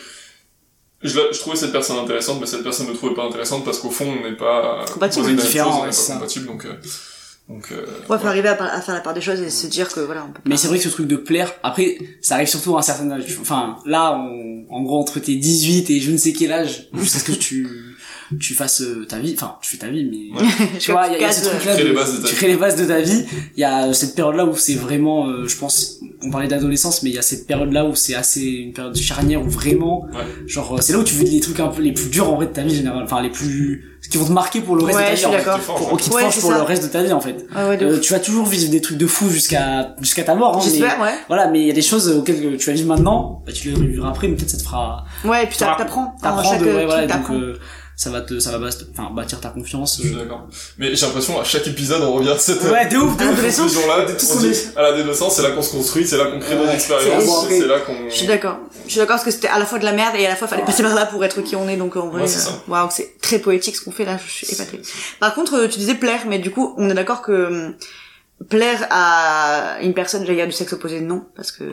je, 1.03 1.17
la- 1.19 1.33
je 1.33 1.39
trouvais 1.39 1.57
cette 1.57 1.73
personne 1.73 1.99
intéressante, 1.99 2.39
mais 2.41 2.47
cette 2.47 2.63
personne 2.63 2.89
me 2.89 2.95
trouvait 2.95 3.15
pas 3.15 3.25
intéressante 3.25 3.65
parce 3.65 3.79
qu'au 3.79 3.91
fond, 3.91 4.07
on 4.21 4.29
n'est 4.29 4.37
pas 4.37 4.85
Compatible. 4.93 5.37
Différent, 5.37 5.83
on 5.83 5.87
n'est 5.87 5.91
pas 5.93 6.15
compatible, 6.15 6.47
donc, 6.47 6.65
euh, 6.65 6.73
donc, 7.49 7.71
euh, 7.71 7.87
Ouais, 8.09 8.19
faut 8.19 8.27
arriver 8.27 8.49
à, 8.49 8.81
faire 8.81 8.95
la 8.95 9.01
part 9.01 9.15
des 9.15 9.21
choses 9.21 9.41
et 9.41 9.51
se 9.51 9.67
dire 9.69 9.89
que 9.93 10.01
voilà, 10.01 10.25
on 10.29 10.33
peut 10.33 10.41
Mais 10.47 10.57
c'est 10.57 10.67
vrai 10.69 10.79
que 10.79 10.85
ce 10.85 10.89
truc 10.89 11.07
de 11.07 11.17
plaire, 11.17 11.53
après, 11.63 11.99
ça 12.21 12.35
arrive 12.35 12.49
surtout 12.49 12.77
à 12.77 12.81
un 12.81 12.83
certain 12.83 13.11
âge. 13.11 13.25
Enfin, 13.41 13.77
là, 13.87 14.17
on, 14.19 14.67
en 14.69 14.83
gros, 14.83 14.99
entre 15.01 15.21
tes 15.21 15.37
18 15.37 15.91
et 15.91 16.01
je 16.01 16.11
ne 16.11 16.17
sais 16.17 16.33
quel 16.33 16.53
âge, 16.53 16.89
jusqu'à 16.95 17.21
ce 17.21 17.25
que 17.25 17.33
tu, 17.33 17.96
tu 18.41 18.55
fasses 18.55 18.83
euh, 18.83 19.07
ta 19.09 19.19
vie, 19.19 19.35
enfin, 19.37 19.57
tu 19.61 19.71
fais 19.71 19.79
ta 19.79 19.89
vie, 19.89 20.05
mais... 20.05 20.41
Tu 20.79 20.93
vois, 20.93 21.07
il 21.07 21.12
y 21.12 21.15
a, 21.17 21.19
il 21.19 21.23
y 21.23 21.25
a 21.25 21.33
ce 21.33 21.49
truc-là 21.49 21.75
Tu 21.77 21.83
crées 21.83 21.83
de- 21.85 21.89
les 21.89 21.95
bases 21.95 22.12
de 22.17 22.23
ta 22.23 22.23
tu 22.27 22.31
vie. 22.31 22.37
crées 22.37 22.47
les 22.49 22.57
bases 22.57 22.77
de 22.77 22.85
ta 22.85 23.01
vie. 23.01 23.25
Il 23.57 23.61
y 23.61 23.65
a 23.65 23.93
cette 23.93 24.15
période-là 24.15 24.45
où 24.47 24.57
c'est 24.57 24.75
vraiment, 24.75 25.29
euh, 25.29 25.47
je 25.47 25.57
pense, 25.57 26.01
on 26.23 26.31
parlait 26.31 26.49
d'adolescence, 26.49 27.03
mais 27.03 27.11
il 27.11 27.15
y 27.17 27.19
a 27.19 27.23
cette 27.23 27.47
période-là 27.47 27.85
où 27.85 27.95
c'est 27.95 28.15
assez 28.15 28.43
une 28.43 28.73
période 28.73 28.97
charnière 28.97 29.43
où 29.43 29.49
vraiment, 29.49 30.03
Ouais. 30.12 30.25
genre, 30.47 30.75
euh, 30.75 30.81
c'est 30.81 30.93
là 30.93 30.99
où 30.99 31.05
tu 31.05 31.15
vis 31.15 31.31
les 31.31 31.41
trucs 31.41 31.61
un 31.61 31.69
peu 31.69 31.83
les 31.83 31.93
plus 31.93 32.09
durs 32.09 32.31
en 32.31 32.37
vrai 32.37 32.47
de 32.47 32.53
ta 32.53 32.62
vie 32.62 32.75
générale, 32.75 33.03
enfin 33.05 33.23
les 33.23 33.31
plus, 33.31 33.85
qui 34.11 34.19
vont 34.19 34.27
te 34.27 34.33
marquer 34.33 34.61
pour 34.61 34.77
le 34.77 34.85
reste 34.85 34.99
Ouais, 34.99 35.05
de 35.05 35.09
ta 35.11 35.15
vie. 35.17 35.27
en 35.27 35.31
fait. 35.33 35.37
d'accord. 35.39 35.55
Qui 35.57 35.61
te 35.61 35.67
forge, 35.67 35.81
Pour, 35.89 35.97
qui 35.99 36.11
te 36.11 36.15
Ouais, 36.15 36.23
pour 36.25 36.33
ça. 36.33 36.57
le 36.59 36.62
reste 36.62 36.83
de 36.85 36.89
ta 36.89 37.03
vie 37.03 37.12
en 37.12 37.21
fait. 37.21 37.47
Ah 37.55 37.69
ouais, 37.69 37.83
Euh, 37.83 37.99
tu 38.01 38.12
vas 38.12 38.21
toujours 38.21 38.47
vivre 38.47 38.71
des 38.71 38.81
trucs 38.81 38.99
de 38.99 39.07
fou 39.07 39.29
jusqu'à 39.31 39.95
jusqu'à 40.01 40.23
ta 40.23 40.35
mort. 40.35 40.57
Hein, 40.57 40.69
mais- 40.75 40.83
ouais. 40.83 41.15
Voilà, 41.29 41.49
mais 41.49 41.61
il 41.61 41.67
y 41.67 41.71
a 41.71 41.75
des 41.75 41.83
choses 41.83 42.09
auxquelles 42.09 42.57
tu 42.57 42.67
vas 42.67 42.73
vivre 42.73 42.89
maintenant, 42.89 43.43
bah, 43.47 43.53
tu 43.53 43.71
les 43.71 43.87
vivras 43.87 44.11
après, 44.11 44.29
mais 44.29 44.37
peut-être 44.37 44.51
ça 44.51 44.59
te 44.59 44.62
fera. 44.62 45.05
Ouais, 45.25 45.45
et 45.45 45.47
puis 45.47 45.57
t'apprends. 45.59 46.15
T'apprends 46.23 46.57
Euh, 47.97 47.99
ça 47.99 48.11
va 48.11 48.21
te, 48.21 48.39
ça 48.41 48.51
va 48.53 48.59
bas- 48.59 48.77
enfin, 48.93 49.11
bâtir 49.11 49.41
ta 49.41 49.49
confiance. 49.49 49.97
Je 50.03 50.09
suis 50.09 50.17
d'accord. 50.17 50.47
Mais 50.77 50.95
j'ai 50.95 51.07
l'impression 51.07 51.41
à 51.41 51.45
chaque 51.45 51.67
épisode 51.67 52.03
on 52.03 52.13
revient 52.13 52.29
à 52.31 52.39
cette 52.39 52.63
Ouais, 52.63 52.87
de 52.87 52.97
ouf, 52.99 53.17
de 53.17 53.23
À 53.23 53.27
ouf. 53.31 53.31
l'adolescence 53.37 53.73
conclusion 53.75 53.89
là. 53.97 54.05
Tous 54.19 54.31
On 54.33 54.37
on 54.37 54.41
dit, 54.41 54.47
est- 54.49 54.77
à 54.77 54.83
l'adolescence, 54.83 55.37
c'est 55.37 55.43
là 55.43 55.51
qu'on 55.53 55.63
se 55.63 55.71
construit, 55.71 56.07
c'est 56.07 56.19
là 56.19 56.27
qu'on 56.27 56.39
crée 56.39 56.57
nos 56.57 56.69
expériences, 56.71 57.47
c'est 57.49 57.67
là, 57.67 57.79
qu'on. 57.81 58.09
Je 58.11 58.15
suis 58.15 58.27
d'accord. 58.27 58.59
Je 58.85 58.91
suis 58.91 58.99
d'accord 59.01 59.15
parce 59.17 59.25
que 59.25 59.31
c'était 59.31 59.49
à 59.49 59.59
la 59.59 59.65
fois 59.65 59.79
de 59.79 59.85
la 59.85 59.93
merde 59.93 60.15
et 60.19 60.27
à 60.27 60.29
la 60.31 60.37
fois 60.37 60.47
fallait 60.47 60.65
passer 60.65 60.83
par 60.83 60.95
là 60.95 61.07
pour 61.07 61.25
être 61.25 61.41
qui 61.41 61.57
on 61.57 61.69
est. 61.69 61.77
Donc 61.79 61.97
en 61.97 62.09
vrai, 62.09 62.25
euh, 62.25 62.27
ça. 62.27 62.63
waouh, 62.69 62.89
c'est 62.91 63.19
très 63.21 63.39
poétique 63.39 63.77
ce 63.77 63.81
qu'on 63.85 63.93
fait 63.93 64.05
là. 64.05 64.19
Je 64.25 64.31
suis 64.31 64.53
épatée. 64.53 64.81
Par 65.19 65.35
contre, 65.35 65.55
euh, 65.55 65.67
tu 65.69 65.79
disais 65.79 65.95
plaire, 65.95 66.21
mais 66.29 66.39
du 66.39 66.51
coup, 66.51 66.75
on 66.77 66.91
est 66.91 66.95
d'accord 66.95 67.23
que 67.23 67.73
plaire 68.51 68.87
à 68.90 69.79
une 69.81 69.94
personne, 69.94 70.22
j'allais 70.25 70.37
dire 70.37 70.46
du 70.46 70.53
sexe 70.53 70.72
opposé, 70.75 71.01
non, 71.01 71.25
parce 71.35 71.51
que 71.51 71.64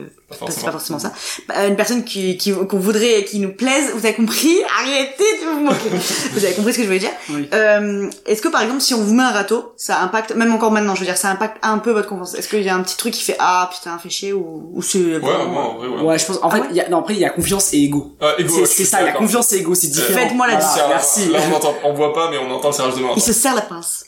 c'est 0.50 0.64
pas 0.66 0.72
forcément 0.72 0.98
ça. 0.98 1.12
Bah, 1.48 1.68
une 1.68 1.76
personne 1.76 2.04
qui, 2.04 2.38
qui, 2.38 2.52
qu'on 2.54 2.80
voudrait, 2.80 3.20
et 3.20 3.26
qui 3.26 3.40
nous 3.40 3.54
plaise, 3.54 3.92
vous 3.94 4.06
avez 4.06 4.16
compris? 4.16 4.56
Arrêtez 4.80 5.24
de 5.42 5.50
vous 5.54 5.60
moquer. 5.60 5.90
vous 6.32 6.44
avez 6.46 6.54
compris 6.56 6.72
ce 6.74 6.78
que 6.78 6.84
je 6.84 6.88
voulais 6.88 7.00
dire? 7.00 7.12
Oui. 7.30 7.48
Euh, 7.54 8.10
est-ce 8.26 8.42
que 8.42 8.48
par 8.48 8.62
exemple, 8.62 8.82
si 8.82 8.94
on 8.94 9.02
vous 9.04 9.14
met 9.14 9.24
un 9.24 9.32
râteau, 9.32 9.74
ça 9.78 10.00
impacte, 10.02 10.34
même 10.36 10.54
encore 10.54 10.72
maintenant, 10.72 10.96
je 10.96 11.02
veux 11.02 11.06
dire, 11.06 11.18
ça 11.18 11.30
impacte 11.30 11.58
un 11.62 11.78
peu 11.80 11.92
votre 11.92 12.08
confiance? 12.08 12.34
Est-ce 12.34 12.48
qu'il 12.48 12.64
y 12.64 12.70
a 12.70 12.76
un 12.76 12.82
petit 12.82 12.98
truc 12.98 13.14
qui 13.14 13.24
fait, 13.24 13.36
ah, 13.40 13.70
putain, 13.72 13.98
fait 14.00 14.10
chier, 14.10 14.34
ou, 14.34 14.72
ou 14.74 14.82
c'est 14.82 14.98
Ouais, 15.00 15.20
vraiment- 15.20 15.46
moi, 15.52 15.64
en 15.66 15.74
vrai, 15.78 15.88
ouais. 15.90 16.02
Ouais, 16.02 16.18
je 16.18 16.26
pense. 16.26 16.38
En 16.42 16.48
Ah 16.50 16.56
fait, 16.56 16.62
ouais? 16.62 16.68
il 16.72 16.76
y 16.78 16.82
a, 16.82 16.90
non, 16.90 17.00
après, 17.00 17.14
il 17.14 17.20
y 17.20 17.26
a 17.26 17.30
confiance 17.30 17.74
et 17.74 17.78
ego. 17.84 18.16
Ah, 18.22 18.34
égo, 18.40 18.66
C'est 18.66 18.86
ça, 18.86 19.02
il 19.02 19.06
y 19.06 19.10
a 19.10 19.12
confiance 19.12 19.52
et 19.52 19.58
ego, 19.58 19.76
c'est 19.76 19.88
différent. 19.88 20.18
Faites-moi 20.18 20.48
la 20.48 20.54
là, 20.60 20.86
merci. 20.90 21.30
Là, 21.30 21.40
on 21.52 21.56
entend, 21.56 21.76
on 21.84 21.94
voit 21.94 22.14
pas, 22.14 22.32
mais 22.32 22.38
on 22.38 22.50
entend 22.50 22.70
le 22.70 22.74
serrage 22.74 22.96
de 22.96 23.02
main. 23.02 23.10
Il 23.16 23.22
se 23.22 23.34
serre 23.34 23.54
la 23.56 23.62
pince. 23.62 24.06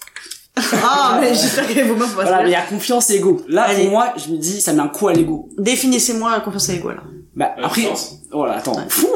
Ah, 0.83 1.17
mais 1.21 1.29
j'espère 1.33 1.67
que 1.67 1.73
vos 1.83 1.95
mains 1.95 2.05
vont 2.05 2.13
Voilà, 2.13 2.41
mais 2.43 2.49
il 2.49 2.51
y 2.51 2.55
a 2.55 2.61
confiance 2.61 3.09
et 3.09 3.15
ego. 3.17 3.41
Là, 3.47 3.63
Allez. 3.63 3.83
pour 3.83 3.91
moi, 3.91 4.13
je 4.15 4.31
me 4.31 4.37
dis, 4.37 4.61
ça 4.61 4.73
met 4.73 4.81
un 4.81 4.87
coup 4.87 5.07
à 5.07 5.13
l'ego. 5.13 5.49
Définissez-moi 5.57 6.31
la 6.31 6.39
confiance 6.39 6.69
et 6.69 6.73
l'ego, 6.73 6.89
alors. 6.89 7.03
Bah, 7.35 7.51
La 7.57 7.65
après, 7.67 7.81
confiance. 7.83 8.13
voilà, 8.31 8.57
attends. 8.57 8.75
Fou. 8.89 9.09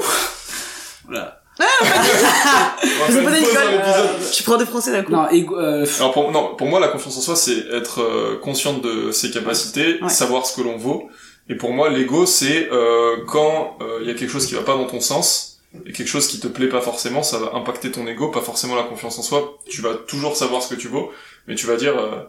Voilà. 1.07 1.35
On 1.59 1.63
va 1.63 3.05
Vous 3.07 3.13
faire 3.13 3.27
avez 3.27 3.37
une 3.39 3.43
une 3.43 3.45
pause 3.45 3.53
dans 3.53 3.61
école, 3.61 3.71
l'épisode. 3.73 4.09
Je 4.21 4.25
suis 4.33 4.43
prof 4.43 4.59
de 4.59 4.65
français 4.65 4.91
d'un 4.91 5.03
coup. 5.03 5.11
Non, 5.11 5.29
ego, 5.29 5.57
euh, 5.59 5.85
Alors 5.97 6.11
pour, 6.13 6.31
non, 6.31 6.55
pour 6.55 6.67
moi, 6.67 6.79
la 6.79 6.87
confiance 6.87 7.17
en 7.17 7.21
soi, 7.21 7.35
c'est 7.35 7.57
être 7.73 8.01
euh, 8.01 8.39
consciente 8.41 8.81
de 8.81 9.11
ses 9.11 9.29
capacités, 9.31 10.01
Ouais. 10.01 10.09
savoir 10.09 10.45
ce 10.45 10.55
que 10.55 10.61
l'on 10.61 10.77
vaut. 10.77 11.09
Et 11.49 11.55
pour 11.55 11.73
moi, 11.73 11.89
l'ego, 11.89 12.25
c'est 12.25 12.69
euh, 12.71 13.17
quand 13.27 13.77
il 14.01 14.07
y 14.07 14.11
a 14.11 14.13
quelque 14.13 14.29
chose 14.29 14.45
qui 14.45 14.53
va 14.55 14.61
pas 14.61 14.75
dans 14.75 14.85
ton 14.87 15.01
sens 15.01 15.58
et 15.85 15.91
quelque 15.93 16.07
chose 16.07 16.27
qui 16.27 16.39
te 16.39 16.47
plaît 16.47 16.69
pas 16.69 16.81
forcément, 16.81 17.23
ça 17.23 17.37
va 17.37 17.53
impacter 17.55 17.91
ton 17.91 18.07
ego, 18.07 18.31
pas 18.31 18.41
forcément 18.41 18.75
la 18.75 18.83
confiance 18.83 19.19
en 19.19 19.21
soi. 19.21 19.57
Tu 19.67 19.81
vas 19.81 19.93
toujours 19.95 20.35
savoir 20.35 20.63
ce 20.63 20.73
que 20.73 20.79
tu 20.79 20.87
vaux, 20.87 21.11
mais 21.47 21.55
tu 21.55 21.67
vas 21.67 21.75
dire 21.77 21.97
euh, 21.97 22.23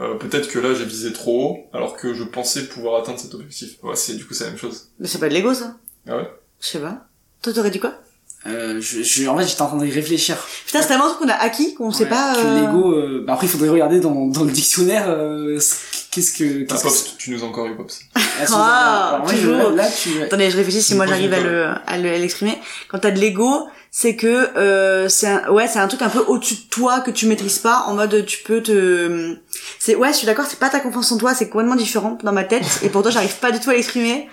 euh, 0.00 0.14
peut-être 0.16 0.48
que 0.48 0.58
là 0.58 0.74
j'ai 0.74 0.84
visé 0.84 1.12
trop 1.12 1.50
haut, 1.50 1.58
alors 1.72 1.96
que 1.96 2.14
je 2.14 2.24
pensais 2.24 2.66
pouvoir 2.66 3.00
atteindre 3.00 3.20
cet 3.20 3.34
objectif. 3.34 3.82
Ouais, 3.82 3.96
c'est 3.96 4.14
du 4.14 4.26
coup 4.26 4.34
c'est 4.34 4.44
la 4.44 4.50
même 4.50 4.58
chose. 4.58 4.88
Mais 4.98 5.06
c'est 5.06 5.18
pas 5.18 5.28
de 5.28 5.34
l'ego, 5.34 5.54
ça? 5.54 5.76
Ah 6.08 6.16
ouais? 6.16 6.30
Je 6.60 6.66
sais 6.66 6.80
pas. 6.80 7.06
Toi, 7.42 7.52
t'aurais 7.52 7.70
dit 7.70 7.80
quoi? 7.80 7.94
Euh, 8.46 8.80
je, 8.80 9.02
je, 9.02 9.28
en 9.28 9.36
fait, 9.36 9.46
j'étais 9.46 9.62
en 9.62 9.66
train 9.68 9.76
d'y 9.78 9.90
réfléchir. 9.90 10.36
Putain, 10.66 10.80
c'est 10.82 10.88
tellement 10.88 11.04
un 11.06 11.08
truc 11.10 11.20
qu'on 11.20 11.28
a 11.28 11.34
acquis 11.34 11.74
qu'on 11.74 11.92
sait 11.92 12.04
Ouais, 12.04 12.10
pas, 12.10 12.34
Que 12.34 12.46
euh... 12.46 12.60
l'ego, 12.66 12.92
euh, 12.92 13.24
bah 13.26 13.34
après, 13.34 13.46
il 13.46 13.50
faudrait 13.50 13.68
regarder 13.68 14.00
dans, 14.00 14.26
dans 14.28 14.44
le 14.44 14.50
dictionnaire, 14.50 15.04
euh, 15.08 15.60
ce- 15.60 15.74
qu'est-ce 16.10 16.32
que, 16.32 16.62
qu'est-ce 16.64 17.04
que 17.12 17.16
tu 17.18 17.30
nous 17.32 17.44
as 17.44 17.46
encore 17.46 17.66
eu 17.66 17.76
Pops. 17.76 18.00
Ah, 18.16 18.20
Ah, 18.52 19.22
toujours. 19.28 19.52
Là, 19.70 19.70
là, 19.84 19.88
tu, 19.90 20.22
Attendez, 20.22 20.50
je 20.50 20.56
réfléchis 20.56 20.82
si 20.82 20.94
moi 20.94 21.06
j'arrive 21.06 21.32
à 21.34 21.40
le, 21.40 21.66
à 21.86 21.98
le, 21.98 22.08
à 22.10 22.16
l'exprimer. 22.18 22.58
Quand 22.88 23.00
t'as 23.00 23.10
de 23.10 23.18
l'ego, 23.20 23.66
c'est 23.90 24.16
que, 24.16 24.56
euh, 24.56 25.08
c'est 25.10 25.26
un, 25.26 25.50
ouais, 25.50 25.66
c'est 25.68 25.78
un 25.78 25.88
truc 25.88 26.00
un 26.00 26.08
peu 26.08 26.20
au-dessus 26.20 26.54
de 26.54 26.68
toi 26.70 27.00
que 27.00 27.10
tu 27.10 27.26
maîtrises 27.26 27.58
pas, 27.58 27.84
en 27.88 27.94
mode 27.94 28.24
tu 28.24 28.38
peux 28.42 28.62
te, 28.62 29.36
c'est, 29.78 29.96
ouais, 29.96 30.12
je 30.12 30.16
suis 30.18 30.26
d'accord, 30.26 30.46
c'est 30.48 30.58
pas 30.60 30.70
ta 30.70 30.80
confiance 30.80 31.10
en 31.12 31.18
toi, 31.18 31.34
c'est 31.34 31.48
complètement 31.50 31.74
différent 31.76 32.16
dans 32.22 32.32
ma 32.32 32.44
tête, 32.44 32.64
et 32.82 32.88
pourtant 32.88 33.10
j'arrive 33.10 33.34
pas 33.36 33.50
du 33.50 33.60
tout 33.60 33.68
à 33.68 33.74
l'exprimer. 33.74 34.28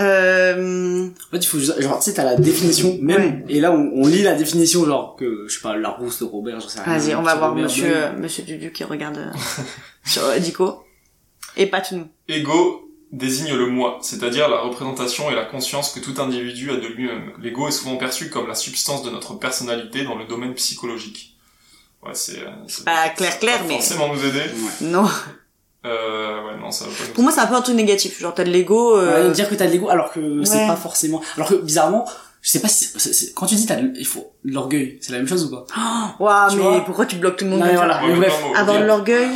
Euh, 0.00 1.08
En 1.08 1.30
fait, 1.30 1.38
il 1.38 1.46
faut 1.46 1.58
juste, 1.58 1.80
genre, 1.80 1.98
tu 1.98 2.04
sais, 2.10 2.14
t'as 2.14 2.24
la 2.24 2.36
définition 2.36 2.98
même, 3.00 3.44
Ouais. 3.46 3.54
et 3.56 3.60
là, 3.60 3.72
on, 3.72 3.90
on 3.94 4.06
lit 4.06 4.22
la 4.22 4.34
définition, 4.34 4.84
genre, 4.84 5.16
que, 5.16 5.46
je 5.48 5.54
sais 5.54 5.60
pas, 5.62 5.76
Larousse, 5.76 6.18
de 6.20 6.24
Robert, 6.24 6.60
j'en 6.60 6.68
sais 6.68 6.80
rien. 6.82 6.98
vas-y, 6.98 7.14
on 7.14 7.22
va 7.22 7.34
voir 7.34 7.50
Robert 7.50 7.64
monsieur, 7.64 7.96
euh, 7.96 8.12
monsieur 8.18 8.42
Dudu 8.44 8.72
qui 8.72 8.84
regarde 8.84 9.16
euh, 9.18 9.30
sur 10.04 10.24
euh, 10.24 10.38
Dico. 10.38 10.82
Et 11.56 11.66
pas 11.66 11.80
tout 11.80 11.96
nous. 11.96 12.08
Ego 12.28 12.82
désigne 13.12 13.54
le 13.54 13.66
moi, 13.68 13.98
c'est-à-dire 14.02 14.48
la 14.48 14.60
représentation 14.60 15.30
et 15.30 15.34
la 15.34 15.44
conscience 15.46 15.90
que 15.92 16.00
tout 16.00 16.20
individu 16.20 16.70
a 16.70 16.76
de 16.76 16.86
lui-même. 16.86 17.32
L'ego 17.40 17.66
est 17.68 17.72
souvent 17.72 17.96
perçu 17.96 18.28
comme 18.28 18.46
la 18.48 18.54
substance 18.54 19.02
de 19.04 19.10
notre 19.10 19.34
personnalité 19.34 20.04
dans 20.04 20.16
le 20.16 20.26
domaine 20.26 20.52
psychologique. 20.54 21.34
Ouais, 22.04 22.10
c'est... 22.14 22.40
euh, 22.40 22.50
c'est 22.68 22.84
pas 22.84 23.08
clair, 23.10 23.38
clair, 23.38 23.58
va 23.62 23.64
mais- 23.68 23.74
Forcément 23.74 24.12
nous 24.12 24.22
aider. 24.24 24.40
Ouais. 24.40 24.86
Non. 24.88 25.06
Euh, 25.86 26.44
ouais, 26.44 26.60
non, 26.60 26.70
ça 26.70 26.84
va 26.84 26.90
pas 26.90 26.96
nous 27.08 27.12
Pour 27.14 27.22
moi, 27.22 27.32
c'est 27.32 27.40
un 27.40 27.46
peu 27.46 27.54
un 27.54 27.60
truc 27.62 27.76
négatif. 27.76 28.20
Genre, 28.20 28.34
t'as 28.34 28.44
de 28.44 28.50
l'ego, 28.50 28.96
euh, 28.98 29.28
Ouais, 29.28 29.32
dire 29.32 29.48
que 29.48 29.54
t'as 29.54 29.66
de 29.66 29.72
l'ego, 29.72 29.88
alors 29.88 30.10
que 30.12 30.44
c'est 30.44 30.66
pas 30.66 30.76
forcément, 30.76 31.20
alors 31.36 31.48
que, 31.48 31.54
bizarrement, 31.54 32.04
je 32.42 32.50
sais 32.50 32.60
pas 32.60 32.68
si, 32.68 33.32
quand 33.34 33.46
tu 33.46 33.54
dis 33.56 33.66
t'as 33.66 33.76
de- 33.76 33.92
il 33.98 34.06
faut, 34.06 34.30
de 34.44 34.52
l'orgueil, 34.52 34.98
c'est 35.00 35.12
la 35.12 35.18
même 35.18 35.26
chose 35.28 35.44
ou 35.46 35.50
pas? 35.50 35.64
Ouah, 36.20 36.48
Tu 36.50 36.56
mais 36.56 36.80
pourquoi 36.84 37.06
tu 37.06 37.16
bloques 37.16 37.36
tout 37.36 37.44
le 37.44 37.50
monde 37.52 37.60
Non, 37.60 37.66
mais 37.66 37.74
voilà. 37.76 38.00
Mais 38.06 38.14
bref. 38.16 38.34
Avoir 38.56 38.80
de 38.80 38.84
l'orgueil 38.84 39.28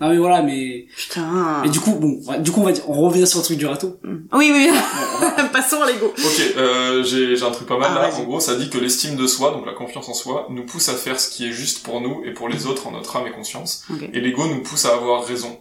Non, 0.00 0.08
mais 0.08 0.16
voilà, 0.16 0.40
mais, 0.42 0.86
Putain. 0.96 1.62
et 1.64 1.68
du 1.68 1.78
coup, 1.78 1.92
bon, 1.92 2.20
du 2.40 2.50
coup, 2.50 2.60
on 2.60 2.64
va 2.64 2.72
dire, 2.72 2.84
on 2.88 2.94
revient 3.02 3.26
sur 3.26 3.38
le 3.40 3.44
truc 3.44 3.58
du 3.58 3.66
râteau. 3.66 3.98
Oui, 4.32 4.50
oui. 4.52 4.70
Passons 5.52 5.82
à 5.82 5.86
l'ego. 5.90 6.06
Ok, 6.16 6.42
euh, 6.56 7.02
j'ai 7.04 7.36
j'ai 7.36 7.44
un 7.44 7.50
truc 7.50 7.68
pas 7.68 7.76
mal 7.78 7.90
Ah, 7.92 8.00
là. 8.00 8.08
vas-y. 8.08 8.22
En 8.22 8.24
gros, 8.24 8.40
ça 8.40 8.54
dit 8.54 8.70
que 8.70 8.78
l'estime 8.78 9.16
de 9.16 9.26
soi, 9.26 9.50
donc 9.50 9.66
la 9.66 9.72
confiance 9.74 10.08
en 10.08 10.14
soi, 10.14 10.46
nous 10.50 10.64
pousse 10.64 10.88
à 10.88 10.94
faire 10.94 11.20
ce 11.20 11.28
qui 11.28 11.46
est 11.48 11.52
juste 11.52 11.82
pour 11.82 12.00
nous 12.00 12.22
et 12.24 12.32
pour 12.32 12.48
les 12.48 12.66
autres 12.66 12.86
en 12.86 12.92
notre 12.92 13.14
âme 13.16 13.26
et 13.26 13.30
conscience. 13.32 13.84
Et 14.14 14.20
l'ego 14.20 14.46
nous 14.46 14.62
pousse 14.62 14.86
à 14.86 14.94
avoir 14.94 15.24
raison. 15.24 15.58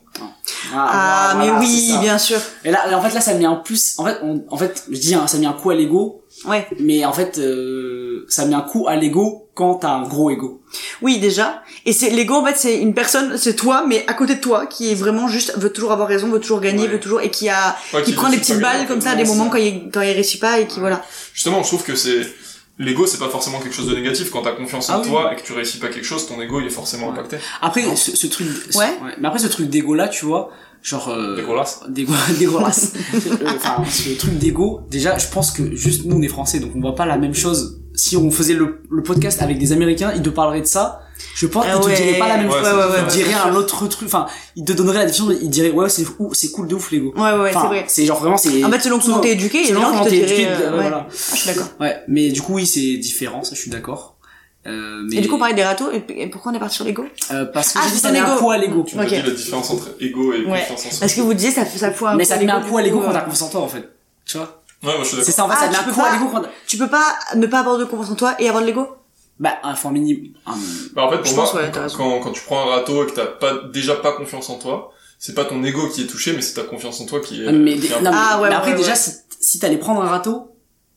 Ah, 0.73 1.33
voilà, 1.35 1.51
mais 1.59 1.59
oui, 1.65 1.93
bien 2.01 2.17
sûr. 2.17 2.37
Et 2.63 2.71
là, 2.71 2.97
en 2.97 3.01
fait, 3.01 3.13
là, 3.13 3.21
ça 3.21 3.33
met 3.33 3.45
un 3.45 3.55
plus, 3.55 3.95
en 3.97 4.05
fait, 4.05 4.17
on, 4.23 4.43
en 4.49 4.57
fait, 4.57 4.85
je 4.89 4.99
dis, 4.99 5.13
hein, 5.15 5.27
ça 5.27 5.37
met 5.37 5.45
un 5.45 5.53
coup 5.53 5.69
à 5.69 5.75
l'ego, 5.75 6.21
Ouais. 6.45 6.67
mais 6.79 7.03
en 7.05 7.13
fait, 7.13 7.37
euh, 7.39 8.25
ça 8.29 8.45
met 8.45 8.55
un 8.55 8.61
coup 8.61 8.87
à 8.87 8.95
l'ego 8.95 9.48
quand 9.59 9.75
t'as 9.75 9.91
un 9.91 10.07
gros 10.07 10.29
ego. 10.31 10.61
Oui, 11.01 11.19
déjà. 11.19 11.61
Et 11.85 11.91
c'est 11.91 12.09
l'ego, 12.11 12.35
en 12.35 12.45
fait, 12.45 12.55
c'est 12.55 12.77
une 12.79 12.93
personne, 12.93 13.37
c'est 13.37 13.55
toi, 13.57 13.83
mais 13.85 14.05
à 14.07 14.13
côté 14.13 14.35
de 14.35 14.39
toi, 14.39 14.65
qui 14.67 14.89
est 14.91 14.95
vraiment 14.95 15.27
juste 15.27 15.53
veut 15.57 15.69
toujours 15.73 15.91
avoir 15.91 16.07
raison, 16.07 16.27
veut 16.29 16.39
toujours 16.39 16.61
gagner, 16.61 16.83
Ouais. 16.83 16.87
veut 16.87 16.99
toujours 17.01 17.19
et 17.19 17.29
qui 17.29 17.49
a, 17.49 17.75
Ouais, 17.93 18.01
qui 18.03 18.11
qui 18.11 18.15
prend 18.15 18.29
des 18.29 18.37
petites 18.37 18.59
balles 18.61 18.83
en 18.83 18.85
comme 18.85 19.01
ça, 19.01 19.11
à 19.11 19.15
des 19.15 19.25
moments 19.25 19.49
quand 19.49 19.57
il 19.57 19.89
quand 19.91 20.01
il 20.01 20.13
réussit 20.13 20.39
pas 20.39 20.59
et 20.61 20.67
qui 20.67 20.79
voilà. 20.79 21.03
Justement, 21.33 21.61
je 21.61 21.67
trouve 21.67 21.83
que 21.83 21.95
c'est 21.95 22.21
l'ego, 22.77 23.05
c'est 23.05 23.17
pas 23.19 23.27
forcément 23.27 23.59
quelque 23.59 23.75
chose 23.75 23.87
de 23.89 23.95
négatif. 23.95 24.29
Quand 24.31 24.43
t'as 24.43 24.53
confiance 24.53 24.89
en 24.89 24.93
Ah 24.93 25.01
oui. 25.03 25.09
toi 25.09 25.33
et 25.33 25.35
que 25.35 25.41
tu 25.45 25.51
réussis 25.51 25.79
pas 25.79 25.89
quelque 25.89 26.05
chose, 26.05 26.25
ton 26.25 26.39
ego 26.41 26.61
il 26.61 26.67
est 26.67 26.69
forcément 26.69 27.07
Ouais. 27.07 27.13
impacté. 27.13 27.37
Après, 27.61 27.83
ce, 27.97 28.15
ce 28.15 28.27
truc, 28.27 28.47
ce- 28.69 28.77
Ouais. 28.77 28.93
mais 29.19 29.27
après, 29.27 29.39
ce 29.39 29.47
truc 29.47 29.69
d'ego 29.69 29.93
là, 29.93 30.07
tu 30.07 30.23
vois, 30.25 30.49
genre, 30.81 31.09
euh, 31.09 31.35
Dégueulasse. 31.35 31.81
Dégueulasse. 31.89 32.93
Euh, 33.41 33.51
Enfin, 33.55 33.83
ce 33.89 34.17
truc 34.17 34.37
d'ego, 34.37 34.81
déjà, 34.89 35.17
je 35.17 35.27
pense 35.27 35.51
que 35.51 35.75
juste 35.75 36.05
nous, 36.05 36.15
on 36.17 36.21
est 36.21 36.27
français, 36.29 36.59
donc 36.59 36.71
on 36.75 36.79
voit 36.79 36.95
pas 36.95 37.05
la 37.05 37.17
même 37.17 37.33
chose. 37.35 37.78
Si 37.99 38.15
on 38.15 38.31
faisait 38.31 38.53
le, 38.53 38.81
le 38.89 39.03
podcast 39.03 39.41
avec 39.41 39.57
des 39.59 39.71
Américains, 39.73 40.13
ils 40.15 40.21
te 40.21 40.29
parleraient 40.29 40.61
de 40.61 40.65
ça. 40.67 41.01
Je 41.35 41.47
pense 41.47 41.65
Ah 41.67 41.73
qu'ils 41.73 41.81
te 41.81 41.87
ouais. 41.87 41.95
diraient 42.01 42.19
pas 42.19 42.27
la 42.29 42.37
même 42.37 42.47
Ouais, 42.49 42.53
chose. 42.59 42.63
ouais. 42.67 42.99
Ils 43.03 43.11
diraient 43.11 43.33
un 43.33 43.53
autre 43.55 43.87
truc. 43.87 44.07
Enfin, 44.07 44.25
ils 44.55 44.63
te 44.63 44.71
donneraient 44.71 44.99
la 44.99 45.05
définition. 45.05 45.37
Ils 45.41 45.49
diraient 45.49 45.71
ouais, 45.71 45.89
c'est 45.89 46.05
cool 46.51 46.67
de 46.69 46.75
ouf 46.75 46.91
l'ego. 46.91 47.13
Ouais, 47.17 47.21
ouais, 47.33 47.49
Enfin, 47.49 47.61
c'est 47.63 47.67
vrai. 47.67 47.85
C'est 47.89 48.05
genre 48.05 48.19
vraiment 48.21 48.37
c'est. 48.37 48.63
En 48.63 48.71
fait, 48.71 48.79
selon 48.79 48.99
comment 48.99 49.19
t'es 49.19 49.33
éduqué, 49.33 49.57
il 49.57 49.61
y 49.61 49.65
a 49.65 49.67
des 49.67 49.73
selon 49.73 49.81
gens 49.81 49.89
comment 49.89 50.03
qui 50.05 50.09
te 50.11 50.15
t'es 50.15 50.25
diraient, 50.25 50.41
éduqué, 50.43 50.63
euh, 50.63 50.69
ouais. 50.71 50.81
voilà. 50.81 51.07
Ah, 51.09 51.13
je 51.33 51.35
suis 51.37 51.47
d'accord. 51.47 51.67
Ouais, 51.81 51.97
mais 52.07 52.29
du 52.29 52.41
coup 52.41 52.53
oui, 52.53 52.65
c'est 52.65 52.95
différent. 52.97 53.43
Ça, 53.43 53.53
je 53.55 53.59
suis 53.59 53.69
d'accord. 53.69 54.15
Euh, 54.65 55.01
mais 55.09 55.17
Et 55.17 55.21
du 55.21 55.27
coup, 55.27 55.35
on 55.35 55.39
parlait 55.39 55.53
des 55.55 55.63
râteaux, 55.63 55.89
et, 55.91 56.27
pourquoi 56.27 56.51
on 56.51 56.55
est 56.55 56.59
parti 56.59 56.75
sur 56.75 56.85
l'ego? 56.85 57.03
Euh, 57.31 57.45
parce 57.45 57.73
que 57.73 57.79
Ah, 57.79 57.81
j'ai 57.85 57.89
dit 57.91 57.95
c'est 57.97 58.01
ça 58.07 58.11
met 58.13 58.19
un 58.19 58.27
ego. 58.33 58.39
coup 58.39 58.51
à 58.51 58.57
l'ego. 58.57 58.83
Tu 58.87 58.95
m'as 58.95 59.03
Ok. 59.03 59.09
dit 59.09 59.15
la 59.21 59.31
différence 59.31 59.69
entre 59.71 59.89
ego 59.99 60.31
et 60.33 60.45
Ouais. 60.45 60.59
confiance 60.59 60.85
en 60.85 60.89
soi. 60.91 60.99
Parce 61.01 61.13
que 61.15 61.21
vous 61.21 61.33
disiez, 61.33 61.51
ça, 61.51 61.65
ça 61.65 61.91
fout 61.91 62.07
un 62.07 62.15
Mais 62.15 62.23
ça 62.25 62.35
à 62.35 62.37
te 62.37 62.43
met 62.45 62.51
un 62.51 62.59
l'ego, 62.59 62.69
coup 62.69 62.77
à 62.77 62.81
l'ego 62.81 62.99
quand 63.01 63.11
t'as 63.11 63.19
euh, 63.19 63.25
confiance 63.25 63.41
en 63.41 63.49
toi 63.49 63.61
en 63.61 63.67
fait. 63.67 63.89
Tu 64.25 64.37
vois? 64.37 64.58
Ouais, 64.83 64.95
moi 64.95 65.03
je 65.03 65.15
suis 65.15 65.23
C'est 65.23 65.31
ça 65.31 65.45
en 65.45 65.49
fait, 65.49 65.55
Ah, 65.59 65.71
ça 65.71 65.77
tu 65.79 65.83
peux 65.85 65.91
à 66.01 66.03
pas- 66.05 66.13
l'ego 66.13 66.29
quand. 66.31 66.41
Tu 66.67 66.77
peux 66.77 66.87
pas 66.87 67.15
ne 67.35 67.45
pas 67.47 67.59
avoir 67.59 67.77
de 67.77 67.85
confiance 67.85 68.11
en 68.11 68.15
toi 68.15 68.35
et 68.39 68.47
avoir 68.47 68.61
de 68.63 68.67
l'ego? 68.67 68.87
Bah 69.39 69.53
un 69.63 69.75
fort 69.75 69.91
minimum. 69.91 70.33
un- 70.45 70.51
Bah, 70.93 71.03
en 71.05 71.09
fait, 71.11 71.17
pour 71.17 71.25
Je 71.27 71.35
moi, 71.35 71.43
pense, 71.45 71.53
ouais, 71.53 71.61
t'as 71.71 71.71
quand, 71.71 71.81
raison. 71.83 71.97
quand, 71.97 72.19
quand 72.21 72.31
tu 72.31 72.41
prends 72.43 72.61
un 72.63 72.75
râteau 72.75 73.03
et 73.03 73.07
que 73.07 73.11
t'as 73.11 73.25
pas, 73.25 73.53
déjà 73.73 73.95
pas 73.95 74.11
confiance 74.13 74.49
en 74.49 74.57
toi, 74.57 74.91
c'est 75.17 75.33
pas 75.35 75.45
ton 75.45 75.63
ego 75.63 75.87
qui 75.89 76.03
est 76.03 76.07
touché, 76.07 76.33
mais 76.33 76.41
c'est 76.41 76.53
ta 76.55 76.63
confiance 76.63 76.99
en 77.01 77.05
toi 77.05 77.19
qui 77.21 77.43
est, 77.43 77.47
Ah, 77.47 77.51
mais, 77.53 77.77
qui 77.77 77.87
est 77.87 77.93
un- 77.93 78.01
non, 78.01 78.11
mais- 78.11 78.17
Ah, 78.19 78.41
ouais, 78.41 78.49
mais 78.49 78.55
après 78.55 78.71
ouais, 78.71 78.77
déjà 78.77 78.91
ouais. 78.91 78.95
si, 78.97 79.11
si 79.39 79.59
t'allais 79.59 79.77
prendre 79.77 80.01
un 80.01 80.07
râteau 80.09 80.48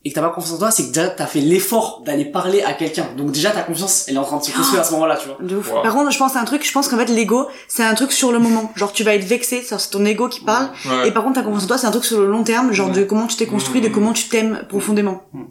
et 0.05 0.09
que 0.09 0.15
t'as 0.15 0.21
pas 0.21 0.29
confiance 0.29 0.55
en 0.55 0.57
toi 0.59 0.71
c'est 0.71 0.83
que 0.83 0.93
déjà 0.93 1.07
t'as 1.07 1.25
fait 1.25 1.39
l'effort 1.39 2.01
d'aller 2.05 2.25
parler 2.25 2.61
à 2.61 2.73
quelqu'un 2.73 3.07
donc 3.17 3.31
déjà 3.31 3.51
ta 3.51 3.61
confiance 3.61 4.05
elle 4.07 4.15
est 4.15 4.19
en 4.19 4.23
train 4.25 4.37
de 4.37 4.43
se 4.43 4.51
construire 4.51 4.81
à 4.81 4.83
ce 4.83 4.91
moment 4.91 5.05
là 5.05 5.15
tu 5.15 5.27
vois 5.27 5.37
De 5.41 5.55
ouf. 5.55 5.71
Wow. 5.71 5.81
Par 5.81 5.93
contre, 5.93 6.11
je 6.11 6.17
pense 6.17 6.35
à 6.35 6.39
un 6.39 6.45
truc, 6.45 6.65
je 6.65 6.71
pense 6.71 6.87
qu'en 6.89 6.97
fait, 6.97 7.05
l'ego, 7.05 7.47
c'est 7.67 7.83
un 7.83 7.93
truc 7.93 8.11
sur 8.11 8.31
le 8.31 8.39
moment. 8.39 8.71
Genre, 8.75 8.91
tu 8.91 9.03
vas 9.03 9.15
être 9.15 9.23
vexé, 9.23 9.63
c'est 9.65 9.89
ton 9.89 10.03
ego 10.05 10.27
qui 10.27 10.41
parle. 10.41 10.69
Ouais. 10.85 11.07
Et 11.07 11.11
par 11.11 11.23
contre, 11.23 11.35
ta 11.35 11.41
confiance 11.43 11.63
en 11.63 11.67
toi, 11.67 11.77
c'est 11.77 11.87
un 11.87 11.91
truc 11.91 12.03
sur 12.05 12.19
le 12.19 12.27
long 12.27 12.43
terme, 12.43 12.71
genre 12.73 12.87
Ouais. 12.89 12.93
de 12.93 13.03
comment 13.03 13.27
tu 13.27 13.35
t'es 13.37 13.45
construit, 13.45 13.79
de 13.81 13.87
Mhm. 13.87 13.93
comment 13.93 14.13
tu 14.13 14.27
t'aimes 14.27 14.63
profondément. 14.67 15.23
Mhm. 15.33 15.47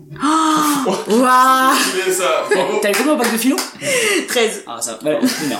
Oh 0.86 0.90
Waouh 1.08 1.18
bravo. 1.20 2.78
t'avais 2.82 2.94
combien 2.94 3.12
au 3.14 3.16
bac 3.16 3.32
de 3.32 3.38
philo? 3.38 3.56
13. 4.28 4.62
ah 4.66 4.78
ça 4.80 4.98
ouais 5.04 5.18
c'est 5.26 5.48
bien 5.48 5.58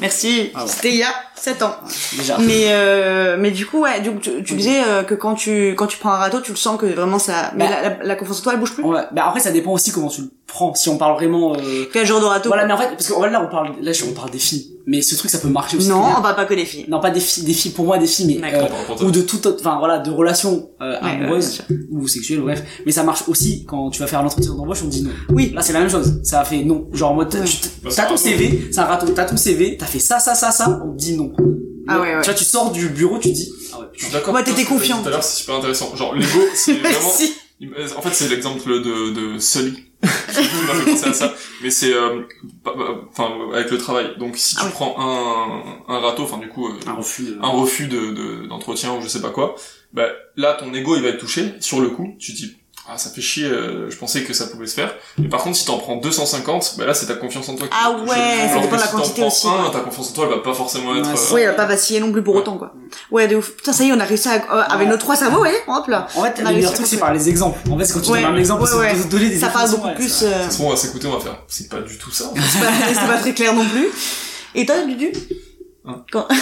Merci. 0.00 0.50
Ah 0.54 0.62
ouais. 0.64 0.68
C'était 0.70 0.90
il 0.90 0.96
y 0.96 1.02
a 1.02 1.12
7 1.34 1.62
ans. 1.62 1.76
déjà 2.16 2.38
Mais 2.38 2.66
euh, 2.70 3.36
mais 3.38 3.50
du 3.50 3.66
coup, 3.66 3.82
ouais, 3.82 4.00
du 4.00 4.14
tu, 4.18 4.42
tu 4.42 4.54
disais 4.54 4.82
euh, 4.86 5.02
que 5.04 5.14
quand 5.14 5.34
tu 5.34 5.74
quand 5.76 5.86
tu 5.86 5.98
prends 5.98 6.12
un 6.12 6.16
râteau, 6.16 6.40
tu 6.40 6.50
le 6.50 6.56
sens 6.56 6.78
que 6.80 6.86
vraiment 6.86 7.18
ça. 7.18 7.52
Mais 7.54 7.64
Bah. 7.68 7.70
la, 7.82 7.88
la, 7.90 7.96
la 8.02 8.16
confiance 8.16 8.40
en 8.40 8.42
toi, 8.42 8.52
elle 8.54 8.60
bouge 8.60 8.72
plus? 8.72 8.82
ouais 8.84 9.02
bah 9.12 9.26
après 9.28 9.40
ça 9.40 9.50
dépend 9.52 9.72
aussi 9.72 9.92
comment 9.92 10.08
tu 10.08 10.22
le 10.48 10.52
prends 10.52 10.74
si 10.74 10.88
on 10.88 10.96
parle 10.98 11.14
vraiment 11.16 11.54
euh... 11.56 11.84
Quel 11.92 12.06
genre 12.06 12.20
de 12.20 12.24
râteau 12.26 12.48
voilà 12.50 12.66
mais 12.66 12.72
en 12.72 12.78
fait 12.78 12.88
parce 12.90 13.06
que 13.08 13.12
là 13.26 13.42
on 13.44 13.50
parle 13.50 13.74
là 13.80 13.92
je- 13.92 14.04
on 14.04 14.12
parle 14.12 14.30
des 14.30 14.38
filles 14.38 14.72
mais 14.86 15.02
ce 15.02 15.16
truc 15.16 15.30
ça 15.30 15.38
peut 15.38 15.48
marcher 15.48 15.76
aussi 15.76 15.88
Non, 15.88 16.00
on 16.18 16.22
parle 16.22 16.36
pas 16.36 16.44
que 16.44 16.54
des 16.54 16.64
filles. 16.64 16.84
non 16.88 17.00
pas 17.00 17.10
des 17.10 17.18
filles 17.20 17.42
des 17.44 17.52
filles 17.52 17.72
pour 17.72 17.84
moi 17.84 17.98
des 17.98 18.06
filles 18.06 18.38
mais 18.40 18.50
D'accord. 18.52 18.68
euh, 19.00 19.04
ou 19.04 19.10
de 19.10 19.20
toute 19.22 19.44
autre 19.46 19.58
enfin 19.60 19.78
voilà 19.78 19.98
de 19.98 20.10
relations 20.10 20.70
euh, 20.80 20.92
Ouais, 20.92 21.04
ouais, 21.04 21.10
amoureuses 21.24 21.62
ou 21.90 22.06
sexuelles 22.06 22.40
bref 22.40 22.62
mais 22.86 22.92
ça 22.92 23.02
marche 23.02 23.24
aussi 23.28 23.64
quand 23.64 23.90
tu 23.90 24.00
vas 24.00 24.06
faire 24.06 24.20
un 24.20 24.26
entretien 24.26 24.54
d'embauche 24.54 24.78
on 24.82 24.86
te 24.86 24.90
dit 24.92 25.02
non 25.02 25.10
Oui. 25.30 25.52
là 25.54 25.62
c'est 25.62 25.72
la 25.72 25.80
même 25.80 25.90
chose 25.90 26.20
ça 26.22 26.44
fait 26.44 26.62
non 26.62 26.86
genre 26.92 27.10
en 27.10 27.14
mode 27.14 27.34
Ouais. 27.34 27.44
tu- 27.44 27.56
c'est 27.90 27.96
t'as 27.96 28.06
ton. 28.06 28.16
CV 28.16 28.68
c'est 28.70 28.78
un 28.80 28.84
râteau 28.84 29.08
t'as 29.14 29.24
ton 29.24 29.36
CV 29.36 29.76
t'as 29.76 29.86
fait 29.86 29.98
ça 29.98 30.18
ça 30.20 30.34
ça 30.34 30.52
ça 30.52 30.80
on 30.86 30.92
te 30.92 30.96
dit 30.98 31.16
non 31.16 31.32
Ah 31.88 32.00
ouais, 32.00 32.14
ouais. 32.14 32.20
tu 32.22 32.26
vois 32.30 32.34
tu 32.38 32.44
sors 32.44 32.70
du 32.70 32.88
bureau 32.88 33.18
tu 33.18 33.30
te 33.30 33.34
dis 33.34 33.50
ah 33.74 33.80
ouais 33.80 33.86
Je 33.94 34.04
suis 34.04 34.12
d'accord. 34.12 34.32
Ouais, 34.34 34.44
t'étais 34.44 34.64
confiant. 34.64 35.02
Tout 35.02 35.08
à 35.08 35.10
l'heure, 35.10 35.22
c'est 35.24 35.38
super 35.40 35.56
intéressant. 35.56 35.94
Genre, 35.96 36.14
l'ego, 36.14 36.38
c'est 36.54 36.72
vraiment, 36.80 36.98
Merci. 37.02 37.32
en 37.96 38.00
fait, 38.02 38.10
c'est 38.14 38.28
l'exemple 38.28 38.68
de, 38.70 39.10
de 39.34 39.38
Sully 39.38 39.74
fait 40.02 40.90
penser 40.90 41.08
à 41.08 41.12
ça. 41.12 41.34
Mais 41.62 41.70
c'est, 41.70 41.92
euh, 41.92 42.22
pas- 42.64 42.74
bah, 42.76 43.00
enfin, 43.10 43.30
avec 43.54 43.70
le 43.70 43.78
travail. 43.78 44.12
Donc, 44.18 44.36
si 44.36 44.54
tu 44.56 44.62
Ah 44.64 44.70
prends 44.70 44.94
un, 44.98 45.92
un 45.94 45.98
râteau, 46.00 46.24
enfin, 46.24 46.38
du 46.38 46.48
coup, 46.48 46.68
euh, 46.68 46.72
Un 46.86 46.94
refus. 46.94 47.22
de- 47.24 47.38
un 47.42 47.48
refus 47.48 47.86
de, 47.86 48.10
de- 48.12 48.46
d'entretien 48.46 48.94
ou 48.94 49.00
je 49.02 49.08
sais 49.08 49.22
pas 49.22 49.30
quoi, 49.30 49.54
bah, 49.92 50.08
là, 50.36 50.54
ton 50.54 50.72
ego, 50.74 50.96
il 50.96 51.02
va 51.02 51.08
être 51.08 51.18
touché. 51.18 51.54
Sur 51.60 51.80
le 51.80 51.88
coup, 51.90 52.14
tu 52.18 52.32
te 52.32 52.36
dis, 52.38 52.56
ah, 52.88 52.96
ça 52.98 53.10
fait 53.10 53.20
chier, 53.20 53.46
euh, 53.46 53.90
je 53.90 53.96
pensais 53.96 54.22
que 54.22 54.32
ça 54.32 54.46
pouvait 54.46 54.66
se 54.66 54.74
faire. 54.74 54.94
Et 55.22 55.28
par 55.28 55.42
contre, 55.42 55.56
si 55.56 55.64
t'en 55.64 55.78
prends 55.78 55.96
250, 55.96 56.74
bah 56.78 56.86
là, 56.86 56.94
c'est 56.94 57.06
ta 57.06 57.14
confiance 57.14 57.48
en 57.48 57.56
toi 57.56 57.66
qui 57.66 57.74
Ah 57.76 57.90
ouais, 57.90 58.48
ça 58.48 58.60
dépend 58.60 58.76
de 58.76 58.80
la 58.80 58.86
si 58.86 58.92
t'en 58.92 58.98
quantité 58.98 59.20
prends 59.22 59.26
aussi, 59.28 59.46
un, 59.48 59.64
ouais. 59.64 59.70
ta 59.72 59.80
confiance 59.80 60.10
en 60.10 60.12
toi, 60.12 60.24
elle 60.30 60.36
va 60.36 60.42
pas 60.42 60.54
forcément 60.54 60.94
être... 60.96 61.06
Ouais, 61.08 61.12
euh, 61.14 61.34
Oui, 61.34 61.40
elle 61.42 61.48
va 61.48 61.54
pas 61.54 61.66
vaciller 61.66 62.00
non 62.00 62.12
plus 62.12 62.22
pour 62.22 62.34
Ouais. 62.34 62.40
autant, 62.42 62.58
quoi. 62.58 62.72
Ouais, 63.10 63.26
de 63.26 63.36
ouf. 63.36 63.50
Putain, 63.56 63.72
ça 63.72 63.82
y 63.84 63.88
est, 63.88 63.92
on 63.92 63.98
a 64.00 64.04
réussi 64.04 64.28
à, 64.28 64.34
euh, 64.34 64.62
avec 64.68 64.88
nos 64.88 64.96
trois 64.96 65.16
cerveaux, 65.16 65.40
ouais, 65.42 65.54
hop 65.66 65.88
là. 65.88 66.06
En 66.14 66.22
fait, 66.22 66.34
On 66.36 66.40
a 66.40 66.42
le 66.42 66.46
réussi 66.46 66.54
meilleur 66.56 66.72
truc, 66.74 66.86
c'est 66.86 66.98
par 66.98 67.12
les 67.12 67.28
exemples. 67.28 67.58
En 67.70 67.78
fait, 67.78 67.84
c'est 67.86 67.94
quand 67.94 68.00
tu 68.00 68.10
Ouais, 68.12 68.22
donnes 68.22 68.34
un 68.34 68.38
exemple, 68.38 68.62
ouais, 68.62 68.68
c'est 68.70 68.76
ouais. 68.78 68.94
de 68.94 69.02
te 69.02 69.08
donner 69.08 69.28
des 69.30 69.38
Ça 69.38 69.48
parle 69.48 69.70
beaucoup 69.70 69.86
ouais, 69.88 69.94
plus, 69.94 70.08
ça- 70.08 70.24
euh, 70.26 70.28
De 70.28 70.34
toute 70.34 70.44
façon, 70.52 70.64
on 70.66 70.70
va 70.70 70.76
s'écouter, 70.76 71.06
on 71.08 71.12
va 71.16 71.20
faire, 71.20 71.38
c'est 71.48 71.68
pas 71.68 71.80
du 71.80 71.98
tout 71.98 72.10
ça. 72.12 72.24
en 72.30 72.34
fait. 72.34 72.40
c'est 72.52 72.60
pas, 72.60 73.00
c'est 73.00 73.06
pas 73.08 73.18
très 73.18 73.34
clair 73.34 73.52
non 73.54 73.64
plus. 73.66 73.88
Et 74.54 74.64
toi, 74.64 74.76
Dudu? 74.86 75.12
Hein? 75.86 76.04
Quand... 76.12 76.26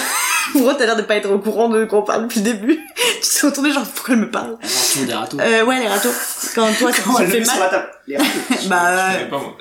Pourquoi 0.53 0.75
t'as 0.75 0.87
l'air 0.87 0.97
de 0.97 1.03
pas 1.03 1.17
être 1.17 1.31
au 1.31 1.39
courant 1.39 1.69
de 1.69 1.85
qu'on 1.85 2.03
parle 2.03 2.23
depuis 2.25 2.41
le 2.41 2.45
début? 2.53 2.81
Tu 3.23 3.41
t'es 3.41 3.47
retourné 3.47 3.73
genre, 3.73 3.85
pourquoi 3.87 4.15
elle 4.15 4.21
me 4.21 4.31
parle? 4.31 4.57
Toujours 4.61 5.07
des 5.07 5.15
râteaux. 5.15 5.39
Euh, 5.41 5.65
ouais, 5.65 5.79
les 5.81 5.89
râteaux. 5.89 6.13
Quand 6.55 6.69
toi, 6.79 6.93
ça 6.93 7.03
te 7.03 7.09
elle 7.23 7.25
le 7.27 7.31
fait 7.31 7.41
mal. 7.47 7.59
la 7.61 7.69
table 7.69 7.91
Les 8.07 8.17
râteaux. 8.17 8.31
Je 8.63 8.69
Bah, 8.69 9.13
connais 9.13 9.29
pas, 9.31 9.39
moi. 9.39 9.57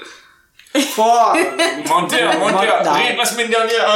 Oh, 0.97 1.33
Menteur, 1.87 2.39
menteur, 2.39 2.93
rire 2.95 3.15
la 3.17 3.25
semaine 3.25 3.49
dernière. 3.49 3.95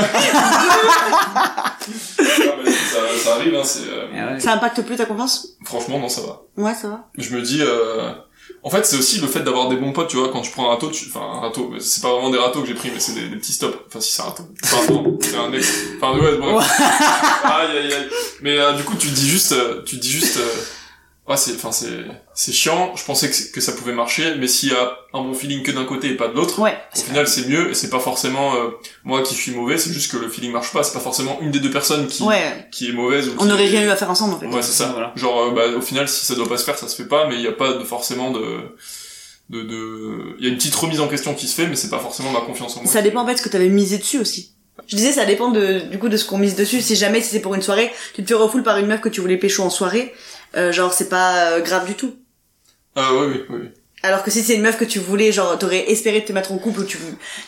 Ça, 1.80 3.00
ça 3.24 3.36
arrive, 3.36 3.56
hein, 3.56 3.62
c'est, 3.64 3.90
euh, 3.90 4.08
euh, 4.14 4.34
ouais. 4.34 4.40
ça 4.40 4.54
impacte 4.54 4.82
plus 4.84 4.96
ta 4.96 5.06
confiance? 5.06 5.48
franchement, 5.66 6.00
non, 6.00 6.10
ça 6.10 6.22
va. 6.22 6.42
Ouais, 6.56 6.74
ça 6.74 6.88
va. 6.90 7.08
Je 7.18 7.36
me 7.36 7.42
dis, 7.42 7.62
euh... 7.62 8.12
en 8.64 8.70
fait, 8.70 8.86
c'est 8.86 8.98
aussi 8.98 9.20
le 9.20 9.28
fait 9.28 9.42
d'avoir 9.42 9.70
des 9.70 9.78
bons 9.78 9.94
potes, 9.94 10.10
tu 10.10 10.18
vois, 10.18 10.30
quand 10.30 10.42
tu 10.42 10.52
prends 10.52 10.68
un 10.68 10.70
râteau, 10.72 10.90
tu... 10.90 11.06
enfin, 11.08 11.26
un 11.38 11.40
râteau, 11.40 11.74
c'est 11.80 12.02
pas 12.02 12.12
vraiment 12.12 12.30
des 12.30 12.38
râteaux 12.38 12.62
que 12.62 12.68
j'ai 12.68 12.74
pris, 12.74 12.92
mais 12.94 13.00
c'est 13.00 13.14
des, 13.14 13.30
des 13.30 13.36
petits 13.38 13.54
stops. 13.54 13.78
Enfin, 13.88 14.02
si 14.02 14.12
c'est 14.12 14.22
un 14.22 14.26
râteau. 14.26 14.44
Enfin, 14.64 14.94
non, 14.94 15.18
c'est 15.22 15.38
un 15.38 15.54
ex. 15.54 15.68
Enfin, 16.02 16.20
ouais, 16.20 16.38
bref. 16.38 16.70
aïe, 17.44 17.78
aïe, 17.78 17.94
aïe. 17.94 18.10
Mais, 18.42 18.58
euh, 18.58 18.74
du 18.74 18.84
coup, 18.84 18.96
tu 18.98 19.08
dis 19.08 19.30
juste, 19.30 19.54
euh, 19.54 19.84
tu 19.86 19.98
dis 19.98 20.12
juste, 20.12 20.38
euh... 20.38 20.64
ouais, 21.28 21.38
c'est, 21.38 21.54
enfin, 21.56 21.72
c'est, 21.72 21.88
c'est 22.34 22.52
chiant. 22.52 22.96
Je 22.96 23.04
pensais 23.04 23.30
que, 23.30 23.52
que 23.54 23.62
ça 23.62 23.72
pouvait 23.74 23.94
marcher, 23.94 24.36
mais 24.38 24.48
s'il 24.48 24.70
y 24.70 24.76
a 24.76 24.98
un 25.14 25.22
bon 25.24 25.34
feeling 25.34 25.64
que 25.64 25.72
d'un 25.72 25.86
côté 25.86 26.10
et 26.10 26.16
pas 26.16 26.28
de 26.28 26.34
l'autre, 26.36 26.60
Ouais. 26.60 26.78
au 26.96 27.00
final, 27.00 27.28
c'est 27.28 27.48
mieux, 27.48 27.72
et 27.72 27.74
c'est 27.74 27.90
pas 27.90 28.00
forcément, 28.00 28.56
euh, 28.56 28.70
moi 29.04 29.22
qui 29.24 29.34
suis 29.36 29.52
mauvais, 29.52 29.78
c'est 29.78 29.92
juste 29.92 30.12
que 30.12 30.18
le 30.18 30.30
feeling 30.30 30.52
marche 30.52 30.72
pas, 30.72 30.84
c'est 30.84 30.94
pas 30.94 31.00
forcément 31.00 31.38
une 31.42 31.52
des 31.52 31.60
deux 31.60 31.72
personnes 31.72 32.08
qui, 32.08 32.24
Ouais. 32.24 32.68
qui 32.72 32.90
est 32.90 32.94
mauvaise 32.94 33.28
ou 33.30 33.34
On 33.38 33.42
qui 33.44 33.46
n'aurait 33.48 33.66
est- 33.66 33.70
rien 33.70 33.84
eu 33.84 33.90
à 33.90 33.96
faire 33.96 34.10
ensemble, 34.10 34.36
en 34.36 34.40
fait. 34.40 34.48
Ouais, 34.48 34.62
c'est 34.62 34.72
ça. 34.72 34.90
Voilà. 34.92 35.14
Genre, 35.16 35.40
euh, 35.44 35.52
bah, 35.52 35.68
au 35.78 35.82
final, 35.82 36.08
si 36.08 36.26
ça 36.26 36.36
doit 36.36 36.48
pas 36.50 36.58
se 36.58 36.64
faire, 36.64 36.78
ça 36.78 36.88
se 36.88 36.96
fait 36.96 37.08
pas, 37.08 37.28
mais 37.28 37.36
il 37.36 37.42
y 37.42 37.48
a 37.48 37.52
pas 37.54 37.74
de, 37.74 37.84
forcément 37.84 38.32
de, 38.32 38.76
de, 39.50 39.62
de, 39.64 40.36
il 40.40 40.46
y 40.46 40.48
a 40.48 40.52
une 40.52 40.58
petite 40.58 40.76
remise 40.76 41.00
en 41.00 41.08
question 41.08 41.34
qui 41.34 41.48
se 41.48 41.56
fait, 41.56 41.68
mais 41.68 41.76
c'est 41.76 41.90
pas 41.90 42.00
forcément 42.00 42.32
ma 42.32 42.42
confiance 42.42 42.76
en 42.78 42.82
moi. 42.84 42.92
Ça 42.92 43.02
dépend 43.02 43.22
en 43.24 43.28
fait 43.28 43.38
ce 43.38 43.42
que 43.42 43.50
t'avais 43.50 43.70
misé 43.70 43.98
dessus 43.98 44.20
aussi. 44.20 44.52
Je 44.88 44.96
disais 44.96 45.12
ça 45.12 45.26
dépend 45.26 45.50
de 45.52 45.80
du 45.90 45.98
coup 45.98 46.08
de 46.10 46.18
ce 46.18 46.26
qu'on 46.26 46.38
mise 46.38 46.56
dessus. 46.56 46.82
Si 46.82 46.96
jamais 46.96 47.20
si 47.22 47.30
c'est 47.30 47.40
pour 47.40 47.56
une 47.56 47.62
soirée, 47.62 47.92
tu 48.14 48.24
te 48.24 48.28
fais 48.28 48.34
refoule 48.36 48.62
par 48.64 48.78
une 48.78 48.86
meuf 48.88 49.02
que 49.02 49.10
tu 49.10 49.22
voulais 49.22 49.38
pécho 49.38 49.64
en 49.64 49.70
soirée, 49.70 50.14
euh, 50.56 50.72
genre 50.72 50.94
c'est 50.94 51.10
pas 51.10 51.52
euh, 51.52 51.62
grave 51.62 51.86
du 51.88 51.96
tout. 51.96 52.16
Ah, 52.96 53.10
oui, 53.14 53.28
oui, 53.32 53.46
oui. 53.50 53.68
Alors 54.04 54.24
que 54.24 54.30
si 54.30 54.44
c'est 54.44 54.54
une 54.56 54.62
meuf 54.62 54.78
que 54.78 54.86
tu 54.86 55.00
voulais, 55.00 55.32
genre 55.32 55.58
t'aurais 55.58 55.90
espéré 55.92 56.24
te 56.24 56.32
mettre 56.32 56.52
en 56.52 56.60
couple 56.60 56.82
ou 56.82 56.84
tu 56.84 57.00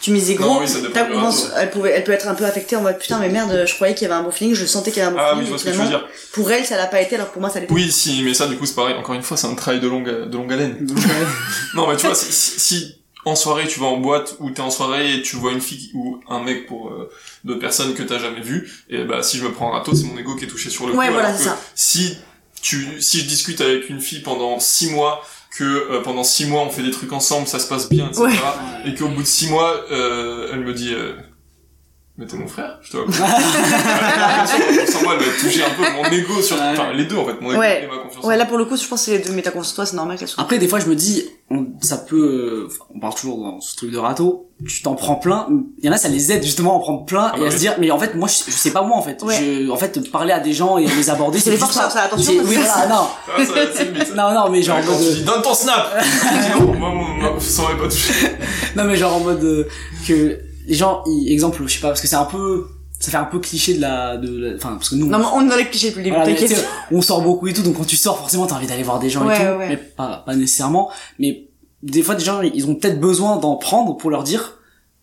tu 0.02 0.10
misais 0.12 0.34
gros, 0.34 0.56
Non, 0.56 0.60
oui, 0.62 0.92
ta 0.92 1.04
confiance, 1.06 1.52
elle 1.56 1.70
pouvait, 1.70 1.92
elle 1.92 2.04
peut 2.04 2.12
être 2.12 2.28
un 2.28 2.34
peu 2.34 2.44
affectée 2.44 2.76
en 2.76 2.82
mode 2.82 2.98
putain 2.98 3.20
mais 3.20 3.30
merde, 3.30 3.66
je 3.68 3.74
croyais 3.76 3.94
qu'il 3.94 4.08
y 4.08 4.12
avait 4.12 4.20
un 4.20 4.24
bon 4.24 4.32
feeling, 4.32 4.56
je 4.56 4.66
sentais 4.66 4.90
qu'il 4.92 5.02
y 5.04 5.06
avait 5.06 5.12
un 5.14 5.16
bon 5.16 5.22
Ah 5.22 5.34
oui, 5.38 5.46
feeling. 5.46 5.46
je 5.46 5.50
vois 5.52 5.60
ce 5.60 5.64
que 5.66 5.70
tu 5.70 5.78
veux 5.78 5.88
dire. 5.88 6.08
Pour 6.34 6.52
elle, 6.52 6.66
ça 6.66 6.76
l'a 6.76 6.88
pas 6.88 7.02
été, 7.02 7.16
alors 7.16 7.30
pour 7.30 7.40
moi 7.40 7.52
ça 7.52 7.60
l'était. 7.60 7.72
Oui, 7.72 7.92
si, 7.92 8.24
mais 8.24 8.34
ça, 8.34 8.48
du 8.48 8.58
coup, 8.58 8.66
c'est 8.66 8.74
pareil. 8.76 8.96
Encore 8.96 9.14
une 9.14 9.22
fois, 9.22 9.38
c'est 9.38 9.46
un 9.48 9.54
travail 9.54 9.80
de 9.80 9.88
longue, 9.88 10.28
de 10.28 10.36
longue 10.38 10.52
haleine. 10.52 10.76
Non, 11.76 11.88
mais 11.88 11.96
tu 11.98 12.08
vois, 12.08 12.16
si, 12.16 12.32
si, 12.32 12.60
si 12.60 12.96
en 13.26 13.36
soirée, 13.36 13.68
tu 13.68 13.80
vas 13.80 13.86
en 13.86 13.98
boîte 13.98 14.36
ou 14.40 14.50
t'es 14.50 14.62
en 14.62 14.72
soirée 14.72 15.18
et 15.18 15.22
tu 15.22 15.36
vois 15.36 15.52
une 15.52 15.62
fille 15.62 15.92
ou 15.94 16.20
un 16.30 16.42
mec 16.42 16.66
pour 16.68 16.90
euh, 16.90 17.12
d'autres 17.44 17.60
personnes 17.60 17.94
que 17.94 18.02
t'as 18.02 18.18
jamais 18.18 18.42
vu, 18.42 18.70
et 18.90 19.04
bah, 19.04 19.22
si 19.22 19.38
je 19.38 19.44
me 19.44 19.52
prends 19.52 19.72
un 19.74 19.78
râteau, 19.78 19.94
c'est 19.94 20.06
mon 20.06 20.18
ego 20.18 20.36
qui 20.36 20.46
est 20.46 20.48
touché 20.48 20.70
sur 20.72 20.88
le 20.88 20.94
Ouais, 20.96 21.08
coup. 21.08 21.14
voilà, 21.14 21.28
alors 21.30 21.40
c'est 21.40 21.44
que 21.46 21.50
ça. 21.52 21.60
Si 21.76 22.18
tu, 22.62 23.02
si 23.02 23.20
je 23.20 23.26
discute 23.26 23.62
avec 23.62 23.90
une 23.90 24.02
fille 24.02 24.22
pendant 24.22 24.60
six 24.60 24.92
mois, 24.92 25.22
que 25.58 25.64
euh, 25.64 26.02
pendant 26.02 26.24
six 26.24 26.46
mois 26.46 26.62
on 26.62 26.70
fait 26.70 26.84
des 26.84 26.92
trucs 26.92 27.12
ensemble, 27.12 27.48
ça 27.48 27.60
se 27.60 27.68
passe 27.68 27.90
bien, 27.90 28.08
etc. 28.08 28.24
Ouais. 28.24 28.34
Et 28.86 28.96
qu'au 28.96 29.08
bout 29.10 29.22
de 29.24 29.28
six 29.28 29.48
mois, 29.50 29.84
euh, 29.92 30.50
elle 30.54 30.60
me 30.62 30.74
dit, 30.74 30.94
euh, 30.94 31.14
mais 32.18 32.26
t'es 32.28 32.38
mon 32.38 32.48
frère, 32.48 32.78
je 32.82 32.92
te 32.92 32.98
vois. 32.98 33.06
Sans 33.08 35.02
moi, 35.04 35.14
elle 35.14 35.20
va 35.20 35.26
être 35.26 35.40
touchée 35.40 35.64
un 35.64 35.70
peu 35.70 35.90
mon 35.92 36.06
ego 36.12 36.42
sur, 36.42 36.58
enfin 36.62 36.94
les 36.94 37.06
deux 37.06 37.16
en 37.18 37.26
fait, 37.26 37.40
mon 37.42 37.52
ego 37.52 37.60
Ouais. 37.62 37.84
et 37.84 37.88
ma 37.88 37.98
confiance. 37.98 38.24
en 38.24 38.28
Ouais, 38.28 38.38
là 38.38 38.46
pour 38.46 38.58
le 38.58 38.66
coup, 38.66 38.76
je 38.78 38.86
pense 38.88 39.00
que 39.00 39.06
c'est 39.06 39.18
les 39.18 39.24
deux, 39.24 39.32
mais 39.34 39.42
ta 39.42 39.52
confiance 39.52 39.72
en 39.74 39.76
toi, 39.76 39.86
c'est 39.86 39.96
normal 39.96 40.18
qu'elle 40.18 40.28
soit. 40.28 40.44
Après, 40.44 40.60
des 40.60 40.68
fois, 40.68 40.80
je 40.80 40.86
me 40.88 40.96
dis, 40.96 41.26
on- 41.52 41.68
ça 41.82 41.98
peut, 41.98 42.68
euh, 42.70 42.74
on 42.96 43.00
parle 43.00 43.16
toujours 43.16 43.38
dans 43.42 43.60
ce 43.62 43.76
truc 43.76 43.92
de 43.92 43.98
râteau, 43.98 44.50
tu 44.68 44.82
t'en 44.84 44.94
prends 44.96 45.16
plein, 45.16 45.48
il 45.80 45.86
y 45.86 45.90
en 45.90 45.92
a, 45.92 45.98
ça 45.98 46.08
les 46.10 46.32
aide 46.32 46.44
justement 46.44 46.74
à 46.74 46.76
en 46.76 46.80
prendre 46.80 47.06
plein 47.06 47.32
Ah 47.34 47.38
et 47.38 47.40
bah 47.40 47.46
à 47.46 47.50
oui. 47.50 47.54
se 47.54 47.58
dire, 47.60 47.76
mais 47.80 47.90
en 47.92 47.98
fait, 47.98 48.14
moi, 48.16 48.28
je, 48.28 48.52
je 48.52 48.56
sais 48.56 48.72
pas 48.72 48.82
moi, 48.84 48.98
en 48.98 49.02
fait. 49.02 49.22
Ouais. 49.24 49.36
Je, 49.36 49.70
en 49.72 49.76
fait, 49.78 50.12
parler 50.12 50.32
à 50.34 50.40
des 50.40 50.54
gens 50.54 50.78
et 50.78 50.86
les 50.86 51.10
aborder, 51.10 51.40
C'est 51.44 51.50
les 51.52 51.58
juste 51.58 51.72
forceurs, 51.72 51.92
ça, 51.92 52.04
attention, 52.04 52.34
Oui, 52.46 52.56
voilà, 52.56 52.88
non. 52.88 53.08
Ah, 53.38 53.46
ça. 53.46 54.16
Non, 54.16 54.34
non, 54.34 54.50
mais 54.50 54.62
genre, 54.62 54.78
en 54.78 54.84
mode, 54.84 55.00
dis 55.14 55.24
donne 55.24 55.42
ton 55.42 55.54
snap, 55.54 55.88
dis 56.02 56.62
moi 56.78 56.90
moi 56.90 57.34
pas 57.78 57.88
touchée. 57.90 58.14
non, 58.76 58.84
mais 58.84 58.96
genre 58.96 59.16
en 59.16 59.20
mode, 59.22 59.44
euh, 59.44 59.68
que 60.08 60.40
les 60.68 60.76
gens, 60.76 61.02
ils, 61.08 61.32
exemple, 61.34 61.64
je 61.66 61.74
sais 61.74 61.80
pas, 61.80 61.88
parce 61.88 62.02
que 62.02 62.08
c'est 62.08 62.16
un 62.16 62.26
peu, 62.26 62.68
ça 63.00 63.12
fait 63.12 63.18
un 63.18 63.24
peu 63.24 63.40
cliché 63.40 63.76
de 63.76 63.82
la, 63.82 64.18
de 64.18 64.56
enfin, 64.58 64.74
parce 64.74 64.90
que 64.90 64.96
nous, 64.96 65.08
Non, 65.08 65.20
mais 65.20 65.26
on 65.34 65.46
est 65.46 65.50
dans 65.50 65.56
les 65.56 65.70
clichés 65.70 65.90
depuis 65.92 66.04
le 66.04 66.12
début, 66.12 66.36
t'inquiète. 66.36 66.68
on 66.92 67.02
sort 67.02 67.22
beaucoup 67.22 67.48
et 67.48 67.54
tout, 67.54 67.62
donc 67.62 67.78
quand 67.78 67.86
tu 67.86 67.96
sors, 67.96 68.18
forcément, 68.20 68.46
t'as 68.46 68.56
envie 68.56 68.68
d'aller 68.68 68.84
voir 68.84 69.00
des 69.00 69.10
gens 69.10 69.26
Ouais, 69.26 69.36
et 69.36 69.40
tout, 69.40 69.58
ouais, 69.58 69.68
mais 69.70 69.78
pas, 69.78 70.24
pas 70.26 70.36
nécessairement. 70.36 70.92
Mais 71.18 71.48
des 71.82 72.04
fois, 72.04 72.16
des 72.16 72.24
gens, 72.26 72.42
ils 72.42 72.66
ont 72.68 72.76
peut-être 72.76 73.00
besoin 73.00 73.38
d'en 73.38 73.56
prendre 73.56 73.96
pour 73.96 74.10
leur 74.10 74.24
dire, 74.24 74.58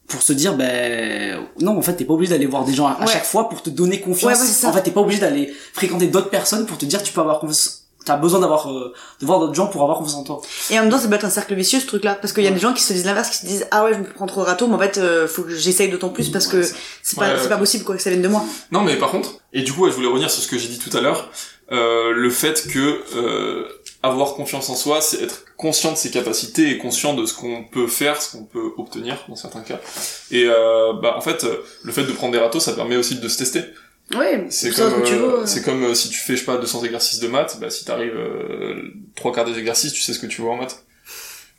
pour 0.09 0.21
se 0.23 0.33
dire, 0.35 0.57
ben 0.57 1.41
non, 1.61 1.77
en 1.79 1.83
fait, 1.83 1.95
t'es 1.95 2.05
pas 2.05 2.13
obligé 2.13 2.33
d'aller 2.33 2.47
voir 2.47 2.65
des 2.65 2.75
gens 2.75 2.87
à, 2.87 3.01
Ouais. 3.01 3.07
chaque 3.07 3.25
fois 3.25 3.49
pour 3.49 3.63
te 3.63 3.71
donner 3.71 4.01
confiance. 4.01 4.33
Ouais, 4.35 4.39
ouais, 4.39 4.47
c'est 4.47 4.53
ça. 4.53 4.69
en 4.69 4.73
fait, 4.73 4.83
t'es 4.83 4.91
pas 4.91 5.01
obligé 5.01 5.21
d'aller 5.21 5.53
fréquenter 5.73 6.07
d'autres 6.07 6.31
personnes 6.31 6.67
pour 6.67 6.77
te 6.79 6.85
dire, 6.85 7.03
tu 7.03 7.13
peux 7.13 7.21
avoir 7.23 7.41
confiance. 7.41 7.86
T'as 8.07 8.17
besoin 8.17 8.41
d'avoir, 8.41 8.71
euh, 8.71 8.95
de 9.21 9.27
voir 9.27 9.41
d'autres 9.41 9.55
gens 9.55 9.67
pour 9.67 9.83
avoir 9.83 9.99
confiance 9.99 10.15
en 10.17 10.25
toi. 10.25 10.41
Et 10.71 10.79
en 10.79 10.83
même 10.83 10.91
temps, 10.91 10.99
ça 10.99 11.09
peut 11.09 11.15
être 11.15 11.25
un 11.25 11.31
cercle 11.31 11.55
vicieux, 11.55 11.81
ce 11.81 11.87
truc-là. 11.87 12.15
Parce 12.15 12.33
qu'il 12.33 12.45
y 12.45 12.49
a 12.49 12.51
des 12.53 12.59
gens 12.59 12.73
qui 12.73 12.83
se 12.83 12.93
disent 12.95 13.05
l'inverse, 13.05 13.29
qui 13.29 13.37
se 13.39 13.47
disent, 13.47 13.67
ah 13.73 13.85
ouais, 13.85 13.93
je 13.93 13.99
me 13.99 14.05
prends 14.05 14.27
trop 14.27 14.41
de 14.41 14.47
râteaux, 14.47 14.69
mais 14.69 14.77
en 14.77 14.79
fait, 14.79 14.97
euh, 14.97 15.29
faut 15.29 15.43
que 15.43 15.55
j'essaye 15.55 15.91
d'autant 15.91 16.09
plus 16.09 16.31
parce 16.31 16.47
que 16.47 16.63
c'est 17.03 17.17
pas, 17.17 17.29
Ouais, 17.29 17.39
c'est 17.43 17.49
pas 17.49 17.59
possible, 17.59 17.85
quoi, 17.85 17.97
que 17.97 18.03
ça 18.03 18.09
vienne 18.11 18.23
de 18.23 18.29
moi. 18.29 18.45
Non, 18.71 18.81
mais 18.83 18.97
par 18.97 19.11
contre, 19.11 19.35
et 19.53 19.63
du 19.63 19.73
coup, 19.73 19.85
ouais, 19.85 19.91
je 19.91 19.97
voulais 19.97 20.09
revenir 20.09 20.31
sur 20.31 20.43
ce 20.43 20.49
que 20.49 20.57
j'ai 20.57 20.69
dit 20.69 20.79
tout 20.79 20.97
à 20.97 21.01
l'heure, 21.01 21.29
euh, 21.73 22.13
le 22.13 22.31
fait 22.31 22.69
que 22.69 23.03
euh, 23.17 23.69
avoir 24.03 24.35
confiance 24.35 24.71
en 24.71 24.77
soi, 24.77 25.01
c'est 25.01 25.23
être 25.23 25.45
conscient 25.57 25.93
de 25.93 25.97
ses 25.97 26.11
capacités 26.11 26.71
et 26.71 26.79
conscient 26.79 27.15
de 27.15 27.27
ce 27.27 27.35
qu'on 27.35 27.65
peut 27.65 27.89
faire, 27.89 28.21
ce 28.23 28.37
qu'on 28.37 28.45
peut 28.45 28.73
obtenir 28.77 29.25
dans 29.29 29.37
certains 29.37 29.63
cas. 29.63 29.81
Et 30.31 30.45
euh, 30.47 30.93
bah 31.03 31.15
en 31.17 31.21
fait, 31.21 31.45
euh, 31.45 31.57
le 31.83 31.93
fait 31.93 32.05
de 32.05 32.13
prendre 32.13 32.33
des 32.33 32.39
râteaux, 32.39 32.61
ça 32.61 32.73
permet 32.73 32.97
aussi 32.97 33.17
de 33.17 33.29
se 33.29 33.39
tester. 33.39 33.63
Ouais, 34.15 34.47
C'est 34.51 34.71
comme, 34.71 35.03
tu 35.03 35.15
euh, 35.15 35.17
veux. 35.41 35.47
c'est 35.47 35.63
comme 35.63 35.83
euh, 35.83 35.95
si 35.95 36.09
tu 36.11 36.19
fais, 36.21 36.35
je 36.35 36.41
sais 36.41 36.45
pas, 36.47 36.59
200 36.59 36.85
exercices 36.85 37.19
de 37.19 37.27
maths, 37.27 37.57
bah 37.61 37.71
si 37.71 37.85
t'arrives 37.85 38.15
euh, 38.17 38.81
trois 39.17 39.33
quarts 39.33 39.45
des 39.47 39.59
exercices, 39.59 39.93
tu 39.93 40.01
sais 40.01 40.13
ce 40.13 40.21
que 40.21 40.27
tu 40.27 40.43
vois 40.43 40.53
en 40.53 40.57
maths. 40.59 40.85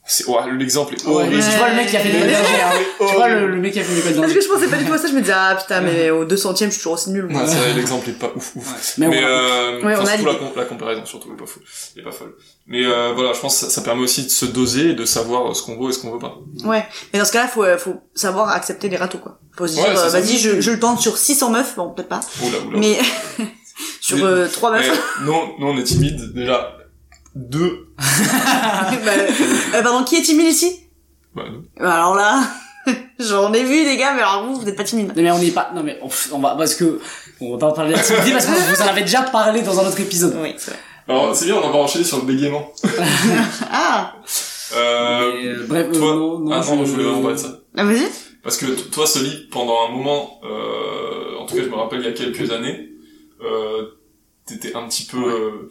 C'est, 0.09 0.25
ouais, 0.29 0.37
l'exemple 0.57 0.93
est 0.95 1.05
horrible. 1.05 1.35
mais 1.35 1.41
tu 1.43 1.57
vois 1.57 1.67
le 1.67 1.75
mec 1.75 1.89
qui 1.89 1.97
a 1.97 1.99
fait 1.99 2.07
l'école 2.07 2.27
Ouais. 2.29 2.33
d'ingé, 2.33 2.61
hein. 2.63 3.05
Tu 3.09 3.13
vois 3.15 3.27
le, 3.27 3.47
le 3.47 3.57
mec 3.57 3.73
qui 3.73 3.81
a 3.81 3.83
fait 3.83 3.93
l'école 3.93 4.21
Parce 4.21 4.31
que 4.33 4.39
je 4.39 4.47
pensais 4.47 4.67
pas 4.69 4.77
du 4.77 4.85
tout 4.85 4.93
à 4.93 4.97
ça, 4.97 5.09
je 5.09 5.13
me 5.13 5.19
disais, 5.19 5.33
ah 5.35 5.57
putain, 5.59 5.81
mais 5.81 6.09
au 6.11 6.23
200 6.23 6.53
ème 6.55 6.67
je 6.67 6.71
suis 6.71 6.77
toujours 6.79 6.93
aussi 6.93 7.09
nul. 7.09 7.25
moi. 7.25 7.41
Ouais, 7.41 7.47
c'est 7.49 7.57
vrai, 7.57 7.73
l'exemple 7.73 8.09
est 8.11 8.13
pas 8.13 8.31
ouf 8.33 8.55
ouf. 8.55 8.65
Ouais. 8.71 8.77
Mais, 8.99 9.07
Mais, 9.09 9.21
on- 9.21 9.27
euh, 9.27 9.81
Ouais, 9.83 9.93
enfin, 9.95 10.03
on 10.03 10.05
a 10.05 10.09
surtout 10.11 10.25
la, 10.27 10.35
com- 10.35 10.51
la 10.55 10.63
comparaison 10.63 11.05
surtout 11.05 11.33
est 11.33 11.35
pas 11.35 11.45
folle, 11.45 11.63
est 11.97 12.01
pas 12.01 12.11
folle. 12.13 12.33
Mais 12.67 12.85
euh, 12.85 13.11
voilà, 13.13 13.33
je 13.33 13.39
pense 13.41 13.55
que 13.59 13.65
ça, 13.65 13.69
ça 13.69 13.81
permet 13.81 14.03
aussi 14.03 14.23
de 14.23 14.29
se 14.29 14.45
doser 14.45 14.91
et 14.91 14.93
de 14.93 15.03
savoir 15.03 15.53
ce 15.53 15.61
qu'on 15.61 15.77
veut 15.77 15.89
et 15.89 15.93
ce 15.93 15.99
qu'on 15.99 16.11
veut 16.13 16.19
pas. 16.19 16.37
Ouais. 16.63 16.85
Mais 17.11 17.19
dans 17.19 17.25
ce 17.25 17.33
cas-là, 17.33 17.49
faut, 17.49 17.65
euh, 17.65 17.77
faut 17.77 17.97
savoir 18.15 18.47
accepter 18.51 18.87
les 18.87 18.95
râteaux, 18.95 19.17
quoi. 19.17 19.41
Faut 19.57 19.67
se 19.67 19.73
dire, 19.73 19.83
Ouais, 19.83 19.97
euh, 19.97 20.09
vas-y, 20.09 20.37
je, 20.37 20.61
je 20.61 20.71
le 20.71 20.79
tente 20.79 20.99
sur 21.01 21.17
600 21.17 21.49
meufs, 21.51 21.75
bon, 21.75 21.89
peut-être 21.89 22.09
pas. 22.09 22.19
Oula 22.43 22.57
oula. 22.67 22.77
Mais, 22.79 22.99
sur 24.01 24.17
Mais- 24.17 24.23
euh, 24.23 24.47
3 24.47 24.71
meufs. 24.71 25.03
Non, 25.23 25.53
nous 25.59 25.67
on 25.67 25.77
est 25.77 25.83
timide 25.83 26.33
déjà. 26.33 26.77
Deux. 27.35 27.87
Bah, 27.97 29.11
euh, 29.75 29.81
pardon, 29.83 30.03
qui 30.03 30.17
est 30.17 30.21
timide 30.21 30.47
ici? 30.47 30.79
Bah, 31.35 31.43
nous. 31.51 31.63
Bah, 31.79 31.95
Alors 31.95 32.15
là, 32.15 32.41
j'en 33.19 33.51
ai 33.53 33.63
vu, 33.63 33.83
les 33.83 33.97
gars, 33.97 34.13
mais 34.15 34.21
alors 34.21 34.45
vous, 34.45 34.59
vous 34.61 34.67
êtes 34.69 34.75
pas 34.75 34.83
timide. 34.83 35.07
Non 35.15 35.21
mais 35.23 35.31
on 35.31 35.39
n'est 35.39 35.51
pas, 35.51 35.71
non 35.75 35.83
mais 35.83 35.97
on, 36.01 36.09
on 36.35 36.39
va, 36.39 36.55
parce 36.55 36.75
que, 36.75 36.99
on 37.41 37.51
va 37.53 37.57
pas 37.57 37.73
parler 37.73 37.91
de 37.93 37.97
la 37.97 38.03
timidité 38.03 38.31
parce 38.31 38.45
que 38.45 38.51
vous 38.75 38.81
en 38.81 38.87
avez 38.87 39.01
déjà 39.01 39.21
parlé 39.23 39.61
dans 39.61 39.79
un 39.79 39.87
autre 39.87 39.99
épisode. 39.99 40.35
Oui, 40.41 40.53
c'est 40.57 40.71
vrai. 40.71 40.79
Alors 41.09 41.35
c'est 41.35 41.45
bien, 41.45 41.55
on 41.55 41.69
va 41.69 41.77
enchaîner 41.79 42.03
sur 42.05 42.17
le 42.17 42.23
bégaiement. 42.25 42.71
Ah, 43.71 44.13
Euh, 44.75 45.31
Mais, 45.33 45.47
euh, 45.47 45.65
bref, 45.67 45.87
euh, 45.89 45.97
toi- 45.97 46.15
non, 46.15 46.39
non, 46.39 46.51
ah 46.51 46.59
non, 46.75 46.85
je 46.85 46.91
voulais 46.91 47.03
vraiment 47.05 47.21
parler 47.21 47.37
de 47.37 47.41
ça. 47.41 47.59
ah, 47.77 47.83
vas-y. 47.85 48.07
Parce 48.43 48.57
que 48.57 48.65
toi, 48.91 49.05
Soli, 49.07 49.47
pendant 49.51 49.87
un 49.87 49.91
moment, 49.91 50.39
euh, 50.43 51.37
en 51.37 51.45
tout 51.45 51.55
cas, 51.55 51.63
je 51.63 51.69
me 51.69 51.75
rappelle 51.75 51.99
il 51.99 52.05
y 52.05 52.09
a 52.09 52.13
quelques 52.13 52.51
années, 52.51 52.89
euh, 53.41 53.87
t'étais 54.45 54.75
un 54.75 54.87
petit 54.87 55.05
peu, 55.05 55.17
euh, 55.17 55.69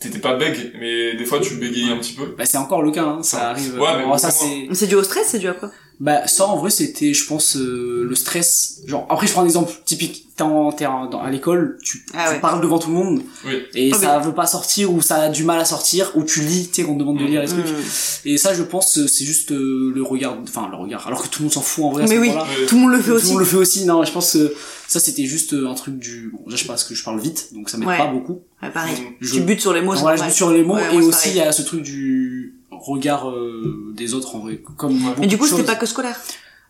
t'étais 0.00 0.18
pas 0.18 0.34
bègue, 0.36 0.72
mais 0.78 1.14
des 1.14 1.24
fois 1.24 1.40
tu 1.40 1.54
bégayais 1.54 1.92
un 1.92 1.98
petit 1.98 2.14
peu. 2.14 2.34
Bah, 2.36 2.44
c'est 2.46 2.58
encore 2.58 2.82
le 2.82 2.90
cas, 2.90 3.04
hein, 3.04 3.22
ça 3.22 3.50
arrive. 3.50 3.78
Ouais, 3.78 3.96
mais 3.96 4.04
Bon, 4.04 4.18
ça 4.18 4.30
c'est, 4.30 4.68
c'est 4.72 4.86
dû 4.86 4.94
au 4.96 5.02
stress, 5.02 5.28
c'est 5.28 5.38
dû 5.38 5.48
à 5.48 5.54
quoi? 5.54 5.70
Bah 5.98 6.26
ça 6.26 6.46
en 6.46 6.58
vrai 6.58 6.68
c'était 6.70 7.14
je 7.14 7.26
pense 7.26 7.56
euh, 7.56 8.04
le 8.08 8.14
stress. 8.14 8.80
Genre 8.86 9.06
après 9.08 9.26
je 9.26 9.32
prends 9.32 9.42
un 9.42 9.46
exemple 9.46 9.72
typique. 9.84 10.24
T'es 10.36 10.42
en, 10.42 10.70
t'es 10.70 10.84
en- 10.84 11.06
dans- 11.06 11.22
à 11.22 11.30
l'école, 11.30 11.78
tu, 11.82 12.04
Ah 12.12 12.26
tu 12.28 12.34
ouais. 12.34 12.40
parles 12.40 12.60
devant 12.60 12.78
tout 12.78 12.90
le 12.90 12.94
monde 12.94 13.22
Oui. 13.46 13.54
et 13.74 13.90
Ah 13.94 13.98
ça 13.98 14.18
veut 14.18 14.34
pas 14.34 14.46
sortir 14.46 14.92
ou 14.92 15.00
ça 15.00 15.16
a 15.22 15.28
du 15.30 15.44
mal 15.44 15.58
à 15.58 15.64
sortir 15.64 16.12
ou 16.14 16.24
tu 16.24 16.42
lis, 16.42 16.68
tu 16.68 16.74
sais 16.74 16.82
qu'on 16.86 16.92
te 16.92 16.98
demande 16.98 17.18
de 17.18 17.24
lire 17.24 17.40
les 17.40 17.48
trucs. 17.48 17.64
Mm. 17.64 18.26
Et 18.26 18.36
ça 18.36 18.52
je 18.52 18.62
pense 18.62 18.98
euh, 18.98 19.06
c'est 19.06 19.24
juste 19.24 19.52
euh, 19.52 19.92
le 19.94 20.02
regard, 20.02 20.36
enfin 20.42 20.68
le 20.70 20.76
regard. 20.76 21.06
Alors 21.06 21.22
que 21.22 21.28
tout 21.28 21.40
le 21.40 21.44
monde 21.44 21.54
s'en 21.54 21.62
fout 21.62 21.84
en 21.86 21.90
vrai. 21.92 22.02
à 22.02 22.06
ce 22.06 22.12
Mais 22.12 22.18
oui, 22.18 22.30
tout 22.68 22.74
le 22.74 22.80
monde 22.82 22.90
le 22.92 22.98
fait 22.98 23.04
Tout 23.04 23.10
le 23.12 23.16
aussi. 23.16 23.28
monde 23.30 23.38
le 23.38 23.44
fait 23.46 23.56
aussi. 23.56 23.84
Non, 23.86 24.04
je 24.04 24.12
pense 24.12 24.34
que 24.34 24.54
ça 24.88 25.00
c'était 25.00 25.24
juste 25.24 25.54
euh, 25.54 25.66
un 25.70 25.74
truc 25.74 25.98
du. 25.98 26.28
Bon, 26.30 26.40
déjà, 26.44 26.56
je 26.56 26.60
sais 26.60 26.66
pas 26.66 26.74
parce 26.74 26.84
que 26.84 26.94
je 26.94 27.02
parle 27.02 27.18
vite, 27.18 27.54
donc 27.54 27.70
ça 27.70 27.78
m'aide 27.78 27.88
Ouais. 27.88 27.96
pas 27.96 28.08
beaucoup. 28.08 28.42
Ouais, 28.62 28.70
pareil. 28.70 28.94
Je- 29.22 29.36
Tu 29.36 29.40
butes 29.40 29.62
sur 29.62 29.72
les 29.72 29.80
mots, 29.80 29.94
c'est 29.94 30.02
voilà, 30.02 30.16
je 30.18 30.24
me 30.24 30.30
sur 30.30 30.50
les 30.50 30.62
mots 30.64 30.74
Ouais, 30.74 30.94
et 30.94 30.98
aussi 30.98 31.30
il 31.30 31.36
y 31.36 31.40
a 31.40 31.50
ce 31.52 31.62
truc 31.62 31.80
du 31.82 32.55
regard 32.86 33.28
euh, 33.30 33.92
des 33.94 34.14
autres 34.14 34.34
en 34.36 34.40
vrai. 34.40 34.62
Comme 34.76 34.98
Mais 35.18 35.26
du 35.26 35.38
coup, 35.38 35.46
c'était 35.46 35.62
pas 35.64 35.76
que 35.76 35.86
scolaire. 35.86 36.16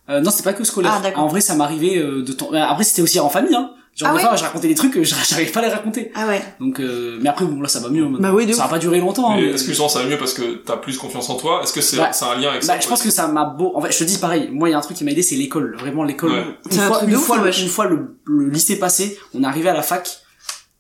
Euh, 0.09 0.21
non, 0.21 0.31
c'était 0.31 0.45
pas 0.45 0.53
que 0.53 0.63
scolaire. 0.65 0.95
Ah, 0.97 1.01
d'accord. 1.03 1.25
en 1.25 1.27
vrai, 1.27 1.41
ça 1.41 1.55
m'arrivait 1.57 1.99
euh, 1.99 2.23
de 2.23 2.33
temps. 2.33 2.51
Après, 2.53 2.85
c'était 2.85 3.03
aussi 3.03 3.19
en 3.19 3.29
famille. 3.29 3.55
Hein. 3.55 3.71
Genre 3.97 4.11
Ah 4.11 4.13
des 4.13 4.19
ouais 4.19 4.29
fois, 4.29 4.37
je 4.37 4.43
racontais 4.45 4.69
des 4.69 4.75
trucs, 4.75 4.93
que 4.93 5.03
j'arrive 5.03 5.51
pas 5.53 5.61
à 5.61 5.63
les 5.63 5.69
raconter. 5.71 6.13
Ah 6.15 6.27
ouais. 6.27 6.43
Donc, 6.61 6.81
euh, 6.81 7.19
mais 7.23 7.31
après, 7.31 7.47
bon, 7.47 7.61
là, 7.63 7.67
ça 7.69 7.81
va 7.81 7.89
mieux. 7.89 8.05
maintenant. 8.05 8.29
Bah 8.29 8.35
oui, 8.35 8.45
de 8.47 8.53
ça 8.53 8.59
ouf. 8.59 8.65
va 8.67 8.75
pas 8.75 8.79
durer 8.79 9.01
longtemps. 9.01 9.31
hein, 9.31 9.37
Mais 9.37 9.43
mais- 9.47 9.49
est-ce 9.55 9.63
que 9.65 9.69
justement 9.71 9.89
ça 9.89 10.01
va 10.01 10.05
mieux 10.07 10.19
parce 10.19 10.35
que 10.35 10.57
t'as 10.57 10.77
plus 10.77 10.99
confiance 10.99 11.31
en 11.31 11.37
toi? 11.37 11.61
Est-ce 11.63 11.73
que 11.73 11.81
c'est 11.81 11.97
Bah, 11.97 12.13
c'est 12.13 12.27
un 12.27 12.35
lien 12.37 12.51
avec 12.51 12.63
ça? 12.63 12.75
Bah, 12.75 12.81
je 12.81 12.87
pense 12.89 13.03
que 13.03 13.11
ça 13.11 13.27
m'a 13.27 13.47
beau. 13.47 13.73
En 13.75 13.81
fait, 13.81 13.91
je 13.93 13.99
te 13.99 14.05
dis 14.05 14.19
pareil. 14.19 14.51
Moi, 14.53 14.69
il 14.69 14.73
y 14.73 14.75
a 14.75 14.79
un 14.79 14.83
truc 14.83 14.97
qui 14.99 15.03
m'a 15.05 15.13
aidé, 15.13 15.23
c'est 15.23 15.35
l'école. 15.37 15.77
Vraiment, 15.79 16.05
l'école. 16.05 16.31
Ouais. 16.31 16.45
Une 16.71 16.79
un 16.79 16.87
fois, 16.89 17.05
une 17.05 17.15
fois, 17.17 17.37
le, 17.39 17.45
wesh. 17.45 17.63
une 17.63 17.69
fois 17.69 17.87
le, 17.87 18.19
le 18.27 18.49
lycée 18.51 18.79
passé, 18.79 19.19
on 19.35 19.43
est 19.43 19.47
arrivé 19.47 19.71
à 19.71 19.75
la 19.75 19.83
fac. 19.83 20.21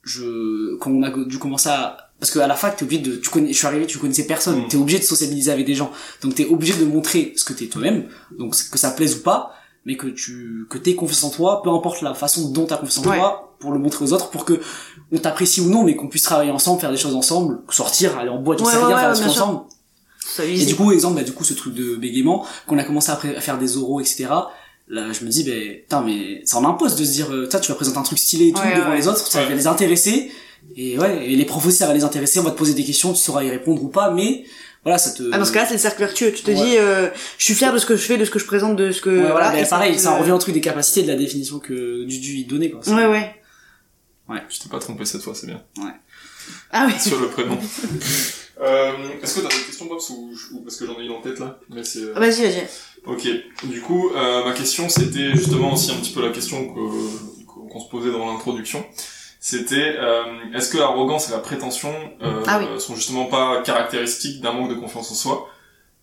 Je, 0.04 0.76
quand 0.76 0.90
on 0.90 1.02
a 1.02 1.10
dû 1.10 1.38
commencer 1.38 1.68
à, 1.70 2.05
parce 2.20 2.30
que 2.32 2.38
à 2.38 2.46
la 2.46 2.54
fac, 2.54 2.76
t'es 2.76 2.84
obligé 2.84 3.02
de, 3.02 3.16
tu 3.16 3.28
connais, 3.30 3.52
je 3.52 3.58
suis 3.58 3.66
arrivé, 3.66 3.86
tu 3.86 3.98
connaissais 3.98 4.26
personne. 4.26 4.62
Mm. 4.62 4.68
T'es 4.68 4.76
obligé 4.76 4.98
de 4.98 5.04
sociabiliser 5.04 5.50
avec 5.52 5.66
des 5.66 5.74
gens. 5.74 5.90
Donc, 6.22 6.34
t'es 6.34 6.46
obligé 6.46 6.74
de 6.74 6.84
montrer 6.84 7.32
ce 7.36 7.44
que 7.44 7.52
t'es 7.52 7.66
toi-même. 7.66 8.08
Donc, 8.38 8.54
que 8.70 8.78
ça 8.78 8.90
plaise 8.90 9.16
ou 9.16 9.22
pas, 9.22 9.52
mais 9.84 9.96
que 9.96 10.06
tu, 10.08 10.66
que 10.70 10.78
t'aies 10.78 10.94
confiance 10.94 11.24
en 11.24 11.30
toi, 11.30 11.62
peu 11.62 11.70
importe 11.70 12.02
la 12.02 12.14
façon 12.14 12.48
dont 12.50 12.64
t'as 12.66 12.76
confiance 12.76 13.04
en 13.04 13.10
Ouais. 13.10 13.18
toi, 13.18 13.54
pour 13.60 13.72
le 13.72 13.78
montrer 13.78 14.04
aux 14.04 14.12
autres, 14.12 14.30
pour 14.30 14.44
que 14.44 14.60
on 15.12 15.18
t'apprécie 15.18 15.60
ou 15.60 15.68
non, 15.68 15.84
mais 15.84 15.94
qu'on 15.94 16.08
puisse 16.08 16.22
travailler 16.22 16.50
ensemble, 16.50 16.80
faire 16.80 16.90
des 16.90 16.96
choses 16.96 17.14
ensemble, 17.14 17.60
sortir, 17.70 18.18
aller 18.18 18.28
en 18.30 18.38
boîte, 18.38 18.60
Ouais, 18.60 18.70
sais 18.70 18.78
ouais, 18.78 18.84
rien, 18.84 18.98
faire 18.98 19.12
des 19.12 19.18
sûr. 19.22 19.30
ensemble. 19.30 19.60
Ça 20.26 20.44
Et 20.44 20.64
du 20.66 20.74
coup, 20.74 20.90
exemple, 20.92 21.16
bah, 21.16 21.22
du 21.22 21.32
coup, 21.32 21.44
ce 21.44 21.54
truc 21.54 21.74
de 21.74 21.94
bégaiement, 21.96 22.44
qu'on 22.66 22.78
a 22.78 22.84
commencé 22.84 23.12
à, 23.12 23.16
faire 23.16 23.58
des 23.58 23.76
oraux, 23.76 24.00
etc. 24.00 24.26
Là, 24.88 25.12
je 25.12 25.24
me 25.24 25.30
dis, 25.30 25.44
ben, 25.44 25.76
putain, 25.82 26.02
mais 26.02 26.42
ça 26.44 26.58
en 26.58 26.64
impose 26.64 26.96
de 26.96 27.04
se 27.04 27.12
dire, 27.12 27.32
euh, 27.32 27.48
toi, 27.48 27.60
tu 27.60 27.70
vas 27.70 27.76
présenter 27.76 27.98
un 27.98 28.02
truc 28.02 28.18
stylé 28.18 28.48
et 28.48 28.52
tout 28.52 28.60
Ouais, 28.60 28.74
devant 28.76 28.90
ouais. 28.90 28.96
les 28.96 29.06
autres, 29.08 29.18
ça 29.26 29.44
va 29.44 29.54
les 29.54 29.66
intéresser. 29.66 30.30
Et 30.74 30.98
ouais, 30.98 31.26
et 31.30 31.36
les 31.36 31.44
profs 31.44 31.66
aussi, 31.66 31.76
ça 31.78 31.86
va 31.86 31.94
les 31.94 32.04
intéresser, 32.04 32.38
on 32.38 32.42
va 32.42 32.50
te 32.50 32.58
poser 32.58 32.74
des 32.74 32.84
questions, 32.84 33.12
tu 33.12 33.20
sauras 33.22 33.44
y 33.44 33.50
répondre 33.50 33.82
ou 33.82 33.88
pas, 33.88 34.10
mais 34.10 34.44
voilà, 34.82 34.98
ça 34.98 35.10
te... 35.12 35.22
Ah, 35.32 35.38
dans 35.38 35.44
ce 35.44 35.52
cas-là, 35.52 35.66
c'est 35.66 35.74
le 35.74 35.80
cercle 35.80 35.98
vertueux. 36.00 36.32
Tu 36.32 36.42
te 36.42 36.50
Ouais. 36.50 36.56
dis, 36.56 36.76
euh, 36.78 37.08
je 37.38 37.44
suis 37.44 37.54
fier 37.54 37.72
de 37.72 37.78
ce 37.78 37.86
que 37.86 37.96
je 37.96 38.02
fais, 38.02 38.18
de 38.18 38.24
ce 38.24 38.30
que 38.30 38.38
je 38.38 38.44
présente, 38.46 38.76
de 38.76 38.92
ce 38.92 39.00
que... 39.00 39.10
Ouais, 39.10 39.30
voilà, 39.30 39.50
ben, 39.52 39.66
pareil, 39.66 39.96
te- 39.96 40.00
ça 40.00 40.12
en 40.12 40.18
revient 40.18 40.32
au 40.32 40.38
truc 40.38 40.54
des 40.54 40.60
capacités, 40.60 41.02
de 41.02 41.08
la 41.08 41.14
définition 41.16 41.58
que 41.58 42.04
Dudu 42.04 42.36
y 42.36 42.44
donnait, 42.44 42.70
quoi. 42.70 42.80
Ouais, 42.88 43.06
ouais. 43.06 43.34
Je 44.48 44.58
t'ai 44.60 44.68
pas 44.68 44.78
trompé 44.78 45.04
cette 45.04 45.22
fois, 45.22 45.34
c'est 45.34 45.46
bien. 45.46 45.62
Ah 46.70 46.86
oui. 46.86 46.92
Sur 47.00 47.18
le 47.20 47.28
prénom. 47.28 47.58
euh, 48.60 48.92
Est-ce 49.22 49.36
que 49.36 49.40
t'as 49.40 49.48
des 49.48 49.62
questions, 49.64 49.86
Bob, 49.86 49.98
ou, 50.10 50.32
ou 50.52 50.60
parce 50.60 50.76
que 50.76 50.86
j'en 50.86 50.98
ai 51.00 51.04
une 51.04 51.12
en 51.12 51.20
tête 51.20 51.38
là? 51.40 51.58
Mais 51.70 51.82
c'est. 51.84 52.00
euh, 52.00 52.12
Vas-y, 52.14 52.42
vas-y. 52.42 52.66
Ok. 53.06 53.26
Du 53.64 53.80
coup, 53.80 54.10
euh, 54.14 54.44
ma 54.44 54.52
question, 54.52 54.88
c'était 54.88 55.32
justement 55.34 55.72
aussi 55.74 55.90
un 55.92 55.96
petit 55.96 56.12
peu 56.12 56.22
la 56.22 56.30
question 56.32 56.72
que- 56.74 57.46
qu'on 57.68 57.80
se 57.80 57.88
posait 57.88 58.10
dans 58.12 58.26
l'introduction. 58.32 58.84
C'était 59.48 59.94
euh, 59.96 60.24
est-ce 60.56 60.70
que 60.72 60.76
l'arrogance 60.78 61.28
et 61.28 61.30
la 61.30 61.38
prétention 61.38 61.94
euh, 62.20 62.42
Ah 62.48 62.58
oui. 62.58 62.80
sont 62.80 62.96
justement 62.96 63.26
pas 63.26 63.62
caractéristiques 63.62 64.40
d'un 64.40 64.50
manque 64.52 64.70
de 64.70 64.74
confiance 64.74 65.08
en 65.12 65.14
soi 65.14 65.48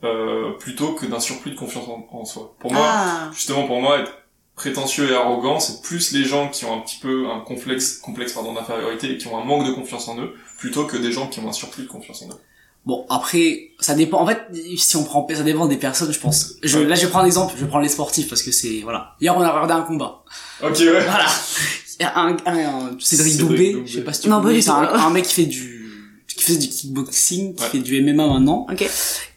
euh, 0.05 0.51
plutôt 0.59 0.93
que 0.93 1.05
d'un 1.05 1.19
surplus 1.19 1.51
de 1.51 1.57
confiance 1.57 1.83
en, 1.89 2.07
en 2.17 2.23
soi? 2.23 2.55
Pour 2.61 2.71
moi, 2.71 2.85
Ah. 2.87 3.29
justement 3.33 3.67
pour 3.67 3.81
moi, 3.81 3.99
être 3.99 4.13
prétentieux 4.55 5.11
et 5.11 5.15
arrogant, 5.15 5.59
c'est 5.59 5.81
plus 5.81 6.13
les 6.13 6.23
gens 6.23 6.47
qui 6.47 6.63
ont 6.63 6.73
un 6.73 6.79
petit 6.79 6.99
peu 7.01 7.27
un 7.29 7.41
complexe, 7.41 7.97
complexe 7.97 8.31
pardon 8.31 8.53
d'infériorité 8.53 9.11
et 9.11 9.17
qui 9.17 9.27
ont 9.27 9.37
un 9.37 9.43
manque 9.43 9.67
de 9.67 9.73
confiance 9.73 10.07
en 10.07 10.17
eux, 10.19 10.35
plutôt 10.57 10.85
que 10.85 10.95
des 10.95 11.11
gens 11.11 11.27
qui 11.27 11.41
ont 11.41 11.49
un 11.49 11.53
surplus 11.53 11.83
de 11.83 11.89
confiance 11.89 12.21
en 12.21 12.27
eux. 12.29 12.39
Bon, 12.85 13.05
après, 13.09 13.71
ça 13.81 13.93
dépend. 13.93 14.19
En 14.21 14.25
fait, 14.27 14.41
si 14.77 14.95
on 14.95 15.03
prend, 15.03 15.27
ça 15.33 15.43
dépend 15.43 15.65
des 15.67 15.75
personnes, 15.77 16.13
je 16.13 16.19
pense. 16.19 16.53
Je, 16.63 16.79
Ouais. 16.79 16.85
là, 16.85 16.95
je 16.95 17.01
vais 17.01 17.09
prendre 17.09 17.23
un 17.25 17.27
exemple. 17.27 17.53
Je 17.57 17.61
vais 17.63 17.67
prendre 17.69 17.83
les 17.83 17.89
sportifs 17.89 18.29
parce 18.29 18.41
que 18.43 18.51
c'est, 18.53 18.79
voilà. 18.83 19.15
Hier, 19.19 19.35
on 19.37 19.41
a 19.41 19.49
regardé 19.51 19.73
un 19.73 19.81
combat. 19.83 20.23
Ok, 20.61 20.77
ouais. 20.79 21.01
Voilà. 21.01 21.25
Un, 21.99 22.35
un, 22.45 22.57
un- 22.57 22.97
Cédric 22.99 23.37
Doumbé. 23.37 23.83
je 23.85 23.93
sais 23.97 24.01
pas 24.03 24.13
si 24.13 24.21
tu 24.21 24.29
Non, 24.29 24.37
connais, 24.41 24.53
pas 24.53 24.55
du 24.55 24.61
c'est 24.61 24.69
un, 24.69 24.85
tout. 24.85 24.95
un 24.95 25.09
mec 25.11 25.25
qui 25.25 25.33
fait 25.33 25.45
du, 25.45 26.23
qui 26.27 26.43
fait 26.43 26.57
du 26.57 26.67
kickboxing, 26.67 27.55
qui 27.55 27.63
Ouais. 27.63 27.69
fait 27.69 27.79
du 27.79 28.01
MMA 28.01 28.27
maintenant. 28.27 28.65
Ok. 28.71 28.89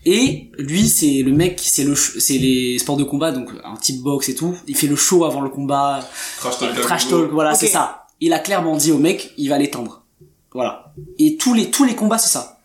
Et 0.04 0.50
lui, 0.58 0.88
c'est 0.88 1.22
le 1.22 1.32
mec, 1.32 1.60
c'est 1.62 1.84
le, 1.84 1.94
c'est 1.96 2.38
les 2.38 2.78
sports 2.78 2.96
de 2.96 3.04
combat, 3.04 3.32
donc 3.32 3.48
un 3.64 3.76
type 3.76 4.00
box 4.02 4.28
et 4.28 4.34
tout. 4.34 4.54
Il 4.68 4.76
fait 4.76 4.86
le 4.86 4.96
show 4.96 5.24
avant 5.24 5.40
le 5.40 5.50
combat, 5.50 6.08
Trash 6.38 6.58
talk. 6.58 6.80
trash 6.80 7.08
talk, 7.08 7.30
voilà, 7.32 7.54
c'est 7.54 7.66
ça. 7.68 8.06
Il 8.20 8.32
a 8.32 8.38
clairement 8.38 8.76
dit 8.76 8.92
au 8.92 8.98
mec, 8.98 9.32
il 9.36 9.48
va 9.48 9.58
l'éteindre. 9.58 10.04
Voilà. 10.54 10.94
Et 11.18 11.36
tous 11.36 11.52
les, 11.52 11.70
tous 11.70 11.84
les 11.84 11.94
combats, 11.94 12.18
c'est 12.18 12.30
ça. 12.30 12.55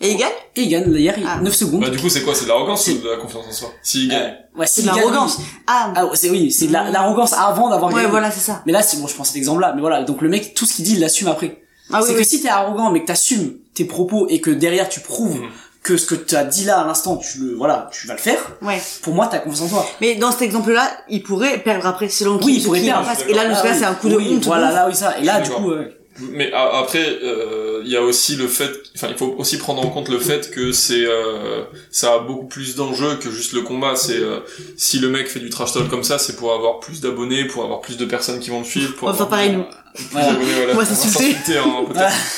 Et 0.00 0.10
il 0.10 0.16
gagne 0.18 0.30
Et 0.56 0.62
il 0.62 0.68
gagne, 0.68 0.92
hier, 0.94 1.16
Ah. 1.26 1.38
9 1.42 1.54
secondes. 1.54 1.80
Bah, 1.80 1.88
du 1.90 1.98
coup, 1.98 2.08
c'est 2.10 2.22
quoi? 2.22 2.34
C'est 2.34 2.44
de 2.44 2.48
l'arrogance 2.48 2.86
ou 2.88 2.98
de 2.98 3.08
la 3.08 3.16
confiance 3.16 3.46
en 3.48 3.52
soi? 3.52 3.68
S'il 3.82 4.08
gagne. 4.10 4.34
Euh, 4.56 4.60
ouais, 4.60 4.66
C'est 4.66 4.82
de 4.82 4.86
gagne, 4.88 4.96
l'arrogance. 4.96 5.38
Ah. 5.66 5.92
Ah, 5.96 6.04
ouais, 6.06 6.10
c'est 6.16 6.28
oui, 6.30 6.50
c'est 6.50 6.66
de 6.66 6.72
la- 6.72 6.90
l'arrogance 6.90 7.32
avant 7.32 7.70
d'avoir 7.70 7.90
Ouais, 7.90 7.96
gagné. 8.02 8.10
voilà, 8.10 8.30
c'est 8.30 8.40
ça. 8.40 8.62
Mais 8.66 8.72
là, 8.72 8.82
c'est 8.82 8.98
bon, 8.98 9.06
je 9.06 9.14
prends 9.14 9.24
cet 9.24 9.36
exemple-là, 9.36 9.72
mais 9.74 9.80
voilà, 9.80 10.02
donc 10.04 10.20
le 10.20 10.28
mec, 10.28 10.54
tout 10.54 10.66
ce 10.66 10.74
qu'il 10.74 10.84
dit, 10.84 10.92
il 10.94 11.00
l'assume 11.00 11.28
après. 11.28 11.62
Ah 11.92 12.00
oui, 12.00 12.04
c'est 12.08 12.12
que 12.14 12.18
oui. 12.18 12.24
si 12.26 12.42
t'es 12.42 12.48
arrogant, 12.48 12.90
mais 12.90 13.00
que 13.02 13.06
t'assumes 13.06 13.54
tes 13.74 13.84
propos 13.84 14.26
et 14.28 14.40
que 14.40 14.50
derrière 14.50 14.88
tu 14.88 15.00
prouves 15.00 15.40
Mhm. 15.40 15.48
que 15.82 15.96
ce 15.96 16.04
que 16.06 16.14
tu 16.16 16.34
as 16.34 16.44
dit 16.44 16.64
là 16.64 16.80
à 16.80 16.86
l'instant, 16.86 17.16
tu 17.16 17.38
le, 17.38 17.54
voilà, 17.54 17.88
tu 17.92 18.06
vas 18.08 18.14
le 18.14 18.18
faire. 18.20 18.40
Ouais. 18.60 18.82
Pour 19.02 19.14
moi, 19.14 19.28
t'as 19.30 19.38
confiance 19.38 19.70
en 19.72 19.76
toi. 19.76 19.86
Mais 20.00 20.16
dans 20.16 20.32
cet 20.32 20.42
exemple-là, 20.42 20.90
il 21.08 21.22
pourrait 21.22 21.58
perdre 21.58 21.86
après, 21.86 22.08
selon 22.08 22.36
Oui, 22.38 22.42
qui, 22.54 22.56
il 22.58 22.64
pourrait 22.64 22.80
qui 22.80 22.86
perdre, 22.86 23.06
Et 23.28 23.32
là, 23.34 23.42
Ah 23.46 23.62
cas, 23.62 23.70
oui. 23.72 23.76
c'est 23.78 23.84
un 23.84 23.94
coup 23.94 24.08
de 24.08 24.16
honte. 24.16 24.44
Voilà, 24.44 24.72
là, 24.72 24.86
oui, 24.88 24.94
ça. 24.96 25.16
Et 25.20 25.24
là, 25.24 25.40
du 25.40 25.48
coup, 25.50 25.70
ouais. 25.70 25.96
Mais 26.18 26.50
après, 26.52 27.18
euh, 27.22 27.82
il 27.84 27.90
y 27.90 27.96
a 27.96 28.02
aussi 28.02 28.36
le 28.36 28.48
fait, 28.48 28.70
enfin, 28.94 29.08
il 29.10 29.16
faut 29.16 29.34
aussi 29.38 29.58
prendre 29.58 29.84
en 29.84 29.90
compte 29.90 30.08
le 30.08 30.18
fait 30.18 30.50
que 30.50 30.72
c'est, 30.72 31.04
euh, 31.06 31.64
ça 31.90 32.14
a 32.14 32.18
beaucoup 32.18 32.46
plus 32.46 32.76
d'enjeux 32.76 33.16
que 33.16 33.30
juste 33.30 33.52
le 33.52 33.62
combat. 33.62 33.96
C'est 33.96 34.18
euh, 34.18 34.40
si 34.76 34.98
le 34.98 35.08
mec 35.08 35.28
fait 35.28 35.40
du 35.40 35.50
trash 35.50 35.72
talk 35.72 35.88
comme 35.88 36.04
ça, 36.04 36.18
c'est 36.18 36.36
pour 36.36 36.52
avoir 36.52 36.80
plus 36.80 37.00
d'abonnés, 37.00 37.44
pour 37.44 37.64
avoir 37.64 37.80
plus 37.80 37.96
de 37.96 38.04
personnes 38.04 38.40
qui 38.40 38.50
vont 38.50 38.60
le 38.60 38.64
suivre, 38.64 38.94
pour 38.94 39.08
faire 39.08 39.14
avoir 39.14 39.28
pareil, 39.28 39.52
nous. 39.52 39.64
Voilà. 40.12 40.32
voilà. 40.32 40.72
On 40.72 40.76
va 40.76 40.84
s'insulter. 40.84 41.56
hein, 41.58 41.64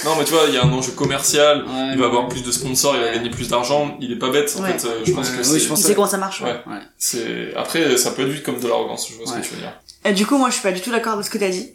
non, 0.05 0.13
mais 0.19 0.25
tu 0.25 0.33
vois, 0.33 0.45
il 0.49 0.55
y 0.55 0.57
a 0.59 0.65
un 0.65 0.73
enjeu 0.73 0.93
commercial. 0.93 1.65
Ouais, 1.65 1.91
il 1.93 1.99
va 1.99 2.07
avoir 2.07 2.29
plus 2.29 2.43
de 2.43 2.51
sponsors, 2.53 2.95
il 2.97 3.03
va 3.03 3.13
gagner 3.13 3.31
plus 3.31 3.49
d'argent. 3.49 3.97
Il 4.01 4.13
est 4.13 4.17
pas 4.19 4.31
bête, 4.31 4.55
en 4.59 4.63
Ouais. 4.63 4.73
fait. 4.79 4.87
euh, 4.87 5.01
je 5.05 5.13
pense 5.13 5.27
Ouais, 5.31 5.37
que 5.37 5.39
oui, 5.41 5.45
c'est, 5.45 5.59
je 5.61 5.69
pense 5.69 5.81
Il 5.81 5.85
sait 5.87 5.95
comment 5.95 6.07
ça 6.07 6.17
marche. 6.19 6.41
Ouais. 6.43 6.61
Ouais. 6.67 6.79
c'est. 6.99 7.55
Après, 7.57 7.97
ça 7.97 8.11
peut 8.13 8.23
être 8.23 8.29
vu 8.29 8.43
comme 8.43 8.61
de 8.61 8.67
l'arrogance. 8.69 9.09
Je 9.11 9.17
vois 9.17 9.27
ce 9.27 9.39
que 9.39 9.45
tu 9.47 9.55
veux 9.55 9.61
dire. 9.61 9.73
Et 10.05 10.13
du 10.13 10.25
coup, 10.27 10.39
moi, 10.39 10.49
je 10.49 10.55
suis 10.55 10.63
pas 10.63 10.71
du 10.71 10.81
tout 10.81 10.91
d'accord 10.93 11.15
avec 11.15 11.25
ce 11.27 11.31
que 11.31 11.39
t'as 11.39 11.49
dit. 11.49 11.71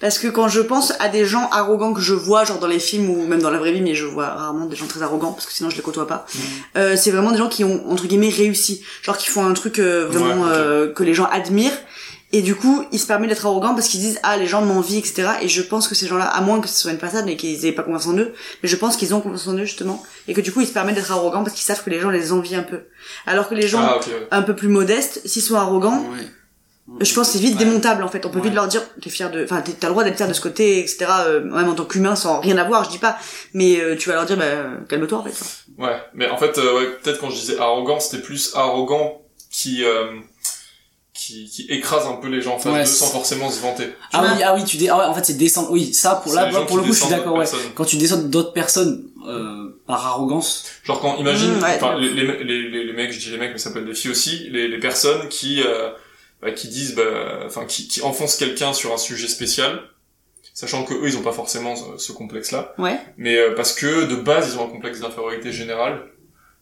Parce 0.00 0.18
que 0.18 0.26
quand 0.26 0.48
je 0.48 0.60
pense 0.60 0.92
à 0.98 1.08
des 1.08 1.24
gens 1.24 1.48
arrogants 1.50 1.94
que 1.94 2.00
je 2.00 2.12
vois, 2.12 2.44
genre 2.44 2.58
dans 2.58 2.66
les 2.66 2.80
films 2.80 3.08
ou 3.08 3.24
même 3.26 3.40
dans 3.40 3.50
la 3.50 3.58
vraie 3.58 3.72
vie, 3.72 3.80
mais 3.80 3.94
je 3.94 4.04
vois 4.04 4.26
rarement 4.26 4.66
des 4.66 4.74
gens 4.76 4.86
très 4.86 5.00
arrogants, 5.02 5.32
parce 5.32 5.46
que 5.46 5.52
sinon 5.52 5.70
je 5.70 5.76
les 5.76 5.82
côtoie 5.82 6.06
pas, 6.06 6.26
Mhm. 6.34 6.40
euh, 6.76 6.96
c'est 6.96 7.12
vraiment 7.12 7.30
des 7.30 7.38
gens 7.38 7.48
qui 7.48 7.62
ont, 7.64 7.88
entre 7.88 8.06
guillemets, 8.06 8.30
réussi. 8.30 8.82
Genre 9.02 9.16
qui 9.16 9.28
font 9.28 9.46
un 9.46 9.54
truc 9.54 9.78
euh, 9.78 10.06
vraiment 10.10 10.42
Ouais, 10.42 10.50
euh, 10.52 10.92
que 10.92 11.04
les 11.04 11.14
gens 11.14 11.26
admirent. 11.30 11.72
Et 12.32 12.42
du 12.42 12.54
coup, 12.54 12.84
ils 12.92 12.98
se 12.98 13.06
permettent 13.06 13.30
d'être 13.30 13.46
arrogants 13.46 13.74
parce 13.74 13.88
qu'ils 13.88 14.00
disent, 14.00 14.20
ah, 14.22 14.36
les 14.36 14.46
gens 14.46 14.60
m'envient, 14.60 14.98
etc. 14.98 15.28
Et 15.40 15.48
je 15.48 15.62
pense 15.62 15.88
que 15.88 15.94
ces 15.94 16.06
gens-là, 16.06 16.26
à 16.26 16.40
moins 16.42 16.60
que 16.60 16.68
ce 16.68 16.78
soit 16.78 16.90
une 16.90 16.98
façade 16.98 17.26
et 17.28 17.36
qu'ils 17.36 17.64
aient 17.64 17.72
pas 17.72 17.82
confiance 17.82 18.06
en 18.06 18.18
eux, 18.18 18.34
mais 18.62 18.68
je 18.68 18.76
pense 18.76 18.96
qu'ils 18.98 19.14
ont 19.14 19.20
confiance 19.22 19.48
en 19.48 19.54
eux, 19.54 19.64
justement. 19.64 20.02
Et 20.28 20.34
que 20.34 20.42
du 20.42 20.52
coup, 20.52 20.60
ils 20.60 20.66
se 20.66 20.72
permettent 20.72 20.96
d'être 20.96 21.10
arrogants 21.10 21.42
parce 21.42 21.54
qu'ils 21.56 21.64
savent 21.64 21.82
que 21.82 21.88
les 21.88 22.00
gens 22.00 22.10
les 22.10 22.32
envient 22.32 22.56
un 22.56 22.62
peu. 22.64 22.80
Alors 23.26 23.48
que 23.48 23.54
les 23.54 23.66
gens 23.66 23.80
Ah, 23.82 23.98
un 24.30 24.42
peu 24.42 24.54
plus 24.54 24.68
modestes, 24.68 25.22
s'ils 25.26 25.40
sont 25.42 25.54
arrogants, 25.56 26.04
je 27.00 27.14
pense 27.14 27.28
que 27.28 27.32
c'est 27.34 27.38
vite 27.38 27.58
Ouais. 27.58 27.64
démontable 27.64 28.02
en 28.02 28.08
fait. 28.08 28.24
On 28.24 28.30
peut 28.30 28.40
vite 28.40 28.54
leur 28.54 28.66
dire 28.68 28.82
t'es 29.02 29.10
fier 29.10 29.30
de, 29.30 29.44
enfin 29.44 29.62
t'as 29.62 29.86
le 29.88 29.92
droit 29.92 30.04
d'être 30.04 30.16
fier 30.16 30.26
de 30.28 30.32
ce 30.32 30.40
côté, 30.40 30.80
etc. 30.80 31.06
euh, 31.26 31.40
même 31.44 31.68
en 31.68 31.74
tant 31.74 31.84
qu'humain 31.84 32.16
sans 32.16 32.40
rien 32.40 32.56
avoir, 32.56 32.84
je 32.84 32.90
dis 32.90 32.98
pas. 32.98 33.18
Mais 33.52 33.78
euh, 33.80 33.94
tu 33.96 34.08
vas 34.08 34.14
leur 34.16 34.24
dire 34.26 34.36
bah 34.38 34.46
calme-toi 34.88 35.18
en 35.18 35.22
fait. 35.24 35.34
Ouais, 35.78 35.96
mais 36.14 36.28
en 36.30 36.36
fait, 36.38 36.56
euh, 36.58 36.76
ouais, 36.78 36.86
peut-être 37.02 37.20
quand 37.20 37.28
je 37.30 37.36
disais 37.40 37.58
arrogant, 37.58 38.00
c'était 38.00 38.22
plus 38.22 38.52
arrogant 38.54 39.20
qui, 39.50 39.84
euh, 39.84 40.12
qui, 41.18 41.46
qui 41.50 41.62
écrase 41.68 42.06
un 42.06 42.14
peu 42.14 42.28
les 42.28 42.40
gens 42.40 42.54
en 42.54 42.58
face 42.58 42.72
Ouais, 42.72 42.78
d'eux 42.80 42.86
c'est- 42.86 43.04
sans 43.04 43.10
forcément 43.10 43.50
se 43.50 43.60
vanter. 43.60 43.88
Ah 44.12 44.20
vois 44.22 44.34
oui, 44.36 44.42
ah 44.44 44.54
oui, 44.54 44.64
tu 44.64 44.76
dis, 44.76 44.88
ah 44.88 44.96
ouais, 44.98 45.04
en 45.04 45.14
fait, 45.14 45.24
c'est 45.24 45.36
descendre. 45.36 45.70
Oui, 45.72 45.92
ça, 45.92 46.20
pour 46.22 46.32
là, 46.32 46.46
pour 46.66 46.76
le 46.76 46.84
coup, 46.84 46.92
je 46.92 47.00
suis 47.00 47.10
d'accord, 47.10 47.36
ouais. 47.36 47.46
Quand 47.74 47.84
tu 47.84 47.96
descends 47.96 48.18
d'autres 48.22 48.52
personnes, 48.52 49.04
euh, 49.26 49.64
par 49.86 50.06
arrogance. 50.06 50.64
Genre 50.84 51.00
quand, 51.00 51.16
imagine, 51.16 51.54
Mmh, 51.56 51.62
ouais. 51.62 51.76
enfin, 51.76 51.98
les, 51.98 52.08
les, 52.10 52.44
les, 52.44 52.68
les- 52.70 52.84
les 52.84 52.92
mecs, 52.92 53.10
je 53.12 53.18
dis 53.18 53.30
les 53.30 53.36
mecs, 53.38 53.52
mais 53.52 53.58
ça 53.58 53.70
peut 53.70 53.80
être 53.80 53.86
des 53.86 53.94
filles 53.94 54.10
aussi, 54.12 54.48
les, 54.50 54.68
les 54.68 54.78
personnes 54.78 55.28
qui, 55.28 55.62
euh, 55.62 55.90
bah, 56.40 56.52
qui 56.52 56.68
disent, 56.68 56.94
bah, 56.94 57.40
enfin, 57.46 57.64
qui, 57.66 57.88
qui 57.88 58.00
enfoncent 58.02 58.36
quelqu'un 58.36 58.72
sur 58.72 58.92
un 58.94 58.98
sujet 58.98 59.28
spécial, 59.28 59.80
sachant 60.54 60.84
que 60.84 60.94
eux, 60.94 61.06
ils 61.08 61.16
ont 61.16 61.22
pas 61.22 61.32
forcément 61.32 61.74
ce, 61.76 61.98
ce 61.98 62.12
complexe-là, 62.12 62.74
Ouais. 62.78 62.98
mais 63.16 63.36
euh, 63.36 63.54
parce 63.54 63.72
que 63.72 64.04
de 64.06 64.16
base, 64.16 64.52
ils 64.54 64.58
ont 64.58 64.66
un 64.66 64.70
complexe 64.70 65.00
d'infériorité 65.00 65.52
générale. 65.52 66.02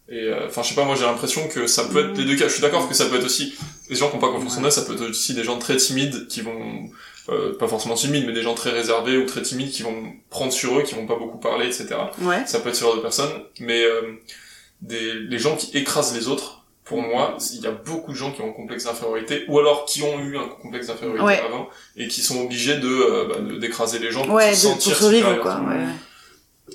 Et 0.09 0.23
euh, 0.25 0.47
enfin, 0.47 0.63
je 0.63 0.69
sais 0.69 0.75
pas, 0.77 0.85
moi 0.85 0.95
j'ai 0.95 1.05
l'impression 1.05 1.49
que 1.49 1.67
ça 1.67 1.85
peut 1.85 2.11
être 2.11 2.17
les 2.19 2.25
deux 2.25 2.37
cas. 2.37 2.47
Je 2.49 2.53
suis 2.53 2.63
d'accord 2.63 2.89
que 2.89 2.95
ça 2.95 3.07
peut 3.07 3.17
être 3.17 3.25
aussi 3.27 3.55
des 3.89 3.97
gens 3.97 4.09
qui 4.09 4.17
ont 4.17 4.21
pas 4.21 4.29
confiance 4.31 4.57
en 4.59 4.65
eux, 4.65 4.71
ça 4.71 4.83
peut 4.83 4.95
être 4.95 5.11
aussi 5.11 5.35
des 5.35 5.43
gens 5.45 5.59
très 5.59 5.77
timides 5.77 6.29
qui 6.29 6.43
vont, 6.43 6.91
euh, 7.29 7.57
pas 7.59 7.67
forcément 7.67 7.95
timides, 7.97 8.25
mais 8.25 8.33
des 8.33 8.43
gens 8.43 8.55
très 8.55 8.71
réservés 8.71 9.17
ou 9.17 9.27
très 9.27 9.43
timides 9.43 9.71
qui 9.73 9.83
vont 9.83 10.13
prendre 10.31 10.53
sur 10.53 10.79
eux, 10.79 10.83
qui 10.83 10.95
vont 10.95 11.07
pas 11.07 11.17
beaucoup 11.17 11.39
parler, 11.39 11.67
etc. 11.67 11.89
Ouais. 12.23 12.47
Ça 12.47 12.61
peut 12.61 12.69
être 12.69 12.77
ce 12.77 12.83
genre 12.83 12.95
de 12.97 13.01
personnes, 13.01 13.33
mais 13.59 13.83
euh, 13.83 14.13
des, 14.81 15.15
les 15.15 15.39
gens 15.41 15.57
qui 15.57 15.77
écrasent 15.77 16.15
les 16.15 16.29
autres, 16.29 16.63
pour 16.85 17.03
moi, 17.03 17.37
il 17.53 17.61
y 17.63 17.67
a 17.67 17.73
beaucoup 17.73 18.13
de 18.13 18.17
gens 18.17 18.31
qui 18.31 18.43
ont 18.43 18.51
un 18.51 18.53
complexe 18.53 18.85
d'infériorité, 18.85 19.43
ou 19.49 19.59
alors 19.59 19.87
qui 19.87 20.03
ont 20.03 20.21
eu 20.21 20.39
un 20.39 20.47
complexe 20.47 20.87
d'infériorité 20.87 21.25
Ouais. 21.25 21.41
avant, 21.45 21.69
et 21.97 22.07
qui 22.07 22.21
sont 22.23 22.43
obligés 22.45 22.77
de, 22.77 22.87
euh, 22.89 23.25
bah, 23.29 23.59
d'écraser 23.59 23.99
les 23.99 24.13
gens 24.13 24.25
pour 24.25 24.35
Ouais, 24.35 24.55
se 24.55 24.69
de, 24.69 24.73
pour 24.73 24.81
sentir 24.83 24.97
survivre, 24.97 25.29
supérieurs. 25.35 25.43
quoi. 25.43 25.69
Ouais. 25.69 25.85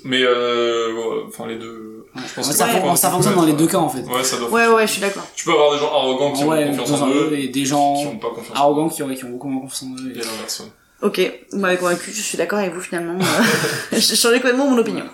Mais 0.04 0.22
euh, 0.22 1.24
enfin 1.28 1.46
les 1.46 1.56
deux. 1.56 1.91
Je 2.14 2.20
pense 2.34 2.46
Ouais, 2.46 2.52
que 2.52 2.96
ça, 2.98 3.10
fonctionne 3.10 3.34
dans 3.34 3.44
les 3.44 3.54
deux 3.54 3.66
cas 3.66 3.78
en 3.78 3.88
fait. 3.88 4.02
Ouais, 4.02 4.22
ça 4.22 4.36
doit. 4.36 4.50
ouais, 4.50 4.66
ouais, 4.68 4.86
je 4.86 4.92
suis 4.92 5.00
d'accord. 5.00 5.26
Tu 5.34 5.44
peux 5.46 5.52
avoir 5.52 5.72
des 5.72 5.78
gens 5.78 5.90
arrogants 5.92 6.32
qui 6.32 6.44
Ouais, 6.44 6.64
ont 6.68 6.76
confiance 6.76 7.00
en 7.00 7.08
eux, 7.08 7.32
et 7.34 7.46
des 7.48 7.52
qui 7.52 7.66
gens 7.66 7.94
ont 7.94 8.18
pas 8.18 8.28
confiance 8.28 8.50
en 8.50 8.54
eux. 8.54 8.58
arrogants 8.58 8.88
qui 8.90 9.02
auraient 9.02 9.14
qui 9.14 9.24
ont 9.24 9.30
beaucoup 9.30 9.48
moins 9.48 9.62
confiance 9.62 9.84
en 9.90 9.94
eux. 10.02 10.10
Et 10.14 10.18
l'inverse. 10.18 10.60
ouais. 10.60 10.72
Ok, 11.08 11.20
vous 11.52 11.58
m'avez 11.58 11.78
convaincu, 11.78 12.12
je 12.12 12.20
suis 12.20 12.38
d'accord 12.38 12.58
avec 12.60 12.74
vous 12.74 12.80
finalement. 12.80 13.14
Euh, 13.18 13.42
J'ai 13.92 14.14
changé 14.14 14.36
complètement 14.36 14.66
mon 14.68 14.78
opinion. 14.78 15.04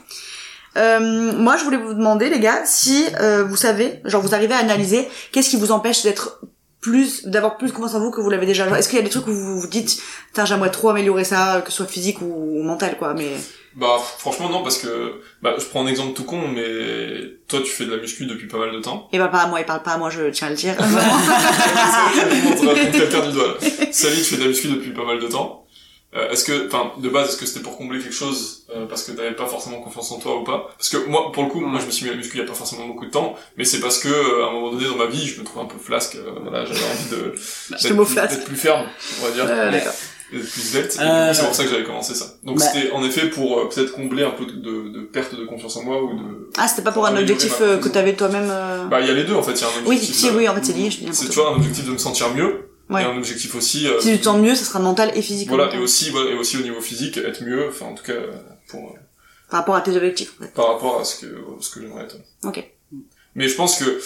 Euh, 0.76 1.32
moi, 1.32 1.56
je 1.56 1.64
voulais 1.64 1.78
vous 1.78 1.94
demander, 1.94 2.28
les 2.30 2.40
gars, 2.40 2.62
si 2.66 3.06
euh, 3.20 3.44
vous 3.44 3.56
savez, 3.56 4.00
genre 4.04 4.20
vous 4.22 4.34
arrivez 4.34 4.54
à 4.54 4.58
analyser, 4.58 5.08
qu'est-ce 5.32 5.48
qui 5.50 5.56
vous 5.56 5.72
empêche 5.72 6.02
d'être 6.02 6.40
plus, 6.90 7.26
d'avoir 7.26 7.56
plus 7.56 7.72
confiance 7.72 7.94
en 7.94 8.00
vous 8.00 8.10
que 8.10 8.20
vous 8.20 8.30
l'avez 8.30 8.46
déjà. 8.46 8.66
Est-ce 8.78 8.88
qu'il 8.88 8.98
y 8.98 9.00
a 9.00 9.04
des 9.04 9.10
trucs 9.10 9.26
où 9.26 9.32
vous 9.32 9.60
vous 9.60 9.66
dites, 9.66 10.00
putain, 10.28 10.44
j'aimerais 10.44 10.70
trop 10.70 10.90
améliorer 10.90 11.24
ça, 11.24 11.62
que 11.64 11.70
ce 11.70 11.76
soit 11.78 11.86
physique 11.86 12.20
ou 12.22 12.62
mental, 12.62 12.96
quoi. 12.98 13.14
Mais 13.14 13.28
Bah 13.76 13.96
franchement 14.18 14.48
non 14.48 14.62
parce 14.62 14.78
que 14.78 15.20
bah 15.42 15.54
je 15.58 15.64
prends 15.66 15.84
un 15.84 15.86
exemple 15.86 16.12
tout 16.14 16.24
con 16.24 16.40
mais 16.48 17.36
toi 17.46 17.60
tu 17.64 17.70
fais 17.70 17.84
de 17.84 17.92
la 17.94 17.98
muscu 17.98 18.26
depuis 18.26 18.48
pas 18.48 18.58
mal 18.58 18.72
de 18.72 18.80
temps. 18.80 19.08
il 19.12 19.18
parle 19.18 19.30
pas 19.30 19.42
à 19.42 19.46
moi, 19.46 19.60
il 19.60 19.66
parle 19.66 19.82
pas 19.82 19.92
à 19.92 19.98
moi, 19.98 20.10
je 20.10 20.30
tiens 20.30 20.48
à 20.48 20.50
le 20.50 20.56
dire. 20.56 20.74
Sally 23.92 24.16
tu 24.16 24.24
fais 24.24 24.36
de 24.36 24.42
la 24.42 24.48
muscu 24.48 24.68
depuis 24.68 24.90
pas 24.90 25.04
mal 25.04 25.20
de 25.20 25.28
temps. 25.28 25.64
Euh, 26.18 26.30
est-ce 26.30 26.44
que 26.44 26.66
enfin 26.66 26.92
de 26.98 27.08
base 27.08 27.28
est-ce 27.28 27.36
que 27.36 27.46
c'était 27.46 27.60
pour 27.60 27.76
combler 27.78 28.00
quelque 28.00 28.14
chose 28.14 28.64
euh, 28.74 28.86
parce 28.86 29.04
que 29.04 29.12
t'avais 29.12 29.36
pas 29.36 29.46
forcément 29.46 29.80
confiance 29.80 30.10
en 30.12 30.18
toi 30.18 30.36
ou 30.40 30.44
pas? 30.44 30.68
Parce 30.76 30.88
que 30.88 30.96
moi 31.08 31.30
pour 31.32 31.44
le 31.44 31.48
coup 31.48 31.60
moi 31.60 31.78
je 31.80 31.86
me 31.86 31.90
suis 31.90 32.04
mis 32.04 32.10
à 32.10 32.12
la 32.14 32.18
muscu 32.18 32.36
il 32.36 32.40
y 32.40 32.44
a 32.44 32.46
pas 32.46 32.54
forcément 32.54 32.86
beaucoup 32.86 33.06
de 33.06 33.10
temps 33.10 33.36
mais 33.56 33.64
c'est 33.64 33.80
parce 33.80 33.98
que 33.98 34.08
euh, 34.08 34.44
à 34.44 34.48
un 34.48 34.52
moment 34.52 34.70
donné 34.72 34.86
dans 34.86 34.96
ma 34.96 35.06
vie 35.06 35.26
je 35.26 35.38
me 35.40 35.44
trouvais 35.44 35.64
un 35.64 35.68
peu 35.68 35.78
flasque 35.78 36.16
euh, 36.16 36.30
voilà 36.42 36.64
j'avais 36.64 36.80
envie 36.80 37.10
de 37.10 37.34
flasque. 38.04 38.36
d'être 38.36 38.46
plus 38.46 38.56
ferme 38.56 38.86
on 39.20 39.24
va 39.26 39.30
dire 39.30 39.44
Euh, 39.48 39.70
d'accord. 39.70 39.92
et 40.32 40.36
d'être 40.36 40.50
plus 40.50 40.60
coup, 40.98 41.34
c'est 41.34 41.44
pour 41.46 41.54
ça 41.54 41.64
que 41.64 41.70
j'avais 41.70 41.84
commencé 41.84 42.14
ça. 42.14 42.26
Donc 42.42 42.58
bah- 42.58 42.64
c'était 42.66 42.90
en 42.92 43.02
effet 43.04 43.28
pour 43.30 43.58
euh, 43.60 43.68
peut-être 43.68 43.92
combler 43.92 44.24
un 44.24 44.30
peu 44.30 44.44
de, 44.44 44.52
de, 44.52 44.88
de 44.90 45.00
perte 45.00 45.34
de 45.34 45.44
confiance 45.46 45.76
en 45.76 45.84
moi 45.84 46.02
ou 46.02 46.12
de 46.18 46.50
Ah, 46.58 46.68
c'était 46.68 46.82
pas 46.82 46.92
pour 46.92 47.06
un 47.06 47.16
objectif 47.16 47.54
ma 47.60 47.66
euh, 47.66 47.78
que 47.78 47.88
t'avais 47.88 48.14
toi-même. 48.14 48.48
euh, 48.50 48.84
Bah, 48.86 49.00
il 49.00 49.06
y 49.06 49.10
a 49.10 49.14
les 49.14 49.24
deux, 49.24 49.34
en 49.34 49.42
fait. 49.42 49.52
Il 49.52 49.60
y 49.60 49.64
a 49.64 49.68
un 49.68 49.70
Oui, 49.86 49.96
objectif. 49.96 50.14
si, 50.16 50.28
euh, 50.28 50.32
oui, 50.36 50.46
en 50.48 50.54
fait, 50.54 50.64
c'est 50.66 50.72
lié, 50.74 50.90
C'est, 51.12 51.28
tu 51.30 51.38
vois, 51.38 51.52
un 51.52 51.56
objectif 51.56 51.86
de 51.86 51.92
me 51.92 51.98
sentir 51.98 52.34
mieux. 52.34 52.67
Ouais. 52.90 53.02
Et 53.02 53.04
un 53.04 53.16
objectif 53.16 53.54
aussi, 53.54 53.86
euh, 53.86 54.00
Si 54.00 54.12
tu 54.12 54.18
te 54.18 54.24
sens 54.24 54.38
mieux, 54.40 54.54
ça 54.54 54.64
sera 54.64 54.78
mental 54.78 55.12
et 55.14 55.20
physique. 55.22 55.48
voilà, 55.48 55.74
et 55.74 55.78
aussi, 55.78 56.10
voilà, 56.10 56.30
et 56.30 56.34
aussi 56.34 56.56
au 56.56 56.62
niveau 56.62 56.80
physique, 56.80 57.18
être 57.18 57.42
mieux, 57.42 57.68
enfin, 57.68 57.86
en 57.86 57.94
tout 57.94 58.04
cas, 58.04 58.14
pour, 58.68 58.90
euh, 58.90 58.98
Par 59.50 59.60
rapport 59.60 59.76
à 59.76 59.80
tes 59.82 59.94
objectifs, 59.94 60.32
en 60.40 60.44
fait. 60.44 60.54
par 60.54 60.68
rapport 60.68 61.00
à 61.00 61.04
ce 61.04 61.20
que, 61.20 61.26
ce 61.60 61.70
que 61.70 61.80
j'aimerais 61.82 62.04
être. 62.04 62.16
Ok. 62.44 62.64
Mais 63.34 63.46
je 63.48 63.54
pense 63.54 63.78
que 63.78 64.00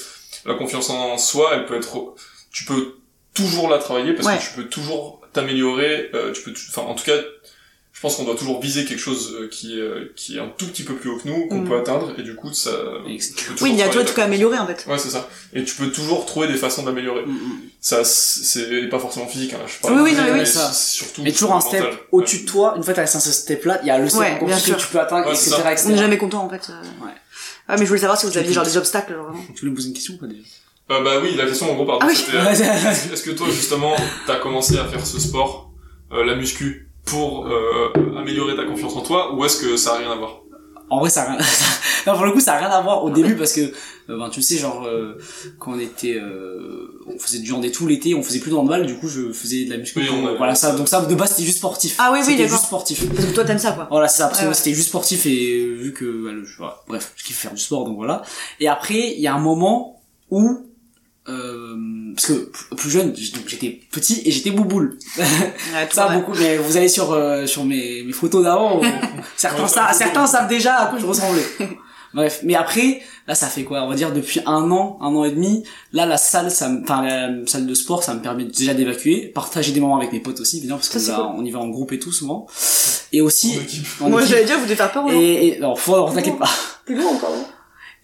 la 0.47 0.55
confiance 0.55 0.91
en 0.91 1.17
soi, 1.17 1.51
elle 1.55 1.67
peut 1.67 1.77
être, 1.77 2.15
tu 2.51 2.65
peux 2.65 2.95
toujours 3.35 3.69
la 3.69 3.79
travailler 3.79 4.13
parce 4.15 4.27
Ouais. 4.27 4.37
que 4.39 4.43
tu 4.43 4.51
peux 4.57 4.65
toujours 4.69 5.21
t'améliorer, 5.33 6.11
euh, 6.15 6.33
tu 6.33 6.43
peux, 6.43 6.53
enfin, 6.71 6.83
en 6.83 6.95
tout 6.95 7.05
cas, 7.05 7.17
je 7.93 8.01
pense 8.01 8.17
qu'on 8.17 8.25
doit 8.25 8.35
toujours 8.37 8.61
viser 8.61 8.85
quelque 8.85 8.99
chose 8.99 9.37
euh, 9.39 9.49
qui 9.49 9.79
est, 9.79 9.81
euh, 9.83 10.13
qui 10.17 10.37
est 10.37 10.41
un 10.41 10.49
tout 10.57 10.67
petit 10.67 10.83
peu 10.83 10.95
plus 10.95 11.11
haut 11.11 11.19
que 11.19 11.29
nous, 11.29 11.47
qu'on 11.49 11.61
Mm. 11.61 11.69
peut 11.69 11.77
atteindre, 11.79 12.15
et 12.19 12.23
du 12.23 12.35
coup, 12.35 12.53
ça, 12.53 12.71
Oui, 13.07 13.21
il 13.61 13.75
y 13.77 13.83
a 13.83 13.89
toujours 13.89 14.05
trucs 14.07 14.19
à 14.19 14.25
améliorer, 14.25 14.59
en 14.59 14.67
fait. 14.67 14.85
Ouais, 14.89 14.99
c'est 14.99 15.11
ça. 15.11 15.29
Et 15.53 15.63
tu 15.65 15.75
peux 15.77 15.91
toujours 15.93 16.25
trouver 16.27 16.49
des 16.49 16.57
façons 16.57 16.83
d'améliorer. 16.83 17.23
Mm, 17.27 17.31
mm. 17.33 17.59
Ça, 17.81 18.03
c'est 18.05 18.89
pas 18.89 18.99
forcément 18.99 19.27
physique, 19.27 19.53
hein, 19.55 19.59
je 19.67 19.81
parle. 19.81 19.95
Oui, 20.01 20.11
oui, 20.11 20.17
non, 20.17 20.23
mais 20.25 20.31
oui. 20.33 20.39
mais 20.39 20.45
Ça. 20.47 20.71
c'est 20.73 20.97
Surtout. 20.97 21.23
Mais 21.23 21.33
toujours 21.33 21.55
un 21.55 21.61
step 21.61 21.85
au-dessus 22.13 22.41
de 22.41 22.47
toi, 22.47 22.75
une 22.77 22.83
fois 22.83 22.93
que 22.95 22.97
t'as 22.97 23.05
atteint 23.05 23.21
ce 23.21 23.31
step-là, 23.33 23.81
il 23.83 23.89
y 23.89 23.91
a 23.91 23.99
le 23.99 24.09
step 24.09 24.21
Ouais, 24.21 24.41
bien 24.45 24.59
sûr. 24.59 24.77
que 24.77 24.83
tu 24.83 24.89
peux 24.89 25.01
atteindre, 25.01 25.29
Ouais, 25.29 25.35
c'est 25.35 25.51
etc., 25.51 25.63
etc. 25.71 25.85
On 25.87 25.91
n'est 25.93 25.99
jamais 25.99 26.19
content, 26.19 26.45
en 26.45 26.49
fait. 26.49 26.71
euh. 26.71 27.05
Ouais. 27.05 27.13
Ah, 27.69 27.75
mais 27.77 27.85
je 27.85 27.89
voulais 27.89 28.01
savoir 28.01 28.19
si 28.19 28.27
vous 28.27 28.37
aviez 28.39 28.53
genre 28.53 28.65
des 28.65 28.77
obstacles, 28.77 29.13
genre, 29.13 29.25
vraiment. 29.27 29.45
Tu 29.55 29.61
voulais 29.61 29.71
me 29.71 29.77
poser 29.77 29.89
une 29.89 29.95
question 29.95 30.15
ou 30.15 30.17
pas 30.19 30.27
déjà? 30.27 30.41
Euh, 30.91 31.03
bah 31.05 31.21
oui, 31.23 31.35
la 31.37 31.47
question 31.47 31.71
en 31.71 31.75
gros, 31.75 31.87
pardon, 31.87 32.01
Ah 32.05 32.09
oui. 32.11 32.17
c'était. 32.17 33.13
Est-ce 33.13 33.23
que 33.23 33.31
toi, 33.31 33.47
justement, 33.51 33.95
t'as 34.27 34.37
commencé 34.37 34.77
à 34.79 34.85
faire 34.87 35.07
ce 35.07 35.21
sport, 35.21 35.71
euh, 36.13 36.25
la 36.25 36.35
muscu, 36.35 36.89
pour 37.05 37.47
euh, 37.47 37.93
améliorer 38.19 38.57
ta 38.57 38.65
confiance 38.65 38.95
en 38.97 39.03
toi, 39.03 39.35
ou 39.35 39.45
est-ce 39.45 39.61
que 39.61 39.77
ça 39.77 39.95
a 39.95 39.99
rien 39.99 40.11
à 40.11 40.17
voir? 40.17 40.39
En 40.91 41.01
vrai, 41.01 41.09
ça 41.11 41.23
a 41.23 41.33
rien... 41.33 41.39
non, 42.07 42.15
pour 42.17 42.25
le 42.27 42.33
coup, 42.33 42.41
ça 42.41 42.55
a 42.55 42.59
rien 42.59 42.69
à 42.69 42.81
voir 42.83 43.03
au 43.03 43.09
début 43.11 43.35
parce 43.35 43.53
que, 43.55 43.61
euh, 43.63 44.19
ben, 44.19 44.29
tu 44.29 44.43
sais, 44.43 44.59
genre, 44.59 44.85
euh, 44.87 45.17
quand 45.59 45.73
on 45.73 45.79
était, 45.79 46.17
euh, 46.17 47.01
on 47.07 47.19
faisait 47.19 47.39
du 47.39 47.51
handball 47.53 47.71
tout 47.73 47.87
l'été, 47.87 48.15
on 48.15 48.23
faisait 48.23 48.41
plus 48.41 48.51
de 48.51 48.57
handball, 48.57 48.85
du 48.87 48.97
coup, 48.99 49.09
je 49.09 49.33
faisais 49.33 49.65
de 49.65 49.71
la 49.71 49.79
muscu. 49.79 50.01
Oui, 50.01 50.09
avait- 50.09 50.37
voilà, 50.37 50.55
ça, 50.55 50.75
donc 50.77 50.89
ça, 50.89 51.01
de 51.01 51.15
base, 51.15 51.31
c'était 51.31 51.45
juste 51.45 51.59
sportif. 51.59 51.97
Ah 51.99 52.11
oui, 52.13 52.19
oui, 52.21 52.33
C'était 52.33 52.47
juste 52.49 52.65
sportif. 52.65 53.09
Parce 53.09 53.25
que 53.27 53.33
toi, 53.33 53.45
t'aimes 53.45 53.59
ça, 53.59 53.73
quoi. 53.73 53.87
Voilà, 53.91 54.07
c'est 54.09 54.19
ça, 54.19 54.27
parce 54.27 54.39
que 54.39 54.43
Ouais, 54.43 54.49
moi, 54.49 54.51
ouais. 54.55 54.59
c'était 54.63 54.75
juste 54.77 54.89
sportif 54.89 55.25
et 55.25 55.61
euh, 55.61 55.75
vu 55.77 55.93
que, 55.95 56.05
voilà, 56.05 56.39
je- 56.45 56.57
voilà, 56.59 56.77
bref, 56.87 57.13
je 57.17 57.25
kiffe 57.25 57.39
faire 57.39 57.55
du 57.55 57.61
sport, 57.63 57.85
donc 57.87 57.97
voilà. 57.97 58.21
Et 58.61 58.69
après, 58.69 59.15
il 59.15 59.21
y 59.21 59.27
a 59.27 59.35
un 59.35 59.41
moment 59.41 60.03
où, 60.31 60.67
euh, 61.29 61.77
parce 62.15 62.27
que 62.27 62.51
plus 62.77 62.91
jeune, 62.91 63.09
donc 63.13 63.47
j'étais 63.47 63.81
petit 63.91 64.23
et 64.25 64.31
j'étais 64.31 64.51
bouboule. 64.51 64.99
Ouais, 65.19 65.25
Ça, 65.93 66.09
ouais. 66.09 66.17
beaucoup, 66.17 66.33
mais 66.39 66.57
vous 66.59 66.77
allez 66.77 66.89
sur, 66.89 67.13
euh, 67.13 67.47
sur 67.47 67.65
mes, 67.65 68.03
mes 68.03 68.13
photos 68.13 68.43
d'avant, 68.45 68.81
certains, 69.37 69.69
ça, 69.69 69.93
certains 69.93 70.27
savent 70.27 70.49
déjà 70.49 70.77
à 70.77 70.87
quoi 70.87 70.99
je 70.99 71.07
ressemblais. 71.07 71.45
Bref, 72.15 72.41
mais 72.45 72.55
après, 72.57 73.01
là, 73.27 73.35
ça 73.35 73.47
fait 73.47 73.65
quoi? 73.65 73.85
On 73.85 73.89
va 73.89 73.95
dire 73.95 74.13
depuis 74.13 74.41
un 74.45 74.71
an, 74.71 74.99
un 75.01 75.15
an 75.15 75.25
et 75.25 75.31
demi. 75.31 75.65
Là, 75.95 76.05
la 76.05 76.19
salle, 76.19 76.51
ça, 76.51 76.69
me- 76.69 76.83
enfin, 76.83 77.01
la 77.03 77.31
salle 77.47 77.67
de 77.67 77.73
sport, 77.73 78.03
ça 78.05 78.13
me 78.13 78.21
permet 78.21 78.45
déjà 78.45 78.75
d'évacuer, 78.75 79.29
partager 79.35 79.73
des 79.73 79.81
moments 79.81 79.97
avec 79.97 80.13
mes 80.13 80.21
potes 80.21 80.39
aussi, 80.41 80.59
évidemment, 80.59 80.79
parce 80.79 80.91
qu'on 81.09 81.23
on 81.39 81.43
y 81.43 81.51
va 81.51 81.61
en 81.61 81.69
groupe 81.69 81.91
et 81.93 81.99
tout 81.99 82.13
souvent. 82.13 82.47
Et 83.15 83.23
aussi, 83.23 83.59
Moi, 84.01 84.23
j'allais 84.27 84.45
dire, 84.45 84.59
vous 84.59 84.65
devez 84.65 84.77
faire 84.77 84.93
peur 84.93 85.11
et, 85.11 85.49
et 85.57 85.59
non, 85.61 85.75
faut, 85.75 86.11
t'inquiète 86.11 86.39
pas. 86.39 86.51
Plus 86.85 86.97
loin 86.97 87.13
encore. 87.13 87.33
hein. 87.35 87.45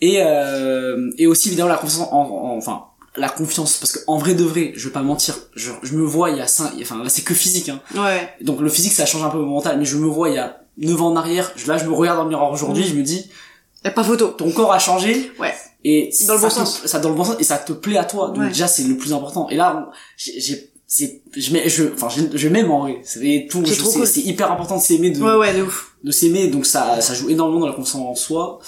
Et 0.00 0.22
euh, 0.22 1.10
et 1.18 1.26
aussi 1.26 1.48
évidemment 1.48 1.68
la 1.70 1.76
confiance 1.76 2.08
en, 2.12 2.20
en- 2.20 2.56
enfin 2.56 2.84
la 3.16 3.28
confiance 3.28 3.76
parce 3.78 3.92
que 3.92 3.98
en 4.06 4.16
vrai 4.18 4.34
de 4.34 4.44
vrai, 4.44 4.72
je 4.76 4.86
vais 4.88 4.92
pas 4.92 5.02
mentir, 5.02 5.36
je, 5.56 5.70
je 5.82 5.94
me 5.94 6.04
vois 6.04 6.30
il 6.30 6.36
y 6.36 6.40
a 6.40 6.46
cinq, 6.46 6.72
enfin 6.80 7.02
là 7.02 7.08
c'est 7.08 7.22
que 7.22 7.34
physique 7.34 7.68
hein. 7.68 7.80
Ouais. 7.96 8.28
Donc 8.42 8.60
le 8.60 8.68
physique 8.68 8.92
ça 8.92 9.06
change 9.06 9.22
un 9.24 9.30
peu 9.30 9.38
mon 9.38 9.46
mental, 9.54 9.78
mais 9.78 9.84
je 9.84 9.96
me 9.96 10.06
vois 10.06 10.28
il 10.28 10.36
y 10.36 10.38
a 10.38 10.60
9 10.78 11.00
ans 11.02 11.08
en 11.08 11.16
arrière, 11.16 11.50
je- 11.56 11.66
là 11.66 11.76
je 11.78 11.84
me 11.86 11.92
regarde 11.92 12.18
dans 12.18 12.24
le 12.24 12.28
miroir 12.30 12.52
aujourd'hui, 12.52 12.84
je 12.84 12.94
me 12.94 13.02
dis 13.02 13.28
Y 13.84 13.88
a 13.88 13.90
pas 13.90 14.04
photo. 14.04 14.28
ton 14.28 14.50
corps 14.52 14.72
a 14.72 14.78
changé. 14.78 15.32
Ouais. 15.40 15.54
Et 15.84 16.10
Dans 16.26 16.34
le 16.34 16.40
bon 16.40 16.48
te- 16.48 16.52
sens. 16.54 16.82
Ça 16.86 16.98
dans 16.98 17.08
le 17.08 17.14
bon 17.14 17.24
sens 17.24 17.36
et 17.38 17.44
ça 17.44 17.56
te 17.58 17.72
plaît 17.72 17.96
à 17.98 18.04
toi. 18.04 18.28
Donc 18.28 18.38
Ouais. 18.38 18.48
déjà 18.48 18.66
c'est 18.68 18.82
le 18.84 18.96
plus 18.96 19.12
important. 19.12 19.48
Et 19.48 19.56
là 19.56 19.90
j'ai- 20.16 20.70
c'est 20.90 21.20
je 21.36 21.52
m'ai- 21.52 21.68
je 21.68 21.84
enfin 21.92 22.08
je, 22.08 22.36
je 22.36 22.48
m'aime 22.48 22.70
en 22.70 22.80
vrai. 22.80 23.00
C'est 23.04 23.46
tout 23.50 23.62
C'est 23.66 23.76
cool. 23.76 24.06
hyper 24.24 24.50
important 24.50 24.78
de 24.78 24.82
s'aimer 24.82 25.10
de 25.10 25.22
Ouais, 25.22 25.34
ouais, 25.36 25.52
de 26.02 26.10
s'aimer 26.10 26.48
donc 26.48 26.64
ça 26.64 27.00
ça 27.02 27.12
joue 27.12 27.28
énormément 27.28 27.60
dans 27.60 27.66
la 27.66 27.74
confiance 27.74 28.00
en 28.02 28.14
soi 28.14 28.58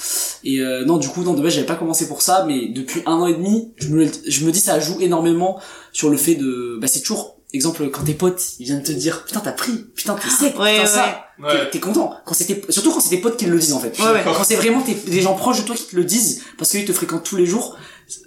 et 0.44 0.58
euh, 0.60 0.84
non 0.84 0.98
du 0.98 1.08
coup 1.08 1.22
non 1.22 1.32
de 1.32 1.40
base 1.42 1.54
j'avais 1.54 1.66
pas 1.66 1.76
commencé 1.76 2.06
pour 2.08 2.20
ça 2.22 2.44
mais 2.46 2.68
depuis 2.68 3.00
un 3.06 3.14
an 3.14 3.26
et 3.26 3.32
demi 3.34 3.72
je 3.76 3.88
me 3.88 4.06
je 4.28 4.44
me 4.44 4.52
dis 4.52 4.60
ça 4.60 4.78
joue 4.80 4.98
énormément 5.00 5.58
sur 5.92 6.10
le 6.10 6.16
fait 6.18 6.34
de 6.34 6.76
bah 6.80 6.88
c'est 6.88 7.00
toujours 7.00 7.36
exemple 7.54 7.88
quand 7.90 8.02
tes 8.04 8.14
potes 8.14 8.42
ils 8.58 8.66
viennent 8.66 8.82
te 8.82 8.92
dire 8.92 9.24
putain 9.24 9.40
t'as 9.40 9.52
pris 9.52 9.86
putain 9.94 10.14
t'es 10.16 10.28
sec 10.28 10.58
Ouais, 10.58 10.72
putain 10.72 10.82
ouais. 10.82 10.86
ça 10.86 11.24
Ouais. 11.42 11.70
t'es- 11.72 11.80
content 11.80 12.12
quand 12.26 12.34
c'était 12.34 12.60
surtout 12.68 12.92
quand 12.92 13.00
c'est 13.00 13.08
tes 13.08 13.16
potes 13.22 13.38
qui 13.38 13.46
le 13.46 13.58
disent 13.58 13.72
en 13.72 13.80
fait 13.80 13.98
Ouais, 13.98 14.04
ouais. 14.12 14.20
quand 14.24 14.44
c'est 14.44 14.56
vraiment 14.56 14.82
tes, 14.82 14.92
des 14.94 15.22
gens 15.22 15.34
proches 15.34 15.62
de 15.62 15.66
toi 15.66 15.74
qui 15.74 15.84
te 15.86 15.96
le 15.96 16.04
disent 16.04 16.42
parce 16.58 16.70
qu'ils 16.70 16.84
te 16.84 16.92
fréquentent 16.92 17.24
tous 17.24 17.36
les 17.36 17.46
jours 17.46 17.78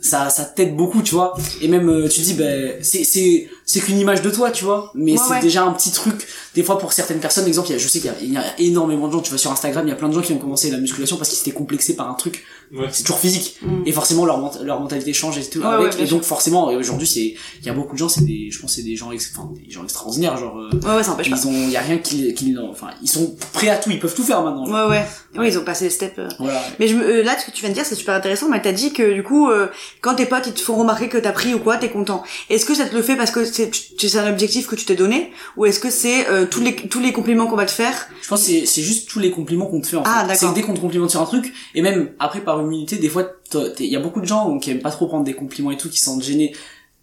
ça 0.02 0.30
ça 0.30 0.46
t'aide 0.46 0.76
beaucoup 0.76 1.02
tu 1.04 1.14
vois 1.14 1.36
et 1.62 1.68
même 1.68 1.90
euh, 1.90 2.08
tu 2.08 2.22
dis 2.22 2.34
ben 2.34 2.74
c'est 2.82 3.04
c'est 3.04 3.50
c'est 3.66 3.80
qu'une 3.80 3.98
image 4.00 4.22
de 4.22 4.30
toi 4.30 4.52
tu 4.52 4.64
vois 4.66 4.92
mais 4.96 5.14
Ouais, 5.14 5.18
c'est 5.18 5.34
ouais. 5.36 5.40
déjà 5.42 5.64
un 5.64 5.72
petit 5.74 5.92
truc 5.92 6.28
des 6.56 6.64
fois 6.64 6.78
pour 6.78 6.94
certaines 6.94 7.20
personnes 7.20 7.48
exemple 7.48 7.70
il 7.70 7.74
y 7.74 7.76
a, 7.76 7.78
je 7.78 7.88
sais 7.88 8.00
qu'il 8.00 8.12
y 8.12 8.14
a, 8.14 8.18
il 8.22 8.34
y 8.34 8.38
a 8.38 8.44
énormément 8.60 9.08
de 9.08 9.14
gens 9.14 9.22
tu 9.22 9.32
vas 9.32 9.38
sur 9.38 9.52
Instagram 9.52 9.86
il 9.88 9.90
y 9.90 9.94
a 9.94 9.96
plein 9.96 10.10
de 10.10 10.14
gens 10.14 10.22
qui 10.22 10.34
ont 10.34 10.38
commencé 10.38 10.70
la 10.72 10.78
musculation 10.78 11.18
parce 11.18 11.30
qu'ils 11.30 11.40
étaient 11.40 11.58
complexés 11.58 11.96
par 11.96 12.10
un 12.10 12.14
truc 12.16 12.44
Ouais. 12.74 12.88
c'est 12.92 13.04
toujours 13.04 13.20
physique 13.20 13.58
Mm. 13.62 13.84
et 13.86 13.92
forcément 13.92 14.26
leur 14.26 14.64
leur 14.64 14.80
mentalité 14.80 15.14
change 15.14 15.38
et 15.38 15.44
tout 15.48 15.60
Ouais, 15.60 15.66
avec 15.68 15.90
ouais, 15.92 15.96
bien 15.98 16.06
et 16.06 16.08
donc 16.08 16.24
forcément 16.24 16.72
et 16.72 16.76
aujourd'hui 16.76 17.06
c'est 17.08 17.36
il 17.60 17.66
y 17.66 17.70
a 17.70 17.74
beaucoup 17.74 17.94
de 17.94 18.00
gens 18.00 18.10
c'est 18.10 18.26
des 18.26 18.50
je 18.52 18.60
pense 18.60 18.72
que 18.72 18.76
c'est 18.78 18.88
des 18.88 18.96
gens 18.96 19.12
ex- 19.12 19.32
enfin 19.36 19.50
des 19.64 19.70
gens 19.72 19.84
extraordinaires 19.84 20.38
genre 20.38 20.58
euh, 20.58 20.70
Ouais, 20.84 20.96
ouais, 20.96 21.04
ça 21.04 21.12
empêche 21.12 21.30
pas. 21.30 21.38
ils 21.38 21.48
ont 21.48 21.52
il 21.54 21.70
y 21.70 21.78
a 21.78 21.82
rien 21.82 22.00
qui 22.00 22.34
qui 22.34 22.56
enfin 22.72 22.88
ils 23.02 23.08
sont 23.10 23.36
prêts 23.54 23.70
à 23.70 23.78
tout 23.78 23.92
ils 23.92 24.00
peuvent 24.00 24.16
tout 24.16 24.24
faire 24.24 24.42
maintenant 24.42 24.66
genre. 24.66 24.90
Ouais, 24.90 24.98
ouais. 24.98 25.06
Ouais, 25.40 25.50
ils 25.50 25.58
ont 25.58 25.64
passé 25.64 25.86
les 25.86 25.90
steps. 25.92 26.18
euh. 26.20 26.28
voilà 26.40 26.62
Mais 26.80 26.88
je, 26.88 26.96
euh, 26.96 27.24
là, 27.24 27.36
ce 27.40 27.46
que 27.48 27.52
tu 27.52 27.62
viens 27.62 27.70
de 27.70 27.74
dire, 27.74 27.84
c'est 27.86 27.96
super 27.96 28.14
intéressant. 28.14 28.50
Mais 28.50 28.62
t'as 28.62 28.72
dit 28.72 28.94
que 28.94 29.14
du 29.14 29.24
coup, 29.24 29.50
euh, 29.50 29.66
quand 30.00 30.14
tes 30.14 30.28
potes 30.28 30.46
ils 30.46 30.54
te 30.54 30.60
font 30.62 30.76
remarquer 30.76 31.10
que 31.10 31.18
t'as 31.18 31.32
pris 31.32 31.56
ou 31.56 31.60
quoi, 31.60 31.78
t'es 31.78 31.90
content. 31.90 32.22
Est-ce 32.52 32.66
que 32.68 32.76
ça 32.76 32.86
te 32.86 32.96
le 32.96 33.02
fait 33.02 33.16
parce 33.16 33.32
que 33.32 33.44
c'est 33.54 33.72
c'est 33.98 34.18
un 34.18 34.30
objectif 34.32 34.68
que 34.68 34.76
tu 34.76 34.86
t'es 34.86 34.96
donné, 34.96 35.32
ou 35.58 35.66
est-ce 35.66 35.80
que 35.80 35.90
c'est 35.90 36.28
euh, 36.30 36.46
tous 36.46 36.62
les 36.62 36.76
tous 36.76 37.00
les 37.00 37.14
compliments 37.14 37.48
qu'on 37.48 37.56
va 37.56 37.66
te 37.66 37.72
faire? 37.72 38.08
Je 38.22 38.28
pense 38.28 38.42
que 38.42 38.48
c'est 38.48 38.66
c'est 38.66 38.82
juste 38.82 39.08
tous 39.10 39.20
les 39.20 39.32
compliments 39.32 39.66
qu'on 39.68 39.82
te 39.82 39.88
fait 39.88 39.96
en 39.98 40.04
Ah, 40.06 40.26
fait. 40.28 40.36
C'est 40.36 40.48
que 40.48 40.54
dès 40.56 40.62
qu'on 40.62 40.74
te 40.74 40.80
complimente 40.80 41.10
sur 41.12 41.22
un 41.22 41.26
truc, 41.26 41.54
et 41.76 41.82
même 41.82 42.12
après 42.20 42.42
par 42.42 42.60
humilité, 42.62 42.98
des 42.98 43.10
fois, 43.10 43.32
il 43.80 43.86
y 43.86 43.96
a 43.96 44.00
beaucoup 44.00 44.22
de 44.22 44.26
gens 44.26 44.58
qui 44.60 44.72
aiment 44.72 44.82
pas 44.82 44.92
trop 44.92 45.08
prendre 45.08 45.24
des 45.24 45.34
compliments 45.36 45.72
et 45.72 45.78
tout, 45.78 45.90
qui 45.90 46.00
sentent 46.00 46.24
gênés. 46.24 46.56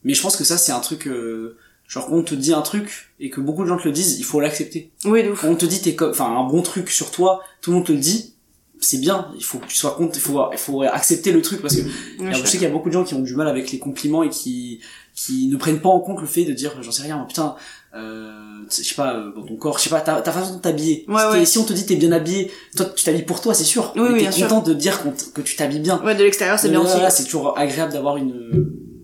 Mais 0.04 0.14
je 0.14 0.22
pense 0.22 0.36
que 0.36 0.44
ça 0.44 0.56
c'est 0.58 0.72
un 0.72 0.80
truc, 0.80 1.06
euh, 1.06 1.56
genre 1.86 2.06
quand 2.06 2.14
on 2.16 2.22
te 2.22 2.34
dit 2.34 2.52
un 2.52 2.62
truc 2.62 3.12
et 3.20 3.30
que 3.30 3.40
beaucoup 3.40 3.62
de 3.64 3.68
gens 3.68 3.76
te 3.78 3.84
le 3.84 3.92
disent, 3.92 4.18
il 4.18 4.24
faut 4.24 4.40
l'accepter. 4.40 4.90
Oui, 5.04 5.22
de 5.22 5.30
ouf. 5.30 5.40
Quand 5.42 5.48
on 5.48 5.56
te 5.56 5.66
dit 5.66 5.80
t'es 5.80 5.96
enfin 6.02 6.26
un 6.26 6.44
bon 6.48 6.62
truc 6.62 6.90
sur 6.90 7.10
toi, 7.10 7.42
tout 7.60 7.70
le 7.70 7.76
monde 7.76 7.86
te 7.86 7.92
le 7.92 7.98
dit, 7.98 8.34
c'est 8.82 8.96
bien. 8.98 9.28
Il 9.36 9.44
faut 9.44 9.58
que 9.58 9.66
tu 9.66 9.76
sois 9.76 9.90
compte, 9.90 10.16
il 10.16 10.20
faut 10.22 10.40
il 10.52 10.58
faut 10.58 10.80
accepter 10.82 11.32
le 11.32 11.42
truc 11.42 11.60
parce 11.60 11.76
que 11.76 11.82
je 12.18 12.34
sais 12.46 12.52
qu'il 12.52 12.62
y 12.62 12.66
a 12.66 12.70
beaucoup 12.70 12.88
de 12.88 12.94
gens 12.94 13.04
qui 13.04 13.12
ont 13.12 13.20
du 13.20 13.34
mal 13.36 13.46
avec 13.46 13.70
les 13.72 13.78
compliments 13.78 14.22
et 14.22 14.30
qui 14.30 14.80
qui 15.26 15.48
ne 15.48 15.56
prennent 15.56 15.80
pas 15.80 15.88
en 15.90 16.00
compte 16.00 16.20
le 16.20 16.26
fait 16.26 16.44
de 16.44 16.52
dire 16.52 16.72
j'en 16.80 16.92
sais 16.92 17.02
rien 17.02 17.18
putain 17.28 17.54
euh, 17.94 18.30
je 18.70 18.82
sais 18.82 18.94
pas 18.94 19.14
euh, 19.14 19.32
bon, 19.34 19.42
ton 19.44 19.56
corps 19.56 19.78
je 19.78 19.84
sais 19.84 19.90
pas 19.90 20.00
ta, 20.00 20.20
ta 20.22 20.32
façon 20.32 20.56
de 20.56 20.60
t'habiller 20.60 21.04
Ouais, 21.08 21.20
Si 21.20 21.26
ouais. 21.38 21.44
si 21.44 21.58
on 21.58 21.64
te 21.64 21.72
dit 21.72 21.84
t'es 21.86 21.96
bien 21.96 22.12
habillé 22.12 22.50
toi 22.76 22.86
tu 22.94 23.04
t'habilles 23.04 23.24
pour 23.24 23.40
toi 23.40 23.52
c'est 23.52 23.64
sûr 23.64 23.92
Oui, 23.96 24.02
Mais 24.02 24.08
oui, 24.08 24.14
t'es 24.14 24.20
bien 24.20 24.30
sûr. 24.32 24.48
content 24.48 24.62
de 24.62 24.72
dire 24.74 25.00
que 25.34 25.40
tu 25.42 25.56
t'habilles 25.56 25.80
bien 25.80 26.00
Ouais, 26.04 26.14
de 26.14 26.22
l'extérieur, 26.22 26.58
c'est 26.58 26.68
Mais 26.68 26.76
bien 26.78 26.84
là, 26.84 27.06
aussi. 27.08 27.16
c'est 27.16 27.24
toujours 27.24 27.58
agréable 27.58 27.92
d'avoir 27.92 28.16
une 28.16 28.32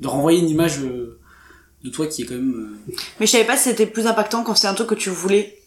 de 0.00 0.08
renvoyer 0.08 0.38
une 0.38 0.48
image 0.48 0.78
euh, 0.80 1.18
de 1.84 1.90
toi 1.90 2.06
qui 2.06 2.22
est 2.22 2.26
quand 2.26 2.34
même 2.34 2.76
Mais 3.20 3.26
je 3.26 3.32
savais 3.32 3.44
pas 3.44 3.56
si 3.56 3.64
c'était 3.64 3.86
plus 3.86 4.06
impactant 4.06 4.42
quand 4.44 4.54
c'est 4.54 4.68
un 4.68 4.74
truc 4.74 4.88
que 4.90 4.94
tu 4.94 5.10
voulais, 5.10 5.58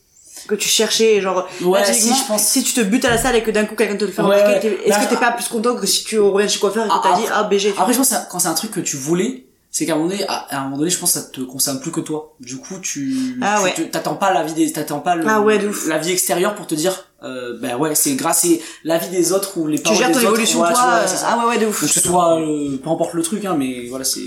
que 0.48 0.56
tu 0.56 0.70
cherchais, 0.70 1.20
genre. 1.20 1.46
euh... 1.62 1.66
ouais 1.66 1.94
si 1.94 2.10
je 2.14 2.26
pense 2.28 2.44
si 2.44 2.64
tu 2.64 2.74
te 2.74 2.82
butes 2.82 3.04
à 3.06 3.10
la 3.10 3.18
salle 3.18 3.36
et 3.36 3.44
que 3.44 3.52
d'un 3.52 3.66
coup 3.66 3.76
quelqu'un 3.76 3.98
te 3.98 4.06
le 4.06 4.12
fait 4.12 4.22
remarquer, 4.22 4.68
ouais. 4.70 4.80
est-ce 4.86 4.90
Là, 4.90 5.06
que 5.06 5.10
t'es 5.10 5.20
pas 5.20 5.32
plus 5.34 5.48
content 5.48 5.76
que 5.76 5.86
si 5.86 6.06
tu 6.06 6.18
reviens 6.20 6.48
chez 6.48 6.60
coiffeur 6.60 6.86
et 6.86 6.88
que 6.88 6.94
Ah, 6.94 7.02
t'as 7.04 7.16
dit, 7.18 7.24
après- 7.26 7.36
ah, 7.38 7.44
BG. 7.44 7.74
Après, 7.78 7.92
je 7.94 7.98
pense 7.98 8.14
quand 8.32 8.40
c'est 8.40 8.48
un 8.48 8.54
truc 8.54 8.72
que 8.72 8.80
tu 8.80 8.96
voulais, 8.96 9.46
c'est 9.80 9.86
qu'à 9.86 9.94
un 9.94 9.98
moment 9.98 10.10
donné, 10.10 10.26
à, 10.28 10.34
à 10.34 10.60
un 10.60 10.64
moment 10.66 10.78
donné, 10.78 10.90
je 10.90 10.98
pense 11.00 11.14
que 11.14 11.20
ça 11.20 11.26
te 11.26 11.42
concerne 11.42 11.80
plus 11.80 11.92
que 11.92 12.02
toi. 12.02 12.36
Du 12.40 12.58
coup, 12.58 12.76
tu, 12.82 13.38
Ah 13.42 13.62
tu 13.74 13.82
ouais. 13.82 13.90
t'attends 13.90 14.16
pas 14.16 14.34
la 14.34 14.44
vie 14.44 14.54
des, 14.54 14.72
t'attends 14.72 15.00
pas 15.00 15.16
le, 15.16 15.24
Ah 15.28 15.42
ouais, 15.42 15.60
la 15.88 15.98
vie 15.98 16.12
extérieure 16.12 16.54
pour 16.56 16.68
te 16.68 16.76
dire, 16.76 17.06
euh, 17.24 17.58
ben 17.62 17.76
ouais, 17.78 17.96
c'est 17.96 18.16
grâce 18.16 18.46
à 18.46 18.48
la 18.84 18.98
vie 18.98 19.10
des 19.10 19.32
autres 19.34 19.58
ou 19.58 19.68
les 19.68 19.78
Tu 19.78 19.84
paroles 19.84 19.98
gères 19.98 20.08
des 20.10 20.14
ton 20.14 20.20
autres. 20.20 20.28
évolution, 20.30 20.60
voilà, 20.60 20.74
tu 20.76 20.80
toi. 20.82 20.90
vois, 20.90 21.00
euh, 21.00 21.08
c'est 21.08 21.16
ça. 21.18 21.28
ah 21.32 21.38
ouais, 21.40 21.54
ouais, 21.56 21.58
de 21.60 21.66
ouf. 21.68 21.82
Que 21.82 21.88
ce 21.88 22.00
soit, 22.00 22.40
euh, 22.42 22.78
peu 22.84 22.90
importe 22.90 23.14
le 23.14 23.24
truc, 23.24 23.44
hein, 23.46 23.56
mais 23.58 23.88
voilà, 23.90 24.04
c'est, 24.06 24.22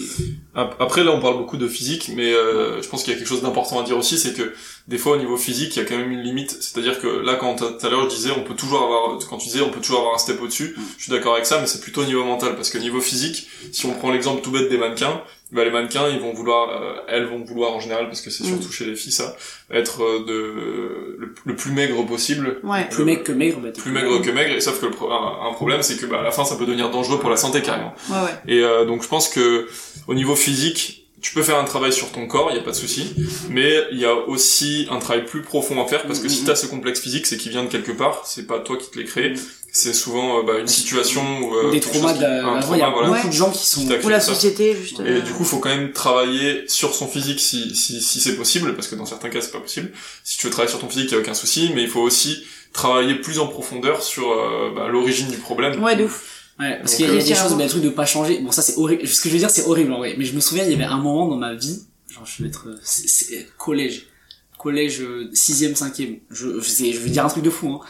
Ap- 0.54 0.76
Après, 0.80 1.02
là, 1.04 1.12
on 1.12 1.20
parle 1.20 1.38
beaucoup 1.38 1.56
de 1.56 1.66
physique, 1.68 2.10
mais 2.14 2.32
euh, 2.32 2.82
je 2.82 2.88
pense 2.88 3.02
qu'il 3.02 3.12
y 3.12 3.16
a 3.16 3.18
quelque 3.18 3.28
chose 3.28 3.40
d'important 3.42 3.80
à 3.80 3.84
dire 3.84 3.96
aussi, 3.96 4.18
c'est 4.18 4.34
que 4.34 4.52
des 4.88 4.98
fois, 4.98 5.12
au 5.12 5.16
niveau 5.18 5.36
physique, 5.36 5.74
il 5.76 5.78
y 5.78 5.82
a 5.82 5.88
quand 5.88 5.96
même 5.96 6.10
une 6.10 6.20
limite. 6.22 6.50
C'est-à-dire 6.60 7.00
que 7.00 7.06
là, 7.06 7.36
quand 7.36 7.54
tout 7.56 7.86
à 7.86 7.88
l'heure, 7.88 8.08
je 8.10 8.14
disais, 8.14 8.30
on 8.36 8.42
peut 8.44 8.54
toujours 8.54 8.82
avoir, 8.82 9.18
quand 9.30 9.38
tu 9.38 9.46
disais, 9.48 9.62
on 9.62 9.70
peut 9.70 9.80
toujours 9.80 10.00
avoir 10.00 10.14
un 10.14 10.18
step 10.18 10.40
au-dessus, 10.42 10.76
je 10.98 11.02
suis 11.04 11.12
d'accord 11.12 11.34
avec 11.34 11.46
ça, 11.46 11.58
mais 11.60 11.66
c'est 11.66 11.80
plutôt 11.80 12.02
au 12.02 12.06
niveau 12.06 12.24
mental, 12.24 12.56
parce 12.56 12.68
que 12.68 12.76
niveau 12.78 13.00
physique, 13.00 13.48
si 13.72 13.86
on 13.86 13.94
prend 13.94 14.10
l'exemple 14.10 14.42
tout 14.42 14.50
bête 14.50 14.68
des 14.68 14.76
mannequins, 14.78 15.22
bah, 15.52 15.64
les 15.64 15.70
mannequins, 15.70 16.08
ils 16.08 16.18
vont 16.20 16.32
vouloir, 16.32 16.70
euh, 16.70 16.94
elles 17.08 17.26
vont 17.26 17.44
vouloir 17.44 17.72
en 17.74 17.80
général, 17.80 18.06
parce 18.06 18.20
que 18.20 18.30
c'est 18.30 18.44
Mm. 18.44 18.48
surtout 18.48 18.72
chez 18.72 18.84
les 18.86 18.94
filles 18.96 19.12
ça, 19.12 19.36
être 19.70 20.02
euh, 20.02 20.24
de 20.26 21.16
le, 21.18 21.34
le 21.44 21.56
plus 21.56 21.70
maigre 21.72 22.04
possible. 22.06 22.58
Ouais. 22.64 22.88
plus 22.90 23.04
maigre 23.04 23.22
que 23.22 23.32
maigre, 23.32 23.58
bah, 23.60 23.68
Plus 23.76 23.90
maigre 23.92 24.20
que 24.22 24.30
maigre, 24.30 24.54
et 24.54 24.60
sauf 24.60 24.80
que 24.80 24.86
le 24.86 24.92
pro- 24.92 25.10
un, 25.12 25.48
un 25.48 25.52
problème, 25.52 25.82
c'est 25.82 25.96
que 25.96 26.06
bah, 26.06 26.20
à 26.20 26.22
la 26.22 26.30
fin, 26.32 26.44
ça 26.44 26.56
peut 26.56 26.66
devenir 26.66 26.90
dangereux 26.90 27.18
pour 27.20 27.30
la 27.30 27.36
santé 27.36 27.62
carrément. 27.62 27.94
Ouais, 28.10 28.16
ouais. 28.16 28.52
Et 28.54 28.60
euh, 28.62 28.84
donc 28.84 29.02
je 29.02 29.08
pense 29.08 29.28
que 29.28 29.68
au 30.08 30.14
niveau 30.14 30.34
physique, 30.36 30.98
tu 31.20 31.34
peux 31.34 31.42
faire 31.44 31.58
un 31.58 31.64
travail 31.64 31.92
sur 31.92 32.10
ton 32.10 32.26
corps, 32.26 32.48
il 32.50 32.56
y 32.56 32.58
a 32.58 32.62
pas 32.64 32.72
de 32.72 32.76
souci, 32.76 33.14
mais 33.48 33.84
il 33.92 33.98
y 34.00 34.04
a 34.04 34.12
aussi 34.14 34.88
un 34.90 34.98
travail 34.98 35.24
plus 35.24 35.42
profond 35.42 35.80
à 35.80 35.86
faire 35.86 36.02
parce 36.02 36.18
que 36.18 36.28
si 36.28 36.40
Mhm. 36.40 36.46
t'as 36.46 36.56
ce 36.56 36.66
complexe 36.66 37.00
physique, 37.00 37.26
c'est 37.26 37.36
qu'il 37.36 37.52
vient 37.52 37.62
de 37.62 37.68
quelque 37.68 37.92
part, 37.92 38.22
c'est 38.26 38.46
pas 38.48 38.58
toi 38.58 38.76
qui 38.76 38.90
te 38.90 38.98
l'as 38.98 39.04
créé. 39.04 39.34
C'est 39.74 39.94
souvent 39.94 40.38
euh, 40.38 40.42
bah, 40.42 40.58
une 40.58 40.68
situation 40.68 41.22
ou 41.40 41.54
euh, 41.56 41.70
des 41.70 41.80
traumas 41.80 42.12
de 42.12 42.20
la, 42.20 42.60
il 42.72 42.78
y 42.78 42.82
a 42.82 42.90
voilà. 42.90 43.08
beaucoup 43.08 43.28
de 43.28 43.32
gens 43.32 43.50
qui 43.50 43.66
sont, 43.66 43.86
créé 43.86 44.10
la 44.10 44.20
société, 44.20 44.76
juste. 44.76 45.00
Et 45.00 45.04
euh, 45.04 45.20
du 45.22 45.32
coup, 45.32 45.44
faut 45.44 45.60
quand 45.60 45.70
même 45.70 45.92
travailler 45.92 46.64
sur 46.68 46.94
son 46.94 47.08
physique 47.08 47.40
si, 47.40 47.74
si, 47.74 48.02
si 48.02 48.20
c'est 48.20 48.36
possible, 48.36 48.74
parce 48.76 48.86
que 48.88 48.96
dans 48.96 49.06
certains 49.06 49.30
cas, 49.30 49.40
c'est 49.40 49.50
pas 49.50 49.60
possible. 49.60 49.90
Si 50.24 50.36
tu 50.36 50.46
veux 50.46 50.50
travailler 50.52 50.70
sur 50.70 50.78
ton 50.78 50.90
physique, 50.90 51.08
il 51.10 51.12
y 51.14 51.16
a 51.16 51.20
aucun 51.20 51.32
souci, 51.32 51.72
mais 51.74 51.82
il 51.82 51.88
faut 51.88 52.02
aussi 52.02 52.44
travailler 52.74 53.14
plus 53.14 53.38
en 53.38 53.46
profondeur 53.46 54.02
sur 54.02 54.30
euh, 54.30 54.70
bah, 54.76 54.88
l'origine 54.88 55.28
du 55.28 55.38
problème. 55.38 55.82
Ouais, 55.82 55.96
de 55.96 56.04
ouf. 56.04 56.52
Ouais, 56.60 56.76
parce 56.78 56.94
qu'il 56.96 57.06
y 57.06 57.08
y 57.08 57.10
a 57.10 57.14
des 57.14 57.20
choses, 57.20 57.46
tiens, 57.48 57.56
bah, 57.56 57.64
des 57.64 57.70
trucs 57.70 57.82
de 57.82 57.88
pas 57.88 58.04
changer. 58.04 58.40
Bon, 58.40 58.52
ça 58.52 58.60
c'est 58.60 58.76
horrible. 58.76 59.08
Ce 59.08 59.22
que 59.22 59.30
je 59.30 59.32
veux 59.34 59.38
dire, 59.40 59.48
c'est 59.50 59.64
horrible 59.64 59.90
en 59.94 59.98
vrai. 59.98 60.16
Mais 60.18 60.26
je 60.26 60.34
me 60.34 60.40
souviens, 60.40 60.64
il 60.64 60.70
y 60.70 60.74
avait 60.74 60.84
un 60.84 60.98
moment 60.98 61.28
dans 61.28 61.38
ma 61.38 61.54
vie, 61.54 61.80
genre 62.12 62.26
je 62.26 62.42
vais 62.42 62.50
être 62.50 62.68
c'est- 62.84 63.48
collège, 63.56 64.06
collège 64.58 65.00
euh, 65.00 65.30
sixième, 65.32 65.74
cinquième. 65.74 66.16
Je, 66.30 66.60
je, 66.60 66.92
je 66.92 66.98
vais 66.98 67.08
dire 67.08 67.24
un 67.24 67.30
truc 67.30 67.42
de 67.42 67.48
fou, 67.48 67.68
hein. 67.70 67.80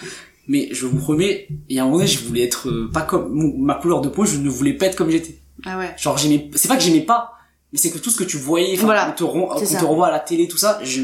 Mais 0.52 0.68
je 0.70 0.84
vous 0.86 0.98
promets, 0.98 1.48
il 1.70 1.76
y 1.76 1.78
a 1.78 1.82
un 1.82 1.86
moment 1.86 1.96
donné, 1.98 2.08
je 2.08 2.18
voulais 2.26 2.42
être 2.42 2.68
euh, 2.68 2.90
pas 2.92 3.00
comme 3.02 3.32
mon- 3.32 3.56
ma 3.56 3.74
couleur 3.76 4.02
de 4.02 4.08
peau, 4.10 4.26
je 4.26 4.36
ne 4.36 4.50
voulais 4.50 4.74
pas 4.74 4.84
être 4.86 4.96
comme 4.96 5.08
j'étais. 5.10 5.38
Ah 5.64 5.78
ouais. 5.78 5.94
Genre 5.96 6.18
j'aimais, 6.18 6.50
c'est 6.54 6.68
pas 6.68 6.76
que 6.76 6.82
j'aimais 6.82 7.00
pas, 7.00 7.32
mais 7.72 7.78
c'est 7.78 7.90
que 7.90 7.96
tout 7.98 8.10
ce 8.10 8.16
que 8.18 8.24
tu 8.24 8.36
voyais, 8.36 8.76
Voilà, 8.76 9.08
on 9.08 9.12
te, 9.58 9.64
c'est 9.64 9.74
ça. 9.76 9.80
renvoie 9.86 10.08
à 10.08 10.10
la 10.10 10.18
télé, 10.20 10.48
tout 10.48 10.58
ça, 10.58 10.78
je 10.84 11.02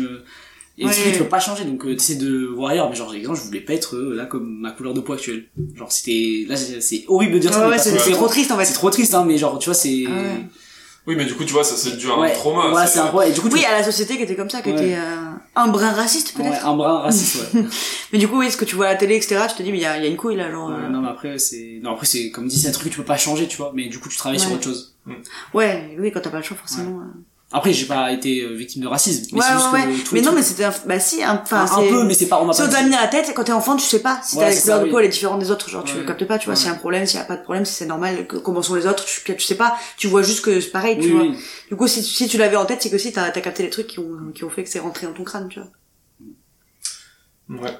et 0.80 0.84
Ouais. 0.86 0.92
tu 1.12 1.18
peux 1.18 1.24
pas 1.24 1.40
changer, 1.40 1.64
donc 1.64 1.84
euh, 1.86 1.94
t'essaies 1.96 2.16
de 2.16 2.44
voir 2.54 2.70
ailleurs, 2.70 2.88
mais 2.90 2.94
genre, 2.94 3.12
exemple, 3.14 3.38
je 3.38 3.42
voulais 3.44 3.60
pas 3.62 3.72
être 3.72 3.96
euh, 3.96 4.14
là 4.14 4.26
comme 4.26 4.60
ma 4.60 4.70
couleur 4.70 4.92
de 4.94 5.00
peau 5.00 5.14
actuelle. 5.14 5.46
Genre, 5.74 5.90
c'était, 5.90 6.44
là, 6.48 6.56
c'est 6.56 6.80
c'est 6.80 7.04
horrible 7.08 7.32
de 7.32 7.38
dire 7.38 7.52
ça, 7.52 7.60
Ouais, 7.60 7.64
mais 7.66 7.72
ouais, 7.72 7.78
c'est 7.78 7.98
c'est 7.98 8.12
trop 8.12 8.28
triste 8.28 8.52
en 8.52 8.58
c'est 8.58 8.64
fait. 8.66 8.72
trop 8.74 8.90
triste, 8.90 9.12
hein, 9.14 9.24
mais 9.26 9.38
genre, 9.38 9.58
tu 9.58 9.64
vois, 9.70 9.74
c'est... 9.74 10.04
Ah. 10.06 10.12
Oui, 11.06 11.14
mais 11.16 11.24
du 11.24 11.34
coup, 11.34 11.44
tu 11.44 11.54
vois, 11.54 11.64
ça 11.64 11.74
c'est 11.76 11.96
dû 11.96 12.10
à 12.10 12.14
un 12.14 12.18
Ouais, 12.20 12.32
trauma. 12.34 12.68
voilà, 12.68 12.86
c'est 12.86 12.98
un. 12.98 13.20
Et 13.22 13.32
du 13.32 13.40
coup, 13.40 13.48
tu- 13.48 13.54
Oui, 13.54 13.64
à 13.64 13.72
la 13.78 13.82
société 13.82 14.16
qui 14.18 14.24
était 14.24 14.36
comme 14.36 14.50
ça, 14.50 14.60
qui 14.60 14.68
Ouais. 14.70 14.74
était 14.88 14.96
euh, 14.96 15.30
un 15.56 15.68
brin 15.68 15.90
raciste 15.92 16.34
peut-être. 16.36 16.50
ouais, 16.50 16.58
un 16.58 16.76
brin 16.76 16.98
raciste, 16.98 17.36
ouais. 17.54 17.62
Mais 18.12 18.18
du 18.18 18.28
coup, 18.28 18.38
oui, 18.38 18.50
ce 18.50 18.58
que 18.58 18.66
tu 18.66 18.76
vois 18.76 18.86
à 18.88 18.92
la 18.92 18.96
télé, 18.98 19.16
etc., 19.16 19.40
tu 19.48 19.54
te 19.56 19.62
dis, 19.62 19.72
mais 19.72 19.78
il 19.78 19.82
y 19.82 19.86
a, 19.86 19.96
y 19.98 20.04
a 20.04 20.06
une 20.08 20.18
couille 20.18 20.36
là, 20.36 20.50
genre. 20.50 20.68
Ouais, 20.68 20.74
euh, 20.84 20.88
non, 20.90 21.00
mais 21.00 21.08
après, 21.08 21.38
c'est, 21.38 21.80
non, 21.82 21.92
après, 21.92 22.04
c'est, 22.04 22.30
comme 22.30 22.46
dit, 22.46 22.58
c'est 22.58 22.68
un 22.68 22.72
truc 22.72 22.84
que 22.84 22.90
tu 22.90 22.98
peux 22.98 23.04
pas 23.04 23.16
changer, 23.16 23.46
tu 23.48 23.56
vois, 23.56 23.72
mais 23.74 23.88
du 23.88 23.98
coup, 23.98 24.10
tu 24.10 24.18
travailles 24.18 24.38
sur 24.38 24.50
Ouais. 24.50 24.56
autre 24.56 24.64
chose. 24.64 24.94
Ouais, 25.54 25.96
oui, 25.98 26.12
quand 26.12 26.20
t'as 26.20 26.28
pas 26.30 26.36
le 26.38 26.42
choix, 26.42 26.56
forcément. 26.58 27.00
euh. 27.00 27.04
Après, 27.50 27.72
j'ai 27.72 27.86
pas 27.86 28.12
été 28.12 28.42
euh, 28.42 28.52
victime 28.52 28.82
de 28.82 28.86
racisme, 28.88 29.24
mais 29.32 29.38
Ouais, 29.38 29.44
c'est 29.48 29.54
juste 29.54 29.72
ouais, 29.72 29.82
que 29.84 29.88
ouais. 29.88 29.94
tous 30.04 30.14
Mais 30.14 30.20
non, 30.20 30.32
mais 30.32 30.42
c'était 30.42 30.64
un... 30.64 30.74
Bah 30.84 31.00
si, 31.00 31.22
un- 31.24 31.40
enfin, 31.42 31.64
un, 31.64 31.88
peu, 31.88 32.04
mais 32.04 32.12
c'est 32.12 32.26
pas, 32.26 32.42
on 32.42 32.44
m'a 32.44 32.52
Si 32.52 32.60
pas 32.60 32.68
on 32.68 32.70
t'a 32.70 32.82
dit- 32.82 32.90
mis 32.90 32.94
à 32.94 33.00
la 33.00 33.08
tête, 33.08 33.32
quand 33.34 33.44
t'es 33.44 33.52
enfant, 33.52 33.74
tu 33.76 33.86
sais 33.86 34.02
pas 34.02 34.20
si 34.22 34.36
Ouais, 34.36 34.54
ta 34.54 34.60
couleur 34.60 34.78
ça, 34.78 34.84
de 34.84 34.90
peau 34.90 34.98
elle 34.98 35.06
est 35.06 35.08
différente 35.08 35.40
des 35.40 35.50
autres, 35.50 35.70
genre 35.70 35.82
tu 35.82 35.96
Ouais. 35.96 36.04
captes 36.04 36.26
pas, 36.26 36.38
tu 36.38 36.44
vois, 36.44 36.52
Ouais. 36.52 36.56
s'il 36.58 36.66
y 36.66 36.70
a 36.70 36.74
un 36.74 36.78
problème, 36.78 37.06
s'il 37.06 37.18
y 37.18 37.22
a 37.22 37.24
pas 37.24 37.38
de 37.38 37.42
problème, 37.42 37.64
si 37.64 37.72
c'est 37.72 37.86
normal, 37.86 38.26
que, 38.26 38.36
comment 38.36 38.60
sont 38.60 38.74
les 38.74 38.86
autres, 38.86 39.06
tu, 39.06 39.22
tu 39.34 39.40
sais 39.40 39.54
pas, 39.54 39.78
tu 39.96 40.08
vois 40.08 40.22
juste 40.22 40.44
que 40.44 40.60
c'est 40.60 40.68
pareil, 40.70 40.98
tu 41.00 41.06
Oui, 41.06 41.12
vois. 41.12 41.22
oui. 41.22 41.38
Du 41.70 41.76
coup, 41.76 41.88
si, 41.88 42.02
si 42.02 42.28
tu 42.28 42.36
l'avais 42.36 42.56
en 42.56 42.66
tête, 42.66 42.82
c'est 42.82 42.90
que 42.90 42.98
si 42.98 43.12
t'as 43.14 43.22
as 43.24 43.30
capté 43.40 43.62
les 43.62 43.70
trucs 43.70 43.86
qui 43.86 43.98
ont, 43.98 44.30
qui 44.34 44.44
ont 44.44 44.50
fait 44.50 44.62
que 44.62 44.68
c'est 44.68 44.80
rentré 44.80 45.06
dans 45.06 45.14
ton 45.14 45.24
crâne, 45.24 45.48
tu 45.48 45.58
vois. 45.60 45.70
Ouais. 47.62 47.78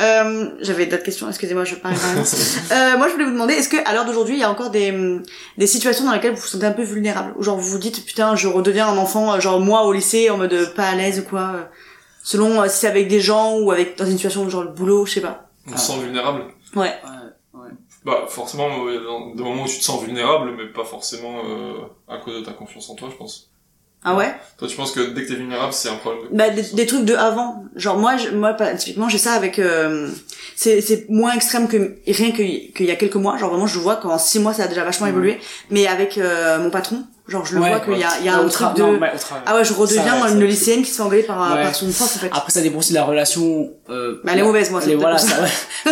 Euh, 0.00 0.50
j'avais 0.60 0.86
d'autres 0.86 1.04
questions, 1.04 1.28
excusez-moi, 1.28 1.64
je 1.64 1.76
parle 1.76 1.94
euh, 2.72 2.98
moi, 2.98 3.06
je 3.06 3.12
voulais 3.12 3.26
vous 3.26 3.30
demander, 3.30 3.54
est-ce 3.54 3.68
que, 3.68 3.76
à 3.88 3.92
l'heure 3.92 4.04
d'aujourd'hui, 4.04 4.34
il 4.34 4.40
y 4.40 4.42
a 4.42 4.50
encore 4.50 4.70
des, 4.70 4.90
hum, 4.90 5.22
des 5.56 5.68
situations 5.68 6.04
dans 6.04 6.12
lesquelles 6.12 6.34
vous 6.34 6.40
vous 6.40 6.46
sentez 6.48 6.66
un 6.66 6.72
peu 6.72 6.82
vulnérable? 6.82 7.32
Ou 7.38 7.44
genre, 7.44 7.56
vous 7.56 7.70
vous 7.70 7.78
dites, 7.78 8.04
putain, 8.04 8.34
je 8.34 8.48
redeviens 8.48 8.88
un 8.88 8.98
enfant, 8.98 9.32
euh, 9.32 9.40
genre, 9.40 9.60
moi, 9.60 9.84
au 9.84 9.92
lycée, 9.92 10.30
en 10.30 10.36
mode 10.36 10.52
euh, 10.52 10.66
pas 10.66 10.88
à 10.88 10.96
l'aise 10.96 11.20
ou 11.20 11.22
quoi, 11.22 11.70
selon 12.24 12.60
euh, 12.60 12.68
si 12.68 12.80
c'est 12.80 12.88
avec 12.88 13.06
des 13.06 13.20
gens 13.20 13.56
ou 13.58 13.70
avec, 13.70 13.96
dans 13.96 14.06
une 14.06 14.12
situation 14.12 14.48
genre 14.50 14.64
le 14.64 14.70
boulot, 14.70 15.06
je 15.06 15.12
sais 15.12 15.20
pas. 15.20 15.48
On 15.68 15.76
se 15.76 15.92
sent 15.92 16.00
vulnérable. 16.00 16.46
Ouais. 16.74 16.92
Ouais, 17.04 17.60
ouais. 17.60 17.68
Bah, 18.04 18.24
forcément, 18.28 18.82
ouais, 18.82 18.98
dans 18.98 19.32
des 19.32 19.42
moments 19.44 19.62
où 19.62 19.68
tu 19.68 19.78
te 19.78 19.84
sens 19.84 20.02
vulnérable, 20.02 20.54
mais 20.56 20.66
pas 20.66 20.84
forcément 20.84 21.38
euh, 21.44 21.74
à 22.08 22.18
cause 22.18 22.40
de 22.40 22.44
ta 22.44 22.52
confiance 22.52 22.90
en 22.90 22.96
toi, 22.96 23.08
je 23.12 23.16
pense. 23.16 23.50
Ah 24.06 24.14
ouais? 24.14 24.34
Toi, 24.58 24.68
tu 24.68 24.76
penses 24.76 24.92
que 24.92 25.00
dès 25.00 25.22
que 25.22 25.28
t'es 25.28 25.34
vulnérable, 25.34 25.72
c'est 25.72 25.88
un 25.88 25.94
problème 25.96 26.24
de... 26.30 26.36
Bah, 26.36 26.50
des, 26.50 26.62
des 26.62 26.86
trucs 26.86 27.04
de 27.06 27.14
avant. 27.14 27.64
Genre, 27.74 27.96
moi, 27.98 28.16
je, 28.18 28.28
moi, 28.30 28.54
typiquement, 28.78 29.08
j'ai 29.08 29.18
ça 29.18 29.32
avec, 29.32 29.58
euh, 29.58 30.08
c'est, 30.56 30.80
c'est 30.82 31.06
moins 31.08 31.32
extrême 31.32 31.66
que, 31.68 31.96
rien 32.06 32.30
que, 32.32 32.36
qu'il 32.72 32.86
y 32.86 32.90
a 32.90 32.96
quelques 32.96 33.16
mois. 33.16 33.38
Genre, 33.38 33.48
vraiment, 33.50 33.66
je 33.66 33.78
vois 33.78 33.96
qu'en 33.96 34.18
six 34.18 34.38
mois, 34.40 34.52
ça 34.52 34.64
a 34.64 34.68
déjà 34.68 34.84
vachement 34.84 35.06
évolué. 35.06 35.38
Mais 35.70 35.86
avec, 35.86 36.18
euh, 36.18 36.58
mon 36.58 36.68
patron, 36.70 37.02
genre, 37.26 37.46
je 37.46 37.54
le 37.54 37.62
Ouais, 37.62 37.70
vois 37.70 37.80
qu'il 37.80 37.98
y 37.98 38.04
a, 38.04 38.10
il 38.20 38.26
y 38.26 38.28
a 38.28 38.36
un 38.36 38.46
truc 38.46 38.74
de, 38.76 38.82
non, 38.82 39.00
ah 39.46 39.56
ouais, 39.56 39.64
je 39.64 39.72
redeviens 39.72 40.04
Ça, 40.04 40.22
ouais, 40.26 40.32
une 40.32 40.40
ça- 40.40 40.44
lycéenne 40.46 40.82
qui 40.82 40.90
se 40.90 40.96
fait 40.96 41.02
engueuler 41.02 41.22
par, 41.22 41.40
Ouais. 41.56 41.62
par 41.62 41.74
son 41.74 41.86
prof, 41.86 42.02
en 42.02 42.18
fait. 42.18 42.28
Après, 42.30 42.52
ça 42.52 42.60
dépend 42.60 42.78
aussi 42.80 42.90
de 42.92 42.98
la 42.98 43.04
relation. 43.04 43.70
Euh, 43.88 44.20
Bah, 44.22 44.32
elle 44.34 44.40
est 44.40 44.42
mauvaise, 44.42 44.70
moi, 44.70 44.80
elle 44.86 44.96
voilà, 44.96 45.16
ça, 45.16 45.36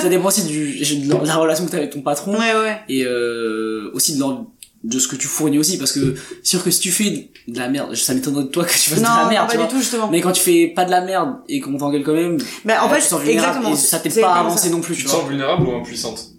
ça 0.00 0.08
dépend 0.10 0.28
aussi 0.28 0.42
du, 0.44 0.78
de 1.08 1.26
la, 1.26 1.36
relation 1.36 1.64
que 1.64 1.70
t'as 1.70 1.78
avec 1.78 1.90
ton 1.90 2.02
patron 2.02 2.32
Ouais, 2.38 2.54
ouais. 2.54 2.76
et 2.90 3.04
euh, 3.06 3.90
aussi 3.94 4.14
de, 4.16 4.20
leur- 4.20 4.44
de 4.84 4.98
ce 4.98 5.06
que 5.08 5.16
tu 5.16 5.28
fournis 5.28 5.58
aussi, 5.58 5.78
parce 5.78 5.92
que 5.92 6.14
sûr 6.42 6.62
que 6.64 6.70
si 6.70 6.80
tu 6.80 6.90
fais 6.90 7.30
de 7.46 7.58
la 7.58 7.68
merde, 7.68 7.94
ça 7.94 8.14
m'étonnerait 8.14 8.44
de 8.44 8.48
toi 8.48 8.64
que 8.64 8.72
tu 8.72 8.90
fasses 8.90 8.98
Non, 9.00 9.10
de 9.16 9.22
la 9.24 9.28
merde, 9.28 9.46
pas 9.48 9.56
tu 9.56 9.62
du 9.62 9.68
tout, 9.68 9.78
justement. 9.78 10.08
Mais 10.10 10.20
quand 10.20 10.32
tu 10.32 10.42
fais 10.42 10.68
pas 10.74 10.84
de 10.84 10.90
la 10.90 11.00
merde 11.02 11.36
et 11.48 11.60
qu'on 11.60 11.76
t'engueule 11.78 12.02
quand 12.02 12.14
même, 12.14 12.38
Bah, 12.64 12.82
en 12.84 12.86
euh, 12.90 12.94
fait, 12.94 13.00
tu 13.02 13.06
sens 13.06 13.20
vulnérable 13.20 13.48
exactement. 13.58 13.74
et 13.74 13.78
ça 13.78 13.98
t'aide 14.00 14.20
pas 14.20 14.32
à 14.34 14.40
avancer 14.40 14.70
non 14.70 14.80
plus, 14.80 14.94
Tu 14.94 15.00
tu 15.02 15.06
te 15.06 15.10
vois. 15.12 15.20
sens 15.20 15.28
vulnérable 15.28 15.66
ou 15.68 15.72
impuissante 15.76 16.31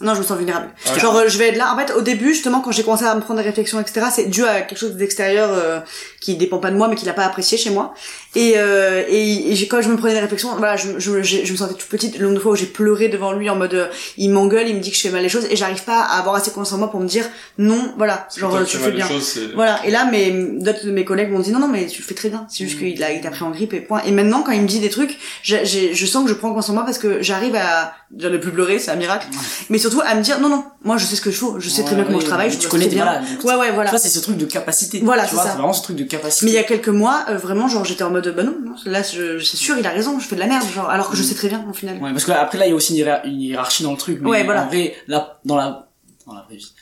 Non, 0.00 0.14
je 0.14 0.20
me 0.20 0.24
sens 0.24 0.36
vulnérable. 0.38 0.68
Ouais. 0.92 1.00
Genre, 1.00 1.16
euh, 1.16 1.24
je 1.28 1.38
vais 1.38 1.48
être 1.48 1.56
là. 1.56 1.72
En 1.74 1.78
fait, 1.78 1.92
au 1.92 2.02
début, 2.02 2.28
justement, 2.34 2.60
quand 2.60 2.70
j'ai 2.70 2.82
commencé 2.84 3.04
à 3.04 3.14
me 3.14 3.20
prendre 3.20 3.40
des 3.40 3.46
réflexions, 3.46 3.80
etc., 3.80 4.06
c'est 4.14 4.26
dû 4.30 4.44
à 4.44 4.60
quelque 4.62 4.78
chose 4.78 4.92
d'extérieur 4.96 5.50
euh, 5.52 5.80
qui 6.20 6.36
dépend 6.36 6.58
pas 6.58 6.70
de 6.70 6.76
moi, 6.76 6.88
mais 6.88 6.94
qu'il 6.96 7.08
a 7.08 7.12
pas 7.12 7.24
apprécié 7.24 7.58
chez 7.58 7.70
moi. 7.70 7.94
Et, 8.36 8.54
euh, 8.56 9.02
et, 9.08 9.52
et 9.52 9.66
quand 9.68 9.80
je 9.82 9.88
me 9.88 9.96
prenais 9.96 10.14
des 10.14 10.20
réflexions, 10.20 10.54
voilà, 10.56 10.76
je, 10.76 10.98
je, 10.98 11.22
je 11.22 11.52
me 11.52 11.56
sentais 11.56 11.74
toute 11.74 11.88
petite. 11.88 12.18
Le 12.18 12.24
nombre 12.26 12.36
de 12.36 12.40
fois 12.42 12.52
où 12.52 12.56
j'ai 12.56 12.66
pleuré 12.66 13.08
devant 13.08 13.32
lui 13.32 13.48
en 13.50 13.56
mode, 13.56 13.74
euh, 13.74 13.88
il 14.16 14.30
m'engueule, 14.30 14.68
il 14.68 14.76
me 14.76 14.80
dit 14.80 14.90
que 14.90 14.96
je 14.96 15.02
fais 15.02 15.10
mal 15.10 15.22
les 15.22 15.28
choses, 15.28 15.46
et 15.50 15.56
j'arrive 15.56 15.82
pas 15.84 16.00
à 16.02 16.18
avoir 16.18 16.34
assez 16.36 16.50
confiance 16.50 16.72
en 16.74 16.78
moi 16.78 16.90
pour 16.90 17.00
me 17.00 17.06
dire 17.08 17.24
non, 17.58 17.92
voilà, 17.96 18.28
genre 18.36 18.54
euh, 18.54 18.64
tu 18.64 18.76
fais 18.76 18.92
bien. 18.92 19.08
choses. 19.08 19.40
Voilà. 19.54 19.80
Et 19.84 19.90
là, 19.90 20.04
mes, 20.04 20.30
d'autres 20.60 20.84
de 20.86 20.90
mes 20.92 21.04
collègues 21.04 21.30
m'ont 21.30 21.40
dit 21.40 21.50
non, 21.50 21.58
non, 21.58 21.68
mais 21.68 21.86
tu 21.86 22.02
fais 22.02 22.14
très 22.14 22.28
bien. 22.28 22.46
C'est 22.48 22.64
juste 22.64 22.76
Mm. 22.76 22.80
qu'il 22.92 23.02
a, 23.02 23.12
il 23.12 23.20
t'a 23.20 23.30
pris 23.30 23.42
en 23.44 23.50
grippe 23.50 23.72
et 23.72 23.80
point. 23.80 24.02
Et 24.04 24.12
maintenant, 24.12 24.42
quand 24.42 24.52
il 24.52 24.60
me 24.62 24.66
dit 24.68 24.78
des 24.78 24.90
trucs, 24.90 25.16
j'ai, 25.42 25.64
j'ai- 25.64 25.94
je 25.94 26.06
sens 26.06 26.22
que 26.24 26.28
je 26.30 26.34
prends 26.34 26.48
confiance 26.50 26.68
en 26.70 26.74
moi 26.74 26.84
parce 26.84 26.98
que 26.98 27.22
j'arrive 27.22 27.56
à, 27.56 27.94
ne 28.16 28.36
plus 28.36 28.50
pleurer, 28.52 28.78
c'est 28.78 28.90
un 28.90 28.96
miracle. 28.96 29.26
Mais 29.70 29.78
surtout 29.90 30.00
à 30.06 30.14
me 30.14 30.22
dire 30.22 30.40
non, 30.40 30.48
non, 30.48 30.64
moi 30.84 30.96
je 30.96 31.04
sais 31.06 31.16
ce 31.16 31.20
que 31.20 31.30
je 31.30 31.38
fais, 31.38 31.46
je 31.58 31.68
sais 31.68 31.82
très 31.84 31.94
bien 31.94 32.04
Ouais, 32.04 32.08
comment 32.08 32.20
je 32.20 32.26
travaille, 32.26 32.50
je 32.50 32.58
tu 32.58 32.68
connais 32.68 32.88
tes 32.88 32.94
bien. 32.96 33.04
malades. 33.04 33.24
Ouais, 33.44 33.54
ouais, 33.56 33.72
voilà. 33.72 33.90
Vois, 33.90 33.98
c'est 33.98 34.08
ce 34.08 34.20
truc 34.20 34.36
de 34.36 34.44
capacité. 34.46 35.00
Voilà, 35.02 35.22
tu 35.24 35.30
c'est 35.30 35.34
vois, 35.36 35.44
ça. 35.44 35.50
c'est 35.50 35.56
vraiment 35.56 35.72
ce 35.72 35.82
truc 35.82 35.96
de 35.96 36.04
capacité. 36.04 36.46
Mais 36.46 36.52
il 36.52 36.54
y 36.54 36.58
a 36.58 36.62
quelques 36.64 36.88
mois, 36.88 37.24
euh, 37.30 37.36
vraiment, 37.36 37.68
genre, 37.68 37.84
j'étais 37.84 38.04
en 38.04 38.10
mode, 38.10 38.32
bah 38.36 38.42
non, 38.42 38.56
non, 38.64 38.74
là, 38.86 39.02
c'est 39.02 39.40
sûr, 39.42 39.76
il 39.78 39.86
a 39.86 39.90
raison, 39.90 40.18
je 40.20 40.26
fais 40.26 40.34
de 40.36 40.40
la 40.40 40.46
merde, 40.46 40.64
genre, 40.74 40.88
alors 40.90 41.10
que 41.10 41.16
je 41.16 41.22
sais 41.22 41.34
très 41.34 41.48
bien, 41.48 41.64
au 41.68 41.72
final. 41.72 41.96
Ouais, 42.02 42.10
parce 42.12 42.24
que 42.24 42.30
là, 42.30 42.40
après 42.42 42.58
là, 42.58 42.66
il 42.66 42.70
y 42.70 42.72
a 42.72 42.76
aussi 42.76 42.92
une, 42.92 43.04
hiérar- 43.04 43.20
une 43.26 43.40
hiérarchie 43.40 43.82
dans 43.82 43.92
le 43.92 43.98
truc. 43.98 44.18
Mais 44.22 44.28
Ouais, 44.30 44.44
voilà. 44.44 44.64
En 44.64 44.66
vrai, 44.68 44.94
là, 45.06 45.38
dans 45.44 45.56
la, 45.56 45.88
dans 46.26 46.34
la 46.34 46.42
vraie 46.42 46.56
vie, 46.56 46.72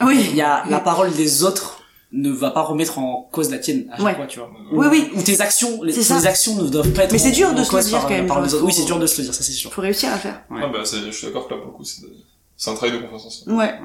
Oui. 0.00 0.26
il 0.30 0.36
y 0.36 0.42
a 0.42 0.64
la 0.68 0.80
parole 0.80 1.12
des 1.12 1.44
autres 1.44 1.80
ne 2.16 2.30
va 2.30 2.52
pas 2.52 2.62
remettre 2.62 2.98
en 3.00 3.28
cause 3.32 3.50
la 3.50 3.58
tienne 3.58 3.88
à 3.90 3.96
chaque 3.96 4.06
Ouais. 4.06 4.14
fois, 4.14 4.26
tu 4.26 4.38
vois. 4.38 4.48
Oui, 4.72 4.86
oui. 4.88 5.10
Ou 5.16 5.22
tes 5.22 5.40
actions, 5.40 5.82
les, 5.82 5.92
ça. 5.92 6.20
tes 6.20 6.26
actions 6.28 6.54
ne 6.54 6.68
doivent 6.68 6.92
pas 6.92 7.02
être. 7.04 7.12
Mais 7.12 7.18
c'est 7.18 7.32
dur 7.32 7.52
de 7.54 7.64
se 7.64 7.74
le 7.76 7.82
dire, 7.82 7.98
par- 7.98 8.02
quand 8.08 8.14
même, 8.14 8.26
par. 8.28 8.40
Oui, 8.62 8.72
c'est 8.72 8.84
dur 8.84 9.00
de 9.00 9.06
se 9.08 9.18
le 9.18 9.24
dire, 9.24 9.34
ça 9.34 9.42
c'est 9.42 9.50
sûr. 9.50 9.72
Faut 9.72 9.82
réussir 9.82 10.12
à 10.12 10.16
faire. 10.18 10.42
Ouais. 10.48 10.60
Ah 10.62 10.68
bah, 10.72 10.78
je 10.84 11.10
suis 11.10 11.26
d'accord 11.26 11.48
que 11.48 11.54
là, 11.54 11.60
pour 11.60 11.72
le 11.72 11.76
coup, 11.76 11.82
c'est, 11.84 12.02
c'est 12.64 12.70
un 12.70 12.74
travail 12.76 12.96
de 12.96 13.02
confiance 13.02 13.26
en 13.26 13.30
soi. 13.30 13.52
Ouais. 13.52 13.78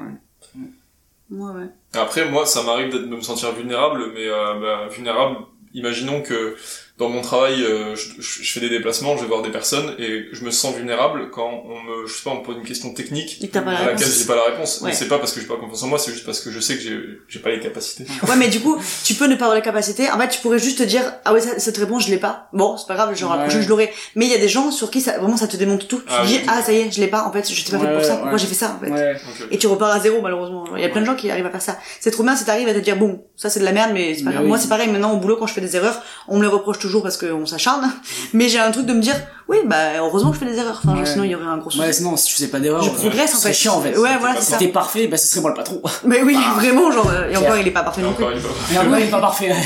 Ouais, 1.30 1.52
ouais. 1.52 1.68
Et 1.94 1.98
Après, 1.98 2.28
moi, 2.30 2.46
ça 2.46 2.62
m'arrive 2.62 2.90
de 2.90 3.04
me 3.04 3.20
sentir 3.20 3.52
vulnérable, 3.52 4.10
mais 4.14 4.26
euh, 4.26 4.58
bah, 4.58 4.88
vulnérable, 4.88 5.36
imaginons 5.74 6.22
que 6.22 6.56
dans 7.00 7.08
mon 7.08 7.22
travail, 7.22 7.62
euh, 7.64 7.96
je, 7.96 8.10
je- 8.20 8.52
fais 8.52 8.60
des 8.60 8.68
déplacements, 8.68 9.16
je 9.16 9.22
vais 9.22 9.26
voir 9.28 9.42
des 9.42 9.50
personnes, 9.50 9.94
et 9.98 10.26
je 10.32 10.44
me 10.44 10.50
sens 10.52 10.74
vulnérable 10.76 11.30
quand 11.30 11.64
on 11.66 11.82
me, 11.82 12.06
je 12.06 12.12
sais 12.12 12.22
pas, 12.22 12.30
on 12.30 12.36
me 12.40 12.42
pose 12.44 12.56
une 12.58 12.62
question 12.64 12.92
technique 12.94 13.38
Et 13.42 13.48
que 13.48 13.52
t'as 13.54 13.62
pas 13.62 13.72
la 13.72 13.78
à 13.78 13.86
laquelle 13.92 14.06
j'ai 14.06 14.24
pas 14.26 14.36
la 14.36 14.44
réponse. 14.44 14.80
Ouais. 14.82 14.90
Mais 14.90 14.94
c'est 14.94 15.08
pas 15.08 15.18
parce 15.18 15.32
que 15.32 15.40
j'ai 15.40 15.46
pas 15.46 15.56
confiance 15.56 15.82
en 15.82 15.86
moi, 15.88 15.98
c'est 15.98 16.12
juste 16.12 16.24
parce 16.26 16.40
que 16.40 16.50
je 16.52 16.60
sais 16.60 16.76
que 16.76 16.82
j'ai, 16.82 16.98
j'ai 17.28 17.38
pas 17.40 17.50
les 17.50 17.58
capacités. 17.60 18.04
Ouais, 18.28 18.36
mais 18.36 18.48
du 18.48 18.60
coup, 18.60 18.76
tu 19.04 19.14
peux 19.14 19.26
ne 19.26 19.34
pas 19.34 19.46
avoir 19.46 19.56
les 19.56 19.62
capacités. 19.62 20.10
En 20.10 20.18
fait, 20.18 20.28
tu 20.28 20.40
pourrais 20.40 20.58
juste 20.58 20.78
te 20.78 20.82
dire, 20.84 21.02
ah 21.24 21.32
ouais, 21.32 21.40
ça- 21.40 21.58
cette 21.58 21.78
réponse, 21.78 22.04
je 22.06 22.10
l'ai 22.10 22.18
pas. 22.18 22.48
Bon, 22.52 22.76
c'est 22.76 22.86
pas 22.86 22.94
grave, 22.94 23.16
genre, 23.16 23.30
Ouais. 23.38 23.48
je 23.48 23.66
l'aurai. 23.68 23.90
Mais 24.14 24.26
il 24.26 24.30
y 24.30 24.34
a 24.34 24.38
des 24.38 24.48
gens 24.48 24.70
sur 24.70 24.90
qui 24.90 25.00
ça, 25.00 25.18
vraiment, 25.18 25.36
ça 25.38 25.48
te 25.48 25.56
démonte 25.56 25.88
tout. 25.88 25.98
Tu 26.00 26.04
Ah 26.08 26.22
te 26.22 26.26
dis, 26.26 26.34
oui. 26.36 26.44
ah, 26.48 26.62
ça 26.62 26.72
y 26.72 26.76
est, 26.80 26.90
je 26.92 27.00
l'ai 27.00 27.06
pas. 27.08 27.24
En 27.24 27.32
fait, 27.32 27.50
je 27.50 27.64
t'ai 27.64 27.70
pas 27.72 27.78
fait 27.78 27.94
pour 27.94 28.04
ça. 28.04 28.12
ouais, 28.14 28.20
Pourquoi 28.20 28.36
j'ai 28.38 28.46
fait 28.46 28.54
ça, 28.54 28.76
en 28.76 28.84
fait? 28.84 28.90
Ouais. 28.90 29.14
Ok. 29.14 29.46
Et 29.50 29.56
tu 29.58 29.66
repars 29.68 29.90
à 29.90 30.00
zéro, 30.00 30.20
malheureusement. 30.20 30.64
Il 30.76 30.82
y 30.82 30.84
a 30.84 30.90
plein 30.90 31.00
de 31.00 31.06
gens 31.06 31.14
qui 31.16 31.30
arrivent 31.30 31.46
à 31.46 31.50
faire 31.50 31.62
ça. 31.62 31.78
C'est 32.00 32.10
trop 32.10 32.22
bien 32.24 32.36
si 32.36 32.44
t'arrives 32.44 32.68
à 32.68 32.74
te 32.74 32.78
dire, 32.80 32.96
bon, 32.96 33.24
ça 33.36 33.48
c'est 33.48 33.60
de 33.60 33.64
la 33.64 33.72
merde, 33.72 33.92
mais 33.94 34.14
c'est 34.14 34.24
pas 34.24 34.30
Mais 34.30 34.32
grave. 34.34 34.42
oui. 34.44 34.48
Moi, 34.50 34.58
c'est 34.58 34.68
pareil, 34.68 34.88
maintenant, 34.88 35.12
au 35.12 35.16
boulot, 35.18 35.36
quand 35.38 35.46
je 35.46 35.54
fais 35.54 35.60
des 35.60 35.76
erreurs, 35.76 36.02
on 36.28 36.36
me 36.36 36.42
les 36.42 36.48
reproche 36.48 36.78
toujours 36.78 36.89
parce 37.00 37.16
qu'on 37.16 37.46
s'acharne. 37.46 37.88
Mais 38.32 38.48
j'ai 38.48 38.58
un 38.58 38.72
truc 38.72 38.86
de 38.86 38.92
me 38.92 39.00
dire, 39.00 39.14
oui, 39.46 39.58
bah, 39.66 39.98
heureusement 39.98 40.30
que 40.30 40.36
je 40.38 40.44
fais 40.44 40.50
des 40.50 40.58
erreurs. 40.58 40.80
Enfin, 40.84 40.98
Ouais. 40.98 41.06
sinon, 41.06 41.22
il 41.22 41.30
y 41.30 41.34
aurait 41.36 41.44
un 41.46 41.58
gros 41.58 41.70
souci. 41.70 41.80
Ouais, 41.82 41.92
sinon, 41.92 42.16
si 42.16 42.26
tu 42.26 42.32
faisais 42.34 42.48
pas 42.48 42.58
d'erreur, 42.58 42.82
je 42.82 42.90
euh, 42.90 42.94
progresse, 42.94 43.34
en 43.36 43.38
fait. 43.38 43.52
chiant, 43.52 43.76
en 43.76 43.80
fait. 43.80 43.96
Ouais, 43.96 44.18
voilà, 44.18 44.34
c'est 44.40 44.46
Si 44.46 44.50
ça. 44.50 44.56
t'es 44.58 44.68
parfait, 44.68 45.06
bah, 45.06 45.16
ce 45.16 45.28
serait 45.28 45.40
moi 45.40 45.50
le 45.50 45.56
patron. 45.56 45.80
Mais 46.04 46.22
oui, 46.22 46.36
vraiment, 46.56 46.90
genre, 46.90 47.08
euh, 47.08 47.30
et 47.30 47.36
encore, 47.36 47.56
il 47.56 47.68
est 47.68 47.70
pas 47.70 47.84
parfait 47.84 48.02
non 48.02 48.12
plus. 48.12 48.24
encore, 48.24 48.36
il 48.36 48.42
va- 48.42 48.48
Et 48.74 48.78
encore, 48.84 48.98
il 48.98 49.04
est 49.06 49.10
pas 49.10 49.20
parfait, 49.20 49.50
ouais. 49.52 49.62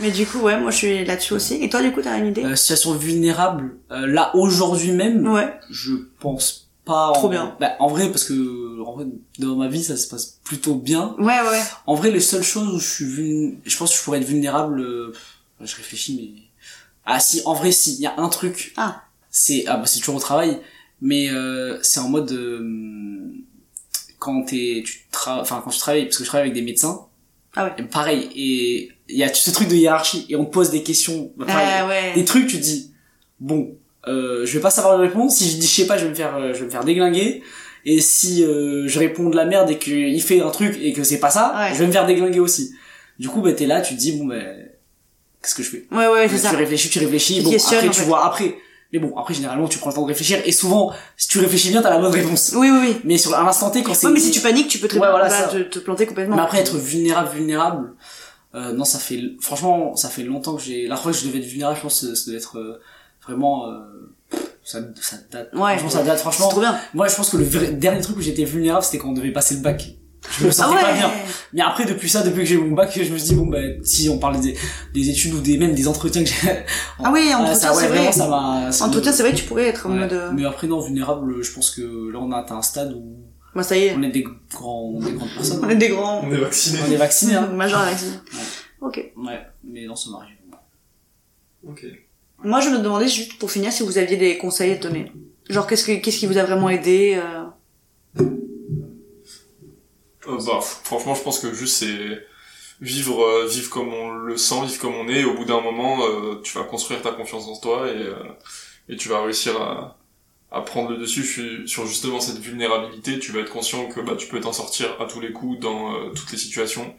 Mais 0.00 0.12
du 0.12 0.24
coup, 0.26 0.38
ouais, 0.38 0.56
moi, 0.60 0.70
je 0.70 0.76
suis 0.76 1.04
là-dessus 1.04 1.32
aussi. 1.34 1.54
Et 1.60 1.68
toi, 1.68 1.82
du 1.82 1.90
coup, 1.90 2.00
t'as 2.00 2.16
une 2.18 2.26
idée? 2.26 2.44
Euh, 2.44 2.54
situation 2.54 2.92
vulnérable, 2.92 3.74
euh, 3.90 4.06
là, 4.06 4.30
aujourd'hui 4.36 4.92
même, 4.92 5.26
Ouais. 5.26 5.52
je 5.70 5.94
pense 6.20 6.68
pas. 6.84 7.10
Trop 7.14 7.26
en... 7.26 7.30
bien. 7.30 7.56
Bah, 7.60 7.72
en 7.80 7.88
vrai, 7.88 8.08
parce 8.08 8.24
que, 8.24 8.80
en 8.82 8.92
vrai, 8.94 9.06
dans 9.40 9.56
ma 9.56 9.66
vie, 9.68 9.82
ça 9.82 9.96
se 9.96 10.06
passe 10.08 10.38
plutôt 10.44 10.74
bien. 10.76 11.14
Ouais, 11.18 11.24
ouais. 11.50 11.60
En 11.86 11.94
vrai, 11.96 12.10
les 12.12 12.20
seules 12.20 12.44
choses 12.44 12.68
où 12.74 12.78
je 12.78 12.86
suis 12.88 13.04
vuln... 13.06 13.56
je 13.66 13.76
pense 13.76 13.90
que 13.90 13.98
je 13.98 14.02
pourrais 14.04 14.18
être 14.20 14.24
vulnérable, 14.28 14.80
euh, 14.80 15.12
je 15.60 15.74
réfléchis, 15.76 16.14
mais, 16.16 16.42
ah, 17.08 17.20
si, 17.20 17.42
en 17.44 17.54
vrai, 17.54 17.72
si, 17.72 17.94
il 17.94 18.00
y 18.00 18.06
a 18.06 18.14
un 18.18 18.28
truc. 18.28 18.72
Ah. 18.76 19.02
C'est, 19.30 19.64
ah, 19.66 19.76
bah, 19.78 19.86
c'est 19.86 19.98
toujours 19.98 20.16
au 20.16 20.20
travail, 20.20 20.58
mais, 21.00 21.28
euh, 21.30 21.78
c'est 21.82 22.00
en 22.00 22.08
mode, 22.08 22.30
euh, 22.32 23.30
quand 24.18 24.42
t'es, 24.44 24.82
tu 24.84 25.06
tra... 25.10 25.40
enfin, 25.40 25.60
quand 25.64 25.70
je 25.70 25.78
travaille, 25.78 26.04
parce 26.04 26.18
que 26.18 26.24
je 26.24 26.28
travaille 26.28 26.48
avec 26.50 26.54
des 26.54 26.64
médecins. 26.64 27.06
Ah 27.56 27.64
ouais. 27.64 27.72
et 27.78 27.82
pareil, 27.82 28.28
et 28.36 28.90
il 29.08 29.16
y 29.16 29.24
a 29.24 29.32
ce 29.32 29.50
truc 29.50 29.68
de 29.68 29.74
hiérarchie, 29.74 30.26
et 30.28 30.36
on 30.36 30.44
te 30.44 30.50
pose 30.50 30.70
des 30.70 30.82
questions, 30.82 31.32
bah, 31.36 31.46
pareil, 31.46 31.66
Ah 31.70 31.88
ouais. 31.88 32.12
des 32.14 32.24
trucs, 32.24 32.46
tu 32.46 32.56
te 32.58 32.62
dis, 32.62 32.92
bon, 33.40 33.74
euh, 34.06 34.44
je 34.46 34.52
vais 34.54 34.60
pas 34.60 34.70
savoir 34.70 34.98
les 34.98 35.08
réponses. 35.08 35.36
Si 35.36 35.50
je 35.50 35.56
dis 35.56 35.66
je 35.66 35.74
sais 35.74 35.86
pas, 35.86 35.98
je 35.98 36.04
vais 36.04 36.10
me 36.10 36.14
faire, 36.14 36.36
euh, 36.36 36.52
je 36.54 36.60
vais 36.60 36.66
me 36.66 36.70
faire 36.70 36.84
déglinguer. 36.84 37.42
Et 37.84 38.00
si 38.00 38.44
euh, 38.44 38.86
je 38.88 38.98
réponds 38.98 39.28
de 39.30 39.36
la 39.36 39.44
merde 39.44 39.70
et 39.70 39.78
qu'il 39.78 40.20
fait 40.22 40.40
un 40.40 40.50
truc 40.50 40.78
et 40.80 40.92
que 40.92 41.04
c'est 41.04 41.20
pas 41.20 41.30
ça, 41.30 41.54
Ouais. 41.56 41.74
je 41.74 41.78
vais 41.80 41.86
me 41.86 41.92
faire 41.92 42.06
déglinguer 42.06 42.40
aussi. 42.40 42.74
Du 43.18 43.28
coup, 43.28 43.40
bah 43.40 43.52
t'es 43.52 43.66
là, 43.66 43.80
tu 43.80 43.94
te 43.94 43.98
dis 44.00 44.12
bon 44.12 44.26
ben, 44.26 44.67
qu'est-ce 45.54 45.54
que 45.56 45.62
je 45.62 45.70
fais 45.70 45.86
Ouais, 45.94 46.06
ouais, 46.08 46.28
c'est 46.28 46.36
Tu 46.36 46.40
ça. 46.42 46.50
réfléchis, 46.50 46.88
tu 46.90 46.98
réfléchis. 46.98 47.36
Tu 47.38 47.42
bon, 47.42 47.50
questionnes, 47.50 47.78
après 47.78 47.88
en 47.88 47.92
tu 47.92 48.00
fait. 48.00 48.06
vois 48.06 48.26
après. 48.26 48.56
Mais 48.92 48.98
bon, 48.98 49.14
après 49.18 49.34
généralement 49.34 49.68
tu 49.68 49.78
prends 49.78 49.90
le 49.90 49.94
temps 49.96 50.02
de 50.02 50.06
réfléchir 50.08 50.40
et 50.46 50.52
souvent, 50.52 50.92
si 51.16 51.28
tu 51.28 51.38
réfléchis 51.40 51.68
bien, 51.70 51.82
t'as 51.82 51.90
la 51.90 51.98
bonne 51.98 52.10
réponse. 52.12 52.52
Oui, 52.56 52.70
oui, 52.70 52.78
oui. 52.80 52.96
Mais 53.04 53.18
sur 53.18 53.38
un 53.38 53.46
instant 53.46 53.70
T, 53.70 53.82
quand 53.82 53.92
c'est 53.94 54.06
Ouais, 54.06 54.12
mais 54.14 54.20
si 54.20 54.30
tu 54.30 54.40
paniques, 54.40 54.68
tu 54.68 54.78
peux 54.78 54.88
très 54.88 54.98
Ouais, 54.98 55.10
voilà, 55.10 55.28
bah, 55.28 55.34
ça. 55.34 55.48
te, 55.48 55.58
te 55.58 55.78
planter 55.78 56.06
complètement. 56.06 56.36
mais 56.36 56.42
après 56.42 56.58
être 56.60 56.76
vulnérable, 56.76 57.28
vulnérable, 57.34 57.92
euh, 58.54 58.72
non, 58.72 58.84
ça 58.86 58.98
fait, 58.98 59.20
franchement, 59.40 59.94
ça 59.94 60.08
fait 60.08 60.22
longtemps 60.22 60.54
que 60.56 60.62
j'ai, 60.62 60.86
la 60.86 60.96
fois 60.96 61.12
que 61.12 61.18
je 61.18 61.26
devais 61.26 61.38
être 61.40 61.44
vulnérable, 61.44 61.76
je 61.76 61.82
pense 61.82 62.00
que 62.00 62.14
ça 62.14 62.26
devait 62.28 62.38
être 62.38 62.58
euh, 62.58 62.80
vraiment, 63.26 63.66
euh, 63.68 63.78
ça, 64.64 64.78
ça 65.02 65.16
date. 65.30 65.50
Ouais. 65.52 65.72
Franchement, 65.76 65.90
ça 65.90 66.02
date, 66.02 66.16
c'est 66.16 66.22
franchement. 66.22 66.48
trop 66.48 66.60
bien. 66.60 66.78
Moi, 66.94 67.08
je 67.08 67.14
pense 67.14 67.28
que 67.28 67.36
le 67.36 67.44
vrai- 67.44 67.72
dernier 67.72 68.00
truc 68.00 68.16
où 68.16 68.22
j'étais 68.22 68.44
vulnérable, 68.44 68.82
c'était 68.84 68.96
quand 68.96 69.08
on 69.08 69.12
devait 69.12 69.32
passer 69.32 69.54
le 69.56 69.60
bac. 69.60 69.86
Je 70.30 70.44
me 70.44 70.48
Ah 70.48 70.52
sentais 70.52 70.74
ouais. 70.76 70.82
pas 70.82 70.92
bien. 70.92 71.10
Mais 71.52 71.62
après, 71.62 71.84
depuis 71.86 72.08
ça, 72.08 72.22
depuis 72.22 72.40
que 72.40 72.44
j'ai 72.44 72.54
eu 72.56 72.58
mon 72.58 72.74
bac, 72.74 72.90
je 72.94 73.00
me 73.12 73.18
suis 73.18 73.28
dit, 73.30 73.34
bon, 73.34 73.46
bah, 73.46 73.58
si 73.82 74.08
on 74.08 74.18
parle 74.18 74.40
des, 74.40 74.56
des 74.94 75.08
études 75.10 75.34
ou 75.34 75.40
des, 75.40 75.56
même 75.58 75.74
des 75.74 75.88
entretiens 75.88 76.22
que 76.24 76.28
j'ai. 76.30 76.34
Ah 77.02 77.10
oui, 77.12 77.20
Ouais, 77.28 77.34
entretien, 77.34 77.54
ça, 77.54 77.74
ouais, 77.74 77.82
c'est 77.82 77.88
vrai. 77.88 78.12
ça 78.12 78.68
ça 78.72 78.84
Entretien, 78.86 79.10
me- 79.12 79.16
c'est 79.16 79.22
vrai 79.22 79.32
que 79.32 79.38
tu 79.38 79.44
pourrais 79.44 79.66
être 79.68 79.86
en 79.86 79.90
Ouais. 79.92 79.98
mode, 80.00 80.12
euh, 80.12 80.30
Mais 80.34 80.44
après, 80.44 80.66
non, 80.66 80.80
vulnérable, 80.80 81.42
je 81.42 81.52
pense 81.52 81.70
que 81.70 82.10
là, 82.12 82.18
on 82.20 82.30
a 82.32 82.38
atteint 82.38 82.56
un 82.58 82.62
stade 82.62 82.92
où 82.92 83.16
bah, 83.54 83.62
ça 83.62 83.76
y 83.76 83.84
est. 83.84 83.94
on 83.96 84.02
est 84.02 84.10
des 84.10 84.24
grands, 84.52 84.98
des 85.00 85.12
grandes 85.12 85.30
personnes. 85.30 85.60
On 85.64 85.68
est 85.68 85.76
des 85.76 85.88
grands. 85.88 86.22
On 86.24 86.30
est 86.30 86.36
vacciné. 86.36 86.78
On 86.86 86.92
est 86.92 86.96
vaccinés, 86.96 87.34
hein. 87.34 87.46
Majeur 87.46 87.80
vacciné. 87.80 88.12
Ouais. 88.12 88.86
Ok. 88.88 89.12
Ouais, 89.16 89.40
mais 89.64 89.86
non, 89.86 89.96
ça 89.96 90.10
m'arrive. 90.10 90.34
Ok. 91.66 91.84
Moi, 92.44 92.60
je 92.60 92.68
me 92.70 92.78
demandais 92.78 93.08
juste 93.08 93.36
pour 93.38 93.50
finir 93.50 93.72
si 93.72 93.82
vous 93.82 93.98
aviez 93.98 94.16
des 94.16 94.38
conseils 94.38 94.72
à 94.72 94.76
donner. 94.76 95.10
Genre, 95.50 95.66
qu'est-ce 95.66 95.84
que, 95.84 95.92
qu'est-ce 95.96 96.18
qui 96.18 96.26
vous 96.26 96.38
a 96.38 96.44
vraiment 96.44 96.68
aidé, 96.70 97.18
euh... 97.20 98.22
Euh, 100.28 100.38
bah, 100.46 100.60
franchement, 100.60 101.14
je 101.14 101.22
pense 101.22 101.38
que 101.40 101.52
juste 101.52 101.78
c'est 101.78 102.26
vivre, 102.80 103.22
euh, 103.22 103.46
vivre 103.46 103.70
comme 103.70 103.92
on 103.92 104.10
le 104.10 104.36
sent, 104.36 104.66
vivre 104.66 104.80
comme 104.80 104.94
on 104.94 105.08
est. 105.08 105.20
Et 105.20 105.24
au 105.24 105.34
bout 105.34 105.44
d'un 105.44 105.60
moment, 105.60 106.04
euh, 106.04 106.40
tu 106.42 106.56
vas 106.58 106.64
construire 106.64 107.02
ta 107.02 107.12
confiance 107.12 107.46
en 107.46 107.56
toi 107.58 107.86
et, 107.88 108.96
tu 108.96 109.08
vas 109.08 109.22
réussir 109.22 109.60
à, 109.60 109.98
à 110.50 110.62
prendre 110.62 110.90
le 110.90 110.96
dessus 110.96 111.66
sur- 111.66 111.86
justement 111.86 112.20
cette 112.20 112.38
vulnérabilité. 112.38 113.18
Tu 113.18 113.32
vas 113.32 113.40
être 113.40 113.52
conscient 113.52 113.86
que 113.88 114.00
bah, 114.00 114.14
tu 114.16 114.28
peux 114.28 114.40
t'en 114.40 114.52
sortir 114.52 114.96
à 115.00 115.04
tous 115.06 115.20
les 115.20 115.32
coups 115.32 115.60
dans 115.60 116.10
toutes 116.14 116.32
les 116.32 116.38
situations. 116.38 116.94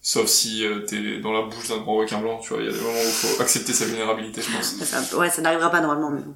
Sauf 0.00 0.26
si 0.26 0.64
t'es 0.86 1.20
dans 1.20 1.32
la 1.32 1.42
bouche 1.42 1.68
d'un 1.68 1.78
grand 1.78 1.96
requin 1.96 2.20
blanc, 2.20 2.38
tu 2.38 2.50
vois. 2.50 2.60
Il 2.62 2.66
y 2.66 2.68
a 2.68 2.72
des 2.72 2.80
moments 2.80 2.98
où 2.98 3.06
il 3.06 3.12
faut 3.12 3.40
accepter 3.42 3.72
sa 3.72 3.84
vulnérabilité, 3.84 4.42
je 4.42 4.50
pense. 4.56 5.12
ouais, 5.14 5.30
ça 5.30 5.42
n'arrivera 5.42 5.70
pas 5.70 5.80
normalement, 5.80 6.10
mais 6.10 6.22
bon. 6.22 6.34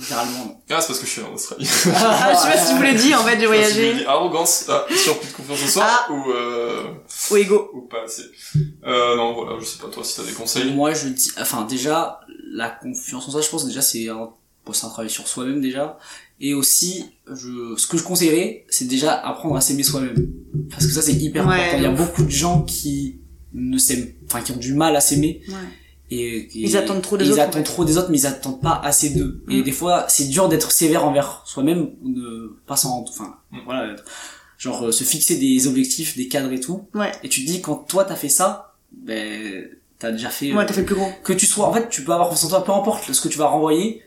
Littéralement, 0.00 0.44
non. 0.46 0.56
Ah, 0.70 0.80
c'est 0.80 0.86
parce 0.88 0.98
que 0.98 1.06
je 1.06 1.10
suis 1.10 1.22
en 1.22 1.32
Australie. 1.34 1.68
Ah, 1.94 2.32
je 2.34 2.38
sais 2.40 2.52
pas 2.52 2.58
si 2.64 2.70
tu 2.72 2.76
voulais 2.78 2.94
dire, 2.94 3.20
en 3.20 3.24
fait, 3.24 3.36
de 3.36 3.42
Je 3.42 3.46
voyager. 3.46 3.94
dit 3.94 4.04
arrogance, 4.06 4.64
ah, 4.68 4.84
surplus 4.96 5.28
de 5.28 5.32
confiance 5.34 5.62
en 5.62 5.66
soi, 5.68 5.84
Ah. 5.86 6.12
ou, 6.12 6.30
euh, 6.32 6.84
Ou 7.30 7.36
ego. 7.36 7.70
ou 7.74 7.82
pas 7.82 8.04
assez. 8.04 8.22
Euh, 8.86 9.16
non, 9.16 9.34
voilà, 9.34 9.58
je 9.60 9.64
sais 9.66 9.78
pas 9.78 9.88
toi 9.88 10.02
si 10.02 10.16
t'as 10.16 10.24
des 10.24 10.32
conseils. 10.32 10.72
Moi, 10.72 10.94
je 10.94 11.08
dis, 11.08 11.30
enfin, 11.40 11.66
déjà, 11.68 12.20
la 12.52 12.70
confiance 12.70 13.28
en 13.28 13.30
soi, 13.30 13.40
je 13.42 13.48
pense 13.50 13.66
déjà, 13.66 13.82
c'est 13.82 14.08
un, 14.08 14.30
bon, 14.64 14.72
c'est 14.72 14.86
un 14.86 14.90
travail 14.90 15.10
sur 15.10 15.28
soi-même 15.28 15.60
déjà. 15.60 15.98
Et 16.40 16.54
aussi, 16.54 17.04
je, 17.30 17.74
ce 17.76 17.86
que 17.86 17.98
je 17.98 18.02
conseillerais, 18.02 18.64
c'est 18.70 18.86
déjà 18.86 19.12
apprendre 19.12 19.56
à 19.56 19.60
s'aimer 19.60 19.82
soi-même. 19.82 20.16
Parce 20.70 20.86
que 20.86 20.92
ça, 20.92 21.02
c'est 21.02 21.12
hyper 21.12 21.46
Ouais, 21.46 21.54
important. 21.56 21.76
Il 21.76 21.82
y 21.82 21.86
a 21.86 21.90
beaucoup 21.90 22.22
de 22.22 22.30
gens 22.30 22.62
qui 22.62 23.20
ne 23.52 23.76
s'aiment, 23.76 24.08
enfin, 24.26 24.40
qui 24.40 24.52
ont 24.52 24.56
du 24.56 24.72
mal 24.72 24.96
à 24.96 25.00
s'aimer. 25.02 25.42
Ouais. 25.48 25.54
Et, 26.10 26.38
et- 26.38 26.50
Ils 26.54 26.76
attendent 26.76 27.02
trop 27.02 27.16
des 27.16 27.24
ils 27.26 27.32
autres, 27.32 27.40
en 27.40 27.44
attendent 27.44 27.54
fait. 27.66 27.72
trop 27.72 27.84
des 27.84 27.96
autres, 27.98 28.08
mais 28.10 28.18
ils 28.18 28.26
attendent 28.26 28.60
pas 28.60 28.80
assez 28.84 29.10
d'eux. 29.10 29.44
Et 29.48 29.60
Mm. 29.60 29.62
des 29.62 29.72
fois, 29.72 30.06
c'est 30.08 30.24
dur 30.28 30.48
d'être 30.48 30.72
sévère 30.72 31.04
envers 31.04 31.42
soi-même 31.46 31.90
ou 32.02 32.08
de 32.12 32.58
pas 32.66 32.76
s'en, 32.76 33.04
enfin, 33.08 33.36
Mm. 33.52 33.58
voilà, 33.64 33.94
genre 34.58 34.86
euh, 34.86 34.92
se 34.92 35.04
fixer 35.04 35.36
des 35.36 35.66
objectifs, 35.68 36.16
des 36.16 36.28
cadres 36.28 36.52
et 36.52 36.60
tout. 36.60 36.88
Ouais. 36.94 37.12
Et 37.22 37.28
tu 37.28 37.42
te 37.42 37.46
dis 37.50 37.60
quand 37.60 37.76
toi 37.88 38.04
t'as 38.04 38.16
fait 38.16 38.28
ça, 38.28 38.74
ben 38.92 39.68
t'as 39.98 40.10
déjà 40.12 40.30
fait. 40.30 40.52
Ouais, 40.52 40.64
euh, 40.64 40.66
t'as 40.66 40.72
fait 40.72 40.80
le 40.80 40.86
plus 40.86 40.94
gros. 40.96 41.08
que 41.22 41.32
tu 41.32 41.46
sois, 41.46 41.66
en 41.66 41.72
fait, 41.72 41.88
tu 41.88 42.02
peux 42.04 42.12
avoir 42.12 42.28
confiance 42.28 42.44
en 42.52 42.56
toi, 42.56 42.64
peu 42.64 42.72
importe 42.72 43.12
ce 43.12 43.20
que 43.20 43.28
tu 43.28 43.38
vas 43.38 43.46
renvoyer. 43.46 44.02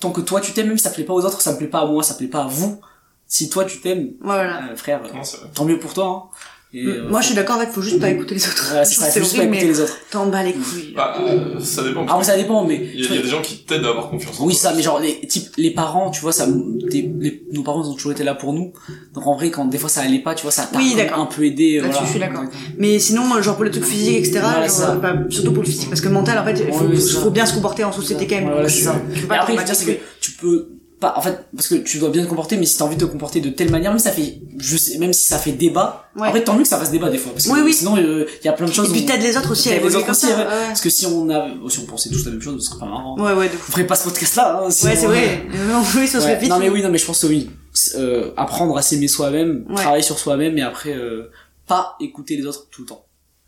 Tant 0.00 0.10
que 0.12 0.20
toi 0.20 0.40
tu 0.40 0.52
t'aimes, 0.52 0.68
même 0.68 0.78
si 0.78 0.84
ça 0.84 0.90
plaît 0.90 1.04
pas 1.04 1.12
aux 1.14 1.24
autres, 1.24 1.40
ça 1.40 1.52
me 1.52 1.58
plaît 1.58 1.66
pas 1.68 1.80
à 1.80 1.86
moi, 1.86 2.02
ça 2.02 2.14
plaît 2.14 2.26
pas 2.28 2.44
à 2.44 2.46
vous. 2.46 2.80
Si 3.26 3.48
toi 3.48 3.64
tu 3.64 3.80
t'aimes, 3.80 4.04
Ouais, 4.04 4.14
voilà. 4.22 4.70
euh, 4.70 4.76
frère, 4.76 5.02
euh, 5.04 5.12
Non, 5.12 5.22
tant 5.54 5.64
mieux 5.64 5.78
pour 5.78 5.94
toi. 5.94 6.30
Hein. 6.32 6.36
Et, 6.76 6.86
euh, 6.86 7.08
Moi, 7.08 7.20
je 7.20 7.26
suis 7.26 7.34
d'accord, 7.36 7.56
en 7.56 7.60
fait, 7.60 7.70
faut 7.70 7.82
juste 7.82 8.00
pas 8.00 8.10
écouter 8.10 8.34
les 8.34 8.44
autres. 8.44 8.74
Ouais, 8.74 8.84
c'est 8.84 8.94
ça, 9.00 9.06
faut 9.06 9.20
juste 9.20 9.36
pas 9.36 9.44
écouter 9.44 9.60
mais 9.62 9.66
les 9.68 9.80
autres. 9.80 9.96
t'en 10.10 10.26
bats 10.26 10.42
les 10.42 10.52
couilles. 10.52 10.92
Bah, 10.96 11.14
euh, 11.20 11.60
ça 11.60 11.84
dépend. 11.84 12.04
Ah, 12.08 12.16
mais 12.18 12.24
ça 12.24 12.36
dépend, 12.36 12.64
mais. 12.64 12.74
Il 12.94 13.00
y, 13.00 13.04
a, 13.06 13.10
il 13.10 13.14
y 13.16 13.18
a 13.18 13.22
des 13.22 13.28
gens 13.28 13.40
qui 13.42 13.58
t'aident 13.64 13.84
à 13.84 13.90
avoir 13.90 14.10
confiance 14.10 14.40
en 14.40 14.44
Oui, 14.46 14.54
toi. 14.54 14.62
ça, 14.70 14.74
mais 14.74 14.82
genre, 14.82 14.98
les, 14.98 15.20
type, 15.28 15.50
les 15.56 15.70
parents, 15.70 16.10
tu 16.10 16.20
vois, 16.20 16.32
ça, 16.32 16.46
des- 16.48 17.10
les- 17.20 17.42
nos 17.52 17.62
parents 17.62 17.84
ils 17.84 17.88
ont 17.90 17.94
toujours 17.94 18.10
été 18.12 18.24
là 18.24 18.34
pour 18.34 18.52
nous. 18.52 18.72
Donc, 19.14 19.26
en 19.26 19.36
vrai, 19.36 19.50
quand 19.52 19.66
des 19.66 19.78
fois 19.78 19.88
ça 19.88 20.00
allait 20.00 20.18
pas, 20.18 20.34
tu 20.34 20.42
vois, 20.42 20.50
ça 20.50 20.64
t'a 20.70 20.76
Oui, 20.78 20.96
un 21.14 21.26
peu 21.26 21.44
aidé. 21.44 21.78
euh, 21.78 21.82
Là-dessus, 21.82 21.92
voilà. 21.92 22.06
je 22.06 22.10
suis 22.10 22.20
d'accord. 22.20 22.44
Mais 22.78 22.98
sinon, 22.98 23.40
genre 23.40 23.54
pour 23.54 23.64
les 23.64 23.70
trucs 23.70 23.84
physiques, 23.84 24.16
etc., 24.18 24.40
Voilà, 24.42 24.60
genre, 24.66 24.70
ça. 24.70 24.90
euh, 24.92 24.96
bah, 24.96 25.14
surtout 25.30 25.52
pour 25.52 25.62
le 25.62 25.68
physique, 25.68 25.88
parce 25.90 26.00
que 26.00 26.08
le 26.08 26.14
mental, 26.14 26.38
en 26.38 26.44
fait, 26.44 26.60
il 26.66 26.72
faut, 26.74 26.86
Ouais, 26.86 26.96
faut 27.22 27.30
bien 27.30 27.46
se 27.46 27.54
comporter 27.54 27.84
en 27.84 27.92
société 27.92 28.26
quand 28.26 28.34
même. 28.34 28.46
Ouais, 28.46 28.52
voilà, 28.52 28.68
Tu- 28.68 28.74
c'est 28.78 28.82
ça. 28.82 29.00
tu 29.14 29.20
peux 29.20 29.24
Et 29.24 29.28
pas 29.28 29.34
après, 29.36 29.54
le 29.54 29.62
pire, 29.62 29.74
c'est 29.76 29.86
que 29.94 30.00
tu 30.20 30.32
peux 30.32 30.68
pas, 31.00 31.14
en 31.16 31.20
fait, 31.22 31.44
parce 31.54 31.68
que 31.68 31.74
tu 31.76 31.98
dois 31.98 32.08
bien 32.10 32.22
te 32.24 32.28
comporter, 32.28 32.56
mais 32.56 32.66
si 32.66 32.78
t'as 32.78 32.84
envie 32.84 32.96
de 32.96 33.04
te 33.04 33.10
comporter 33.10 33.40
de 33.40 33.50
telle 33.50 33.70
manière, 33.70 33.90
même 33.90 33.98
si 33.98 34.04
ça 34.04 34.12
fait, 34.12 34.38
je 34.58 34.76
sais, 34.76 34.96
même 34.98 35.12
si 35.12 35.24
ça 35.24 35.38
fait 35.38 35.52
débat, 35.52 36.08
Ouais. 36.16 36.28
après, 36.28 36.44
tant 36.44 36.54
mieux 36.54 36.62
que 36.62 36.68
ça 36.68 36.78
fasse 36.78 36.90
débat 36.92 37.10
des 37.10 37.18
fois, 37.18 37.32
parce 37.32 37.46
que 37.46 37.52
Oui, 37.52 37.60
oui. 37.64 37.72
sinon, 37.72 37.96
il 37.96 38.26
y 38.44 38.48
a 38.48 38.52
plein 38.52 38.66
de 38.66 38.72
choses. 38.72 38.88
Et 38.90 38.92
puis 38.92 39.04
t'aides 39.04 39.22
les 39.22 39.36
autres 39.36 39.50
aussi 39.50 39.70
à 39.70 39.76
évoluer 39.76 39.96
autres 39.96 40.06
comme 40.06 40.14
aussi, 40.14 40.26
ça. 40.28 40.38
ouais. 40.38 40.44
Parce 40.68 40.80
que 40.80 40.90
si 40.90 41.06
on 41.06 41.28
a, 41.30 41.48
si 41.68 41.78
on 41.80 41.86
pensait 41.86 42.08
tous 42.10 42.24
la 42.24 42.30
même 42.32 42.40
chose, 42.40 42.62
ce 42.64 42.70
serait 42.70 42.80
pas 42.80 42.86
marrant. 42.86 43.18
Ouais, 43.20 43.32
ouais, 43.32 43.48
de. 43.48 43.54
On 43.54 43.72
ferait 43.72 43.86
pas 43.86 43.96
ce 43.96 44.04
podcast-là, 44.04 44.62
hein, 44.64 44.70
sinon, 44.70 44.90
Ouais, 44.92 44.96
c'est 44.98 45.06
vrai. 45.06 45.42
Non, 45.68 45.82
oui, 45.96 46.06
ça 46.06 46.20
se 46.20 46.26
Ouais. 46.26 46.34
fait 46.34 46.40
vite. 46.42 46.50
Non 46.50 46.58
mais 46.58 46.68
oui, 46.70 46.82
non 46.82 46.90
mais 46.90 46.98
je 46.98 47.06
pense 47.06 47.20
que 47.22 47.26
oui. 47.26 47.50
Euh, 47.96 48.30
apprendre 48.36 48.76
à 48.78 48.82
s'aimer 48.82 49.08
soi-même, 49.08 49.64
travailler 49.74 50.02
sur 50.04 50.18
soi-même 50.18 50.56
et 50.58 50.62
après 50.62 50.94
euh, 50.94 51.30
pas 51.66 51.96
écouter 52.00 52.36
les 52.36 52.46
autres 52.46 52.68
tout 52.70 52.82
le 52.82 52.86
temps. 52.86 53.04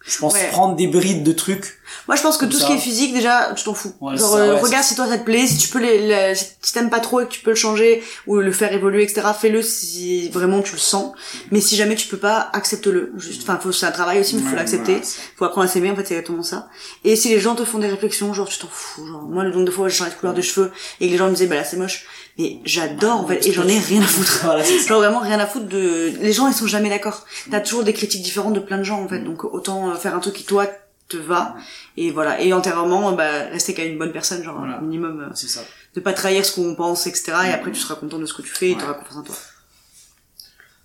Je 0.08 0.18
pense 0.18 0.34
Ouais. 0.34 0.48
prendre 0.50 0.76
des 0.76 0.86
brides 0.86 1.24
de 1.24 1.32
trucs. 1.32 1.80
Moi, 2.06 2.16
je 2.16 2.22
pense 2.22 2.36
que 2.36 2.44
tout 2.46 2.56
ce 2.58 2.64
qui 2.66 2.72
est 2.72 2.78
physique, 2.78 3.12
déjà, 3.12 3.52
tu 3.56 3.64
t'en 3.64 3.74
fous. 3.74 3.92
Ouais, 4.00 4.16
Genre, 4.16 4.30
ça, 4.30 4.36
euh, 4.38 4.54
ouais, 4.54 4.60
regarde 4.60 4.84
si 4.84 4.94
toi 4.94 5.08
ça 5.08 5.18
te 5.18 5.24
plaît, 5.24 5.46
si 5.48 5.56
tu 5.56 5.68
peux 5.68 5.80
les, 5.80 5.98
les- 6.06 6.34
si 6.34 6.72
t'aimes 6.72 6.90
pas 6.90 7.00
trop 7.00 7.20
et 7.20 7.26
que 7.26 7.30
tu 7.32 7.40
peux 7.40 7.50
le 7.50 7.56
changer 7.56 8.04
ou 8.28 8.36
le 8.36 8.52
faire 8.52 8.72
évoluer, 8.72 9.02
etc. 9.02 9.22
Fais-le 9.40 9.62
si 9.62 10.28
vraiment 10.28 10.62
tu 10.62 10.72
le 10.72 10.78
sens. 10.78 11.12
Mais 11.50 11.60
si 11.60 11.74
jamais 11.76 11.96
tu 11.96 12.06
peux 12.06 12.18
pas, 12.18 12.50
accepte-le. 12.52 13.12
Juste, 13.16 13.42
enfin, 13.42 13.58
faut, 13.60 13.72
c'est 13.72 13.86
un 13.86 13.90
travail 13.90 14.20
aussi, 14.20 14.36
mais 14.36 14.48
faut 14.48 14.54
l'accepter. 14.56 15.00
Faut 15.36 15.44
apprendre 15.44 15.66
à 15.66 15.70
s'aimer, 15.70 15.90
en 15.90 15.96
fait, 15.96 16.04
c'est 16.06 16.14
exactement 16.14 16.42
ça. 16.44 16.68
Et 17.04 17.16
si 17.16 17.28
les 17.28 17.40
gens 17.40 17.56
te 17.56 17.64
font 17.64 17.78
des 17.78 17.88
réflexions, 17.88 18.32
genre, 18.32 18.48
tu 18.48 18.58
t'en 18.58 18.68
fous, 18.70 19.06
genre, 19.06 19.22
moi, 19.22 19.42
le 19.42 19.50
nombre 19.50 19.64
de 19.64 19.70
fois 19.72 19.88
j'ai 19.88 19.96
changé 19.96 20.10
de 20.10 20.16
couleur 20.16 20.34
de 20.34 20.42
cheveux 20.42 20.70
et 21.00 21.06
que 21.06 21.12
les 21.12 21.18
gens 21.18 21.26
me 21.26 21.32
disaient, 21.34 21.46
bah 21.48 21.56
là, 21.56 21.64
c'est 21.64 21.76
moche. 21.76 22.06
Mais 22.38 22.58
j'adore, 22.64 23.20
en 23.20 23.26
fait, 23.26 23.46
et 23.46 23.52
j'en 23.52 23.66
ai 23.66 23.78
rien 23.78 24.02
à 24.02 24.06
foutre. 24.06 24.40
Voilà. 24.44 24.62
Genre 24.62 24.98
vraiment 25.00 25.20
rien 25.20 25.38
à 25.40 25.46
foutre 25.46 25.66
de... 25.68 26.12
Les 26.20 26.32
gens, 26.32 26.46
ils 26.48 26.54
sont 26.54 26.66
jamais 26.66 26.90
d'accord. 26.90 27.24
T'as 27.50 27.60
toujours 27.60 27.82
des 27.82 27.92
critiques 27.94 28.22
différentes 28.22 28.52
de 28.54 28.60
plein 28.60 28.76
de 28.78 28.82
gens, 28.82 29.02
en 29.02 29.08
fait. 29.08 29.20
Donc, 29.20 29.44
autant 29.44 29.90
euh, 29.90 29.94
faire 29.94 30.14
un 30.14 30.18
truc 30.20 30.34
qui, 30.34 30.44
toi, 30.44 30.66
te 31.08 31.16
va. 31.16 31.54
Et 31.96 32.10
voilà. 32.10 32.40
Et 32.42 32.52
antérieurement, 32.52 33.12
bah, 33.12 33.44
rester 33.50 33.72
qu'à 33.72 33.84
une 33.84 33.96
bonne 33.96 34.12
personne, 34.12 34.42
genre, 34.42 34.58
Voilà. 34.58 34.76
un 34.78 34.80
minimum. 34.82 35.20
euh, 35.20 35.32
C'est 35.34 35.48
ça. 35.48 35.62
de 35.94 36.00
pas 36.00 36.12
trahir 36.12 36.44
ce 36.44 36.52
qu'on 36.54 36.74
pense, 36.74 37.06
etc. 37.06 37.32
Et 37.46 37.52
après, 37.52 37.72
tu 37.72 37.80
seras 37.80 37.94
content 37.94 38.18
de 38.18 38.26
ce 38.26 38.34
que 38.34 38.42
tu 38.42 38.48
fais 38.50 38.68
et 38.70 38.74
Ouais. 38.74 38.80
t'auras 38.80 38.94
confiance 38.94 39.16
en 39.16 39.22
toi. 39.22 39.34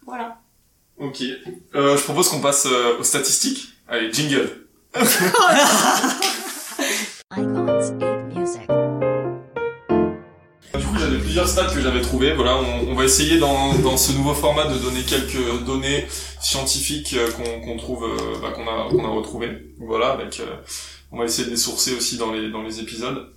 Voilà. 0.05 0.37
Ok. 0.99 1.21
Euh, 1.75 1.97
je 1.97 2.03
propose 2.03 2.29
qu'on 2.29 2.39
passe 2.39 2.65
euh, 2.65 2.97
aux 2.99 3.03
statistiques. 3.03 3.73
Allez, 3.89 4.11
jingle. 4.13 4.49
Icons 7.35 7.65
8 7.65 7.91
Music. 7.97 8.30
Du 10.77 10.85
coup, 10.85 10.95
j'avais 10.97 11.17
plusieurs 11.17 11.47
stats 11.47 11.73
que 11.73 11.81
j'avais 11.81 12.01
trouvées. 12.01 12.33
Voilà, 12.33 12.57
on, 12.57 12.91
on 12.91 12.95
va 12.95 13.03
essayer 13.03 13.37
dans, 13.39 13.73
dans 13.79 13.97
ce 13.97 14.13
nouveau 14.13 14.33
format 14.33 14.65
de 14.65 14.77
donner 14.77 15.01
quelques 15.01 15.63
données 15.65 16.05
scientifiques 16.39 17.13
euh, 17.13 17.29
qu'on 17.31 17.77
trouve, 17.77 18.05
euh, 18.05 18.39
bah, 18.41 18.51
qu'on 18.51 18.67
a, 18.67 19.05
a 19.07 19.09
retrouvées. 19.09 19.73
Voilà, 19.79 20.11
avec, 20.11 20.39
euh, 20.39 20.55
on 21.11 21.17
va 21.19 21.25
essayer 21.25 21.45
de 21.45 21.51
les 21.51 21.57
sourcer 21.57 21.93
aussi 21.95 22.17
dans 22.17 22.31
les, 22.31 22.49
dans 22.49 22.61
les 22.63 22.79
épisodes. 22.79 23.33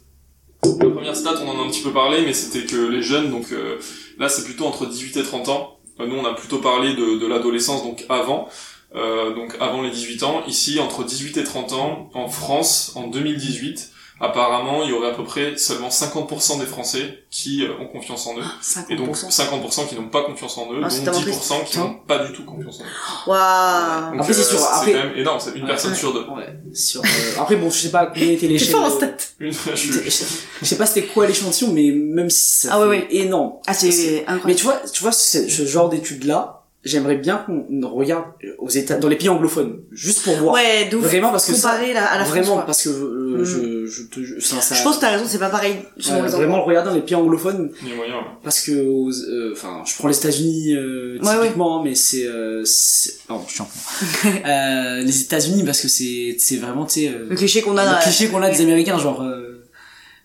La 0.81 0.89
première 0.91 1.17
stat, 1.17 1.35
on 1.45 1.49
en 1.49 1.63
a 1.63 1.67
un 1.67 1.69
petit 1.71 1.83
peu 1.83 1.93
parlé, 1.93 2.23
mais 2.25 2.33
c'était 2.33 2.67
que 2.67 2.77
les 2.89 3.03
jeunes, 3.03 3.31
donc 3.31 3.53
euh, 3.53 3.79
là, 4.19 4.29
c'est 4.29 4.45
plutôt 4.45 4.65
entre 4.67 4.87
18 4.87 5.17
et 5.19 5.23
30 5.23 5.49
ans. 5.49 5.79
Euh, 6.01 6.07
nous, 6.07 6.17
on 6.17 6.25
a 6.25 6.35
plutôt 6.35 6.59
parlé 6.59 6.95
de, 6.95 7.19
de 7.19 7.27
l'adolescence, 7.27 7.83
donc 7.83 8.05
avant. 8.09 8.49
Euh, 8.95 9.35
donc 9.35 9.57
avant 9.61 9.83
les 9.83 9.91
18 9.91 10.23
ans. 10.23 10.43
Ici, 10.47 10.79
entre 10.79 11.05
18 11.05 11.37
et 11.37 11.45
30 11.45 11.73
ans, 11.73 12.11
en 12.15 12.29
France, 12.29 12.93
en 12.95 13.09
2018, 13.09 13.91
apparemment, 14.21 14.83
il 14.85 14.91
y 14.91 14.93
aurait 14.93 15.09
à 15.11 15.15
peu 15.15 15.25
près 15.25 15.57
seulement 15.57 15.89
50% 15.89 16.61
des 16.61 16.67
Français 16.67 17.25
qui 17.31 17.65
euh, 17.65 17.71
ont 17.81 17.87
confiance 17.87 18.27
en 18.27 18.37
eux. 18.39 18.43
50%. 18.63 18.85
Et 18.91 18.97
donc 18.97 19.17
50% 19.17 19.89
qui 19.89 19.95
n'ont 19.97 20.09
pas 20.09 20.23
confiance 20.25 20.57
en 20.59 20.73
eux, 20.73 20.81
Ah, 20.83 20.89
dont 20.89 21.05
tellement 21.05 21.21
10% 21.21 21.65
qui 21.65 21.79
n'ont 21.79 21.95
pas 22.07 22.19
du 22.25 22.33
tout 22.33 22.45
confiance 22.45 22.81
en 22.81 22.85
eux. 22.85 22.87
Waouh. 23.27 24.21
Après, 24.21 24.33
c'est 24.33 24.43
sûr, 24.45 24.59
après- 24.63 24.93
quand 24.93 24.99
même 24.99 25.17
énorme, 25.17 25.41
c'est 25.41 25.51
une 25.55 25.63
Ouais. 25.63 25.69
personne 25.69 25.95
sur 25.95 26.13
deux. 26.13 26.21
Ouais. 26.31 26.55
Sur, 26.73 27.01
euh, 27.03 27.41
Après, 27.41 27.57
bon, 27.57 27.71
je 27.71 27.79
sais 27.79 27.91
pas 27.91 28.07
combien 28.07 28.31
était 28.31 28.47
l'échelle. 28.47 28.71
fort 28.71 28.85
en 28.85 28.91
de- 28.91 28.95
stat. 28.97 29.11
Une, 29.41 29.53
je 29.53 30.11
sais- 30.11 30.77
pas 30.77 30.87
c'était 30.87 31.07
quoi 31.07 31.27
l'échantillon, 31.27 31.73
mais 31.73 31.91
même 31.93 32.31
si 32.31 32.63
ça 32.67 32.69
Ah 32.73 32.87
ouais, 32.89 33.01
fait 33.09 33.17
énorme. 33.17 33.55
Ah, 33.67 33.75
c'est 33.75 33.89
Mais 33.89 34.25
incroyable. 34.27 34.59
tu 34.59 34.65
vois, 34.65 34.81
tu 34.93 35.03
vois, 35.03 35.13
ce, 35.13 35.49
ce 35.49 35.67
genre 35.67 35.89
d'études-là, 35.89 36.61
j'aimerais 36.85 37.17
bien 37.17 37.39
qu'on 37.47 37.67
regarde 37.89 38.25
aux 38.59 38.69
États, 38.69 38.97
dans 38.97 39.09
les 39.09 39.17
pays 39.17 39.29
anglophones, 39.31 39.81
juste 39.93 40.23
pour 40.23 40.37
voir. 40.37 40.55
Ouais, 40.55 40.87
d'où 40.91 41.01
Vraiment, 41.01 41.31
parce 41.31 41.47
que 41.47 41.55
ça- 41.55 41.71
comparer 41.71 41.93
la, 41.95 42.05
à 42.07 42.19
la 42.19 42.25
France, 42.25 42.37
Vraiment, 42.39 42.55
quoi. 42.57 42.67
parce 42.67 42.83
que 42.83 42.89
euh, 42.91 43.24
Mm. 43.39 43.45
je, 43.45 43.87
je 43.87 44.03
te, 44.05 44.23
je, 44.23 44.41
ça, 44.41 44.61
ça- 44.61 44.75
Je 44.75 44.83
pense 44.83 44.97
que 44.97 45.01
t'as 45.03 45.11
raison, 45.11 45.25
c'est 45.27 45.39
pas 45.39 45.49
pareil. 45.51 45.77
selon 45.99 46.19
Ouais, 46.21 46.27
les 46.27 46.33
vraiment 46.33 46.57
le 46.59 46.63
regarder 46.63 46.91
dans 46.91 46.95
les 46.97 47.03
pays 47.03 47.15
anglophones, 47.15 47.71
Il 47.83 47.89
y 47.89 47.93
a 47.93 47.97
moyen, 47.97 48.15
ouais. 48.17 48.21
parce 48.43 48.61
que, 48.61 48.71
euh, 48.73 49.53
enfin, 49.53 49.83
je 49.87 49.95
prends 49.97 50.09
les 50.09 50.17
États-Unis 50.17 50.75
euh, 50.75 51.19
Ouais, 51.23 51.43
typiquement, 51.43 51.83
mais 51.83 51.95
c'est, 51.95 52.27
euh, 52.27 52.63
c'est- 52.65 53.27
pardon, 53.27 53.45
je 53.49 53.53
suis 53.55 53.63
en 53.63 53.69
euh, 54.47 55.03
les 55.03 55.21
États-Unis 55.23 55.63
parce 55.65 55.81
que 55.81 55.89
c'est, 55.89 56.37
c'est 56.39 56.57
vraiment, 56.57 56.85
tu 56.87 57.01
sais, 57.01 57.09
euh, 57.09 57.27
Le 57.31 57.37
cliché 57.37 57.63
qu'on 57.63 57.77
a 57.77 57.99
le 57.99 58.03
cliché 58.03 58.29
qu'on 58.29 58.43
a 58.43 58.51
des 58.51 58.61
Américains, 58.61 58.99
genre 58.99 59.23
euh, 59.23 59.65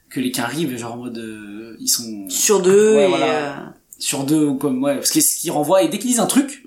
que 0.10 0.20
les 0.20 0.32
qui 0.32 0.42
arrivent, 0.42 0.78
genre 0.78 0.94
en 0.94 0.98
mode, 0.98 1.18
euh, 1.18 1.76
ils 1.80 1.88
sont 1.88 2.26
sur 2.30 2.62
deux 2.62 2.96
Ouais, 2.96 3.06
et 3.06 3.08
voilà. 3.10 3.26
euh, 3.26 3.56
sur 4.00 4.24
deux 4.24 4.44
ou 4.46 4.56
comme 4.56 4.84
ouais, 4.84 4.96
parce 4.96 5.12
que 5.12 5.22
ce 5.22 5.36
qu'ils 5.38 5.52
renvoient 5.52 5.84
et 5.84 5.90
dès 5.90 6.00
qu'ils 6.00 6.10
disent 6.12 6.20
un 6.20 6.26
truc, 6.26 6.64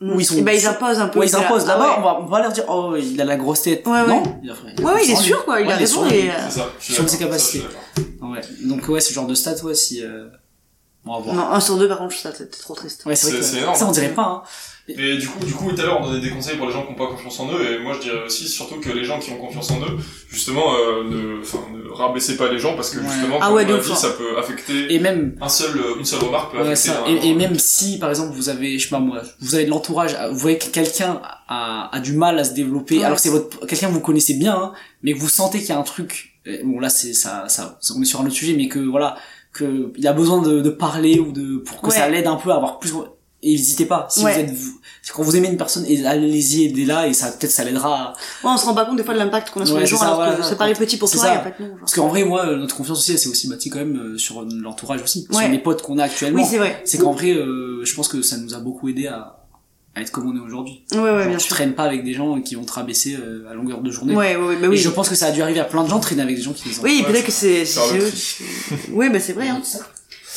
Où 0.00 0.20
ils 0.20 0.24
sont- 0.24 0.36
Et 0.36 0.42
bah, 0.42 0.54
ils 0.54 0.64
imposent 0.66 1.00
un 1.00 1.08
peu. 1.08 1.18
ouais, 1.18 1.26
ils 1.26 1.34
imposent 1.34 1.64
Ah 1.64 1.72
là-bas, 1.72 1.88
ouais. 1.88 1.94
on 1.98 2.02
va, 2.02 2.20
on 2.20 2.26
va 2.26 2.40
leur 2.40 2.52
dire 2.52 2.64
oh 2.68 2.94
il 2.96 3.20
a 3.20 3.24
la 3.24 3.36
grosse 3.36 3.62
tête, 3.62 3.84
Ouais, 3.86 4.06
non 4.06 4.22
ouais. 4.22 4.30
Il 4.44 4.50
a- 4.50 4.54
Ouais, 4.84 4.92
ouais, 4.94 5.00
il 5.04 5.10
est 5.10 5.16
sûr, 5.16 5.44
quoi, 5.44 5.60
il 5.60 5.66
Ouais, 5.66 5.72
a 5.72 5.76
est 5.76 5.78
raison, 5.78 6.06
et, 6.08 6.30
euh, 6.30 6.34
Sur 6.78 7.08
ses 7.08 7.18
capacités. 7.18 7.66
Ouais. 8.22 8.40
Donc 8.64 8.88
ouais, 8.88 9.00
ce 9.00 9.12
genre 9.12 9.26
de 9.26 9.34
stats, 9.34 9.56
ouais, 9.64 9.74
si 9.74 10.04
euh... 10.04 10.28
on 11.04 11.14
va 11.14 11.20
voir. 11.20 11.34
Non, 11.34 11.50
un 11.50 11.60
sur 11.60 11.76
deux, 11.78 11.88
par 11.88 11.98
contre, 11.98 12.14
ça, 12.14 12.30
c'est 12.36 12.48
trop 12.50 12.74
triste. 12.74 13.04
Ouais, 13.06 13.16
c'est 13.16 13.30
vrai 13.30 13.40
que 13.72 13.78
ça 13.78 13.86
on 13.88 13.90
dirait 13.90 14.14
pas. 14.14 14.22
Hein. 14.22 14.42
Et 14.88 15.16
du 15.18 15.28
coup, 15.28 15.44
du 15.44 15.52
coup, 15.52 15.70
tout 15.70 15.80
à 15.80 15.84
l'heure, 15.84 16.00
on 16.00 16.06
donnait 16.06 16.20
des 16.20 16.30
conseils 16.30 16.56
pour 16.56 16.66
les 16.66 16.72
gens 16.72 16.82
qui 16.84 16.92
n'ont 16.92 16.96
pas 16.98 17.08
confiance 17.08 17.38
en 17.40 17.52
eux, 17.52 17.60
et 17.72 17.78
moi, 17.78 17.92
je 17.94 18.00
dirais 18.00 18.22
aussi, 18.24 18.48
surtout 18.48 18.76
que 18.80 18.88
les 18.90 19.04
gens 19.04 19.18
qui 19.18 19.30
ont 19.30 19.36
confiance 19.36 19.70
en 19.70 19.80
eux, 19.80 19.98
justement, 20.30 20.74
euh, 20.76 21.04
ne, 21.04 21.40
enfin, 21.42 21.58
ne 21.74 21.90
rabaissez 21.90 22.36
pas 22.38 22.50
les 22.50 22.58
gens, 22.58 22.74
parce 22.74 22.90
que 22.90 22.98
Ouais. 23.00 23.04
justement, 23.06 23.36
Ah 23.40 23.46
comme 23.48 23.56
ouais, 23.56 23.64
on 23.64 23.68
de 23.68 23.72
l'a 23.74 23.78
ouf, 23.80 23.86
dit, 23.86 23.92
hein. 23.92 23.96
ça 23.96 24.10
peut 24.10 24.38
affecter 24.38 24.94
Et 24.94 24.98
même 24.98 25.36
un 25.42 25.48
seul, 25.50 25.76
euh, 25.78 25.98
une 25.98 26.06
seule 26.06 26.20
remarque 26.24 26.52
peut 26.52 26.58
Ouais, 26.62 26.72
affecter 26.72 26.88
ça. 26.90 27.04
un- 27.06 27.10
Et, 27.10 27.28
et 27.28 27.34
même 27.34 27.58
si, 27.58 27.98
par 27.98 28.08
exemple, 28.08 28.34
vous 28.34 28.48
avez, 28.48 28.78
je 28.78 28.84
sais 28.84 28.90
pas 28.90 28.98
moi, 28.98 29.20
vous 29.40 29.54
avez 29.54 29.66
de 29.66 29.70
l'entourage, 29.70 30.16
vous 30.30 30.38
voyez 30.38 30.56
que 30.56 30.66
quelqu'un 30.70 31.20
a, 31.48 31.94
a 31.94 32.00
du 32.00 32.14
mal 32.14 32.38
à 32.38 32.44
se 32.44 32.54
développer, 32.54 32.98
Ouais. 32.98 33.04
alors 33.04 33.16
que 33.16 33.22
c'est 33.22 33.28
votre, 33.30 33.66
quelqu'un 33.66 33.88
que 33.88 33.92
vous 33.92 34.00
connaissez 34.00 34.34
bien, 34.34 34.54
hein, 34.56 34.72
mais 35.02 35.12
que 35.12 35.18
vous 35.18 35.28
sentez 35.28 35.58
qu'il 35.58 35.68
y 35.68 35.72
a 35.72 35.78
un 35.78 35.82
truc, 35.82 36.40
euh, 36.46 36.60
bon 36.64 36.80
là 36.80 36.88
c'est 36.88 37.12
ça, 37.12 37.44
ça, 37.48 37.76
ça, 37.82 37.94
on 37.94 38.00
est 38.00 38.06
sur 38.06 38.20
un 38.20 38.24
autre 38.24 38.32
sujet, 38.34 38.54
mais 38.56 38.68
que 38.68 38.78
voilà, 38.78 39.16
que 39.52 39.92
il 39.98 40.06
a 40.08 40.12
besoin 40.14 40.40
de, 40.40 40.60
de 40.62 40.70
parler 40.70 41.18
ou 41.18 41.30
de, 41.32 41.58
pour 41.58 41.82
que 41.82 41.88
Ouais. 41.88 41.94
ça 41.96 42.08
l'aide 42.08 42.26
un 42.26 42.36
peu 42.36 42.50
à 42.52 42.56
avoir 42.56 42.78
plus, 42.78 42.92
et 43.42 43.52
n'hésitez 43.52 43.86
pas, 43.86 44.06
si 44.10 44.24
Ouais. 44.24 44.32
vous 44.34 44.40
êtes, 44.40 44.50
vous, 44.50 44.80
quand 45.14 45.22
vous 45.22 45.36
aimez 45.36 45.48
une 45.48 45.56
personne, 45.56 45.84
et 45.86 46.04
allez-y, 46.06 46.64
aidez-la, 46.66 47.06
et 47.06 47.12
ça, 47.14 47.30
peut-être 47.32 47.50
ça 47.52 47.64
l'aidera 47.64 47.94
à, 47.94 48.12
Ouais, 48.44 48.50
on 48.52 48.56
se 48.56 48.66
rend 48.66 48.74
pas 48.74 48.84
compte 48.84 48.96
des 48.96 49.04
fois 49.04 49.14
de 49.14 49.18
l'impact 49.20 49.50
qu'on 49.50 49.60
a 49.60 49.66
sur 49.66 49.74
Ouais, 49.76 49.80
les 49.82 49.86
c'est 49.86 49.92
gens, 49.92 49.98
ça, 49.98 50.04
alors 50.06 50.16
voilà, 50.16 50.36
que 50.36 50.42
ça 50.42 50.56
paraît 50.56 50.74
petit 50.74 50.96
pour 50.96 51.08
c'est 51.08 51.18
toi, 51.18 51.26
ça. 51.26 51.34
et 51.34 51.38
en 51.38 51.42
fait, 51.44 51.60
non. 51.60 51.68
genre. 51.68 51.78
parce 51.80 51.94
qu'en 51.94 52.08
vrai, 52.08 52.24
moi, 52.24 52.46
euh, 52.46 52.56
notre 52.56 52.76
confiance 52.76 52.98
aussi, 52.98 53.12
elle 53.12 53.18
s'est 53.18 53.28
aussi 53.28 53.48
bâtie 53.48 53.70
quand 53.70 53.78
même 53.78 53.96
euh, 53.96 54.18
sur 54.18 54.42
l'entourage 54.42 55.02
aussi, 55.02 55.26
sur 55.30 55.48
les 55.48 55.58
potes 55.58 55.82
qu'on 55.82 55.98
a 55.98 56.04
actuellement. 56.04 56.42
Oui, 56.42 56.48
c'est 56.50 56.58
vrai. 56.58 56.82
c'est 56.84 56.98
qu'en 56.98 57.12
vrai, 57.12 57.30
euh, 57.32 57.84
je 57.84 57.94
pense 57.94 58.08
que 58.08 58.20
ça 58.22 58.36
nous 58.38 58.54
a 58.54 58.58
beaucoup 58.58 58.88
aidé 58.88 59.06
à, 59.06 59.36
à 59.94 60.00
être 60.02 60.10
comme 60.12 60.28
on 60.28 60.36
est 60.36 60.40
aujourd'hui. 60.44 60.82
Ouais, 60.92 60.98
ouais, 60.98 61.08
Genre, 61.10 61.28
bien 61.28 61.36
tu 61.38 61.46
sûr. 61.46 61.54
traînes 61.56 61.74
pas 61.74 61.84
avec 61.84 62.04
des 62.04 62.12
gens 62.14 62.40
qui 62.42 62.54
vont 62.56 62.64
te 62.64 62.72
rabaisser 62.72 63.16
euh, 63.16 63.48
à 63.50 63.54
longueur 63.54 63.80
de 63.80 63.90
journée. 63.90 64.14
Ouais, 64.14 64.36
ouais, 64.36 64.56
bah 64.56 64.66
Et 64.66 64.68
oui. 64.68 64.76
je 64.76 64.88
pense 64.90 65.08
que 65.08 65.14
ça 65.14 65.26
a 65.26 65.30
dû 65.30 65.40
arriver 65.42 65.60
à 65.60 65.64
plein 65.64 65.84
de 65.84 65.88
gens 65.88 65.96
de 65.98 66.02
traîner 66.02 66.22
avec 66.22 66.36
des 66.36 66.42
gens 66.42 66.52
qui 66.52 66.68
les 66.68 66.78
ont. 66.78 66.82
Oui, 66.82 67.02
peut-être 67.06 67.24
que 67.26 67.32
c'est, 67.32 67.64
c'est. 67.64 67.80
Oui, 68.92 69.08
bah 69.10 69.20
c'est 69.20 69.32
vrai, 69.32 69.48
hein. 69.48 69.62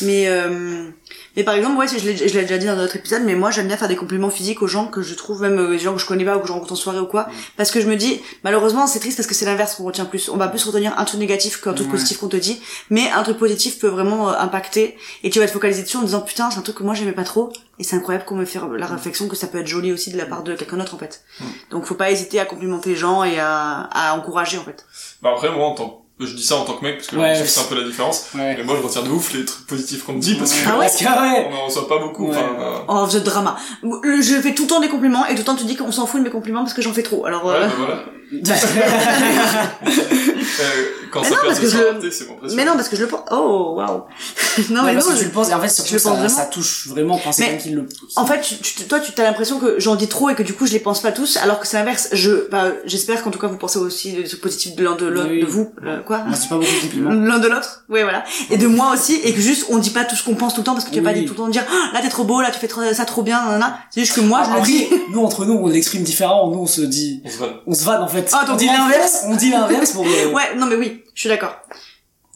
Mais, 0.03 0.27
euh, 0.27 0.89
mais 1.35 1.43
par 1.43 1.55
exemple, 1.55 1.77
ouais, 1.77 1.87
je 1.87 2.05
l'ai, 2.05 2.13
déjà 2.13 2.57
dit 2.57 2.65
dans 2.65 2.75
d'autres 2.75 2.95
épisodes, 2.95 3.21
mais 3.25 3.35
moi 3.35 3.51
j'aime 3.51 3.67
bien 3.67 3.77
faire 3.77 3.87
des 3.87 3.95
compliments 3.95 4.29
physiques 4.29 4.61
aux 4.61 4.67
gens 4.67 4.87
que 4.87 5.01
je 5.01 5.13
trouve, 5.13 5.41
même 5.41 5.57
euh, 5.59 5.69
des 5.71 5.79
gens 5.79 5.93
que 5.93 5.99
je 5.99 6.05
connais 6.05 6.25
pas 6.25 6.37
ou 6.37 6.39
que 6.41 6.47
je 6.47 6.51
rencontre 6.53 6.73
en 6.73 6.75
soirée 6.75 6.99
ou 6.99 7.05
quoi, 7.05 7.27
parce 7.57 7.71
que 7.71 7.79
je 7.81 7.87
me 7.87 7.95
dis, 7.95 8.21
malheureusement 8.43 8.87
c'est 8.87 8.99
triste 8.99 9.17
parce 9.17 9.27
que 9.27 9.33
c'est 9.35 9.45
l'inverse 9.45 9.75
qu'on 9.75 9.83
retient 9.83 10.05
plus. 10.05 10.29
On 10.29 10.37
va 10.37 10.47
plus 10.47 10.63
retenir 10.65 10.97
un 10.97 11.05
truc 11.05 11.19
négatif 11.19 11.61
qu'un 11.61 11.73
truc 11.73 11.87
Ouais. 11.87 11.93
positif 11.93 12.17
qu'on 12.19 12.27
te 12.27 12.37
dit, 12.37 12.61
mais 12.89 13.09
un 13.11 13.23
truc 13.23 13.37
positif 13.37 13.79
peut 13.79 13.87
vraiment 13.87 14.29
euh, 14.29 14.33
impacter 14.37 14.97
et 15.23 15.29
tu 15.29 15.39
vas 15.39 15.45
te 15.47 15.51
focaliser 15.51 15.83
dessus 15.83 15.97
en 15.97 16.01
disant 16.03 16.21
putain 16.21 16.49
c'est 16.51 16.59
un 16.59 16.61
truc 16.61 16.75
que 16.77 16.83
moi 16.83 16.93
j'aimais 16.93 17.11
pas 17.11 17.23
trop 17.23 17.51
et 17.79 17.83
c'est 17.83 17.95
incroyable 17.95 18.25
qu'on 18.25 18.35
me 18.35 18.45
fait 18.45 18.59
la 18.77 18.85
réflexion 18.85 19.27
que 19.27 19.35
ça 19.35 19.47
peut 19.47 19.59
être 19.59 19.67
joli 19.67 19.91
aussi 19.91 20.11
de 20.11 20.17
la 20.17 20.25
part 20.25 20.43
de 20.43 20.55
quelqu'un 20.55 20.77
d'autre 20.77 20.93
en 20.95 20.97
fait. 20.99 21.21
Mm. 21.39 21.45
Donc 21.71 21.85
faut 21.85 21.95
pas 21.95 22.11
hésiter 22.11 22.39
à 22.39 22.45
complimenter 22.45 22.91
les 22.91 22.95
gens 22.95 23.23
et 23.23 23.39
à, 23.39 23.89
à 23.91 24.13
encourager 24.15 24.57
en 24.57 24.63
fait. 24.63 24.85
Bah 25.21 25.31
après, 25.33 25.49
moi, 25.51 25.67
en 25.67 25.75
tant 25.75 26.00
je 26.25 26.35
dis 26.35 26.43
ça 26.43 26.57
en 26.57 26.65
tant 26.65 26.73
que 26.73 26.83
mec, 26.83 26.97
parce 26.97 27.07
que 27.07 27.15
Ouais, 27.15 27.33
je 27.33 27.39
sais 27.39 27.43
que 27.43 27.49
c'est 27.49 27.61
un 27.61 27.75
peu 27.75 27.81
la 27.81 27.87
différence. 27.87 28.27
Ouais. 28.35 28.55
Mais 28.57 28.63
moi, 28.63 28.75
je 28.79 28.85
retiens 28.85 29.03
de 29.03 29.09
ouf 29.09 29.33
les 29.33 29.45
trucs 29.45 29.65
positifs 29.67 30.03
qu'on 30.03 30.13
me 30.13 30.19
dit, 30.19 30.35
parce 30.35 30.53
que 30.53 30.57
Ah 30.67 30.77
ouais 30.77 30.85
Parce 30.85 30.97
que, 30.97 31.03
ouais. 31.05 31.49
on 31.51 31.55
en 31.55 31.65
reçoit 31.65 31.87
pas 31.87 31.99
beaucoup. 31.99 32.27
Ouais. 32.29 32.37
Enfin, 32.37 32.49
euh, 32.59 32.77
Oh, 32.87 33.07
the 33.07 33.23
drama. 33.23 33.55
Je 33.83 34.39
fais 34.41 34.53
tout 34.53 34.63
le 34.63 34.69
temps 34.69 34.79
des 34.79 34.89
compliments 34.89 35.25
et 35.25 35.31
tout 35.31 35.39
le 35.39 35.43
temps 35.43 35.55
tu 35.55 35.65
dis 35.65 35.75
qu'on 35.75 35.91
s'en 35.91 36.05
fout 36.05 36.19
de 36.19 36.25
mes 36.25 36.31
compliments 36.31 36.61
parce 36.61 36.73
que 36.73 36.81
j'en 36.81 36.93
fais 36.93 37.03
trop. 37.03 37.25
Alors, 37.25 37.45
ouais, 37.45 37.53
euh, 37.55 37.67
bah 37.67 37.73
voilà. 37.77 38.03
Euh, 40.41 40.63
quand 41.11 41.21
Mais 41.21 41.29
ça 41.29 41.35
non, 41.35 41.41
parce 41.45 41.59
de 41.59 41.63
que 41.65 41.69
je- 41.69 42.09
c'est 42.11 42.27
mon 42.27 42.35
précieux. 42.35 42.55
mais 42.57 42.65
non, 42.65 42.73
parce 42.75 42.89
que 42.89 42.95
je 42.95 43.01
le 43.01 43.07
pense. 43.07 43.21
Oh, 43.31 43.73
waouh. 43.77 44.03
non, 44.69 44.83
mais 44.83 44.93
non. 44.93 45.01
que 45.01 45.17
tu 45.17 45.25
le 45.25 45.31
penses, 45.31 45.49
et 45.49 45.53
en 45.53 45.59
fait, 45.61 45.69
surtout, 45.69 45.89
je 45.89 45.93
le 45.95 45.99
ça, 45.99 46.09
pense 46.09 46.19
vraiment. 46.19 46.35
ça 46.35 46.45
touche 46.45 46.87
vraiment 46.87 47.19
quand 47.23 47.31
c'est 47.31 47.57
qui 47.57 47.69
le. 47.71 47.87
En 48.15 48.25
fait, 48.25 48.41
tu, 48.41 48.55
tu- 48.57 48.83
toi, 48.85 48.99
tu 48.99 49.19
as 49.19 49.23
l'impression 49.23 49.59
que 49.59 49.79
j'en 49.79 49.95
dis 49.95 50.07
trop 50.07 50.29
et 50.29 50.35
que 50.35 50.43
du 50.43 50.53
coup, 50.53 50.65
je 50.65 50.73
les 50.73 50.79
pense 50.79 51.01
pas 51.01 51.11
tous, 51.11 51.37
alors 51.37 51.59
que 51.59 51.67
c'est 51.67 51.77
l'inverse. 51.77 52.09
Je, 52.13 52.49
bah, 52.49 52.65
j'espère 52.85 53.23
qu'en 53.23 53.31
tout 53.31 53.39
cas, 53.39 53.47
vous 53.47 53.57
pensez 53.57 53.79
aussi 53.79 54.13
des 54.13 54.23
trucs 54.23 54.41
positifs 54.41 54.75
de 54.75 54.83
l'un 54.83 54.95
de 54.95 55.05
l'autre, 55.05 55.27
Oui, 55.29 55.37
oui. 55.37 55.41
de 55.41 55.47
vous, 55.47 55.71
euh, 55.85 56.01
quoi. 56.01 56.19
Moi, 56.19 56.35
c'est 56.35 56.49
pas 56.49 56.55
beaucoup 56.55 56.71
de 56.71 56.81
compliments. 56.81 57.11
L'un 57.31 57.39
de 57.39 57.47
l'autre, 57.47 57.83
oui 57.89 58.01
voilà. 58.03 58.23
Et 58.49 58.57
de 58.57 58.67
moi 58.67 58.91
aussi, 58.93 59.15
et 59.23 59.33
que 59.33 59.41
juste 59.41 59.65
on 59.69 59.77
dit 59.77 59.89
pas 59.91 60.05
tout 60.05 60.15
ce 60.15 60.23
qu'on 60.23 60.35
pense 60.35 60.53
tout 60.53 60.61
le 60.61 60.65
temps 60.65 60.73
parce 60.73 60.85
que 60.85 60.91
tu 60.91 60.99
vas 60.99 61.09
pas 61.11 61.13
Oui. 61.15 61.21
dire 61.21 61.27
tout 61.29 61.33
le 61.35 61.45
temps 61.45 61.49
dire 61.49 61.63
Ah, 61.69 61.91
là 61.93 62.01
t'es 62.01 62.09
trop 62.09 62.23
beau, 62.23 62.41
là 62.41 62.49
tu 62.51 62.59
fais 62.59 62.67
trop- 62.67 62.81
ça 62.93 63.05
trop 63.05 63.21
bien, 63.23 63.43
nanana. 63.45 63.77
C'est 63.91 64.01
juste 64.01 64.13
que 64.15 64.21
moi 64.21 64.43
je 64.49 64.55
le 64.57 64.61
dis. 64.65 64.87
nous, 65.11 65.21
entre 65.23 65.45
nous, 65.45 65.53
on 65.53 65.67
l'exprime 65.67 66.03
différent, 66.03 66.49
nous, 66.49 66.59
on 66.59 66.65
se 66.67 66.81
dit, 66.81 67.21
On 67.25 67.29
se 67.29 67.37
vanne. 67.37 67.49
on 67.67 67.73
se 67.73 67.83
vanne, 67.83 68.01
en 68.03 68.07
fait. 68.07 68.29
Ah, 68.33 68.45
on 68.49 68.55
dit 68.55 68.65
l'inverse, 68.67 69.23
on 69.27 69.35
dit 69.35 69.49
l'inverse 69.51 69.91
pour, 69.91 70.05
euh, 70.05 70.30
Ouais, 70.33 70.55
non 70.55 70.65
mais 70.67 70.75
oui, 70.75 71.03
je 71.13 71.19
suis 71.21 71.29
d'accord. 71.29 71.55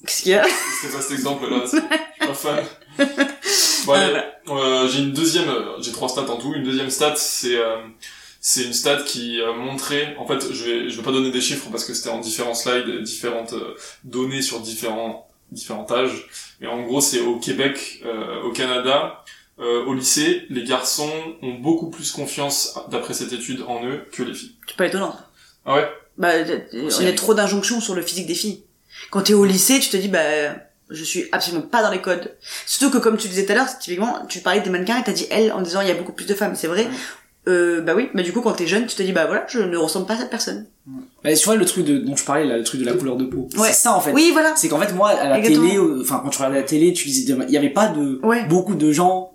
Qu'est-ce 0.05 0.23
qu'il 0.23 0.31
y 0.33 0.35
a 0.35 0.45
C'était 0.81 0.93
pas 0.95 1.01
cet 1.01 1.11
exemple-là. 1.13 1.61
Je 1.65 1.69
suis 1.69 2.27
pas 2.27 2.33
fan. 2.33 2.63
Bon, 3.85 3.93
allez, 3.93 4.21
euh, 4.49 4.87
j'ai 4.87 4.99
une 4.99 5.13
deuxième, 5.13 5.49
euh, 5.49 5.81
j'ai 5.81 5.91
trois 5.91 6.09
stats 6.09 6.29
en 6.29 6.37
tout. 6.37 6.53
Une 6.53 6.63
deuxième 6.63 6.89
stat, 6.89 7.15
c'est 7.15 7.55
euh, 7.57 7.77
c'est 8.39 8.63
une 8.63 8.73
stat 8.73 9.01
qui 9.03 9.41
a 9.41 9.51
montré. 9.53 10.15
En 10.19 10.25
fait, 10.27 10.51
je 10.53 10.63
vais 10.63 10.89
je 10.89 10.97
vais 10.97 11.03
pas 11.03 11.11
donner 11.11 11.31
des 11.31 11.41
chiffres 11.41 11.67
parce 11.71 11.85
que 11.85 11.93
c'était 11.93 12.09
en 12.09 12.19
différents 12.19 12.53
slides, 12.55 13.01
différentes 13.03 13.53
euh, 13.53 13.75
données 14.03 14.41
sur 14.41 14.59
différents 14.59 15.27
différents 15.51 15.87
âges. 15.91 16.27
Mais 16.61 16.67
en 16.67 16.81
gros, 16.83 17.01
c'est 17.01 17.21
au 17.21 17.37
Québec, 17.39 18.01
euh, 18.05 18.41
au 18.43 18.51
Canada. 18.51 19.23
euh, 19.59 19.85
au 19.85 19.93
lycée, 19.93 20.45
les 20.49 20.63
garçons 20.63 21.11
ont 21.41 21.53
beaucoup 21.53 21.89
plus 21.89 22.11
confiance, 22.11 22.77
d'après 22.89 23.13
cette 23.13 23.31
étude, 23.33 23.63
en 23.67 23.85
eux 23.85 24.05
que 24.11 24.21
les 24.23 24.33
filles. 24.33 24.55
C'est 24.67 24.75
pas 24.77 24.87
étonnant. 24.87 25.15
Ah 25.65 25.75
ouais? 25.75 25.89
Bah, 26.17 26.29
on 26.73 27.05
a 27.05 27.11
trop 27.13 27.33
d'injonctions 27.33 27.81
sur 27.81 27.95
le 27.95 28.01
physique 28.01 28.27
des 28.27 28.35
filles. 28.35 28.63
Quand 29.11 29.21
t'es 29.21 29.33
au 29.33 29.45
lycée, 29.45 29.79
tu 29.79 29.89
te 29.89 29.97
dis, 29.97 30.07
bah, 30.07 30.19
je 30.89 31.03
suis 31.03 31.25
absolument 31.31 31.63
pas 31.63 31.81
dans 31.83 31.91
les 31.91 32.01
codes. 32.01 32.31
Surtout 32.65 32.89
que, 32.91 32.97
comme 33.03 33.17
tu 33.17 33.27
disais 33.27 33.45
tout 33.45 33.51
à 33.51 33.55
l'heure, 33.55 33.77
typiquement, 33.79 34.25
tu 34.29 34.39
parlais 34.39 34.61
des 34.61 34.69
mannequins 34.69 34.99
et 34.99 35.03
t'as 35.03 35.11
dit 35.13 35.27
elle 35.29 35.51
en 35.51 35.61
disant 35.61 35.81
il 35.81 35.87
y 35.87 35.91
a 35.91 35.95
beaucoup 35.95 36.13
plus 36.13 36.25
de 36.25 36.33
femmes, 36.33 36.55
c'est 36.55 36.67
vrai. 36.67 36.87
Euh, 37.47 37.81
bah 37.81 37.93
oui, 37.95 38.09
mais 38.15 38.23
du 38.23 38.33
coup, 38.33 38.41
quand 38.41 38.53
t'es 38.53 38.65
jeune, 38.65 38.87
tu 38.87 38.95
te 38.95 39.03
dis, 39.03 39.11
bah 39.11 39.25
voilà, 39.27 39.45
je 39.47 39.59
ne 39.59 39.77
ressemble 39.77 40.07
pas 40.07 40.15
à 40.15 40.17
cette 40.17 40.31
personne. 40.31 40.65
Bah, 41.23 41.31
tu 41.35 41.45
vois 41.45 41.55
le 41.55 41.65
truc 41.65 41.85
de, 41.85 41.97
dont 41.99 42.15
je 42.15 42.23
parlais 42.25 42.45
là, 42.45 42.57
le 42.57 42.63
truc 42.63 42.79
de 42.81 42.85
la 42.85 42.93
couleur 42.93 43.17
de 43.17 43.25
peau. 43.25 43.47
Ouais. 43.57 43.67
C'est 43.67 43.73
ça 43.73 43.93
en 43.95 43.99
fait. 44.01 44.13
Oui, 44.13 44.31
voilà. 44.33 44.53
C'est 44.55 44.67
qu'en 44.67 44.79
fait 44.79 44.93
moi 44.93 45.09
à 45.09 45.29
la 45.29 45.37
Exactement. 45.37 45.67
télé, 45.67 45.77
euh, 45.77 46.01
enfin 46.01 46.21
quand 46.23 46.29
tu 46.29 46.37
regardais 46.39 46.57
la 46.61 46.63
télé, 46.65 46.93
tu 46.93 47.07
disais, 47.07 47.35
il 47.47 47.53
y 47.53 47.57
avait 47.57 47.69
pas 47.69 47.87
de 47.89 48.19
Ouais. 48.23 48.45
beaucoup 48.47 48.73
de 48.73 48.91
gens. 48.91 49.31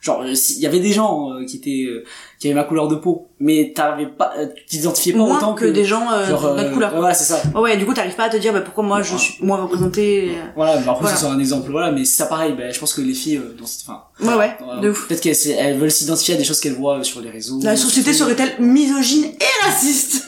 Genre 0.00 0.22
euh, 0.22 0.34
si- 0.34 0.54
il 0.54 0.60
y 0.60 0.66
avait 0.66 0.78
des 0.78 0.92
gens 0.92 1.32
euh, 1.32 1.44
qui 1.44 1.56
étaient 1.56 1.84
euh, 1.88 2.04
qui 2.38 2.46
avaient 2.46 2.54
ma 2.54 2.62
couleur 2.62 2.86
de 2.86 2.94
peau, 2.94 3.26
mais 3.40 3.72
t'avais 3.74 4.06
pas, 4.06 4.32
euh, 4.38 4.46
t'identifiais 4.68 5.12
pas 5.12 5.18
Moins 5.18 5.36
autant 5.38 5.54
que, 5.54 5.64
des 5.64 5.84
gens 5.84 6.12
euh, 6.12 6.24
genre, 6.28 6.54
de 6.54 6.56
notre 6.60 6.72
couleur. 6.72 6.96
Ouais, 7.00 7.12
c'est 7.14 7.24
ça. 7.24 7.42
Ouais, 7.54 7.60
ouais, 7.60 7.76
du 7.76 7.84
coup, 7.84 7.92
t'arrives 7.94 8.14
pas 8.14 8.24
à 8.26 8.28
te 8.28 8.36
dire, 8.36 8.52
bah 8.52 8.60
pourquoi 8.60 8.84
moi 8.84 9.02
je 9.02 9.16
suis 9.16 9.34
moins 9.44 9.60
représentée. 9.60 10.30
euh. 10.36 10.50
Voilà, 10.54 10.76
bah, 10.76 10.92
après 10.92 11.00
Voilà. 11.02 11.16
c'est 11.16 11.26
un 11.26 11.38
exemple, 11.40 11.70
voilà, 11.72 11.90
mais 11.90 12.04
c'est 12.04 12.16
ça 12.18 12.26
pareil. 12.26 12.54
Bah, 12.56 12.70
je 12.70 12.78
pense 12.78 12.94
que 12.94 13.00
les 13.00 13.12
filles, 13.12 13.38
euh, 13.38 13.56
dans 13.58 13.66
cette, 13.66 13.88
enfin, 13.88 14.04
Ouais, 14.20 14.34
ouais, 14.34 14.56
voilà, 14.62 14.80
de 14.80 14.90
ouf. 14.90 15.08
peut-être 15.08 15.20
qu'elles 15.20 15.50
elles 15.58 15.78
veulent 15.78 15.90
s'identifier 15.90 16.34
à 16.34 16.36
des 16.38 16.44
choses 16.44 16.60
qu'elles 16.60 16.74
voient 16.76 16.98
euh, 16.98 17.02
sur 17.02 17.20
les 17.20 17.30
réseaux. 17.30 17.58
La 17.64 17.76
société 17.76 18.12
serait-elle 18.12 18.54
misogyne 18.64 19.24
et 19.24 19.64
raciste? 19.66 20.22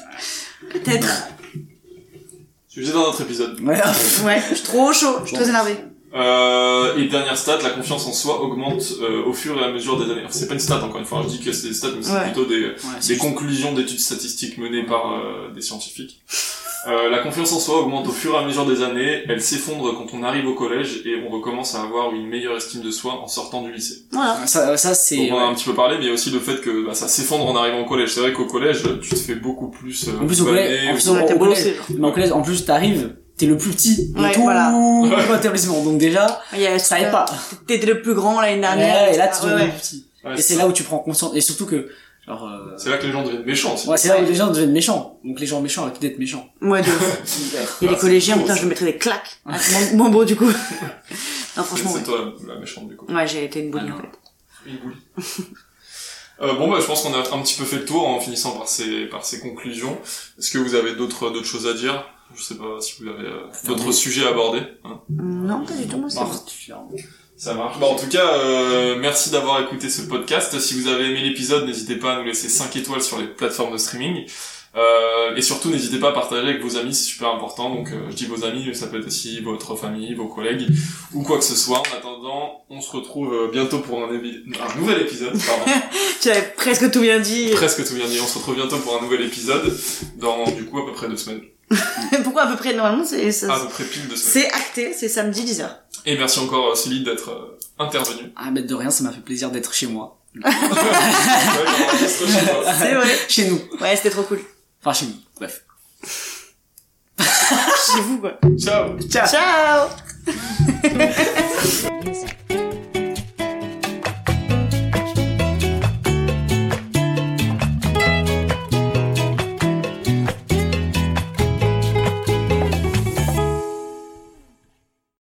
Peut-être. 0.73 1.29
Sujet 2.69 2.93
dans 2.93 3.03
notre 3.03 3.21
épisode. 3.23 3.61
Ouais. 3.61 3.81
Ouais, 4.25 4.43
je 4.51 4.55
suis 4.57 4.65
trop 4.65 4.93
chaud, 4.93 5.17
je 5.23 5.29
suis 5.29 5.37
très 5.37 5.49
énervée. 5.49 5.77
Euh, 6.15 6.97
et 6.97 7.07
dernière 7.07 7.37
stat, 7.37 7.59
la 7.63 7.71
confiance 7.71 8.07
en 8.07 8.13
soi 8.13 8.43
augmente 8.43 8.83
euh, 9.01 9.23
au 9.25 9.33
fur 9.33 9.61
et 9.61 9.65
à 9.65 9.71
mesure 9.71 9.97
des 9.99 10.11
années. 10.11 10.21
Alors, 10.21 10.33
C'est 10.33 10.49
pas 10.49 10.55
une 10.55 10.61
stat 10.61 10.83
encore 10.83 10.99
une 10.99 11.05
fois, 11.07 11.23
je 11.23 11.29
dis 11.29 11.41
que 11.41 11.53
c'est 11.53 11.69
des 11.69 11.75
stats, 11.75 11.89
mais 11.97 12.03
c'est 12.03 12.13
Ouais. 12.13 12.25
plutôt 12.25 12.45
des, 12.47 12.63
Ouais, 12.65 12.75
des 13.01 13.07
juste- 13.07 13.21
conclusions 13.21 13.73
d'études 13.73 14.01
statistiques 14.01 14.59
menées 14.59 14.83
par 14.85 15.13
euh, 15.13 15.53
des 15.55 15.61
scientifiques. 15.61 16.21
Euh, 16.89 17.11
la 17.11 17.19
confiance 17.19 17.53
en 17.53 17.61
soi 17.61 17.81
augmente 17.83 18.09
au 18.09 18.11
fur 18.11 18.35
et 18.35 18.39
à 18.39 18.43
mesure 18.45 18.65
des 18.65 18.83
années, 18.83 19.23
elle 19.29 19.43
s'effondre 19.43 19.93
quand 19.99 20.17
on 20.17 20.23
arrive 20.23 20.49
au 20.49 20.55
collège 20.55 21.03
et 21.05 21.15
on 21.25 21.31
recommence 21.31 21.75
à 21.75 21.83
avoir 21.83 22.13
une 22.15 22.27
meilleure 22.27 22.57
estime 22.57 22.81
de 22.81 22.91
soi 22.91 23.21
en 23.23 23.29
sortant 23.29 23.61
du 23.63 23.71
lycée. 23.71 23.97
Voilà. 24.13 24.47
Ça, 24.47 24.77
ça 24.79 24.95
c'est. 24.95 25.17
Donc 25.19 25.29
on 25.33 25.35
en 25.35 25.39
a 25.41 25.51
un 25.51 25.55
petit 25.55 25.67
peu 25.67 25.75
parlé, 25.75 25.97
mais 25.99 26.05
il 26.05 26.09
y 26.09 26.11
a 26.11 26.15
aussi 26.15 26.31
le 26.31 26.41
fait 26.41 26.61
que 26.63 26.87
bah, 26.87 26.95
ça 26.95 27.07
s'effondre 27.07 27.47
en 27.47 27.55
arrivant 27.55 27.81
au 27.81 27.85
collège. 27.85 28.15
C'est 28.15 28.21
vrai 28.21 28.33
qu'au 28.33 28.47
collège, 28.47 28.83
tu 29.03 29.11
te 29.11 29.15
fais 29.17 29.35
beaucoup 29.35 29.69
plus 29.69 30.09
euh, 30.09 30.23
En 30.23 30.27
plus, 30.27 30.41
au 30.41 30.47
collège- 30.47 30.89
en 30.89 30.95
plus, 30.95 31.09
Ouais, 31.11 32.03
au 32.03 32.13
collège, 32.13 32.33
en 32.33 32.41
plus, 32.41 32.65
t'arrives, 32.65 33.15
t'es 33.41 33.47
le 33.47 33.57
plus 33.59 33.71
petit 33.73 34.09
de 34.13 34.21
Ouais, 34.21 34.33
tout 34.33 34.43
voilà. 34.43 34.73
l'établissement. 35.35 35.83
Donc 35.83 35.99
déjà, 35.99 36.41
Il 36.53 36.61
y 36.61 36.67
a 36.67 36.79
ça 36.79 37.01
aide 37.01 37.11
pas. 37.11 37.25
T'étais 37.67 37.87
le 37.87 38.01
plus 38.03 38.15
grand 38.15 38.41
l'année 38.41 38.61
dernière. 38.61 39.09
Ouais, 39.09 39.15
et 39.15 39.19
là, 39.19 39.29
tu 39.29 39.43
deviens 39.43 39.57
Ouais, 39.57 39.65
le 39.67 39.71
plus 39.73 39.79
petit. 39.81 40.07
Ouais, 40.25 40.35
Et 40.39 40.43
c'est 40.43 40.57
là 40.57 40.69
où 40.69 40.73
tu 40.73 40.83
prends 40.83 40.99
conscience. 40.99 41.33
Et 41.35 41.41
surtout 41.41 41.67
que, 41.67 41.89
genre, 42.27 42.45
euh, 42.47 42.75
c'est 42.77 42.91
là 42.91 42.99
que 42.99 43.07
les 43.07 43.13
gens 43.13 43.23
deviennent 43.25 43.45
méchants 43.45 43.75
ouais, 43.87 43.97
c'est 43.97 44.09
là 44.09 44.21
où 44.21 44.25
les 44.25 44.35
gens 44.35 44.49
deviennent 44.49 44.73
méchants. 44.73 45.19
Donc 45.25 45.41
les 45.41 45.47
gens 45.47 45.61
méchants 45.61 45.83
arrêtent 45.87 46.01
d'être 46.01 46.19
méchants. 46.19 46.47
Ouais, 46.61 46.83
de 46.83 46.87
y 46.87 46.91
a 46.91 46.95
Ah, 47.83 47.87
des 47.87 47.97
collégiens, 47.97 48.39
putain, 48.39 48.55
je 48.55 48.65
me 48.65 48.69
mettrais 48.69 48.85
des 48.87 48.97
claques. 48.99 49.41
Ah, 49.47 49.59
c'est 49.59 49.73
moins, 49.73 49.93
moins 50.05 50.11
beau, 50.11 50.25
du 50.25 50.37
coup. 50.37 50.51
Non, 51.57 51.65
franchement, 51.65 51.91
C'est 51.91 51.97
ouais. 51.99 52.03
toi 52.05 52.33
la, 52.47 52.61
méchante 52.61 52.89
du 52.89 52.97
coup. 52.97 53.13
Ouais, 53.13 53.27
j'ai 53.27 53.45
été 53.45 53.59
une 53.61 53.77
Ah, 53.77 53.83
en 53.83 53.87
non. 53.89 53.97
fait. 53.97 54.71
Une 54.71 54.77
boule. 54.79 54.95
Euh, 56.43 56.55
bon 56.55 56.71
bah 56.71 56.79
je 56.81 56.87
pense 56.87 57.03
qu'on 57.03 57.13
a 57.13 57.19
un 57.19 57.43
petit 57.43 57.59
peu 57.59 57.65
fait 57.65 57.77
le 57.77 57.85
tour 57.85 58.07
en 58.09 58.19
finissant 58.19 58.53
par 58.53 58.67
ces 58.69 59.07
par 59.07 59.25
ces 59.27 59.41
conclusions. 59.41 59.99
Est-ce 60.39 60.51
que 60.51 60.59
vous 60.59 60.75
avez 60.75 60.95
d'autres 60.95 61.31
d'autres 61.31 61.45
choses 61.47 61.67
à 61.67 61.75
dire? 61.75 62.03
Je 62.35 62.43
sais 62.43 62.55
pas 62.57 62.81
si 62.81 63.03
vous 63.03 63.09
avez 63.09 63.27
euh, 63.27 63.41
d'autres 63.67 63.87
oui. 63.89 63.93
sujets 63.95 64.25
à 64.25 64.29
aborder. 64.31 64.61
hein. 64.85 65.01
Non, 65.11 65.65
pas 65.65 65.75
du 65.75 65.87
tout, 65.87 65.97
moi, 65.99 66.09
c'est 66.11 66.21
bon. 66.21 66.97
Ça 67.37 67.55
marche. 67.55 67.79
Bah, 67.81 67.87
en 67.87 67.97
tout 67.97 68.09
cas, 68.09 68.35
euh, 68.39 68.97
merci 68.99 69.31
d'avoir 69.31 69.63
écouté 69.63 69.89
ce 69.89 70.03
podcast. 70.03 70.59
Si 70.61 70.75
vous 70.81 70.89
avez 70.89 71.07
aimé 71.11 71.23
l'épisode, 71.23 71.67
n'hésitez 71.67 71.97
pas 71.97 72.15
à 72.15 72.19
nous 72.19 72.25
laisser 72.27 72.49
5 72.49 72.77
étoiles 72.77 73.03
sur 73.03 73.19
les 73.19 73.27
plateformes 73.27 73.73
de 73.73 73.79
streaming. 73.79 74.27
Euh, 74.77 75.35
et 75.35 75.43
surtout, 75.43 75.71
n'hésitez 75.71 75.99
pas 75.99 76.11
à 76.11 76.13
partager 76.13 76.47
avec 76.49 76.63
vos 76.63 76.77
amis, 76.77 76.95
c'est 76.95 77.03
super 77.11 77.31
important. 77.31 77.75
Donc, 77.75 77.89
euh, 77.91 78.07
je 78.11 78.15
dis 78.15 78.27
vos 78.27 78.45
amis, 78.45 78.65
mais 78.69 78.75
ça 78.75 78.87
peut 78.87 79.01
être 79.01 79.07
aussi 79.09 79.41
votre 79.41 79.75
famille, 79.75 80.15
vos 80.15 80.29
collègues, 80.29 80.69
ou 81.13 81.23
quoi 81.25 81.39
que 81.39 81.45
ce 81.45 81.57
soit. 81.57 81.79
En 81.81 81.97
attendant, 81.99 82.63
on 82.71 82.81
se 82.81 82.93
retrouve 82.97 83.33
euh, 83.35 83.49
bientôt 83.51 83.79
pour 83.81 84.05
un, 84.05 84.13
évi- 84.13 84.43
un 84.61 84.79
nouvel 84.79 85.01
épisode. 85.01 85.33
Pardon. 85.45 85.65
Tu 86.21 86.29
avais 86.31 86.53
presque 86.57 86.91
tout 86.93 87.01
bien 87.01 87.19
dit. 87.19 87.51
Presque 87.53 87.85
tout 87.89 87.95
bien 87.95 88.07
dit. 88.07 88.21
On 88.23 88.27
se 88.27 88.37
retrouve 88.37 88.55
bientôt 88.57 88.77
pour 88.77 88.97
un 88.97 89.01
nouvel 89.03 89.23
épisode, 89.23 89.75
dans 90.19 90.45
du 90.51 90.67
coup 90.67 90.79
à 90.79 90.85
peu 90.87 90.93
près 90.93 91.09
deux 91.09 91.17
semaines. 91.17 91.41
Pourquoi 92.25 92.43
à 92.43 92.47
peu 92.49 92.57
près, 92.57 92.73
normalement, 92.75 93.05
c'est, 93.05 93.31
ça- 93.33 93.53
À 93.55 93.61
peu 93.61 93.69
près 93.69 93.85
pile 93.85 94.09
deux 94.09 94.17
semaines. 94.17 94.33
c'est 94.51 94.53
acté, 94.53 94.93
c'est 94.93 95.09
samedi 95.09 95.45
10h. 95.45 95.69
Et 96.07 96.17
merci 96.19 96.39
encore, 96.41 96.71
euh, 96.73 96.75
Céline, 96.75 97.05
d'être 97.05 97.31
euh, 97.31 97.59
intervenue. 97.79 98.33
Ah, 98.37 98.51
mais 98.51 98.63
de 98.63 98.75
rien, 98.75 98.91
ça 98.91 99.05
m'a 99.05 99.13
fait 99.13 99.21
plaisir 99.21 99.51
d'être 99.51 99.73
chez 99.75 99.87
moi. 99.87 100.17
Ouais. 100.35 100.51
C'est 102.09 102.95
vrai. 102.95 103.19
Chez 103.29 103.49
nous. 103.49 103.61
Ouais, 103.81 103.97
c'était 103.97 104.11
trop 104.11 104.23
cool. 104.23 104.41
Enfin, 104.85 104.93
chez 104.99 105.07
nous. 105.07 105.15
Bref. 105.37 105.63
Chez 107.19 108.01
vous, 108.03 108.19
quoi. 108.19 108.39
Ciao 108.59 108.97
Ciao. 109.09 109.27
Ciao. 109.27 109.89